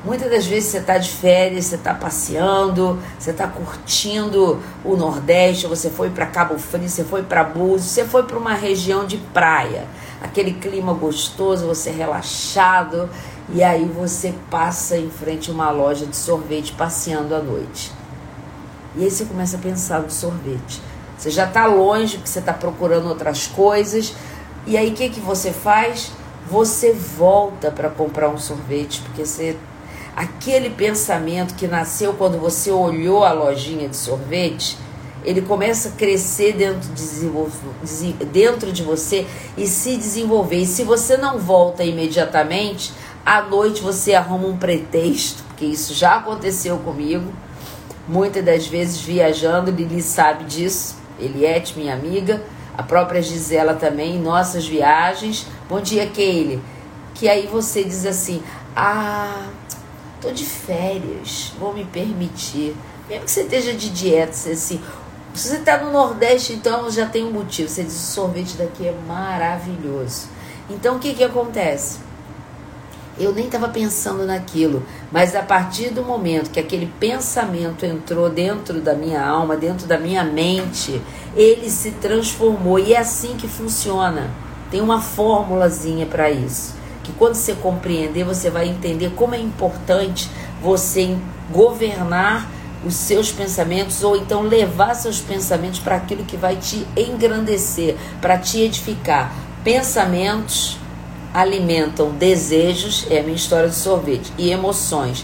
Muitas 0.04 0.30
das 0.30 0.46
vezes 0.46 0.70
você 0.70 0.78
está 0.78 0.98
de 0.98 1.10
férias, 1.10 1.66
você 1.66 1.76
está 1.76 1.94
passeando, 1.94 3.00
você 3.20 3.32
está 3.32 3.48
curtindo 3.48 4.60
o 4.86 4.96
Nordeste, 4.96 5.68
você 5.68 5.90
foi 5.90 6.10
para 6.10 6.26
Cabo 6.28 6.58
Frio, 6.58 6.88
você 6.88 7.04
foi 7.04 7.24
para 7.24 7.44
Búzios, 7.44 7.92
você 7.92 8.06
foi 8.06 8.24
para 8.24 8.38
uma 8.38 8.54
região 8.54 9.06
de 9.06 9.18
praia, 9.18 9.86
aquele 10.22 10.54
clima 10.54 10.94
gostoso, 10.94 11.66
você 11.66 11.90
relaxado, 11.90 13.10
e 13.50 13.64
aí 13.64 13.86
você 13.86 14.34
passa 14.52 14.98
em 14.98 15.10
frente 15.10 15.50
a 15.50 15.54
uma 15.54 15.72
loja 15.72 16.06
de 16.06 16.16
sorvete 16.16 16.74
passeando 16.74 17.34
à 17.34 17.40
noite. 17.40 17.92
E 18.96 19.04
aí 19.04 19.12
você 19.12 19.26
começa 19.26 19.58
a 19.58 19.60
pensar 19.60 20.02
no 20.02 20.12
sorvete. 20.12 20.82
Você 21.18 21.30
já 21.30 21.46
está 21.46 21.66
longe, 21.66 22.18
porque 22.18 22.30
você 22.30 22.40
está 22.40 22.54
procurando 22.54 23.08
outras 23.08 23.48
coisas. 23.48 24.14
E 24.66 24.76
aí 24.76 24.92
o 24.92 24.94
que, 24.94 25.10
que 25.10 25.20
você 25.20 25.52
faz? 25.52 26.12
Você 26.50 26.92
volta 26.92 27.72
para 27.72 27.90
comprar 27.90 28.30
um 28.30 28.38
sorvete, 28.38 29.02
porque 29.02 29.26
você 29.26 29.58
aquele 30.16 30.72
pensamento 30.72 31.54
que 31.54 31.68
nasceu 31.68 32.12
quando 32.14 32.40
você 32.40 32.72
olhou 32.72 33.24
a 33.24 33.32
lojinha 33.32 33.88
de 33.88 33.96
sorvete, 33.96 34.76
ele 35.24 35.44
começa 35.44 35.90
a 35.90 35.92
crescer 35.92 36.54
dentro 36.54 36.90
de, 36.90 38.14
dentro 38.26 38.72
de 38.72 38.82
você 38.82 39.28
e 39.56 39.68
se 39.68 39.96
desenvolver. 39.96 40.58
E 40.58 40.66
se 40.66 40.84
você 40.84 41.18
não 41.18 41.38
volta 41.38 41.84
imediatamente, 41.84 42.92
à 43.28 43.42
noite 43.42 43.84
você 43.84 44.14
arruma 44.14 44.48
um 44.48 44.56
pretexto, 44.56 45.44
porque 45.44 45.66
isso 45.66 45.94
já 45.94 46.16
aconteceu 46.16 46.78
comigo. 46.78 47.30
Muitas 48.08 48.46
das 48.46 48.68
vezes 48.68 49.02
viajando, 49.02 49.70
Lili 49.70 50.02
sabe 50.02 50.46
disso. 50.46 50.96
Eliette, 51.20 51.78
minha 51.78 51.94
amiga, 51.94 52.42
a 52.78 52.82
própria 52.82 53.22
Gisela 53.22 53.74
também, 53.74 54.18
nossas 54.18 54.66
viagens. 54.66 55.46
Bom 55.68 55.82
dia, 55.82 56.08
Keile. 56.08 56.64
Que 57.16 57.28
aí 57.28 57.48
você 57.48 57.84
diz 57.84 58.06
assim: 58.06 58.42
Ah, 58.74 59.48
tô 60.22 60.32
de 60.32 60.46
férias, 60.46 61.52
vou 61.60 61.74
me 61.74 61.84
permitir. 61.84 62.78
Mesmo 63.10 63.26
que 63.26 63.32
você 63.32 63.42
esteja 63.42 63.74
de 63.74 63.90
dieta, 63.90 64.32
você 64.32 64.52
assim. 64.52 64.82
Se 65.34 65.50
você 65.50 65.58
está 65.58 65.78
no 65.80 65.92
Nordeste, 65.92 66.54
então 66.54 66.90
já 66.90 67.06
tem 67.06 67.26
um 67.26 67.32
motivo. 67.32 67.68
Você 67.68 67.84
diz: 67.84 67.94
o 67.94 68.14
sorvete 68.14 68.56
daqui 68.56 68.88
é 68.88 68.96
maravilhoso. 69.06 70.30
Então 70.70 70.96
o 70.96 71.00
que, 71.00 71.14
que 71.14 71.26
acontece? 71.26 72.07
Eu 73.20 73.34
nem 73.34 73.46
estava 73.46 73.68
pensando 73.68 74.26
naquilo, 74.26 74.84
mas 75.12 75.36
a 75.36 75.42
partir 75.42 75.90
do 75.90 76.04
momento 76.04 76.52
que 76.52 76.60
aquele 76.60 76.86
pensamento 77.00 77.84
entrou 77.84 78.30
dentro 78.30 78.80
da 78.80 78.94
minha 78.94 79.26
alma, 79.26 79.58
dentro 79.58 79.88
da 79.88 79.98
minha 79.98 80.24
mente, 80.24 81.02
ele 81.36 81.68
se 81.70 81.92
transformou 81.92 82.78
e 82.78 82.94
é 82.94 83.00
assim 83.00 83.36
que 83.36 83.48
funciona. 83.48 84.30
Tem 84.70 84.82
uma 84.82 85.02
formulazinha 85.02 86.06
para 86.06 86.30
isso, 86.30 86.76
que 87.04 87.12
quando 87.14 87.34
você 87.34 87.54
compreender, 87.54 88.24
você 88.24 88.52
vai 88.52 88.68
entender 88.68 89.12
como 89.16 89.34
é 89.34 89.40
importante 89.40 90.30
você 90.62 91.18
governar 91.52 92.48
os 92.86 92.94
seus 92.94 93.32
pensamentos 93.32 94.04
ou 94.04 94.16
então 94.16 94.44
levar 94.44 94.94
seus 94.94 95.20
pensamentos 95.20 95.80
para 95.80 95.96
aquilo 95.96 96.24
que 96.24 96.38
vai 96.38 96.56
te 96.58 96.86
engrandecer, 96.96 97.96
para 98.22 98.38
te 98.38 98.62
edificar. 98.62 99.34
Pensamentos 99.64 100.78
alimentam 101.38 102.10
desejos, 102.10 103.06
é 103.12 103.20
a 103.20 103.24
minha 103.24 103.36
história 103.36 103.70
de 103.70 103.76
sorvete, 103.76 104.34
e 104.40 104.50
emoções. 104.50 105.24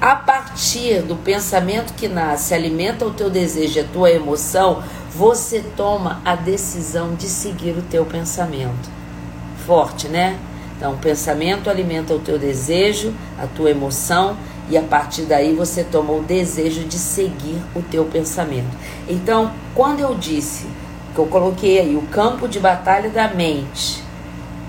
A 0.00 0.16
partir 0.16 1.02
do 1.02 1.14
pensamento 1.14 1.94
que 1.94 2.08
nasce, 2.08 2.52
alimenta 2.52 3.06
o 3.06 3.12
teu 3.12 3.30
desejo, 3.30 3.78
a 3.78 3.84
tua 3.84 4.10
emoção, 4.10 4.82
você 5.14 5.62
toma 5.76 6.20
a 6.24 6.34
decisão 6.34 7.14
de 7.14 7.28
seguir 7.28 7.78
o 7.78 7.82
teu 7.82 8.04
pensamento. 8.04 8.90
Forte, 9.64 10.08
né? 10.08 10.36
Então, 10.76 10.94
o 10.94 10.98
pensamento 10.98 11.70
alimenta 11.70 12.12
o 12.12 12.18
teu 12.18 12.40
desejo, 12.40 13.14
a 13.38 13.46
tua 13.46 13.70
emoção, 13.70 14.36
e 14.68 14.76
a 14.76 14.82
partir 14.82 15.22
daí 15.22 15.54
você 15.54 15.84
toma 15.84 16.12
o 16.12 16.24
desejo 16.24 16.82
de 16.82 16.98
seguir 16.98 17.62
o 17.72 17.82
teu 17.82 18.04
pensamento. 18.06 18.76
Então, 19.08 19.52
quando 19.76 20.00
eu 20.00 20.16
disse 20.16 20.66
que 21.14 21.20
eu 21.20 21.26
coloquei 21.26 21.78
aí 21.78 21.94
o 21.94 22.02
campo 22.02 22.48
de 22.48 22.58
batalha 22.58 23.10
da 23.10 23.28
mente, 23.28 24.02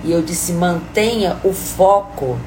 e 0.04 0.12
eu 0.12 0.22
disse 0.22 0.54
mantenha 0.54 1.38
o 1.44 1.54
foco, 1.54 2.38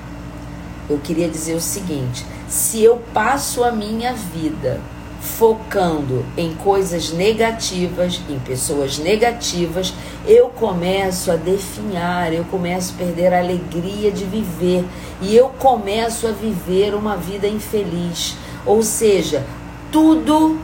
eu 0.88 0.98
queria 0.98 1.28
dizer 1.28 1.54
o 1.54 1.60
seguinte: 1.60 2.24
se 2.48 2.82
eu 2.82 3.00
passo 3.12 3.64
a 3.64 3.72
minha 3.72 4.12
vida 4.12 4.80
focando 5.20 6.24
em 6.36 6.54
coisas 6.54 7.10
negativas, 7.10 8.20
em 8.28 8.38
pessoas 8.38 8.98
negativas, 8.98 9.92
eu 10.26 10.48
começo 10.48 11.30
a 11.32 11.36
definhar, 11.36 12.32
eu 12.32 12.44
começo 12.44 12.94
a 12.94 12.98
perder 12.98 13.34
a 13.34 13.40
alegria 13.40 14.12
de 14.12 14.24
viver 14.24 14.84
e 15.20 15.34
eu 15.34 15.48
começo 15.48 16.26
a 16.28 16.30
viver 16.30 16.94
uma 16.94 17.16
vida 17.16 17.48
infeliz. 17.48 18.36
Ou 18.64 18.82
seja, 18.82 19.44
tudo 19.90 20.58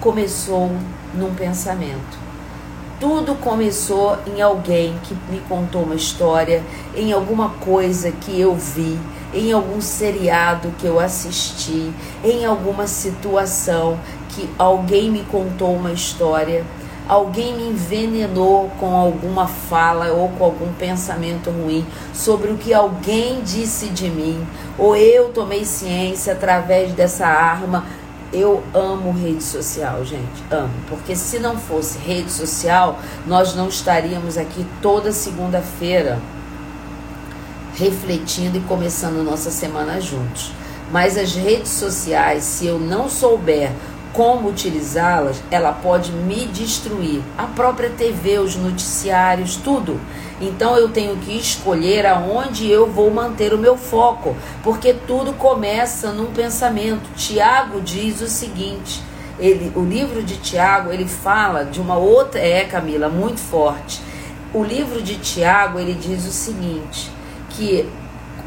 começou 0.00 0.70
num 1.14 1.34
pensamento. 1.34 2.21
Tudo 3.02 3.34
começou 3.34 4.16
em 4.28 4.40
alguém 4.40 4.96
que 5.02 5.12
me 5.28 5.40
contou 5.48 5.82
uma 5.82 5.96
história, 5.96 6.62
em 6.94 7.12
alguma 7.12 7.48
coisa 7.48 8.12
que 8.12 8.40
eu 8.40 8.54
vi, 8.54 8.96
em 9.34 9.50
algum 9.50 9.80
seriado 9.80 10.72
que 10.78 10.86
eu 10.86 11.00
assisti, 11.00 11.92
em 12.22 12.44
alguma 12.44 12.86
situação 12.86 13.98
que 14.28 14.48
alguém 14.56 15.10
me 15.10 15.24
contou 15.24 15.74
uma 15.74 15.90
história, 15.90 16.64
alguém 17.08 17.56
me 17.56 17.70
envenenou 17.70 18.70
com 18.78 18.94
alguma 18.96 19.48
fala 19.48 20.12
ou 20.12 20.28
com 20.28 20.44
algum 20.44 20.72
pensamento 20.74 21.50
ruim 21.50 21.84
sobre 22.14 22.52
o 22.52 22.56
que 22.56 22.72
alguém 22.72 23.40
disse 23.42 23.88
de 23.88 24.08
mim, 24.08 24.46
ou 24.78 24.94
eu 24.94 25.30
tomei 25.30 25.64
ciência 25.64 26.34
através 26.34 26.92
dessa 26.92 27.26
arma 27.26 27.84
eu 28.32 28.62
amo 28.72 29.12
rede 29.12 29.42
social, 29.42 30.04
gente, 30.04 30.42
amo. 30.50 30.72
Porque 30.88 31.14
se 31.14 31.38
não 31.38 31.56
fosse 31.58 31.98
rede 31.98 32.30
social, 32.30 32.98
nós 33.26 33.54
não 33.54 33.68
estaríamos 33.68 34.38
aqui 34.38 34.66
toda 34.80 35.12
segunda-feira 35.12 36.20
refletindo 37.74 38.58
e 38.58 38.60
começando 38.60 39.22
nossa 39.24 39.50
semana 39.50 40.00
juntos. 40.00 40.52
Mas 40.90 41.16
as 41.16 41.34
redes 41.34 41.70
sociais, 41.70 42.44
se 42.44 42.66
eu 42.66 42.78
não 42.78 43.08
souber 43.08 43.72
como 44.12 44.48
utilizá-las, 44.48 45.42
ela 45.50 45.72
pode 45.72 46.12
me 46.12 46.46
destruir. 46.46 47.22
A 47.36 47.44
própria 47.44 47.90
TV, 47.90 48.38
os 48.38 48.56
noticiários, 48.56 49.56
tudo. 49.56 50.00
Então 50.40 50.76
eu 50.76 50.88
tenho 50.88 51.16
que 51.16 51.36
escolher 51.36 52.04
aonde 52.06 52.68
eu 52.68 52.90
vou 52.90 53.10
manter 53.10 53.54
o 53.54 53.58
meu 53.58 53.76
foco, 53.76 54.36
porque 54.62 54.92
tudo 54.92 55.32
começa 55.34 56.12
num 56.12 56.32
pensamento. 56.32 57.08
Tiago 57.16 57.80
diz 57.80 58.20
o 58.20 58.28
seguinte: 58.28 59.02
ele, 59.38 59.72
o 59.74 59.84
livro 59.84 60.22
de 60.22 60.36
Tiago 60.36 60.92
ele 60.92 61.06
fala 61.06 61.64
de 61.64 61.80
uma 61.80 61.96
outra 61.96 62.40
é 62.40 62.64
Camila 62.64 63.08
muito 63.08 63.40
forte. 63.40 64.00
O 64.52 64.62
livro 64.62 65.00
de 65.00 65.16
Tiago 65.16 65.78
ele 65.78 65.94
diz 65.94 66.26
o 66.26 66.32
seguinte 66.32 67.10
que 67.50 67.88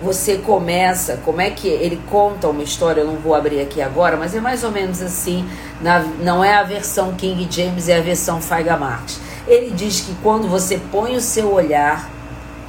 você 0.05 0.37
começa, 0.37 1.17
como 1.25 1.41
é 1.41 1.49
que 1.49 1.67
ele 1.67 1.99
conta 2.11 2.47
uma 2.47 2.61
história, 2.61 3.01
eu 3.01 3.07
não 3.07 3.15
vou 3.15 3.33
abrir 3.33 3.59
aqui 3.59 3.81
agora, 3.81 4.15
mas 4.15 4.35
é 4.35 4.39
mais 4.39 4.63
ou 4.63 4.69
menos 4.71 5.01
assim, 5.01 5.49
na, 5.81 5.99
não 5.99 6.43
é 6.43 6.53
a 6.53 6.61
versão 6.61 7.15
King 7.15 7.47
James, 7.49 7.89
é 7.89 7.97
a 7.97 8.01
versão 8.01 8.39
Faiga 8.39 8.77
Martins. 8.77 9.19
Ele 9.47 9.71
diz 9.71 10.01
que 10.01 10.13
quando 10.21 10.47
você 10.47 10.79
põe 10.91 11.15
o 11.15 11.21
seu 11.21 11.51
olhar 11.51 12.07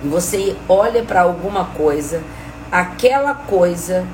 e 0.03 0.09
você 0.09 0.57
olha 0.67 1.03
para 1.03 1.21
alguma 1.21 1.67
coisa, 1.67 2.23
aquela 2.73 3.35
coisa 3.35 4.07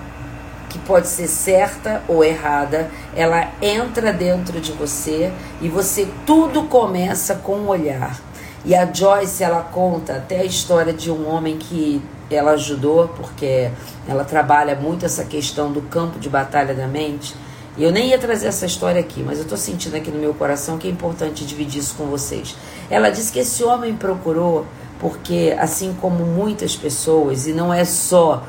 que 0.69 0.78
pode 0.81 1.07
ser 1.07 1.28
certa 1.28 2.03
ou 2.09 2.24
errada, 2.24 2.90
ela 3.15 3.51
entra 3.62 4.12
dentro 4.12 4.61
de 4.61 4.73
você 4.73 5.31
e 5.61 5.69
você 5.69 6.09
tudo 6.27 6.65
começa 6.65 7.36
com 7.36 7.53
o 7.53 7.69
olhar. 7.69 8.19
E 8.65 8.75
a 8.75 8.91
Joyce 8.93 9.43
ela 9.43 9.63
conta 9.63 10.17
até 10.17 10.41
a 10.41 10.45
história 10.45 10.93
de 10.93 11.11
um 11.11 11.29
homem 11.29 11.59
que 11.59 12.01
ela 12.31 12.53
ajudou 12.53 13.09
porque 13.09 13.71
ela 14.09 14.25
trabalha 14.25 14.77
muito 14.77 15.05
essa 15.05 15.25
questão 15.25 15.73
do 15.73 15.83
campo 15.83 16.19
de 16.19 16.29
batalha 16.29 16.73
da 16.73 16.87
mente 16.87 17.35
E 17.77 17.83
eu 17.83 17.91
nem 17.91 18.09
ia 18.09 18.19
trazer 18.19 18.47
essa 18.47 18.67
história 18.67 19.01
aqui, 19.01 19.23
mas 19.23 19.39
eu 19.39 19.47
tô 19.47 19.57
sentindo 19.57 19.97
aqui 19.97 20.11
no 20.11 20.19
meu 20.19 20.35
coração 20.35 20.79
que 20.79 20.87
é 20.87 20.91
importante 20.91 21.45
dividir 21.45 21.81
isso 21.81 21.95
com 21.97 22.05
vocês. 22.07 22.55
Ela 22.91 23.11
disse 23.11 23.33
que 23.33 23.39
esse 23.39 23.65
homem 23.65 23.97
procurou 23.97 24.67
porque, 25.01 25.57
assim 25.59 25.97
como 26.01 26.25
muitas 26.25 26.77
pessoas, 26.77 27.49
e 27.49 27.53
não 27.53 27.75
é 27.75 27.85
só 27.85 28.45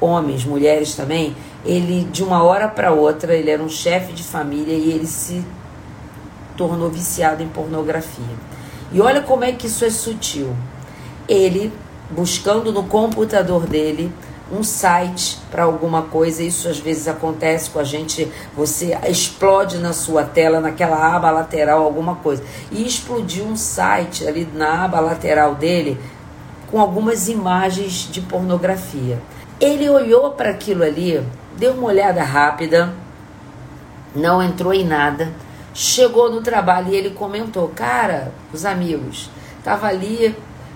homens, 0.00 0.44
mulheres 0.44 0.94
também, 0.94 1.34
ele 1.64 2.04
de 2.04 2.22
uma 2.22 2.42
hora 2.42 2.68
para 2.68 2.92
outra, 2.92 3.34
ele 3.34 3.50
era 3.50 3.62
um 3.62 3.68
chefe 3.68 4.12
de 4.12 4.22
família 4.22 4.74
e 4.74 4.90
ele 4.90 5.06
se 5.06 5.42
tornou 6.56 6.90
viciado 6.90 7.42
em 7.42 7.48
pornografia. 7.48 8.36
E 8.92 9.00
olha 9.00 9.20
como 9.22 9.44
é 9.44 9.52
que 9.52 9.66
isso 9.66 9.84
é 9.84 9.90
sutil. 9.90 10.54
Ele 11.28 11.72
buscando 12.10 12.72
no 12.72 12.84
computador 12.84 13.66
dele 13.66 14.12
um 14.50 14.62
site 14.62 15.38
para 15.50 15.64
alguma 15.64 16.02
coisa, 16.02 16.42
isso 16.42 16.68
às 16.68 16.78
vezes 16.78 17.06
acontece 17.06 17.68
com 17.68 17.78
a 17.78 17.84
gente, 17.84 18.32
você 18.56 18.98
explode 19.06 19.76
na 19.76 19.92
sua 19.92 20.24
tela, 20.24 20.58
naquela 20.58 21.14
aba 21.14 21.30
lateral, 21.30 21.84
alguma 21.84 22.16
coisa. 22.16 22.42
E 22.72 22.86
explodiu 22.86 23.44
um 23.44 23.56
site 23.56 24.26
ali 24.26 24.48
na 24.54 24.84
aba 24.84 25.00
lateral 25.00 25.54
dele 25.54 26.00
com 26.70 26.80
algumas 26.80 27.28
imagens 27.28 28.08
de 28.10 28.20
pornografia. 28.20 29.20
Ele 29.60 29.88
olhou 29.88 30.30
para 30.30 30.50
aquilo 30.50 30.82
ali, 30.82 31.22
deu 31.58 31.72
uma 31.72 31.88
olhada 31.88 32.22
rápida, 32.22 32.94
não 34.14 34.42
entrou 34.42 34.72
em 34.72 34.84
nada. 34.84 35.30
Chegou 35.80 36.28
no 36.28 36.40
trabalho 36.40 36.92
e 36.92 36.96
ele 36.96 37.10
comentou: 37.10 37.68
Cara, 37.68 38.32
os 38.52 38.64
amigos, 38.64 39.30
tava 39.62 39.86
ali 39.86 40.34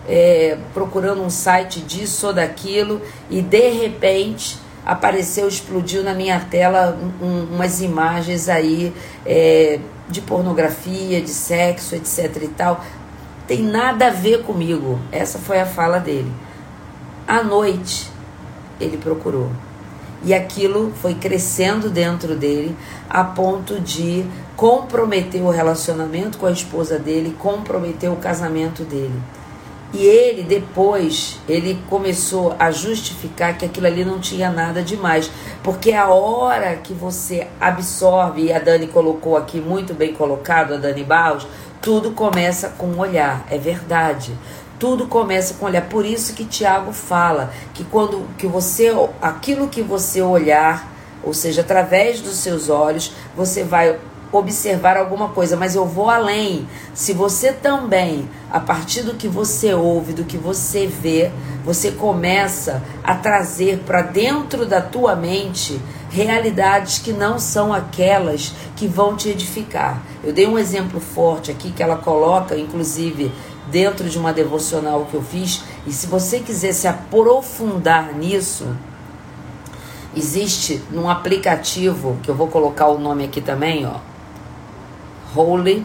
é, 0.08 0.56
procurando 0.72 1.20
um 1.20 1.28
site 1.28 1.80
disso 1.80 2.28
ou 2.28 2.32
daquilo 2.32 3.02
e 3.28 3.42
de 3.42 3.68
repente 3.70 4.56
apareceu, 4.86 5.48
explodiu 5.48 6.04
na 6.04 6.14
minha 6.14 6.38
tela 6.38 6.96
um, 7.20 7.52
umas 7.52 7.80
imagens 7.80 8.48
aí 8.48 8.94
é, 9.26 9.80
de 10.08 10.20
pornografia, 10.20 11.20
de 11.20 11.30
sexo, 11.30 11.96
etc 11.96 12.40
e 12.40 12.48
tal. 12.48 12.80
Tem 13.44 13.60
nada 13.60 14.06
a 14.06 14.10
ver 14.10 14.44
comigo. 14.44 15.00
Essa 15.10 15.36
foi 15.36 15.58
a 15.58 15.66
fala 15.66 15.98
dele. 15.98 16.30
À 17.26 17.42
noite, 17.42 18.08
ele 18.80 18.98
procurou. 18.98 19.50
E 20.24 20.32
aquilo 20.32 20.93
foi 21.03 21.15
crescendo 21.15 21.90
dentro 21.90 22.36
dele 22.36 22.77
a 23.11 23.24
ponto 23.24 23.81
de 23.81 24.24
comprometer 24.57 25.43
o 25.43 25.51
relacionamento 25.51 26.39
com 26.39 26.47
a 26.47 26.53
esposa 26.53 26.99
dele, 26.99 27.36
comprometer 27.39 28.11
o 28.11 28.16
casamento 28.16 28.85
dele. 28.85 29.20
E 29.94 30.07
ele 30.07 30.43
depois, 30.43 31.39
ele 31.47 31.78
começou 31.90 32.57
a 32.59 32.70
justificar 32.70 33.59
que 33.59 33.66
aquilo 33.66 33.86
ali 33.86 34.05
não 34.05 34.20
tinha 34.20 34.51
nada 34.51 34.82
demais, 34.82 35.31
porque 35.62 35.93
a 35.93 36.09
hora 36.09 36.77
que 36.77 36.94
você 36.94 37.47
absorve, 37.61 38.44
e 38.44 38.53
a 38.53 38.59
Dani 38.59 38.86
colocou 38.86 39.36
aqui 39.36 39.61
muito 39.61 39.93
bem 39.93 40.15
colocado, 40.15 40.74
a 40.74 40.77
Dani 40.78 41.05
Barros, 41.05 41.47
tudo 41.82 42.12
começa 42.12 42.70
com 42.78 42.86
um 42.86 43.01
olhar, 43.01 43.44
é 43.51 43.59
verdade. 43.59 44.32
Tudo 44.82 45.06
começa 45.06 45.54
com 45.54 45.66
olhar. 45.66 45.88
Por 45.88 46.04
isso 46.04 46.32
que 46.34 46.44
Tiago 46.44 46.92
fala 46.92 47.52
que 47.72 47.84
quando 47.84 48.26
que 48.36 48.48
você 48.48 48.92
aquilo 49.20 49.68
que 49.68 49.80
você 49.80 50.20
olhar, 50.20 50.92
ou 51.22 51.32
seja, 51.32 51.60
através 51.60 52.20
dos 52.20 52.34
seus 52.34 52.68
olhos, 52.68 53.12
você 53.36 53.62
vai 53.62 53.96
observar 54.32 54.96
alguma 54.96 55.28
coisa, 55.28 55.56
mas 55.56 55.76
eu 55.76 55.86
vou 55.86 56.10
além. 56.10 56.66
Se 56.94 57.12
você 57.12 57.52
também, 57.52 58.28
a 58.50 58.59
partir 58.59 59.02
do 59.02 59.14
que 59.14 59.28
você 59.28 59.72
ouve, 59.72 60.14
do 60.14 60.24
que 60.24 60.36
você 60.36 60.88
vê, 60.88 61.30
você 61.64 61.92
começa 61.92 62.82
a 63.04 63.14
trazer 63.14 63.84
para 63.86 64.02
dentro 64.02 64.66
da 64.66 64.80
tua 64.80 65.14
mente 65.14 65.80
realidades 66.10 66.98
que 66.98 67.12
não 67.12 67.38
são 67.38 67.72
aquelas 67.72 68.52
que 68.74 68.88
vão 68.88 69.16
te 69.16 69.28
edificar. 69.28 70.02
Eu 70.24 70.32
dei 70.32 70.46
um 70.46 70.59
exemplo 70.59 70.98
forte 70.98 71.50
aqui 71.50 71.70
que 71.70 71.82
ela 71.82 71.96
coloca, 71.96 72.56
inclusive, 72.56 73.30
dentro 73.70 74.09
de 74.09 74.18
uma 74.18 74.32
devocional 74.32 75.06
que 75.10 75.14
eu 75.14 75.22
fiz, 75.22 75.62
e 75.86 75.93
se 75.93 76.06
você 76.06 76.40
quiser 76.40 76.72
se 76.72 76.86
aprofundar 76.86 78.12
nisso, 78.14 78.66
existe 80.16 80.82
num 80.90 81.09
aplicativo 81.09 82.18
que 82.22 82.28
eu 82.28 82.34
vou 82.34 82.48
colocar 82.48 82.89
o 82.89 82.98
nome 82.98 83.24
aqui 83.24 83.40
também, 83.40 83.86
ó 83.86 84.12
Holy 85.34 85.84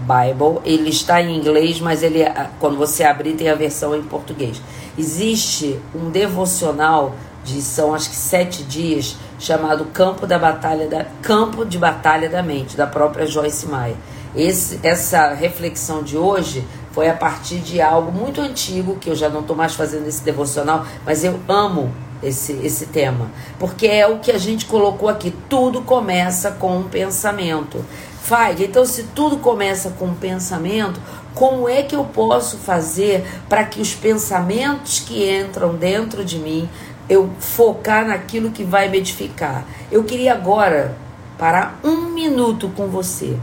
Bible. 0.00 0.60
Ele 0.64 0.90
está 0.90 1.20
em 1.20 1.36
inglês, 1.36 1.80
mas 1.80 2.02
ele 2.02 2.20
quando 2.58 2.76
você 2.76 3.04
abrir 3.04 3.34
tem 3.34 3.48
a 3.48 3.54
versão 3.54 3.96
em 3.96 4.02
português. 4.02 4.60
Existe 4.96 5.80
um 5.94 6.10
devocional 6.10 7.14
de 7.44 7.62
são 7.62 7.94
acho 7.94 8.10
que 8.10 8.16
sete 8.16 8.62
dias 8.62 9.16
chamado 9.38 9.86
Campo 9.86 10.26
da 10.26 10.38
Batalha 10.38 10.86
da 10.88 11.06
Campo 11.22 11.64
de 11.64 11.78
Batalha 11.78 12.28
da 12.28 12.42
Mente 12.42 12.76
da 12.76 12.86
própria 12.86 13.26
Joyce 13.26 13.66
Meyer. 13.66 13.96
Esse, 14.36 14.78
essa 14.82 15.32
reflexão 15.32 16.02
de 16.02 16.16
hoje 16.16 16.64
foi 16.98 17.08
a 17.08 17.14
partir 17.14 17.58
de 17.58 17.80
algo 17.80 18.10
muito 18.10 18.40
antigo 18.40 18.96
que 18.96 19.08
eu 19.08 19.14
já 19.14 19.28
não 19.28 19.38
estou 19.38 19.54
mais 19.54 19.72
fazendo 19.72 20.08
esse 20.08 20.20
devocional, 20.24 20.84
mas 21.06 21.22
eu 21.22 21.38
amo 21.46 21.94
esse, 22.20 22.54
esse 22.54 22.86
tema, 22.86 23.30
porque 23.56 23.86
é 23.86 24.04
o 24.04 24.18
que 24.18 24.32
a 24.32 24.36
gente 24.36 24.66
colocou 24.66 25.08
aqui. 25.08 25.32
Tudo 25.48 25.82
começa 25.82 26.50
com 26.50 26.76
um 26.76 26.88
pensamento. 26.88 27.84
Faz. 28.20 28.60
Então, 28.60 28.84
se 28.84 29.04
tudo 29.14 29.36
começa 29.36 29.90
com 29.90 30.06
um 30.06 30.14
pensamento, 30.16 31.00
como 31.36 31.68
é 31.68 31.84
que 31.84 31.94
eu 31.94 32.02
posso 32.02 32.56
fazer 32.56 33.24
para 33.48 33.62
que 33.62 33.80
os 33.80 33.94
pensamentos 33.94 34.98
que 34.98 35.30
entram 35.30 35.76
dentro 35.76 36.24
de 36.24 36.36
mim 36.36 36.68
eu 37.08 37.30
focar 37.38 38.08
naquilo 38.08 38.50
que 38.50 38.64
vai 38.64 38.88
me 38.88 38.98
edificar? 38.98 39.64
Eu 39.88 40.02
queria 40.02 40.32
agora 40.32 40.96
parar 41.38 41.78
um 41.84 42.10
minuto 42.10 42.68
com 42.76 42.88
você. 42.88 43.38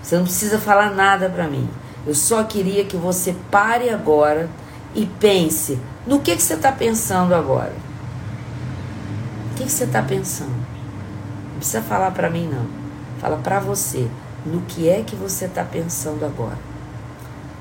Você 0.00 0.16
não 0.16 0.22
precisa 0.22 0.60
falar 0.60 0.94
nada 0.94 1.28
para 1.28 1.48
mim. 1.48 1.68
Eu 2.06 2.14
só 2.14 2.44
queria 2.44 2.84
que 2.84 2.96
você 2.96 3.34
pare 3.50 3.90
agora 3.90 4.48
e 4.94 5.06
pense 5.06 5.78
no 6.06 6.20
que, 6.20 6.34
que 6.34 6.42
você 6.42 6.54
está 6.54 6.72
pensando 6.72 7.34
agora. 7.34 7.74
O 9.52 9.54
que, 9.56 9.64
que 9.64 9.70
você 9.70 9.84
está 9.84 10.02
pensando? 10.02 10.50
Não 10.50 11.56
precisa 11.56 11.82
falar 11.82 12.10
para 12.12 12.30
mim, 12.30 12.48
não. 12.48 12.66
Fala 13.20 13.36
para 13.38 13.58
você 13.58 14.08
no 14.46 14.62
que 14.62 14.88
é 14.88 15.02
que 15.02 15.16
você 15.16 15.46
está 15.46 15.64
pensando 15.64 16.24
agora. 16.24 16.58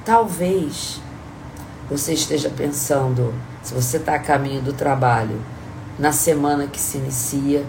Talvez 0.05 1.01
você 1.89 2.13
esteja 2.13 2.49
pensando, 2.49 3.33
se 3.63 3.73
você 3.73 3.97
está 3.97 4.15
a 4.15 4.19
caminho 4.19 4.61
do 4.61 4.73
trabalho, 4.73 5.41
na 5.97 6.11
semana 6.11 6.67
que 6.67 6.79
se 6.79 6.97
inicia. 6.97 7.65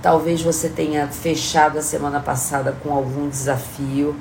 Talvez 0.00 0.42
você 0.42 0.68
tenha 0.68 1.06
fechado 1.08 1.78
a 1.78 1.82
semana 1.82 2.20
passada 2.20 2.74
com 2.82 2.92
algum 2.92 3.28
desafio 3.28 4.16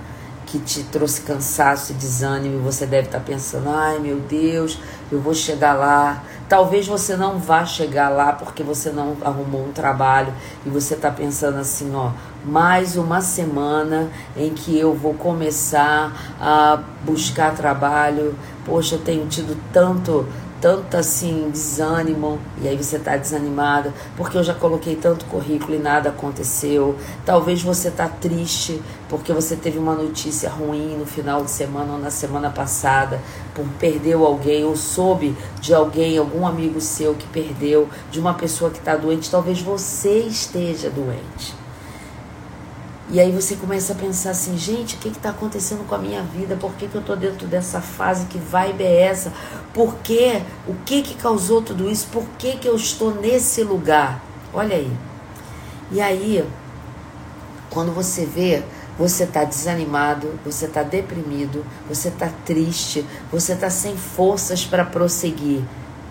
que 0.51 0.59
te 0.59 0.83
trouxe 0.83 1.21
cansaço 1.21 1.91
e 1.91 1.95
desânimo 1.95 2.59
e 2.59 2.61
você 2.61 2.85
deve 2.85 3.07
estar 3.07 3.19
tá 3.19 3.25
pensando: 3.25 3.69
ai 3.69 3.99
meu 3.99 4.19
Deus, 4.19 4.77
eu 5.11 5.19
vou 5.19 5.33
chegar 5.33 5.73
lá, 5.73 6.23
Talvez 6.51 6.85
você 6.85 7.15
não 7.15 7.37
vá 7.37 7.63
chegar 7.63 8.09
lá 8.09 8.33
porque 8.33 8.61
você 8.61 8.91
não 8.91 9.15
arrumou 9.23 9.69
um 9.69 9.71
trabalho 9.71 10.33
e 10.65 10.69
você 10.69 10.95
está 10.95 11.09
pensando 11.09 11.57
assim, 11.57 11.95
ó, 11.95 12.11
mais 12.43 12.97
uma 12.97 13.21
semana 13.21 14.09
em 14.35 14.53
que 14.53 14.77
eu 14.77 14.93
vou 14.93 15.13
começar 15.13 16.11
a 16.41 16.77
buscar 17.05 17.55
trabalho. 17.55 18.35
Poxa, 18.65 18.95
eu 18.95 18.99
tenho 18.99 19.27
tido 19.27 19.57
tanto 19.71 20.27
tanto 20.61 20.95
assim 20.95 21.49
desânimo 21.49 22.39
e 22.61 22.67
aí 22.67 22.77
você 22.77 22.97
está 22.97 23.17
desanimada 23.17 23.91
porque 24.15 24.37
eu 24.37 24.43
já 24.43 24.53
coloquei 24.53 24.95
tanto 24.95 25.25
currículo 25.25 25.75
e 25.75 25.79
nada 25.79 26.09
aconteceu. 26.09 26.95
Talvez 27.25 27.63
você 27.63 27.87
está 27.87 28.07
triste 28.07 28.79
porque 29.09 29.33
você 29.33 29.55
teve 29.55 29.79
uma 29.79 29.95
notícia 29.95 30.49
ruim 30.49 30.95
no 30.97 31.05
final 31.05 31.43
de 31.43 31.49
semana 31.49 31.93
ou 31.93 31.99
na 31.99 32.11
semana 32.11 32.51
passada, 32.51 33.19
por 33.55 33.65
perdeu 33.79 34.25
alguém 34.25 34.63
ou 34.63 34.77
soube 34.77 35.35
de 35.59 35.73
alguém, 35.73 36.17
algum 36.17 36.45
amigo 36.45 36.79
seu 36.79 37.15
que 37.15 37.27
perdeu, 37.27 37.89
de 38.11 38.19
uma 38.19 38.35
pessoa 38.35 38.69
que 38.69 38.77
está 38.77 38.95
doente. 38.95 39.29
Talvez 39.31 39.59
você 39.61 40.19
esteja 40.19 40.89
doente. 40.89 41.60
E 43.11 43.19
aí 43.19 43.29
você 43.29 43.57
começa 43.57 43.91
a 43.91 43.95
pensar 43.97 44.29
assim, 44.29 44.57
gente, 44.57 44.95
o 44.95 44.99
que 44.99 45.09
está 45.09 45.31
acontecendo 45.31 45.85
com 45.85 45.93
a 45.93 45.97
minha 45.97 46.23
vida? 46.23 46.55
Por 46.55 46.71
que, 46.75 46.87
que 46.87 46.95
eu 46.95 47.01
estou 47.01 47.17
dentro 47.17 47.45
dessa 47.45 47.81
fase? 47.81 48.25
Que 48.27 48.37
vibe 48.37 48.85
é 48.85 49.01
essa? 49.01 49.33
Por 49.73 49.95
quê? 49.95 50.41
O 50.65 50.73
que, 50.85 51.01
que 51.01 51.15
causou 51.15 51.61
tudo 51.61 51.89
isso? 51.89 52.07
Por 52.07 52.23
que, 52.39 52.55
que 52.55 52.69
eu 52.69 52.75
estou 52.77 53.13
nesse 53.13 53.63
lugar? 53.63 54.23
Olha 54.53 54.77
aí. 54.77 54.89
E 55.91 55.99
aí, 55.99 56.41
quando 57.69 57.91
você 57.91 58.25
vê, 58.25 58.63
você 58.97 59.25
está 59.25 59.43
desanimado, 59.43 60.39
você 60.45 60.63
está 60.63 60.81
deprimido, 60.81 61.65
você 61.89 62.07
está 62.07 62.29
triste, 62.45 63.05
você 63.29 63.51
está 63.51 63.69
sem 63.69 63.97
forças 63.97 64.63
para 64.63 64.85
prosseguir. 64.85 65.61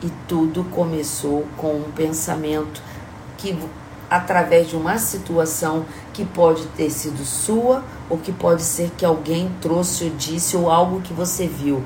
E 0.02 0.10
tudo 0.28 0.64
começou 0.64 1.46
com 1.56 1.76
um 1.76 1.92
pensamento 1.92 2.82
que 3.38 3.56
através 4.10 4.68
de 4.68 4.74
uma 4.74 4.98
situação 4.98 5.84
que 6.12 6.24
pode 6.24 6.66
ter 6.68 6.90
sido 6.90 7.24
sua 7.24 7.84
ou 8.08 8.18
que 8.18 8.32
pode 8.32 8.62
ser 8.62 8.90
que 8.98 9.04
alguém 9.04 9.50
trouxe 9.60 10.04
ou 10.04 10.10
disse 10.10 10.56
ou 10.56 10.68
algo 10.68 11.00
que 11.00 11.12
você 11.12 11.46
viu. 11.46 11.84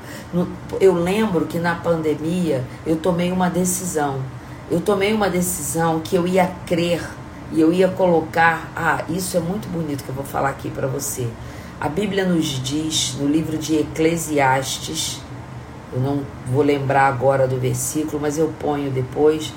Eu 0.81 0.95
lembro 0.95 1.45
que 1.45 1.59
na 1.59 1.75
pandemia 1.75 2.63
eu 2.85 2.95
tomei 2.95 3.31
uma 3.31 3.49
decisão. 3.49 4.19
Eu 4.71 4.81
tomei 4.81 5.13
uma 5.13 5.29
decisão 5.29 5.99
que 5.99 6.15
eu 6.15 6.27
ia 6.27 6.51
crer 6.65 7.07
E 7.51 7.61
eu 7.61 7.71
ia 7.71 7.87
colocar, 7.87 8.71
ah, 8.75 9.03
isso 9.07 9.37
é 9.37 9.39
muito 9.39 9.67
bonito 9.69 10.03
que 10.03 10.09
eu 10.09 10.15
vou 10.15 10.25
falar 10.25 10.49
aqui 10.49 10.71
para 10.71 10.87
você. 10.87 11.27
A 11.79 11.87
Bíblia 11.87 12.25
nos 12.25 12.45
diz 12.45 13.15
no 13.19 13.27
livro 13.27 13.55
de 13.55 13.75
Eclesiastes, 13.75 15.21
eu 15.93 15.99
não 15.99 16.21
vou 16.51 16.63
lembrar 16.63 17.07
agora 17.07 17.47
do 17.47 17.57
versículo, 17.57 18.19
mas 18.19 18.37
eu 18.37 18.51
ponho 18.59 18.89
depois. 18.89 19.53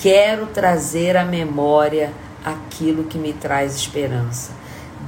Quero 0.00 0.46
trazer 0.46 1.14
à 1.14 1.26
memória 1.26 2.10
aquilo 2.42 3.04
que 3.04 3.18
me 3.18 3.34
traz 3.34 3.76
esperança. 3.76 4.52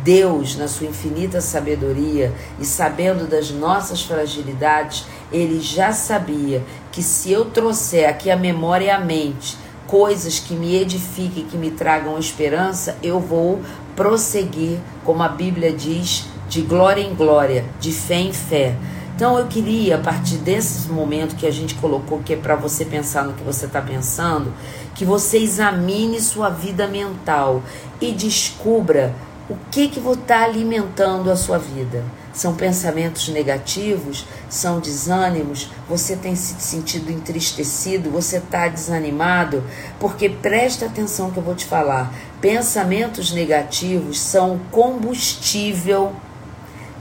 Deus, 0.04 0.54
na 0.54 0.68
sua 0.68 0.86
infinita 0.86 1.40
sabedoria 1.40 2.30
e 2.60 2.66
sabendo 2.66 3.26
das 3.26 3.50
nossas 3.50 4.02
fragilidades, 4.02 5.06
ele 5.32 5.60
já 5.60 5.92
sabia 5.92 6.62
que 6.90 7.02
se 7.02 7.32
eu 7.32 7.46
trouxer 7.46 8.06
aqui 8.06 8.30
a 8.30 8.36
memória 8.36 8.84
e 8.84 8.90
a 8.90 9.00
mente 9.00 9.56
coisas 9.86 10.38
que 10.38 10.52
me 10.52 10.76
edifiquem, 10.76 11.46
que 11.46 11.56
me 11.56 11.70
tragam 11.70 12.18
esperança, 12.18 12.98
eu 13.02 13.18
vou 13.18 13.62
prosseguir, 13.96 14.78
como 15.04 15.22
a 15.22 15.28
Bíblia 15.28 15.72
diz, 15.72 16.26
de 16.50 16.60
glória 16.60 17.00
em 17.00 17.14
glória, 17.14 17.64
de 17.80 17.92
fé 17.92 18.16
em 18.16 18.32
fé. 18.32 18.76
Então 19.14 19.38
eu 19.38 19.46
queria, 19.46 19.96
a 19.96 19.98
partir 19.98 20.38
desse 20.38 20.88
momento 20.88 21.36
que 21.36 21.46
a 21.46 21.50
gente 21.50 21.74
colocou, 21.76 22.20
que 22.24 22.32
é 22.32 22.36
para 22.36 22.56
você 22.56 22.84
pensar 22.84 23.24
no 23.24 23.34
que 23.34 23.44
você 23.44 23.66
está 23.66 23.80
pensando, 23.80 24.52
que 24.94 25.04
você 25.04 25.38
examine 25.38 26.20
sua 26.20 26.48
vida 26.48 26.86
mental 26.86 27.62
e 28.00 28.12
descubra 28.12 29.14
o 29.48 29.56
que 29.70 29.88
que 29.88 30.00
está 30.00 30.44
alimentando 30.44 31.30
a 31.30 31.36
sua 31.36 31.58
vida. 31.58 32.04
São 32.32 32.54
pensamentos 32.54 33.28
negativos? 33.28 34.24
São 34.48 34.80
desânimos? 34.80 35.70
Você 35.88 36.16
tem 36.16 36.34
se 36.34 36.54
sentido 36.58 37.10
entristecido? 37.10 38.10
Você 38.10 38.38
está 38.38 38.68
desanimado? 38.68 39.62
Porque 40.00 40.30
presta 40.30 40.86
atenção 40.86 41.30
que 41.30 41.36
eu 41.36 41.42
vou 41.42 41.54
te 41.54 41.66
falar. 41.66 42.12
Pensamentos 42.40 43.32
negativos 43.32 44.18
são 44.18 44.58
combustível 44.70 46.12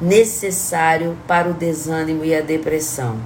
necessário 0.01 1.17
para 1.27 1.49
o 1.49 1.53
desânimo 1.53 2.25
e 2.25 2.35
a 2.35 2.41
depressão. 2.41 3.17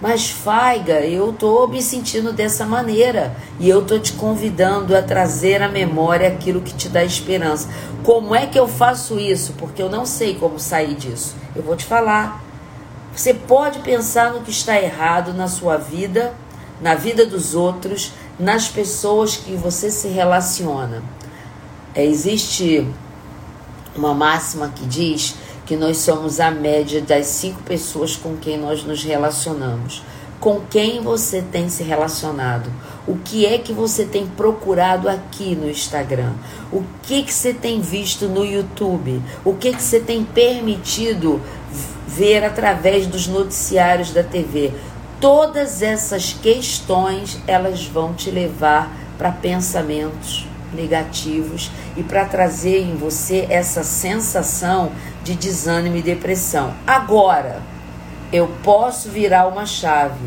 Mas 0.00 0.30
Faiga, 0.30 1.00
eu 1.00 1.30
tô 1.32 1.66
me 1.66 1.82
sentindo 1.82 2.32
dessa 2.32 2.64
maneira 2.64 3.36
e 3.58 3.68
eu 3.68 3.84
tô 3.84 3.98
te 3.98 4.14
convidando 4.14 4.96
a 4.96 5.02
trazer 5.02 5.62
à 5.62 5.68
memória 5.68 6.26
aquilo 6.26 6.62
que 6.62 6.72
te 6.72 6.88
dá 6.88 7.04
esperança. 7.04 7.68
Como 8.02 8.34
é 8.34 8.46
que 8.46 8.58
eu 8.58 8.66
faço 8.66 9.20
isso? 9.20 9.52
Porque 9.58 9.82
eu 9.82 9.90
não 9.90 10.06
sei 10.06 10.36
como 10.36 10.58
sair 10.58 10.94
disso. 10.94 11.36
Eu 11.54 11.62
vou 11.62 11.76
te 11.76 11.84
falar. 11.84 12.42
Você 13.14 13.34
pode 13.34 13.80
pensar 13.80 14.32
no 14.32 14.40
que 14.40 14.50
está 14.50 14.80
errado 14.80 15.34
na 15.34 15.48
sua 15.48 15.76
vida, 15.76 16.32
na 16.80 16.94
vida 16.94 17.26
dos 17.26 17.54
outros, 17.54 18.12
nas 18.38 18.68
pessoas 18.68 19.36
que 19.36 19.54
você 19.54 19.90
se 19.90 20.08
relaciona. 20.08 21.02
É, 21.94 22.02
existe 22.02 22.86
uma 23.94 24.14
máxima 24.14 24.72
que 24.74 24.86
diz 24.86 25.34
que 25.70 25.76
nós 25.76 25.98
somos 25.98 26.40
a 26.40 26.50
média 26.50 27.00
das 27.00 27.26
cinco 27.26 27.62
pessoas 27.62 28.16
com 28.16 28.34
quem 28.34 28.58
nós 28.58 28.82
nos 28.82 29.04
relacionamos. 29.04 30.02
Com 30.40 30.62
quem 30.68 31.00
você 31.00 31.42
tem 31.42 31.68
se 31.68 31.84
relacionado? 31.84 32.68
O 33.06 33.14
que 33.14 33.46
é 33.46 33.56
que 33.56 33.72
você 33.72 34.04
tem 34.04 34.26
procurado 34.26 35.08
aqui 35.08 35.54
no 35.54 35.70
Instagram? 35.70 36.32
O 36.72 36.82
que 37.04 37.22
que 37.22 37.32
você 37.32 37.54
tem 37.54 37.80
visto 37.80 38.26
no 38.26 38.44
YouTube? 38.44 39.22
O 39.44 39.54
que 39.54 39.72
que 39.72 39.80
você 39.80 40.00
tem 40.00 40.24
permitido 40.24 41.40
ver 42.04 42.42
através 42.42 43.06
dos 43.06 43.28
noticiários 43.28 44.10
da 44.10 44.24
TV? 44.24 44.72
Todas 45.20 45.82
essas 45.82 46.32
questões, 46.32 47.38
elas 47.46 47.86
vão 47.86 48.12
te 48.12 48.28
levar 48.28 48.90
para 49.16 49.30
pensamentos 49.30 50.49
negativos 50.72 51.70
e 51.96 52.02
para 52.02 52.24
trazer 52.24 52.80
em 52.80 52.96
você 52.96 53.46
essa 53.50 53.82
sensação 53.82 54.92
de 55.22 55.34
desânimo 55.34 55.96
e 55.96 56.02
depressão. 56.02 56.74
Agora, 56.86 57.62
eu 58.32 58.48
posso 58.62 59.08
virar 59.08 59.46
uma 59.46 59.66
chave, 59.66 60.24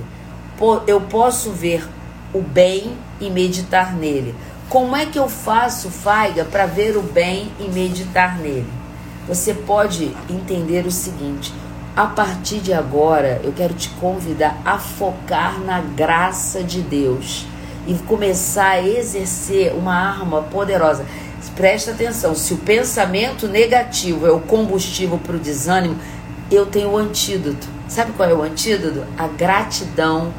eu 0.87 1.01
posso 1.01 1.51
ver 1.51 1.87
o 2.33 2.41
bem 2.41 2.97
e 3.19 3.29
meditar 3.29 3.93
nele. 3.93 4.35
Como 4.69 4.95
é 4.95 5.05
que 5.05 5.19
eu 5.19 5.29
faço, 5.29 5.89
Faiga, 5.89 6.45
para 6.45 6.65
ver 6.65 6.97
o 6.97 7.01
bem 7.01 7.51
e 7.59 7.67
meditar 7.69 8.37
nele? 8.37 8.67
Você 9.27 9.53
pode 9.53 10.15
entender 10.29 10.85
o 10.85 10.91
seguinte: 10.91 11.53
a 11.95 12.07
partir 12.07 12.59
de 12.59 12.73
agora, 12.73 13.39
eu 13.43 13.53
quero 13.53 13.73
te 13.73 13.89
convidar 13.89 14.57
a 14.65 14.77
focar 14.77 15.59
na 15.59 15.79
graça 15.79 16.63
de 16.63 16.81
Deus 16.81 17.45
e 17.87 17.95
começar 17.95 18.71
a 18.71 18.87
exercer 18.87 19.73
uma 19.73 19.93
arma 19.93 20.43
poderosa. 20.43 21.05
Presta 21.55 21.91
atenção, 21.91 22.33
se 22.33 22.53
o 22.53 22.57
pensamento 22.57 23.47
negativo 23.47 24.25
é 24.25 24.31
o 24.31 24.39
combustível 24.39 25.19
para 25.19 25.35
o 25.35 25.39
desânimo, 25.39 25.95
eu 26.49 26.65
tenho 26.65 26.89
o 26.89 26.97
antídoto. 26.97 27.67
Sabe 27.87 28.11
qual 28.13 28.27
é 28.27 28.33
o 28.33 28.41
antídoto? 28.41 29.03
A 29.17 29.27
gratidão 29.27 30.33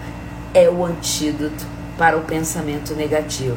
é 0.52 0.68
o 0.68 0.84
antídoto 0.84 1.64
para 1.96 2.16
o 2.16 2.22
pensamento 2.22 2.94
negativo. 2.94 3.56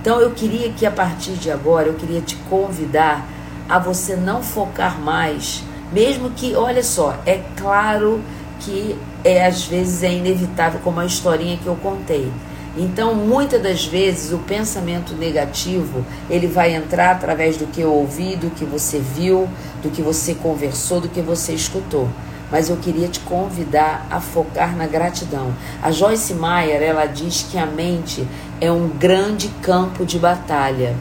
Então 0.00 0.18
eu 0.20 0.30
queria 0.30 0.70
que 0.72 0.86
a 0.86 0.90
partir 0.90 1.32
de 1.32 1.50
agora 1.50 1.88
eu 1.88 1.94
queria 1.94 2.22
te 2.22 2.36
convidar 2.48 3.26
a 3.68 3.78
você 3.78 4.16
não 4.16 4.42
focar 4.42 4.98
mais, 4.98 5.62
mesmo 5.92 6.30
que, 6.30 6.54
olha 6.54 6.82
só, 6.82 7.18
é 7.26 7.42
claro 7.54 8.22
que 8.60 8.96
é 9.22 9.44
às 9.44 9.64
vezes 9.64 10.02
é 10.02 10.12
inevitável 10.12 10.80
como 10.82 11.00
a 11.00 11.04
historinha 11.04 11.58
que 11.58 11.66
eu 11.66 11.76
contei. 11.76 12.32
Então, 12.80 13.12
muitas 13.12 13.60
das 13.60 13.84
vezes 13.84 14.32
o 14.32 14.38
pensamento 14.38 15.12
negativo, 15.12 16.06
ele 16.30 16.46
vai 16.46 16.76
entrar 16.76 17.10
através 17.10 17.56
do 17.56 17.66
que 17.66 17.80
eu 17.80 17.92
ouvi, 17.92 18.36
do 18.36 18.50
que 18.50 18.64
você 18.64 19.00
viu, 19.00 19.48
do 19.82 19.90
que 19.90 20.00
você 20.00 20.32
conversou, 20.32 21.00
do 21.00 21.08
que 21.08 21.20
você 21.20 21.52
escutou. 21.52 22.08
Mas 22.52 22.70
eu 22.70 22.76
queria 22.76 23.08
te 23.08 23.18
convidar 23.20 24.06
a 24.08 24.20
focar 24.20 24.76
na 24.76 24.86
gratidão. 24.86 25.52
A 25.82 25.90
Joyce 25.90 26.32
Meyer, 26.34 26.80
ela 26.80 27.06
diz 27.06 27.44
que 27.50 27.58
a 27.58 27.66
mente 27.66 28.24
é 28.60 28.70
um 28.70 28.88
grande 28.88 29.48
campo 29.60 30.06
de 30.06 30.16
batalha. 30.16 30.94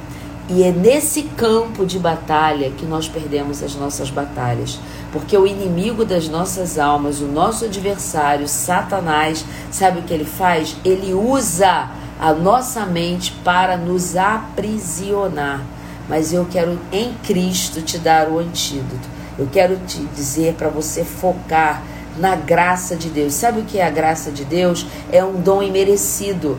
E 0.49 0.63
é 0.63 0.71
nesse 0.71 1.23
campo 1.23 1.85
de 1.85 1.99
batalha 1.99 2.71
que 2.71 2.85
nós 2.85 3.07
perdemos 3.07 3.61
as 3.61 3.75
nossas 3.75 4.09
batalhas. 4.09 4.79
Porque 5.11 5.37
o 5.37 5.47
inimigo 5.47 6.03
das 6.03 6.27
nossas 6.27 6.77
almas, 6.77 7.21
o 7.21 7.25
nosso 7.25 7.65
adversário, 7.65 8.47
Satanás, 8.47 9.45
sabe 9.71 9.99
o 9.99 10.03
que 10.03 10.13
ele 10.13 10.25
faz? 10.25 10.75
Ele 10.83 11.13
usa 11.13 11.89
a 12.19 12.33
nossa 12.33 12.85
mente 12.85 13.31
para 13.43 13.77
nos 13.77 14.15
aprisionar. 14.15 15.61
Mas 16.09 16.33
eu 16.33 16.45
quero 16.49 16.79
em 16.91 17.13
Cristo 17.25 17.81
te 17.81 17.97
dar 17.97 18.29
o 18.29 18.39
antídoto. 18.39 19.07
Eu 19.37 19.47
quero 19.51 19.77
te 19.85 19.99
dizer 20.15 20.55
para 20.55 20.69
você 20.69 21.03
focar 21.03 21.83
na 22.17 22.35
graça 22.35 22.95
de 22.95 23.09
Deus. 23.09 23.33
Sabe 23.33 23.61
o 23.61 23.65
que 23.65 23.77
é 23.77 23.85
a 23.85 23.91
graça 23.91 24.31
de 24.31 24.43
Deus? 24.43 24.85
É 25.11 25.23
um 25.23 25.39
dom 25.39 25.61
imerecido. 25.61 26.57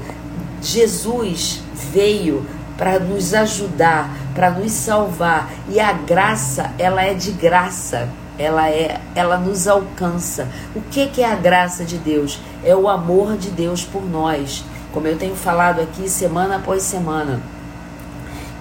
Jesus 0.63 1.61
veio 1.93 2.47
para 2.77 2.99
nos 3.01 3.35
ajudar, 3.35 4.11
para 4.35 4.51
nos 4.51 4.71
salvar. 4.73 5.51
E 5.69 5.81
a 5.81 5.93
graça, 5.93 6.71
ela 6.79 7.03
é 7.03 7.15
de 7.15 7.33
graça. 7.33 8.09
Ela 8.39 8.71
é, 8.71 9.01
ela 9.15 9.37
nos 9.37 9.67
alcança. 9.67 10.49
O 10.75 10.81
que 10.81 11.09
que 11.09 11.23
é 11.23 11.31
a 11.31 11.35
graça 11.35 11.85
de 11.85 11.99
Deus? 11.99 12.41
É 12.65 12.75
o 12.75 12.89
amor 12.89 13.37
de 13.37 13.51
Deus 13.51 13.85
por 13.85 14.05
nós. 14.09 14.65
Como 14.93 15.07
eu 15.07 15.19
tenho 15.19 15.35
falado 15.35 15.81
aqui 15.81 16.09
semana 16.09 16.57
após 16.57 16.83
semana. 16.83 17.43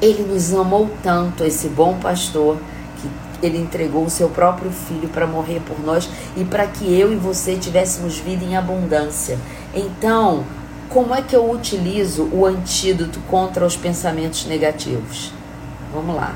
Ele 0.01 0.23
nos 0.23 0.53
amou 0.53 0.89
tanto, 1.01 1.43
esse 1.43 1.67
bom 1.69 1.97
pastor, 1.97 2.57
que 3.01 3.45
ele 3.45 3.57
entregou 3.57 4.05
o 4.05 4.09
seu 4.09 4.29
próprio 4.29 4.71
filho 4.71 5.09
para 5.09 5.25
morrer 5.25 5.61
por 5.61 5.79
nós 5.79 6.09
e 6.35 6.43
para 6.43 6.67
que 6.67 6.85
eu 6.99 7.11
e 7.11 7.15
você 7.15 7.55
tivéssemos 7.55 8.17
vida 8.17 8.43
em 8.43 8.55
abundância. 8.55 9.39
Então, 9.73 10.43
como 10.89 11.13
é 11.13 11.21
que 11.21 11.35
eu 11.35 11.49
utilizo 11.49 12.29
o 12.31 12.45
antídoto 12.45 13.19
contra 13.29 13.65
os 13.65 13.75
pensamentos 13.75 14.45
negativos? 14.45 15.33
Vamos 15.93 16.15
lá. 16.15 16.35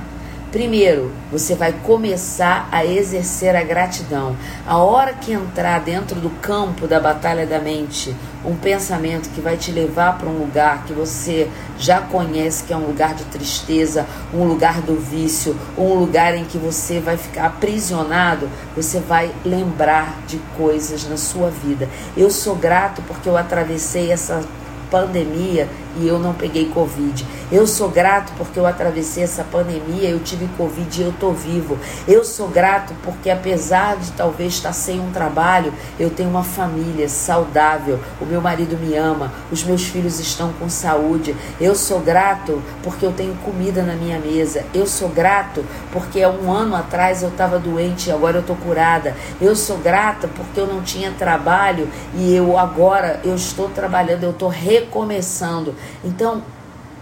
Primeiro, 0.52 1.14
você 1.32 1.56
vai 1.56 1.72
começar 1.72 2.68
a 2.73 2.86
exercer 2.86 3.56
a 3.56 3.64
gratidão. 3.64 4.36
A 4.68 4.80
hora 4.80 5.14
que 5.14 5.32
entrar 5.32 5.80
dentro 5.80 6.19
do 6.19 6.30
campo 6.30 6.88
da 6.88 6.99
batalha 6.99 7.48
da 7.48 7.57
mente 7.57 8.14
um 8.44 8.57
pensamento 8.57 9.30
que 9.30 9.40
vai 9.40 9.56
te 9.56 9.72
levar 9.72 10.18
para 10.18 10.28
um 10.28 10.38
lugar 10.38 10.84
que 10.84 10.91
você 10.91 11.49
já 11.80 12.02
conhece, 12.02 12.65
que 12.65 12.73
é 12.73 12.76
um 12.76 12.86
lugar 12.86 13.14
de 13.15 13.23
tristeza, 13.26 14.06
um 14.34 14.44
lugar 14.44 14.82
do 14.82 14.99
vício, 14.99 15.56
um 15.78 15.94
lugar 15.94 16.36
em 16.36 16.44
que 16.44 16.57
você 16.57 16.99
vai 16.99 17.15
ficar 17.15 17.45
aprisionado, 17.45 18.49
você 18.76 18.99
vai 18.99 19.32
lembrar 19.45 20.18
de 20.28 20.38
coisas 20.57 21.07
na 21.07 21.15
sua 21.15 21.49
vida. 21.49 21.88
Eu 22.18 22.30
sou 22.30 22.57
grato 22.57 23.02
porque 23.03 23.30
eu 23.30 23.38
atravessei 23.38 24.11
essa 24.11 24.44
pandemia 24.90 25.69
e 25.97 26.07
eu 26.07 26.19
não 26.19 26.34
peguei 26.34 26.69
Covid. 26.69 27.26
Eu 27.51 27.68
sou 27.68 27.89
grato 27.89 28.31
porque 28.38 28.57
eu 28.57 28.65
atravessei 28.65 29.23
essa 29.23 29.43
pandemia, 29.43 30.09
eu 30.09 30.19
tive 30.19 30.47
Covid 30.57 31.01
e 31.01 31.03
eu 31.03 31.13
tô 31.19 31.31
vivo. 31.31 31.77
Eu 32.07 32.23
sou 32.23 32.47
grato 32.47 32.93
porque 33.03 33.30
apesar 33.30 33.97
de 33.97 34.11
talvez 34.11 34.53
estar 34.53 34.72
sem 34.72 34.99
um 34.99 35.11
trabalho, 35.11 35.73
eu 35.99 36.09
tenho 36.09 36.30
uma 36.30 36.43
família 36.43 37.09
saudável. 37.09 37.99
O 38.22 38.26
meu 38.26 38.39
marido 38.39 38.77
me 38.77 38.95
ama, 38.95 39.34
os 39.51 39.63
meus 39.63 39.84
filhos 39.84 40.19
estão 40.19 40.53
com 40.53 40.69
saúde. 40.69 41.35
Eu 41.59 41.76
sou 41.76 41.99
grato 41.99 42.61
porque 42.84 43.05
eu 43.05 43.11
tenho 43.11 43.35
comida 43.43 43.84
na 43.84 43.95
minha 43.95 44.18
mesa. 44.19 44.65
Eu 44.73 44.88
sou 44.88 45.09
grato 45.09 45.65
porque 45.91 46.22
há 46.22 46.30
um 46.30 46.51
ano 46.51 46.76
atrás 46.76 47.22
eu 47.22 47.30
estava 47.30 47.59
doente 47.59 48.07
e 48.07 48.11
agora 48.11 48.38
eu 48.38 48.43
tô 48.43 48.55
curada. 48.55 49.15
Eu 49.41 49.55
sou 49.55 49.77
grata 49.77 50.27
porque 50.30 50.59
eu 50.59 50.68
não 50.68 50.81
tinha 50.81 51.11
trabalho 51.11 51.89
e 52.15 52.34
eu 52.34 52.57
agora 52.57 53.19
eu 53.23 53.35
estou 53.35 53.69
trabalhando, 53.69 54.23
eu 54.23 54.31
estou 54.31 54.49
recomeçando. 54.49 55.76
Então, 56.03 56.44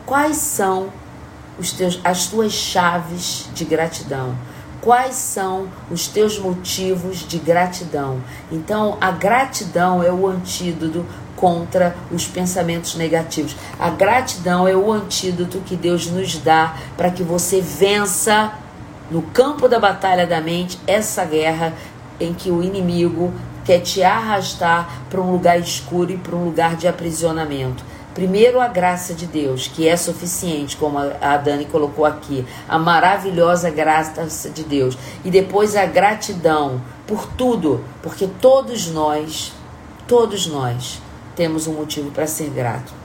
quais 0.05 0.37
são 0.37 0.89
teus, 1.77 1.99
as 2.03 2.27
tuas 2.27 2.53
chaves 2.53 3.49
de 3.53 3.65
gratidão? 3.65 4.35
Quais 4.81 5.15
são 5.15 5.67
os 5.91 6.07
teus 6.07 6.39
motivos 6.39 7.27
de 7.27 7.37
gratidão? 7.37 8.21
Então, 8.49 8.97
a 9.01 9.11
gratidão 9.11 10.01
é 10.01 10.11
o 10.11 10.25
antídoto 10.25 11.05
contra 11.35 11.95
os 12.11 12.27
pensamentos 12.27 12.95
negativos. 12.95 13.55
A 13.79 13.89
gratidão 13.89 14.67
é 14.67 14.75
o 14.75 14.91
antídoto 14.91 15.59
que 15.65 15.75
Deus 15.75 16.07
nos 16.07 16.37
dá 16.37 16.75
para 16.97 17.09
que 17.09 17.23
você 17.23 17.61
vença 17.61 18.53
no 19.09 19.21
campo 19.21 19.67
da 19.67 19.79
batalha 19.79 20.27
da 20.27 20.39
mente 20.39 20.79
essa 20.85 21.25
guerra 21.25 21.73
em 22.19 22.33
que 22.33 22.51
o 22.51 22.61
inimigo 22.61 23.33
quer 23.65 23.79
te 23.79 24.03
arrastar 24.03 25.03
para 25.09 25.21
um 25.21 25.31
lugar 25.31 25.59
escuro 25.59 26.11
e 26.11 26.17
para 26.17 26.35
um 26.35 26.45
lugar 26.45 26.75
de 26.75 26.87
aprisionamento. 26.87 27.83
Primeiro, 28.13 28.59
a 28.59 28.67
graça 28.67 29.13
de 29.13 29.25
Deus, 29.25 29.67
que 29.67 29.87
é 29.87 29.95
suficiente, 29.95 30.75
como 30.75 30.97
a 30.99 31.37
Dani 31.37 31.65
colocou 31.65 32.05
aqui, 32.05 32.45
a 32.67 32.77
maravilhosa 32.77 33.69
graça 33.69 34.49
de 34.49 34.63
Deus. 34.63 34.97
E 35.23 35.29
depois 35.29 35.75
a 35.75 35.85
gratidão 35.85 36.81
por 37.05 37.27
tudo, 37.33 37.83
porque 38.01 38.27
todos 38.41 38.87
nós, 38.87 39.53
todos 40.07 40.47
nós, 40.47 41.01
temos 41.35 41.67
um 41.67 41.73
motivo 41.73 42.11
para 42.11 42.27
ser 42.27 42.49
grato. 42.49 42.98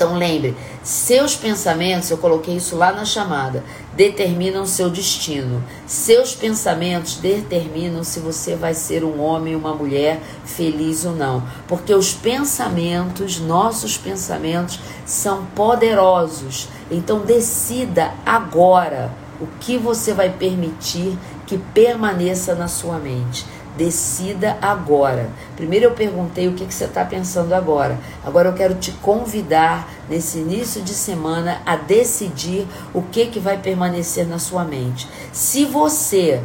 Então 0.00 0.16
lembre, 0.16 0.56
seus 0.82 1.36
pensamentos, 1.36 2.10
eu 2.10 2.16
coloquei 2.16 2.56
isso 2.56 2.74
lá 2.74 2.90
na 2.90 3.04
chamada, 3.04 3.62
determinam 3.92 4.64
seu 4.64 4.88
destino. 4.88 5.62
Seus 5.86 6.34
pensamentos 6.34 7.16
determinam 7.16 8.02
se 8.02 8.18
você 8.18 8.56
vai 8.56 8.72
ser 8.72 9.04
um 9.04 9.20
homem 9.20 9.54
ou 9.54 9.60
uma 9.60 9.74
mulher 9.74 10.18
feliz 10.42 11.04
ou 11.04 11.12
não. 11.12 11.42
Porque 11.68 11.92
os 11.92 12.14
pensamentos, 12.14 13.38
nossos 13.40 13.98
pensamentos, 13.98 14.80
são 15.04 15.44
poderosos. 15.54 16.68
Então 16.90 17.20
decida 17.20 18.14
agora 18.24 19.12
o 19.38 19.46
que 19.60 19.76
você 19.76 20.14
vai 20.14 20.30
permitir 20.30 21.14
que 21.46 21.58
permaneça 21.58 22.54
na 22.54 22.68
sua 22.68 22.98
mente. 22.98 23.44
Decida 23.80 24.58
agora. 24.60 25.30
Primeiro 25.56 25.86
eu 25.86 25.92
perguntei 25.92 26.46
o 26.46 26.52
que, 26.52 26.66
que 26.66 26.74
você 26.74 26.84
está 26.84 27.02
pensando 27.02 27.54
agora. 27.54 27.98
Agora 28.22 28.50
eu 28.50 28.52
quero 28.52 28.74
te 28.74 28.92
convidar 28.92 29.90
nesse 30.06 30.36
início 30.36 30.82
de 30.82 30.92
semana 30.92 31.62
a 31.64 31.76
decidir 31.76 32.66
o 32.92 33.00
que, 33.00 33.28
que 33.28 33.40
vai 33.40 33.56
permanecer 33.56 34.28
na 34.28 34.38
sua 34.38 34.64
mente. 34.64 35.08
Se 35.32 35.64
você 35.64 36.42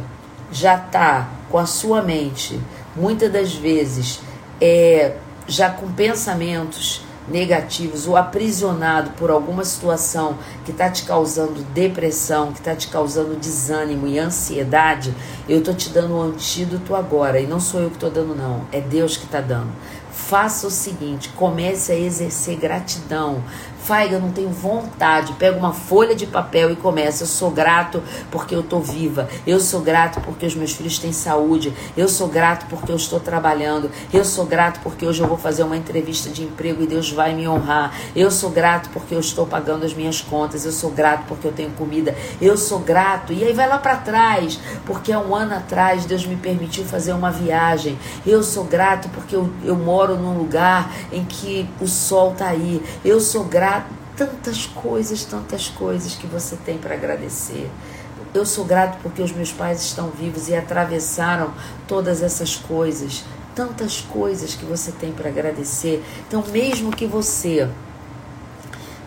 já 0.50 0.76
está 0.76 1.28
com 1.50 1.58
a 1.58 1.66
sua 1.66 2.00
mente, 2.00 2.58
muitas 2.96 3.30
das 3.30 3.52
vezes, 3.52 4.20
é, 4.58 5.16
já 5.46 5.68
com 5.68 5.92
pensamentos 5.92 7.02
negativos 7.28 8.06
ou 8.06 8.16
aprisionado 8.16 9.10
por 9.12 9.30
alguma 9.30 9.64
situação 9.64 10.36
que 10.64 10.70
está 10.70 10.90
te 10.90 11.04
causando 11.04 11.62
depressão, 11.74 12.52
que 12.52 12.58
está 12.58 12.74
te 12.74 12.88
causando 12.88 13.36
desânimo 13.36 14.06
e 14.06 14.18
ansiedade, 14.18 15.14
eu 15.48 15.58
estou 15.58 15.74
te 15.74 15.90
dando 15.90 16.16
um 16.16 16.22
antídoto 16.22 16.94
agora. 16.94 17.40
E 17.40 17.46
não 17.46 17.60
sou 17.60 17.80
eu 17.80 17.88
que 17.88 17.96
estou 17.96 18.10
dando, 18.10 18.34
não. 18.34 18.66
É 18.72 18.80
Deus 18.80 19.16
que 19.16 19.24
está 19.24 19.40
dando. 19.40 19.70
Faça 20.10 20.66
o 20.66 20.70
seguinte: 20.70 21.28
comece 21.36 21.92
a 21.92 21.96
exercer 21.96 22.56
gratidão. 22.56 23.42
Faiga, 23.86 24.16
eu 24.16 24.20
não 24.20 24.32
tenho 24.32 24.50
vontade. 24.50 25.32
Pega 25.34 25.56
uma 25.56 25.72
folha 25.72 26.12
de 26.12 26.26
papel 26.26 26.72
e 26.72 26.76
começa. 26.76 27.22
Eu 27.22 27.28
sou 27.28 27.52
grato 27.52 28.02
porque 28.32 28.52
eu 28.52 28.58
estou 28.58 28.80
viva. 28.80 29.28
Eu 29.46 29.60
sou 29.60 29.80
grato 29.80 30.20
porque 30.22 30.44
os 30.44 30.56
meus 30.56 30.72
filhos 30.72 30.98
têm 30.98 31.12
saúde. 31.12 31.72
Eu 31.96 32.08
sou 32.08 32.26
grato 32.26 32.66
porque 32.68 32.90
eu 32.90 32.96
estou 32.96 33.20
trabalhando. 33.20 33.88
Eu 34.12 34.24
sou 34.24 34.44
grato 34.44 34.80
porque 34.82 35.06
hoje 35.06 35.22
eu 35.22 35.28
vou 35.28 35.38
fazer 35.38 35.62
uma 35.62 35.76
entrevista 35.76 36.28
de 36.28 36.42
emprego 36.42 36.82
e 36.82 36.86
Deus 36.88 37.12
vai 37.12 37.32
me 37.32 37.46
honrar. 37.46 37.94
Eu 38.16 38.28
sou 38.28 38.50
grato 38.50 38.90
porque 38.92 39.14
eu 39.14 39.20
estou 39.20 39.46
pagando 39.46 39.86
as 39.86 39.94
minhas 39.94 40.20
contas. 40.20 40.64
Eu 40.64 40.72
sou 40.72 40.90
grato 40.90 41.22
porque 41.28 41.46
eu 41.46 41.52
tenho 41.52 41.70
comida. 41.70 42.12
Eu 42.40 42.56
sou 42.56 42.80
grato. 42.80 43.32
E 43.32 43.44
aí 43.44 43.52
vai 43.52 43.68
lá 43.68 43.78
para 43.78 43.94
trás, 43.98 44.58
porque 44.84 45.12
há 45.12 45.20
um 45.20 45.32
ano 45.32 45.54
atrás 45.54 46.04
Deus 46.06 46.26
me 46.26 46.34
permitiu 46.34 46.84
fazer 46.84 47.12
uma 47.12 47.30
viagem. 47.30 47.96
Eu 48.26 48.42
sou 48.42 48.64
grato 48.64 49.08
porque 49.10 49.36
eu, 49.36 49.48
eu 49.62 49.76
moro 49.76 50.16
num 50.16 50.36
lugar 50.36 50.92
em 51.12 51.24
que 51.24 51.70
o 51.80 51.86
sol 51.86 52.32
está 52.32 52.48
aí. 52.48 52.82
Eu 53.04 53.20
sou 53.20 53.44
grato 53.44 53.75
tantas 54.16 54.66
coisas, 54.66 55.24
tantas 55.24 55.68
coisas 55.68 56.14
que 56.14 56.26
você 56.26 56.56
tem 56.56 56.78
para 56.78 56.94
agradecer. 56.94 57.70
Eu 58.34 58.46
sou 58.46 58.64
grato 58.64 58.98
porque 59.02 59.22
os 59.22 59.32
meus 59.32 59.52
pais 59.52 59.82
estão 59.82 60.10
vivos 60.10 60.48
e 60.48 60.54
atravessaram 60.54 61.52
todas 61.86 62.22
essas 62.22 62.56
coisas, 62.56 63.24
tantas 63.54 64.00
coisas 64.00 64.54
que 64.54 64.64
você 64.64 64.90
tem 64.90 65.12
para 65.12 65.28
agradecer. 65.28 66.02
Então, 66.26 66.42
mesmo 66.50 66.90
que 66.90 67.06
você 67.06 67.68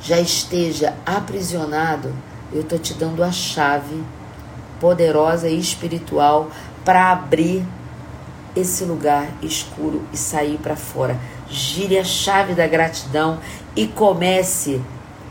já 0.02 0.20
esteja 0.20 0.96
aprisionado, 1.06 2.14
eu 2.54 2.62
estou 2.62 2.80
te 2.80 2.94
dando 2.94 3.24
a 3.24 3.32
chave 3.32 4.04
poderosa 4.80 5.50
e 5.50 5.60
espiritual 5.60 6.50
para 6.86 7.12
abrir 7.12 7.66
esse 8.56 8.84
lugar 8.84 9.28
escuro 9.42 10.04
e 10.12 10.18
sair 10.18 10.58
para 10.58 10.76
fora. 10.76 11.20
Gire 11.48 11.98
a 11.98 12.04
chave 12.04 12.54
da 12.54 12.68
gratidão 12.68 13.40
e 13.76 13.88
comece 13.88 14.82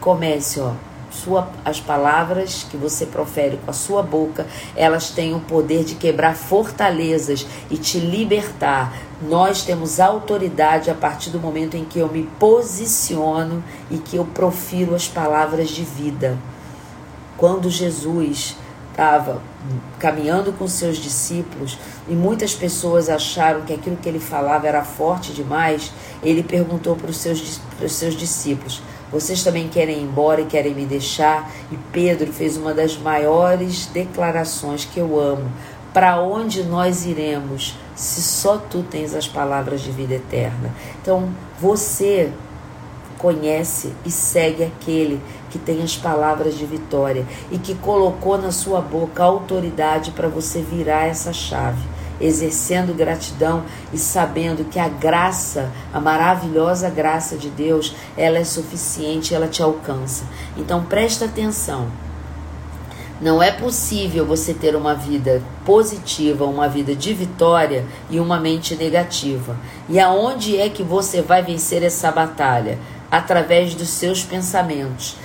comece, 0.00 0.60
ó. 0.60 0.72
Sua, 1.10 1.48
as 1.64 1.80
palavras 1.80 2.66
que 2.70 2.76
você 2.76 3.06
profere 3.06 3.58
com 3.64 3.70
a 3.70 3.74
sua 3.74 4.02
boca, 4.02 4.46
elas 4.76 5.08
têm 5.10 5.34
o 5.34 5.40
poder 5.40 5.82
de 5.82 5.94
quebrar 5.94 6.36
fortalezas 6.36 7.46
e 7.70 7.78
te 7.78 7.98
libertar. 7.98 8.92
Nós 9.22 9.62
temos 9.62 10.00
autoridade 10.00 10.90
a 10.90 10.94
partir 10.94 11.30
do 11.30 11.40
momento 11.40 11.78
em 11.78 11.84
que 11.84 11.98
eu 11.98 12.08
me 12.08 12.24
posiciono 12.38 13.64
e 13.90 13.96
que 13.96 14.16
eu 14.16 14.24
profiro 14.26 14.94
as 14.94 15.08
palavras 15.08 15.70
de 15.70 15.82
vida. 15.82 16.38
Quando 17.38 17.70
Jesus 17.70 18.54
estava 18.90 19.40
caminhando 19.98 20.52
com 20.52 20.66
seus 20.66 20.98
discípulos 20.98 21.78
e 22.08 22.14
muitas 22.14 22.52
pessoas 22.52 23.08
acharam 23.08 23.62
que 23.62 23.72
aquilo 23.72 23.96
que 23.96 24.08
ele 24.08 24.18
falava 24.18 24.66
era 24.66 24.84
forte 24.84 25.32
demais, 25.32 25.92
ele 26.20 26.42
perguntou 26.42 26.96
para 26.96 27.08
os 27.08 27.16
seus, 27.16 27.60
seus 27.88 28.14
discípulos: 28.14 28.82
vocês 29.10 29.42
também 29.42 29.68
querem 29.68 29.98
ir 29.98 30.02
embora 30.02 30.40
e 30.40 30.46
querem 30.46 30.74
me 30.74 30.84
deixar? 30.84 31.50
E 31.72 31.76
Pedro 31.92 32.32
fez 32.32 32.56
uma 32.56 32.74
das 32.74 32.96
maiores 32.96 33.86
declarações 33.86 34.84
que 34.84 34.98
eu 34.98 35.18
amo. 35.18 35.50
Para 35.92 36.20
onde 36.20 36.62
nós 36.62 37.06
iremos 37.06 37.74
se 37.96 38.22
só 38.22 38.58
tu 38.58 38.82
tens 38.82 39.14
as 39.14 39.26
palavras 39.26 39.80
de 39.80 39.90
vida 39.90 40.14
eterna? 40.14 40.74
Então, 41.00 41.30
você 41.58 42.30
conhece 43.16 43.92
e 44.04 44.10
segue 44.10 44.62
aquele 44.62 45.20
que 45.50 45.58
tem 45.58 45.82
as 45.82 45.96
palavras 45.96 46.56
de 46.56 46.66
vitória 46.66 47.26
e 47.50 47.58
que 47.58 47.74
colocou 47.74 48.38
na 48.38 48.52
sua 48.52 48.80
boca 48.80 49.22
a 49.22 49.26
autoridade 49.26 50.12
para 50.12 50.28
você 50.28 50.60
virar 50.60 51.06
essa 51.06 51.32
chave 51.32 51.97
exercendo 52.20 52.96
gratidão 52.96 53.64
e 53.92 53.98
sabendo 53.98 54.64
que 54.64 54.78
a 54.78 54.88
graça, 54.88 55.70
a 55.92 56.00
maravilhosa 56.00 56.90
graça 56.90 57.36
de 57.36 57.48
Deus, 57.48 57.94
ela 58.16 58.38
é 58.38 58.44
suficiente, 58.44 59.34
ela 59.34 59.48
te 59.48 59.62
alcança. 59.62 60.24
Então 60.56 60.84
presta 60.84 61.24
atenção. 61.26 61.88
Não 63.20 63.42
é 63.42 63.50
possível 63.50 64.24
você 64.24 64.54
ter 64.54 64.76
uma 64.76 64.94
vida 64.94 65.42
positiva, 65.64 66.44
uma 66.44 66.68
vida 66.68 66.94
de 66.94 67.12
vitória 67.12 67.84
e 68.08 68.20
uma 68.20 68.38
mente 68.38 68.76
negativa. 68.76 69.56
E 69.88 69.98
aonde 69.98 70.56
é 70.56 70.68
que 70.68 70.84
você 70.84 71.20
vai 71.20 71.42
vencer 71.42 71.82
essa 71.82 72.12
batalha? 72.12 72.78
Através 73.10 73.74
dos 73.74 73.88
seus 73.88 74.22
pensamentos. 74.22 75.16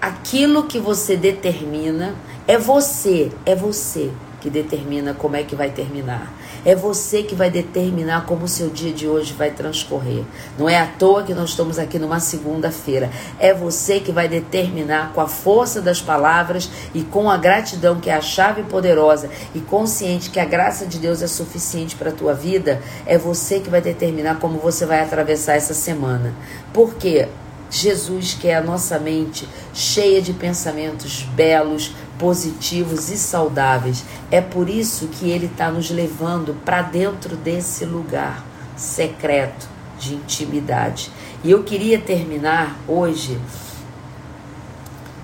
Aquilo 0.00 0.64
que 0.64 0.78
você 0.78 1.16
determina 1.16 2.14
é 2.46 2.58
você, 2.58 3.32
é 3.46 3.54
você 3.54 4.10
que 4.40 4.50
determina 4.50 5.14
como 5.14 5.36
é 5.36 5.42
que 5.42 5.54
vai 5.54 5.70
terminar. 5.70 6.32
É 6.64 6.74
você 6.74 7.22
que 7.22 7.34
vai 7.34 7.50
determinar 7.50 8.26
como 8.26 8.44
o 8.44 8.48
seu 8.48 8.68
dia 8.68 8.92
de 8.92 9.06
hoje 9.06 9.32
vai 9.32 9.50
transcorrer. 9.50 10.24
Não 10.58 10.68
é 10.68 10.78
à 10.78 10.86
toa 10.86 11.22
que 11.22 11.34
nós 11.34 11.50
estamos 11.50 11.78
aqui 11.78 11.98
numa 11.98 12.20
segunda-feira. 12.20 13.10
É 13.38 13.54
você 13.54 14.00
que 14.00 14.12
vai 14.12 14.28
determinar 14.28 15.12
com 15.12 15.20
a 15.20 15.28
força 15.28 15.80
das 15.80 16.00
palavras 16.00 16.70
e 16.94 17.02
com 17.02 17.30
a 17.30 17.36
gratidão 17.36 18.00
que 18.00 18.10
é 18.10 18.14
a 18.14 18.20
chave 18.20 18.62
poderosa 18.62 19.30
e 19.54 19.60
consciente 19.60 20.30
que 20.30 20.40
a 20.40 20.44
graça 20.44 20.86
de 20.86 20.98
Deus 20.98 21.22
é 21.22 21.26
suficiente 21.26 21.96
para 21.96 22.10
a 22.10 22.14
tua 22.14 22.34
vida, 22.34 22.80
é 23.06 23.16
você 23.18 23.60
que 23.60 23.70
vai 23.70 23.80
determinar 23.80 24.38
como 24.38 24.58
você 24.58 24.86
vai 24.86 25.00
atravessar 25.00 25.54
essa 25.54 25.74
semana. 25.74 26.34
Por 26.72 26.94
quê? 26.94 27.28
Jesus 27.70 28.34
quer 28.34 28.56
a 28.56 28.60
nossa 28.60 28.98
mente 28.98 29.48
cheia 29.72 30.20
de 30.20 30.32
pensamentos 30.32 31.22
belos, 31.22 31.92
positivos 32.20 33.08
e 33.08 33.16
saudáveis. 33.16 34.04
É 34.30 34.42
por 34.42 34.68
isso 34.68 35.08
que 35.08 35.30
ele 35.30 35.46
está 35.46 35.70
nos 35.70 35.90
levando 35.90 36.54
para 36.64 36.82
dentro 36.82 37.34
desse 37.34 37.86
lugar 37.86 38.44
secreto 38.76 39.66
de 39.98 40.14
intimidade. 40.14 41.10
E 41.42 41.50
eu 41.50 41.64
queria 41.64 41.98
terminar 41.98 42.76
hoje 42.86 43.40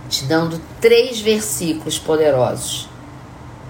te 0.08 0.24
dando 0.24 0.60
três 0.80 1.20
versículos 1.20 1.98
poderosos. 1.98 2.88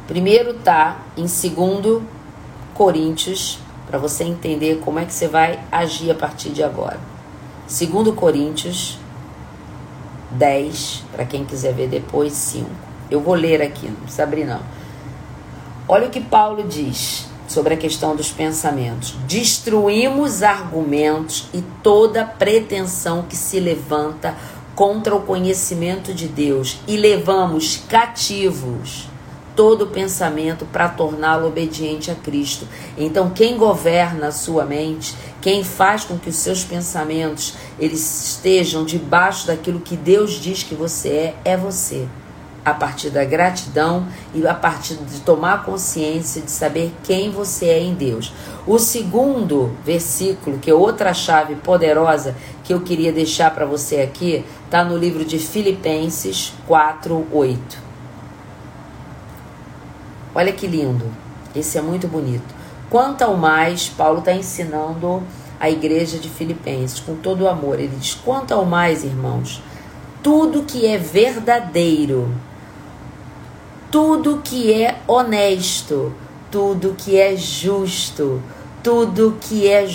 Primeiro 0.07 0.55
tá 0.55 0.98
em 1.16 1.23
2 1.23 2.03
Coríntios, 2.74 3.59
para 3.89 3.98
você 3.98 4.23
entender 4.23 4.81
como 4.85 4.98
é 4.98 5.05
que 5.05 5.12
você 5.12 5.27
vai 5.27 5.59
agir 5.73 6.11
a 6.11 6.15
partir 6.15 6.51
de 6.51 6.62
agora. 6.62 7.01
2 7.66 8.15
Coríntios 8.15 8.98
10, 10.31 11.05
para 11.11 11.24
quem 11.24 11.44
quiser 11.44 11.73
ver 11.73 11.89
depois, 11.89 12.32
5. 12.35 12.85
Eu 13.10 13.20
vou 13.20 13.34
ler 13.34 13.62
aqui, 13.62 13.86
não 13.88 13.96
precisa 13.96 14.22
abrir 14.24 14.44
não. 14.44 14.60
Olha 15.88 16.08
o 16.08 16.10
que 16.10 16.20
Paulo 16.20 16.64
diz 16.64 17.26
sobre 17.46 17.74
a 17.74 17.76
questão 17.76 18.16
dos 18.16 18.30
pensamentos. 18.30 19.14
Destruímos 19.26 20.42
argumentos 20.42 21.48
e 21.54 21.62
toda 21.82 22.24
pretensão 22.24 23.22
que 23.22 23.36
se 23.36 23.60
levanta 23.60 24.34
contra 24.74 25.14
o 25.14 25.22
conhecimento 25.22 26.12
de 26.12 26.26
Deus 26.26 26.78
e 26.86 26.96
levamos 26.96 27.82
cativos 27.88 29.08
todo 29.54 29.86
pensamento 29.86 30.66
para 30.66 30.88
torná-lo 30.88 31.46
obediente 31.46 32.10
a 32.10 32.14
Cristo. 32.14 32.68
Então, 32.98 33.30
quem 33.30 33.56
governa 33.56 34.26
a 34.26 34.32
sua 34.32 34.66
mente, 34.66 35.14
quem 35.40 35.64
faz 35.64 36.04
com 36.04 36.18
que 36.18 36.28
os 36.28 36.36
seus 36.36 36.62
pensamentos 36.62 37.54
eles 37.78 38.26
estejam 38.26 38.84
debaixo 38.84 39.46
daquilo 39.46 39.80
que 39.80 39.96
Deus 39.96 40.32
diz 40.32 40.62
que 40.62 40.74
você 40.74 41.08
é, 41.08 41.34
é 41.52 41.56
você 41.56 42.06
a 42.66 42.74
partir 42.74 43.10
da 43.10 43.24
gratidão 43.24 44.09
e 44.34 44.44
a 44.44 44.52
partir 44.52 44.97
de 44.97 45.20
tomar 45.20 45.64
consciência 45.64 46.43
de 46.43 46.51
saber 46.51 46.93
quem 47.05 47.30
você 47.30 47.66
é 47.66 47.80
em 47.80 47.94
Deus. 47.94 48.32
O 48.66 48.76
segundo 48.76 49.70
versículo, 49.84 50.59
que 50.59 50.68
é 50.68 50.74
outra 50.74 51.14
chave 51.14 51.55
poderosa 51.55 52.34
que 52.64 52.74
eu 52.74 52.80
queria 52.80 53.12
deixar 53.12 53.55
para 53.55 53.64
você 53.64 54.01
aqui, 54.01 54.44
está 54.64 54.82
no 54.82 54.98
livro 54.98 55.24
de 55.24 55.38
Filipenses 55.38 56.52
4, 56.66 57.28
8. 57.32 57.78
Olha 60.34 60.52
que 60.52 60.66
lindo, 60.66 61.06
esse 61.55 61.78
é 61.78 61.80
muito 61.80 62.09
bonito. 62.09 62.52
Quanto 62.90 63.22
ao 63.22 63.36
mais, 63.36 63.88
Paulo 63.88 64.18
está 64.18 64.32
ensinando 64.32 65.22
a 65.60 65.70
igreja 65.70 66.18
de 66.18 66.28
Filipenses 66.28 66.98
com 66.98 67.14
todo 67.14 67.43
o 67.43 67.48
amor. 67.48 67.78
Ele 67.78 67.97
diz: 67.97 68.14
quanto 68.14 68.52
ao 68.52 68.64
mais, 68.64 69.05
irmãos, 69.05 69.62
tudo 70.20 70.64
que 70.64 70.84
é 70.84 70.98
verdadeiro, 70.98 72.28
tudo 73.97 74.43
que 74.44 74.70
é 74.74 74.98
honesto, 75.09 76.12
tudo 76.51 76.94
que 76.98 77.18
é 77.18 77.35
justo, 77.35 78.43
tudo 78.82 79.39
que 79.40 79.66
é 79.66 79.89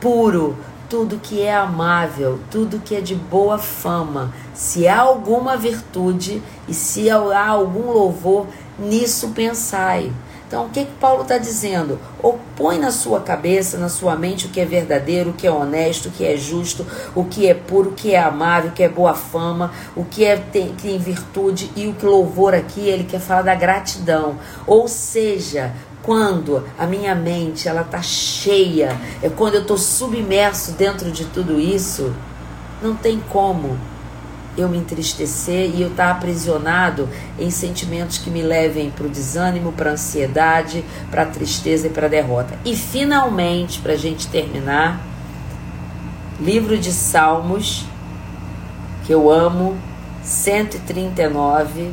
puro, 0.00 0.56
tudo 0.88 1.20
que 1.22 1.42
é 1.42 1.54
amável, 1.54 2.40
tudo 2.50 2.80
que 2.80 2.94
é 2.94 3.02
de 3.02 3.14
boa 3.14 3.58
fama, 3.58 4.32
se 4.54 4.88
há 4.88 5.00
alguma 5.00 5.58
virtude 5.58 6.42
e 6.66 6.72
se 6.72 7.10
há 7.10 7.48
algum 7.48 7.92
louvor, 7.92 8.46
nisso 8.78 9.28
pensai. 9.34 10.10
Então, 10.48 10.64
o 10.64 10.70
que, 10.70 10.86
que 10.86 10.92
Paulo 10.92 11.22
está 11.22 11.36
dizendo? 11.36 12.00
Ou 12.22 12.40
põe 12.56 12.78
na 12.78 12.90
sua 12.90 13.20
cabeça, 13.20 13.76
na 13.76 13.90
sua 13.90 14.16
mente, 14.16 14.46
o 14.46 14.48
que 14.48 14.58
é 14.58 14.64
verdadeiro, 14.64 15.28
o 15.28 15.32
que 15.34 15.46
é 15.46 15.52
honesto, 15.52 16.06
o 16.06 16.10
que 16.10 16.24
é 16.24 16.38
justo, 16.38 16.86
o 17.14 17.22
que 17.22 17.46
é 17.46 17.52
puro, 17.52 17.90
o 17.90 17.92
que 17.92 18.14
é 18.14 18.18
amável, 18.18 18.70
o 18.70 18.72
que 18.72 18.82
é 18.82 18.88
boa 18.88 19.12
fama, 19.12 19.70
o 19.94 20.06
que 20.06 20.24
é 20.24 20.38
tem, 20.38 20.68
tem 20.68 20.98
virtude 20.98 21.70
e 21.76 21.86
o 21.86 21.92
que 21.92 22.06
louvor 22.06 22.54
aqui, 22.54 22.80
ele 22.80 23.04
quer 23.04 23.20
falar 23.20 23.42
da 23.42 23.54
gratidão. 23.54 24.38
Ou 24.66 24.88
seja, 24.88 25.74
quando 26.02 26.64
a 26.78 26.86
minha 26.86 27.14
mente 27.14 27.68
ela 27.68 27.84
tá 27.84 28.00
cheia, 28.00 28.98
é 29.22 29.28
quando 29.28 29.56
eu 29.56 29.60
estou 29.60 29.76
submerso 29.76 30.72
dentro 30.72 31.12
de 31.12 31.26
tudo 31.26 31.60
isso, 31.60 32.14
não 32.80 32.96
tem 32.96 33.22
como 33.28 33.78
eu 34.60 34.68
me 34.68 34.78
entristecer 34.78 35.70
e 35.74 35.82
eu 35.82 35.88
estar 35.88 36.06
tá 36.06 36.10
aprisionado 36.10 37.08
em 37.38 37.50
sentimentos 37.50 38.18
que 38.18 38.28
me 38.28 38.42
levem 38.42 38.90
para 38.90 39.06
o 39.06 39.08
desânimo, 39.08 39.72
para 39.72 39.90
a 39.90 39.92
ansiedade, 39.92 40.84
para 41.10 41.22
a 41.22 41.26
tristeza 41.26 41.86
e 41.86 41.90
para 41.90 42.06
a 42.06 42.10
derrota. 42.10 42.58
E 42.64 42.74
finalmente, 42.74 43.80
para 43.80 43.92
a 43.92 43.96
gente 43.96 44.26
terminar, 44.26 45.00
livro 46.40 46.76
de 46.76 46.92
Salmos, 46.92 47.84
que 49.06 49.14
eu 49.14 49.30
amo, 49.30 49.76
139, 50.22 51.92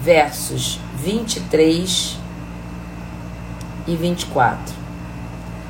versos 0.00 0.80
23 0.96 2.18
e 3.86 3.94
24. 3.94 4.74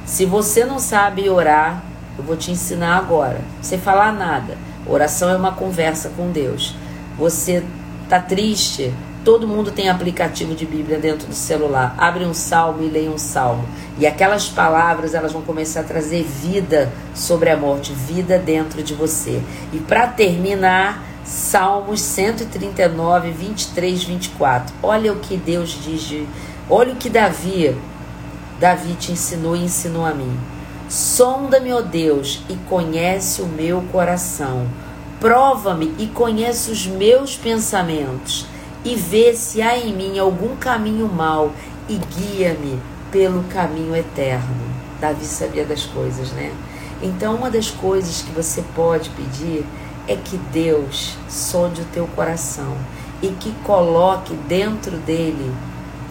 Se 0.06 0.24
você 0.24 0.64
não 0.64 0.78
sabe 0.78 1.28
orar, 1.28 1.82
eu 2.16 2.24
vou 2.24 2.36
te 2.36 2.50
ensinar 2.50 2.96
agora, 2.96 3.40
sem 3.60 3.78
falar 3.78 4.12
nada 4.12 4.67
Oração 4.88 5.28
é 5.28 5.36
uma 5.36 5.52
conversa 5.52 6.10
com 6.16 6.30
Deus. 6.30 6.74
Você 7.18 7.62
tá 8.08 8.20
triste? 8.20 8.92
Todo 9.24 9.46
mundo 9.46 9.70
tem 9.70 9.90
aplicativo 9.90 10.54
de 10.54 10.64
Bíblia 10.64 10.98
dentro 10.98 11.26
do 11.26 11.34
celular. 11.34 11.94
Abre 11.98 12.24
um 12.24 12.32
salmo 12.32 12.82
e 12.82 12.88
leia 12.88 13.10
um 13.10 13.18
salmo. 13.18 13.68
E 13.98 14.06
aquelas 14.06 14.48
palavras 14.48 15.14
elas 15.14 15.32
vão 15.32 15.42
começar 15.42 15.80
a 15.80 15.84
trazer 15.84 16.22
vida 16.22 16.90
sobre 17.14 17.50
a 17.50 17.56
morte, 17.56 17.92
vida 17.92 18.38
dentro 18.38 18.82
de 18.82 18.94
você. 18.94 19.42
E 19.72 19.78
para 19.78 20.06
terminar, 20.06 21.04
Salmos 21.28 22.00
139, 22.00 23.30
23, 23.32 24.02
24. 24.02 24.74
Olha 24.82 25.12
o 25.12 25.16
que 25.16 25.36
Deus 25.36 25.78
diz 25.84 26.00
de. 26.00 26.26
Olha 26.70 26.94
o 26.94 26.96
que 26.96 27.10
Davi, 27.10 27.76
Davi 28.58 28.94
te 28.94 29.12
ensinou 29.12 29.54
e 29.54 29.62
ensinou 29.62 30.06
a 30.06 30.14
mim. 30.14 30.34
Sonda-me, 30.88 31.70
ó 31.72 31.82
Deus, 31.82 32.40
e 32.48 32.54
conhece 32.68 33.42
o 33.42 33.46
meu 33.46 33.82
coração. 33.92 34.66
Prova-me 35.20 35.94
e 35.98 36.06
conhece 36.06 36.70
os 36.70 36.86
meus 36.86 37.36
pensamentos, 37.36 38.46
e 38.84 38.94
vê 38.94 39.34
se 39.34 39.60
há 39.60 39.76
em 39.76 39.92
mim 39.92 40.18
algum 40.18 40.56
caminho 40.56 41.06
mau, 41.06 41.52
e 41.88 41.98
guia-me 41.98 42.80
pelo 43.12 43.44
caminho 43.44 43.94
eterno. 43.94 44.56
Davi 44.98 45.26
sabia 45.26 45.64
das 45.64 45.84
coisas, 45.84 46.32
né? 46.32 46.52
Então, 47.02 47.36
uma 47.36 47.50
das 47.50 47.70
coisas 47.70 48.22
que 48.22 48.30
você 48.30 48.64
pode 48.74 49.10
pedir 49.10 49.66
é 50.06 50.16
que 50.16 50.36
Deus 50.36 51.16
sonde 51.28 51.82
o 51.82 51.86
teu 51.86 52.06
coração 52.08 52.76
e 53.20 53.28
que 53.28 53.52
coloque 53.62 54.32
dentro 54.48 54.96
dele 54.98 55.52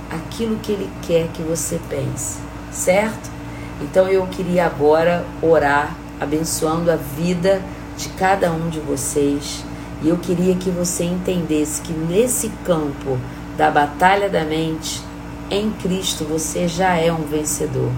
aquilo 0.09 0.57
que 0.57 0.71
ele 0.71 0.89
quer 1.01 1.27
que 1.29 1.41
você 1.41 1.79
pense, 1.89 2.39
certo? 2.71 3.36
Então 3.81 4.07
eu 4.07 4.25
queria 4.27 4.65
agora 4.65 5.25
orar, 5.41 5.95
abençoando 6.19 6.91
a 6.91 6.95
vida 6.95 7.61
de 7.97 8.09
cada 8.09 8.51
um 8.51 8.69
de 8.69 8.79
vocês. 8.79 9.63
E 10.01 10.09
eu 10.09 10.17
queria 10.17 10.55
que 10.55 10.69
você 10.69 11.03
entendesse 11.03 11.81
que 11.81 11.93
nesse 11.93 12.49
campo 12.65 13.17
da 13.57 13.71
batalha 13.71 14.29
da 14.29 14.43
mente, 14.43 15.01
em 15.49 15.71
Cristo 15.71 16.23
você 16.23 16.67
já 16.67 16.95
é 16.95 17.11
um 17.11 17.23
vencedor. 17.23 17.91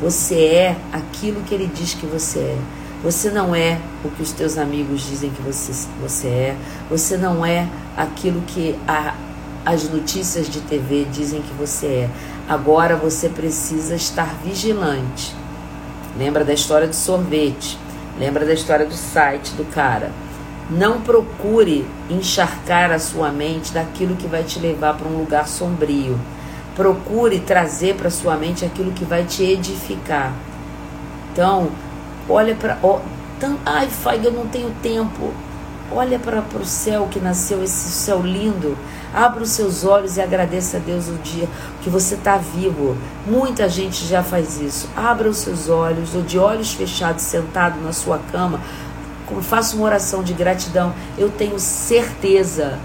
Você 0.00 0.36
é 0.36 0.76
aquilo 0.92 1.42
que 1.42 1.54
Ele 1.54 1.66
diz 1.66 1.94
que 1.94 2.06
você 2.06 2.38
é. 2.38 2.58
Você 3.02 3.30
não 3.30 3.54
é 3.54 3.78
o 4.04 4.10
que 4.10 4.22
os 4.22 4.32
teus 4.32 4.58
amigos 4.58 5.02
dizem 5.02 5.30
que 5.30 5.40
você, 5.40 5.72
você 6.00 6.28
é. 6.28 6.56
Você 6.90 7.16
não 7.16 7.44
é 7.44 7.68
aquilo 7.96 8.42
que 8.42 8.76
a, 8.86 9.14
as 9.64 9.88
notícias 9.88 10.48
de 10.48 10.60
TV 10.60 11.06
dizem 11.10 11.40
que 11.40 11.54
você 11.54 11.86
é. 11.86 12.10
Agora 12.48 12.96
você 12.96 13.28
precisa 13.28 13.94
estar 13.94 14.34
vigilante. 14.42 15.36
Lembra 16.16 16.46
da 16.46 16.54
história 16.54 16.88
do 16.88 16.94
sorvete? 16.94 17.78
Lembra 18.18 18.46
da 18.46 18.54
história 18.54 18.86
do 18.86 18.94
site 18.94 19.52
do 19.52 19.64
cara? 19.66 20.10
Não 20.70 21.02
procure 21.02 21.86
encharcar 22.08 22.90
a 22.90 22.98
sua 22.98 23.30
mente 23.30 23.70
daquilo 23.70 24.16
que 24.16 24.26
vai 24.26 24.44
te 24.44 24.58
levar 24.58 24.94
para 24.96 25.06
um 25.06 25.18
lugar 25.18 25.46
sombrio. 25.46 26.18
Procure 26.74 27.38
trazer 27.40 27.96
para 27.96 28.08
sua 28.08 28.34
mente 28.36 28.64
aquilo 28.64 28.92
que 28.92 29.04
vai 29.04 29.24
te 29.24 29.42
edificar. 29.42 30.32
Então, 31.32 31.68
olha 32.28 32.54
para. 32.54 32.78
Ai, 33.66 33.88
Faiga, 33.88 34.28
eu 34.28 34.32
não 34.32 34.46
tenho 34.46 34.74
tempo. 34.82 35.34
Olha 35.92 36.18
para 36.18 36.42
o 36.58 36.64
céu 36.64 37.08
que 37.10 37.20
nasceu, 37.20 37.62
esse 37.62 37.90
céu 37.90 38.22
lindo. 38.22 38.76
Abra 39.12 39.42
os 39.42 39.50
seus 39.50 39.84
olhos 39.84 40.16
e 40.16 40.20
agradeça 40.20 40.76
a 40.76 40.80
Deus 40.80 41.08
o 41.08 41.14
dia 41.14 41.48
que 41.82 41.88
você 41.88 42.14
está 42.14 42.36
vivo. 42.36 42.96
Muita 43.26 43.68
gente 43.68 44.04
já 44.06 44.22
faz 44.22 44.60
isso. 44.60 44.88
Abra 44.96 45.28
os 45.28 45.38
seus 45.38 45.68
olhos, 45.68 46.14
ou 46.14 46.22
de 46.22 46.38
olhos 46.38 46.72
fechados, 46.72 47.22
sentado 47.22 47.80
na 47.80 47.92
sua 47.92 48.18
cama. 48.30 48.60
Faça 49.42 49.76
uma 49.76 49.86
oração 49.86 50.22
de 50.22 50.32
gratidão. 50.32 50.94
Eu 51.16 51.30
tenho 51.30 51.58
certeza 51.58 52.78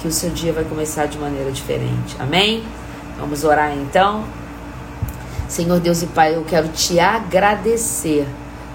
que 0.00 0.08
o 0.08 0.12
seu 0.12 0.30
dia 0.30 0.52
vai 0.52 0.64
começar 0.64 1.06
de 1.06 1.18
maneira 1.18 1.50
diferente. 1.50 2.16
Amém? 2.18 2.64
Vamos 3.18 3.44
orar 3.44 3.72
então. 3.72 4.24
Senhor 5.48 5.80
Deus 5.80 6.02
e 6.02 6.06
Pai, 6.06 6.36
eu 6.36 6.44
quero 6.44 6.68
te 6.68 7.00
agradecer 7.00 8.26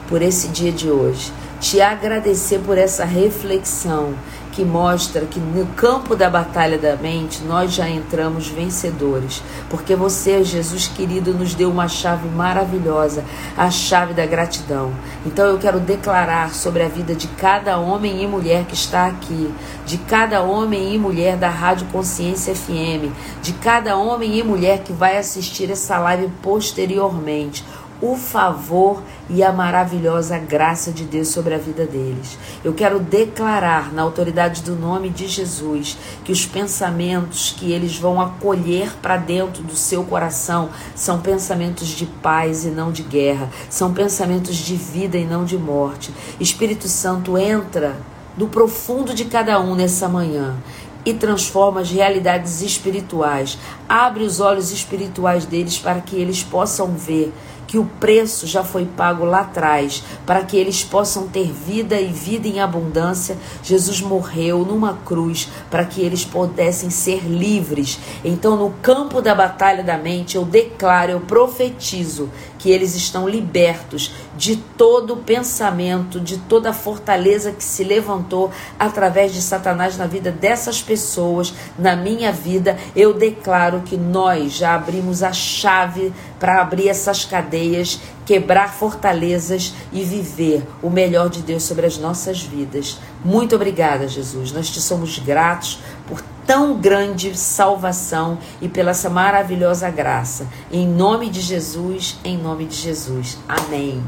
por 0.10 0.22
esse 0.22 0.48
dia 0.50 0.72
de 0.72 0.90
hoje, 0.90 1.32
te 1.60 1.80
agradecer 1.80 2.60
por 2.60 2.78
essa 2.78 3.06
reflexão 3.06 4.16
que 4.54 4.64
mostra 4.64 5.26
que 5.26 5.40
no 5.40 5.66
campo 5.74 6.16
da 6.16 6.30
batalha 6.30 6.78
da 6.78 6.96
mente 6.96 7.44
nós 7.44 7.74
já 7.74 7.90
entramos 7.90 8.48
vencedores, 8.48 9.42
porque 9.70 9.96
você, 9.96 10.44
Jesus 10.44 10.88
querido, 10.88 11.34
nos 11.34 11.56
deu 11.56 11.72
uma 11.72 11.88
chave 11.88 12.30
maravilhosa, 12.30 13.26
a 13.58 13.72
chave 13.72 14.14
da 14.14 14.26
gratidão. 14.26 14.94
Então 15.26 15.46
eu 15.46 15.58
quero 15.58 15.80
declarar 15.80 16.54
sobre 16.54 16.84
a 16.84 16.88
vida 16.88 17.16
de 17.16 17.28
cada 17.30 17.78
homem 17.80 18.24
e 18.24 18.28
mulher 18.28 18.66
que 18.66 18.76
está 18.76 19.08
aqui, 19.08 19.52
de 19.86 19.98
cada 19.98 20.44
homem 20.44 20.94
e 20.94 21.00
mulher 21.00 21.36
da 21.36 21.50
Rádio 21.50 21.88
Consciência 21.88 22.56
FM, 22.56 23.12
de 23.42 23.54
cada 23.54 23.98
homem 23.98 24.38
e 24.38 24.44
mulher 24.44 24.84
que 24.84 24.94
vai 24.94 25.18
assistir 25.18 25.72
essa 25.72 25.98
live 25.98 26.30
posteriormente 26.44 27.66
o 28.04 28.18
favor 28.18 29.02
e 29.30 29.42
a 29.42 29.54
maravilhosa 29.54 30.38
graça 30.38 30.92
de 30.92 31.06
Deus 31.06 31.30
sobre 31.30 31.56
a 31.56 31.58
vida 31.58 31.86
deles. 31.86 32.38
Eu 32.62 32.74
quero 32.74 33.00
declarar, 33.00 33.94
na 33.94 34.02
autoridade 34.02 34.62
do 34.62 34.76
nome 34.76 35.10
de 35.10 35.26
Jesus, 35.26 35.98
que 36.22 36.32
os 36.34 36.46
pensamentos 36.46 37.56
que 37.58 37.72
eles 37.72 37.98
vão 37.98 38.20
acolher 38.20 38.92
para 39.02 39.16
dentro 39.16 39.64
do 39.64 39.78
seu 39.78 40.04
coração 40.04 40.70
são 40.94 41.22
pensamentos 41.22 41.88
de 41.88 42.06
paz 42.06 42.66
e 42.66 42.70
não 42.70 42.92
de 42.92 43.04
guerra, 43.04 43.50
são 43.70 43.94
pensamentos 43.94 44.58
de 44.58 44.76
vida 44.76 45.18
e 45.18 45.24
não 45.24 45.46
de 45.46 45.58
morte. 45.58 46.14
Espírito 46.42 46.90
Santo 46.90 47.38
entra 47.38 47.96
no 48.38 48.50
profundo 48.50 49.14
de 49.14 49.24
cada 49.24 49.62
um 49.62 49.76
nessa 49.76 50.10
manhã 50.10 50.58
e 51.06 51.14
transforma 51.14 51.80
as 51.80 51.90
realidades 51.90 52.62
espirituais. 52.62 53.58
Abre 53.88 54.26
os 54.26 54.42
olhos 54.42 54.72
espirituais 54.72 55.46
deles 55.46 55.78
para 55.78 56.02
que 56.02 56.18
eles 56.18 56.44
possam 56.44 56.88
ver 56.96 57.34
que 57.74 57.80
o 57.80 57.86
preço 58.00 58.46
já 58.46 58.64
foi 58.64 58.86
pago 58.86 59.26
lá 59.26 59.40
atrás, 59.40 60.04
para 60.28 60.44
que 60.44 60.56
eles 60.56 60.84
possam 60.84 61.28
ter 61.28 61.52
vida 61.52 62.00
e 62.00 62.06
vida 62.14 62.48
em 62.48 62.60
abundância. 62.60 63.36
Jesus 63.64 64.00
morreu 64.00 64.60
numa 64.60 65.00
cruz 65.04 65.50
para 65.72 65.84
que 65.84 66.00
eles 66.00 66.24
pudessem 66.24 66.92
ser 66.92 67.24
livres. 67.26 67.98
Então, 68.24 68.56
no 68.56 68.76
campo 68.84 69.24
da 69.24 69.34
batalha 69.34 69.84
da 69.84 69.98
mente, 69.98 70.36
eu 70.36 70.46
declaro, 70.46 71.14
eu 71.14 71.22
profetizo 71.22 72.30
que 72.60 72.70
eles 72.70 72.96
estão 72.96 73.28
libertos 73.28 74.14
de 74.38 74.56
todo 74.56 75.18
pensamento, 75.18 76.18
de 76.18 76.38
toda 76.38 76.72
fortaleza 76.72 77.52
que 77.52 77.64
se 77.64 77.84
levantou 77.84 78.52
através 78.80 79.34
de 79.34 79.42
Satanás 79.42 79.98
na 79.98 80.08
vida 80.08 80.32
dessas 80.32 80.82
pessoas, 80.82 81.54
na 81.78 81.96
minha 81.96 82.32
vida. 82.32 82.78
Eu 82.96 83.14
declaro 83.14 83.82
que 83.82 83.98
nós 83.98 84.54
já 84.54 84.76
abrimos 84.76 85.24
a 85.24 85.34
chave 85.34 86.14
para 86.44 86.60
abrir 86.60 86.90
essas 86.90 87.24
cadeias, 87.24 88.02
quebrar 88.26 88.74
fortalezas 88.74 89.74
e 89.94 90.04
viver 90.04 90.68
o 90.82 90.90
melhor 90.90 91.30
de 91.30 91.42
Deus 91.42 91.64
sobre 91.64 91.86
as 91.86 91.98
nossas 91.98 92.44
vidas. 92.44 93.00
Muito 93.24 93.56
obrigada, 93.56 94.10
Jesus. 94.10 94.52
Nós 94.52 94.70
te 94.70 94.82
somos 94.82 95.20
gratos 95.20 95.80
por 96.06 96.22
tão 96.46 96.76
grande 96.76 97.34
salvação 97.38 98.38
e 98.62 98.68
pela 98.68 98.92
essa 98.92 99.10
maravilhosa 99.10 99.90
graça. 99.90 100.46
Em 100.70 100.86
nome 100.86 101.30
de 101.30 101.40
Jesus, 101.40 102.20
em 102.26 102.38
nome 102.38 102.66
de 102.66 102.76
Jesus. 102.76 103.38
Amém. 103.48 104.04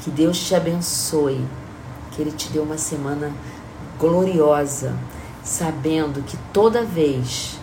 Que 0.00 0.10
Deus 0.10 0.46
te 0.46 0.54
abençoe. 0.54 1.42
Que 2.10 2.20
Ele 2.20 2.32
te 2.32 2.50
dê 2.50 2.58
uma 2.58 2.76
semana 2.76 3.32
gloriosa, 3.98 4.94
sabendo 5.42 6.22
que 6.22 6.36
toda 6.52 6.84
vez 6.84 7.57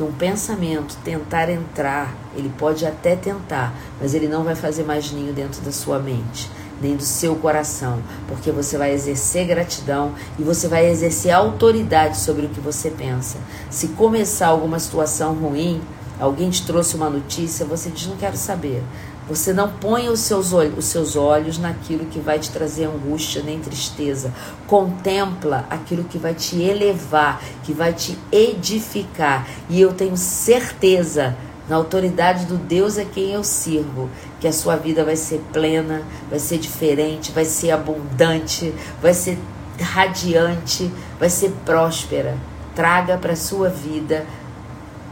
que 0.00 0.04
um 0.04 0.12
pensamento 0.12 0.96
tentar 1.04 1.50
entrar, 1.50 2.16
ele 2.34 2.50
pode 2.56 2.86
até 2.86 3.14
tentar, 3.14 3.74
mas 4.00 4.14
ele 4.14 4.28
não 4.28 4.42
vai 4.42 4.54
fazer 4.54 4.82
mais 4.82 5.12
ninho 5.12 5.34
dentro 5.34 5.60
da 5.60 5.70
sua 5.70 5.98
mente 5.98 6.50
nem 6.80 6.96
do 6.96 7.02
seu 7.02 7.36
coração, 7.36 7.98
porque 8.26 8.50
você 8.50 8.78
vai 8.78 8.94
exercer 8.94 9.46
gratidão 9.46 10.14
e 10.38 10.42
você 10.42 10.66
vai 10.66 10.86
exercer 10.86 11.30
autoridade 11.30 12.16
sobre 12.16 12.46
o 12.46 12.48
que 12.48 12.58
você 12.58 12.88
pensa. 12.88 13.36
Se 13.68 13.88
começar 13.88 14.46
alguma 14.46 14.78
situação 14.78 15.34
ruim, 15.34 15.82
alguém 16.18 16.48
te 16.48 16.64
trouxe 16.64 16.96
uma 16.96 17.10
notícia, 17.10 17.66
você 17.66 17.90
diz: 17.90 18.06
Não 18.06 18.16
quero 18.16 18.38
saber. 18.38 18.82
Você 19.30 19.52
não 19.52 19.70
põe 19.70 20.08
os 20.08 20.18
seus, 20.18 20.52
olhos, 20.52 20.76
os 20.76 20.86
seus 20.86 21.14
olhos 21.14 21.56
naquilo 21.56 22.06
que 22.06 22.18
vai 22.18 22.40
te 22.40 22.50
trazer 22.50 22.86
angústia 22.86 23.40
nem 23.44 23.60
tristeza. 23.60 24.34
Contempla 24.66 25.66
aquilo 25.70 26.02
que 26.02 26.18
vai 26.18 26.34
te 26.34 26.60
elevar, 26.60 27.40
que 27.62 27.72
vai 27.72 27.92
te 27.92 28.18
edificar. 28.32 29.46
E 29.68 29.80
eu 29.80 29.92
tenho 29.92 30.16
certeza 30.16 31.36
na 31.68 31.76
autoridade 31.76 32.44
do 32.46 32.56
Deus 32.56 32.98
a 32.98 33.04
quem 33.04 33.30
eu 33.30 33.44
sirvo, 33.44 34.10
que 34.40 34.48
a 34.48 34.52
sua 34.52 34.74
vida 34.74 35.04
vai 35.04 35.14
ser 35.14 35.40
plena, 35.52 36.02
vai 36.28 36.40
ser 36.40 36.58
diferente, 36.58 37.30
vai 37.30 37.44
ser 37.44 37.70
abundante, 37.70 38.74
vai 39.00 39.14
ser 39.14 39.38
radiante, 39.80 40.90
vai 41.20 41.30
ser 41.30 41.52
próspera. 41.64 42.36
Traga 42.74 43.16
para 43.16 43.34
a 43.34 43.36
sua 43.36 43.68
vida 43.68 44.26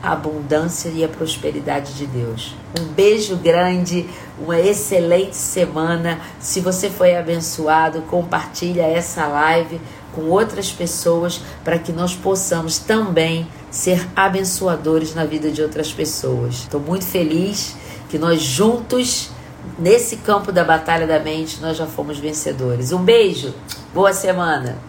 a 0.03 0.11
abundância 0.11 0.89
e 0.89 1.05
a 1.05 1.09
prosperidade 1.09 1.95
de 1.95 2.05
Deus. 2.05 2.58
Um 2.77 2.85
beijo 2.85 3.36
grande, 3.36 4.09
uma 4.39 4.59
excelente 4.59 5.36
semana. 5.36 6.20
Se 6.39 6.61
você 6.61 6.90
foi 6.90 7.16
abençoado, 7.16 8.03
compartilha 8.03 8.82
essa 8.82 9.27
live 9.27 9.81
com 10.15 10.23
outras 10.24 10.70
pessoas 10.70 11.40
para 11.65 11.78
que 11.78 11.93
nós 11.93 12.15
possamos 12.15 12.78
também 12.78 13.47
ser 13.70 14.07
abençoadores 14.15 15.15
na 15.15 15.24
vida 15.24 15.51
de 15.51 15.62
outras 15.62 15.93
pessoas. 15.93 16.55
Estou 16.55 16.81
muito 16.81 17.05
feliz 17.05 17.77
que 18.09 18.19
nós 18.19 18.43
juntos, 18.43 19.31
nesse 19.78 20.16
campo 20.16 20.51
da 20.51 20.65
batalha 20.65 21.07
da 21.07 21.19
mente, 21.19 21.61
nós 21.61 21.77
já 21.77 21.86
fomos 21.86 22.19
vencedores. 22.19 22.93
Um 22.93 23.03
beijo, 23.03 23.55
boa 23.95 24.12
semana! 24.12 24.88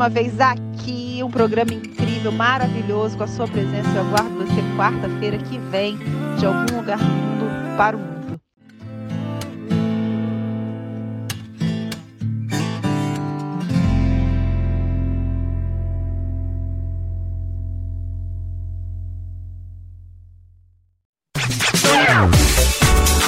Uma 0.00 0.08
vez 0.08 0.40
aqui. 0.40 1.20
Um 1.22 1.30
programa 1.30 1.74
incrível, 1.74 2.32
maravilhoso, 2.32 3.18
com 3.18 3.24
a 3.24 3.28
sua 3.28 3.46
presença. 3.46 3.90
Eu 3.94 4.00
aguardo 4.00 4.30
você 4.30 4.62
quarta-feira 4.74 5.36
que 5.36 5.58
vem, 5.58 5.98
de 6.38 6.46
algum 6.46 6.76
lugar 6.76 6.96
do 6.96 7.04
mundo 7.04 7.76
para 7.76 7.96
o 7.98 8.00
mundo. 8.00 8.40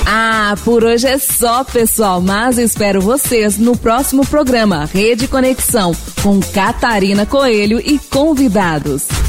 Ah, 0.06 0.54
por 0.64 0.84
hoje 0.84 1.06
é 1.06 1.18
só, 1.18 1.64
pessoal, 1.64 2.22
mas 2.22 2.56
espero 2.56 3.02
vocês 3.02 3.58
no 3.58 3.76
próximo 3.76 4.26
programa 4.26 4.86
Rede 4.86 5.28
Conexão 5.28 5.94
com 6.22 6.38
Catarina 6.40 7.26
Coelho 7.26 7.80
e 7.80 7.98
convidados. 7.98 9.21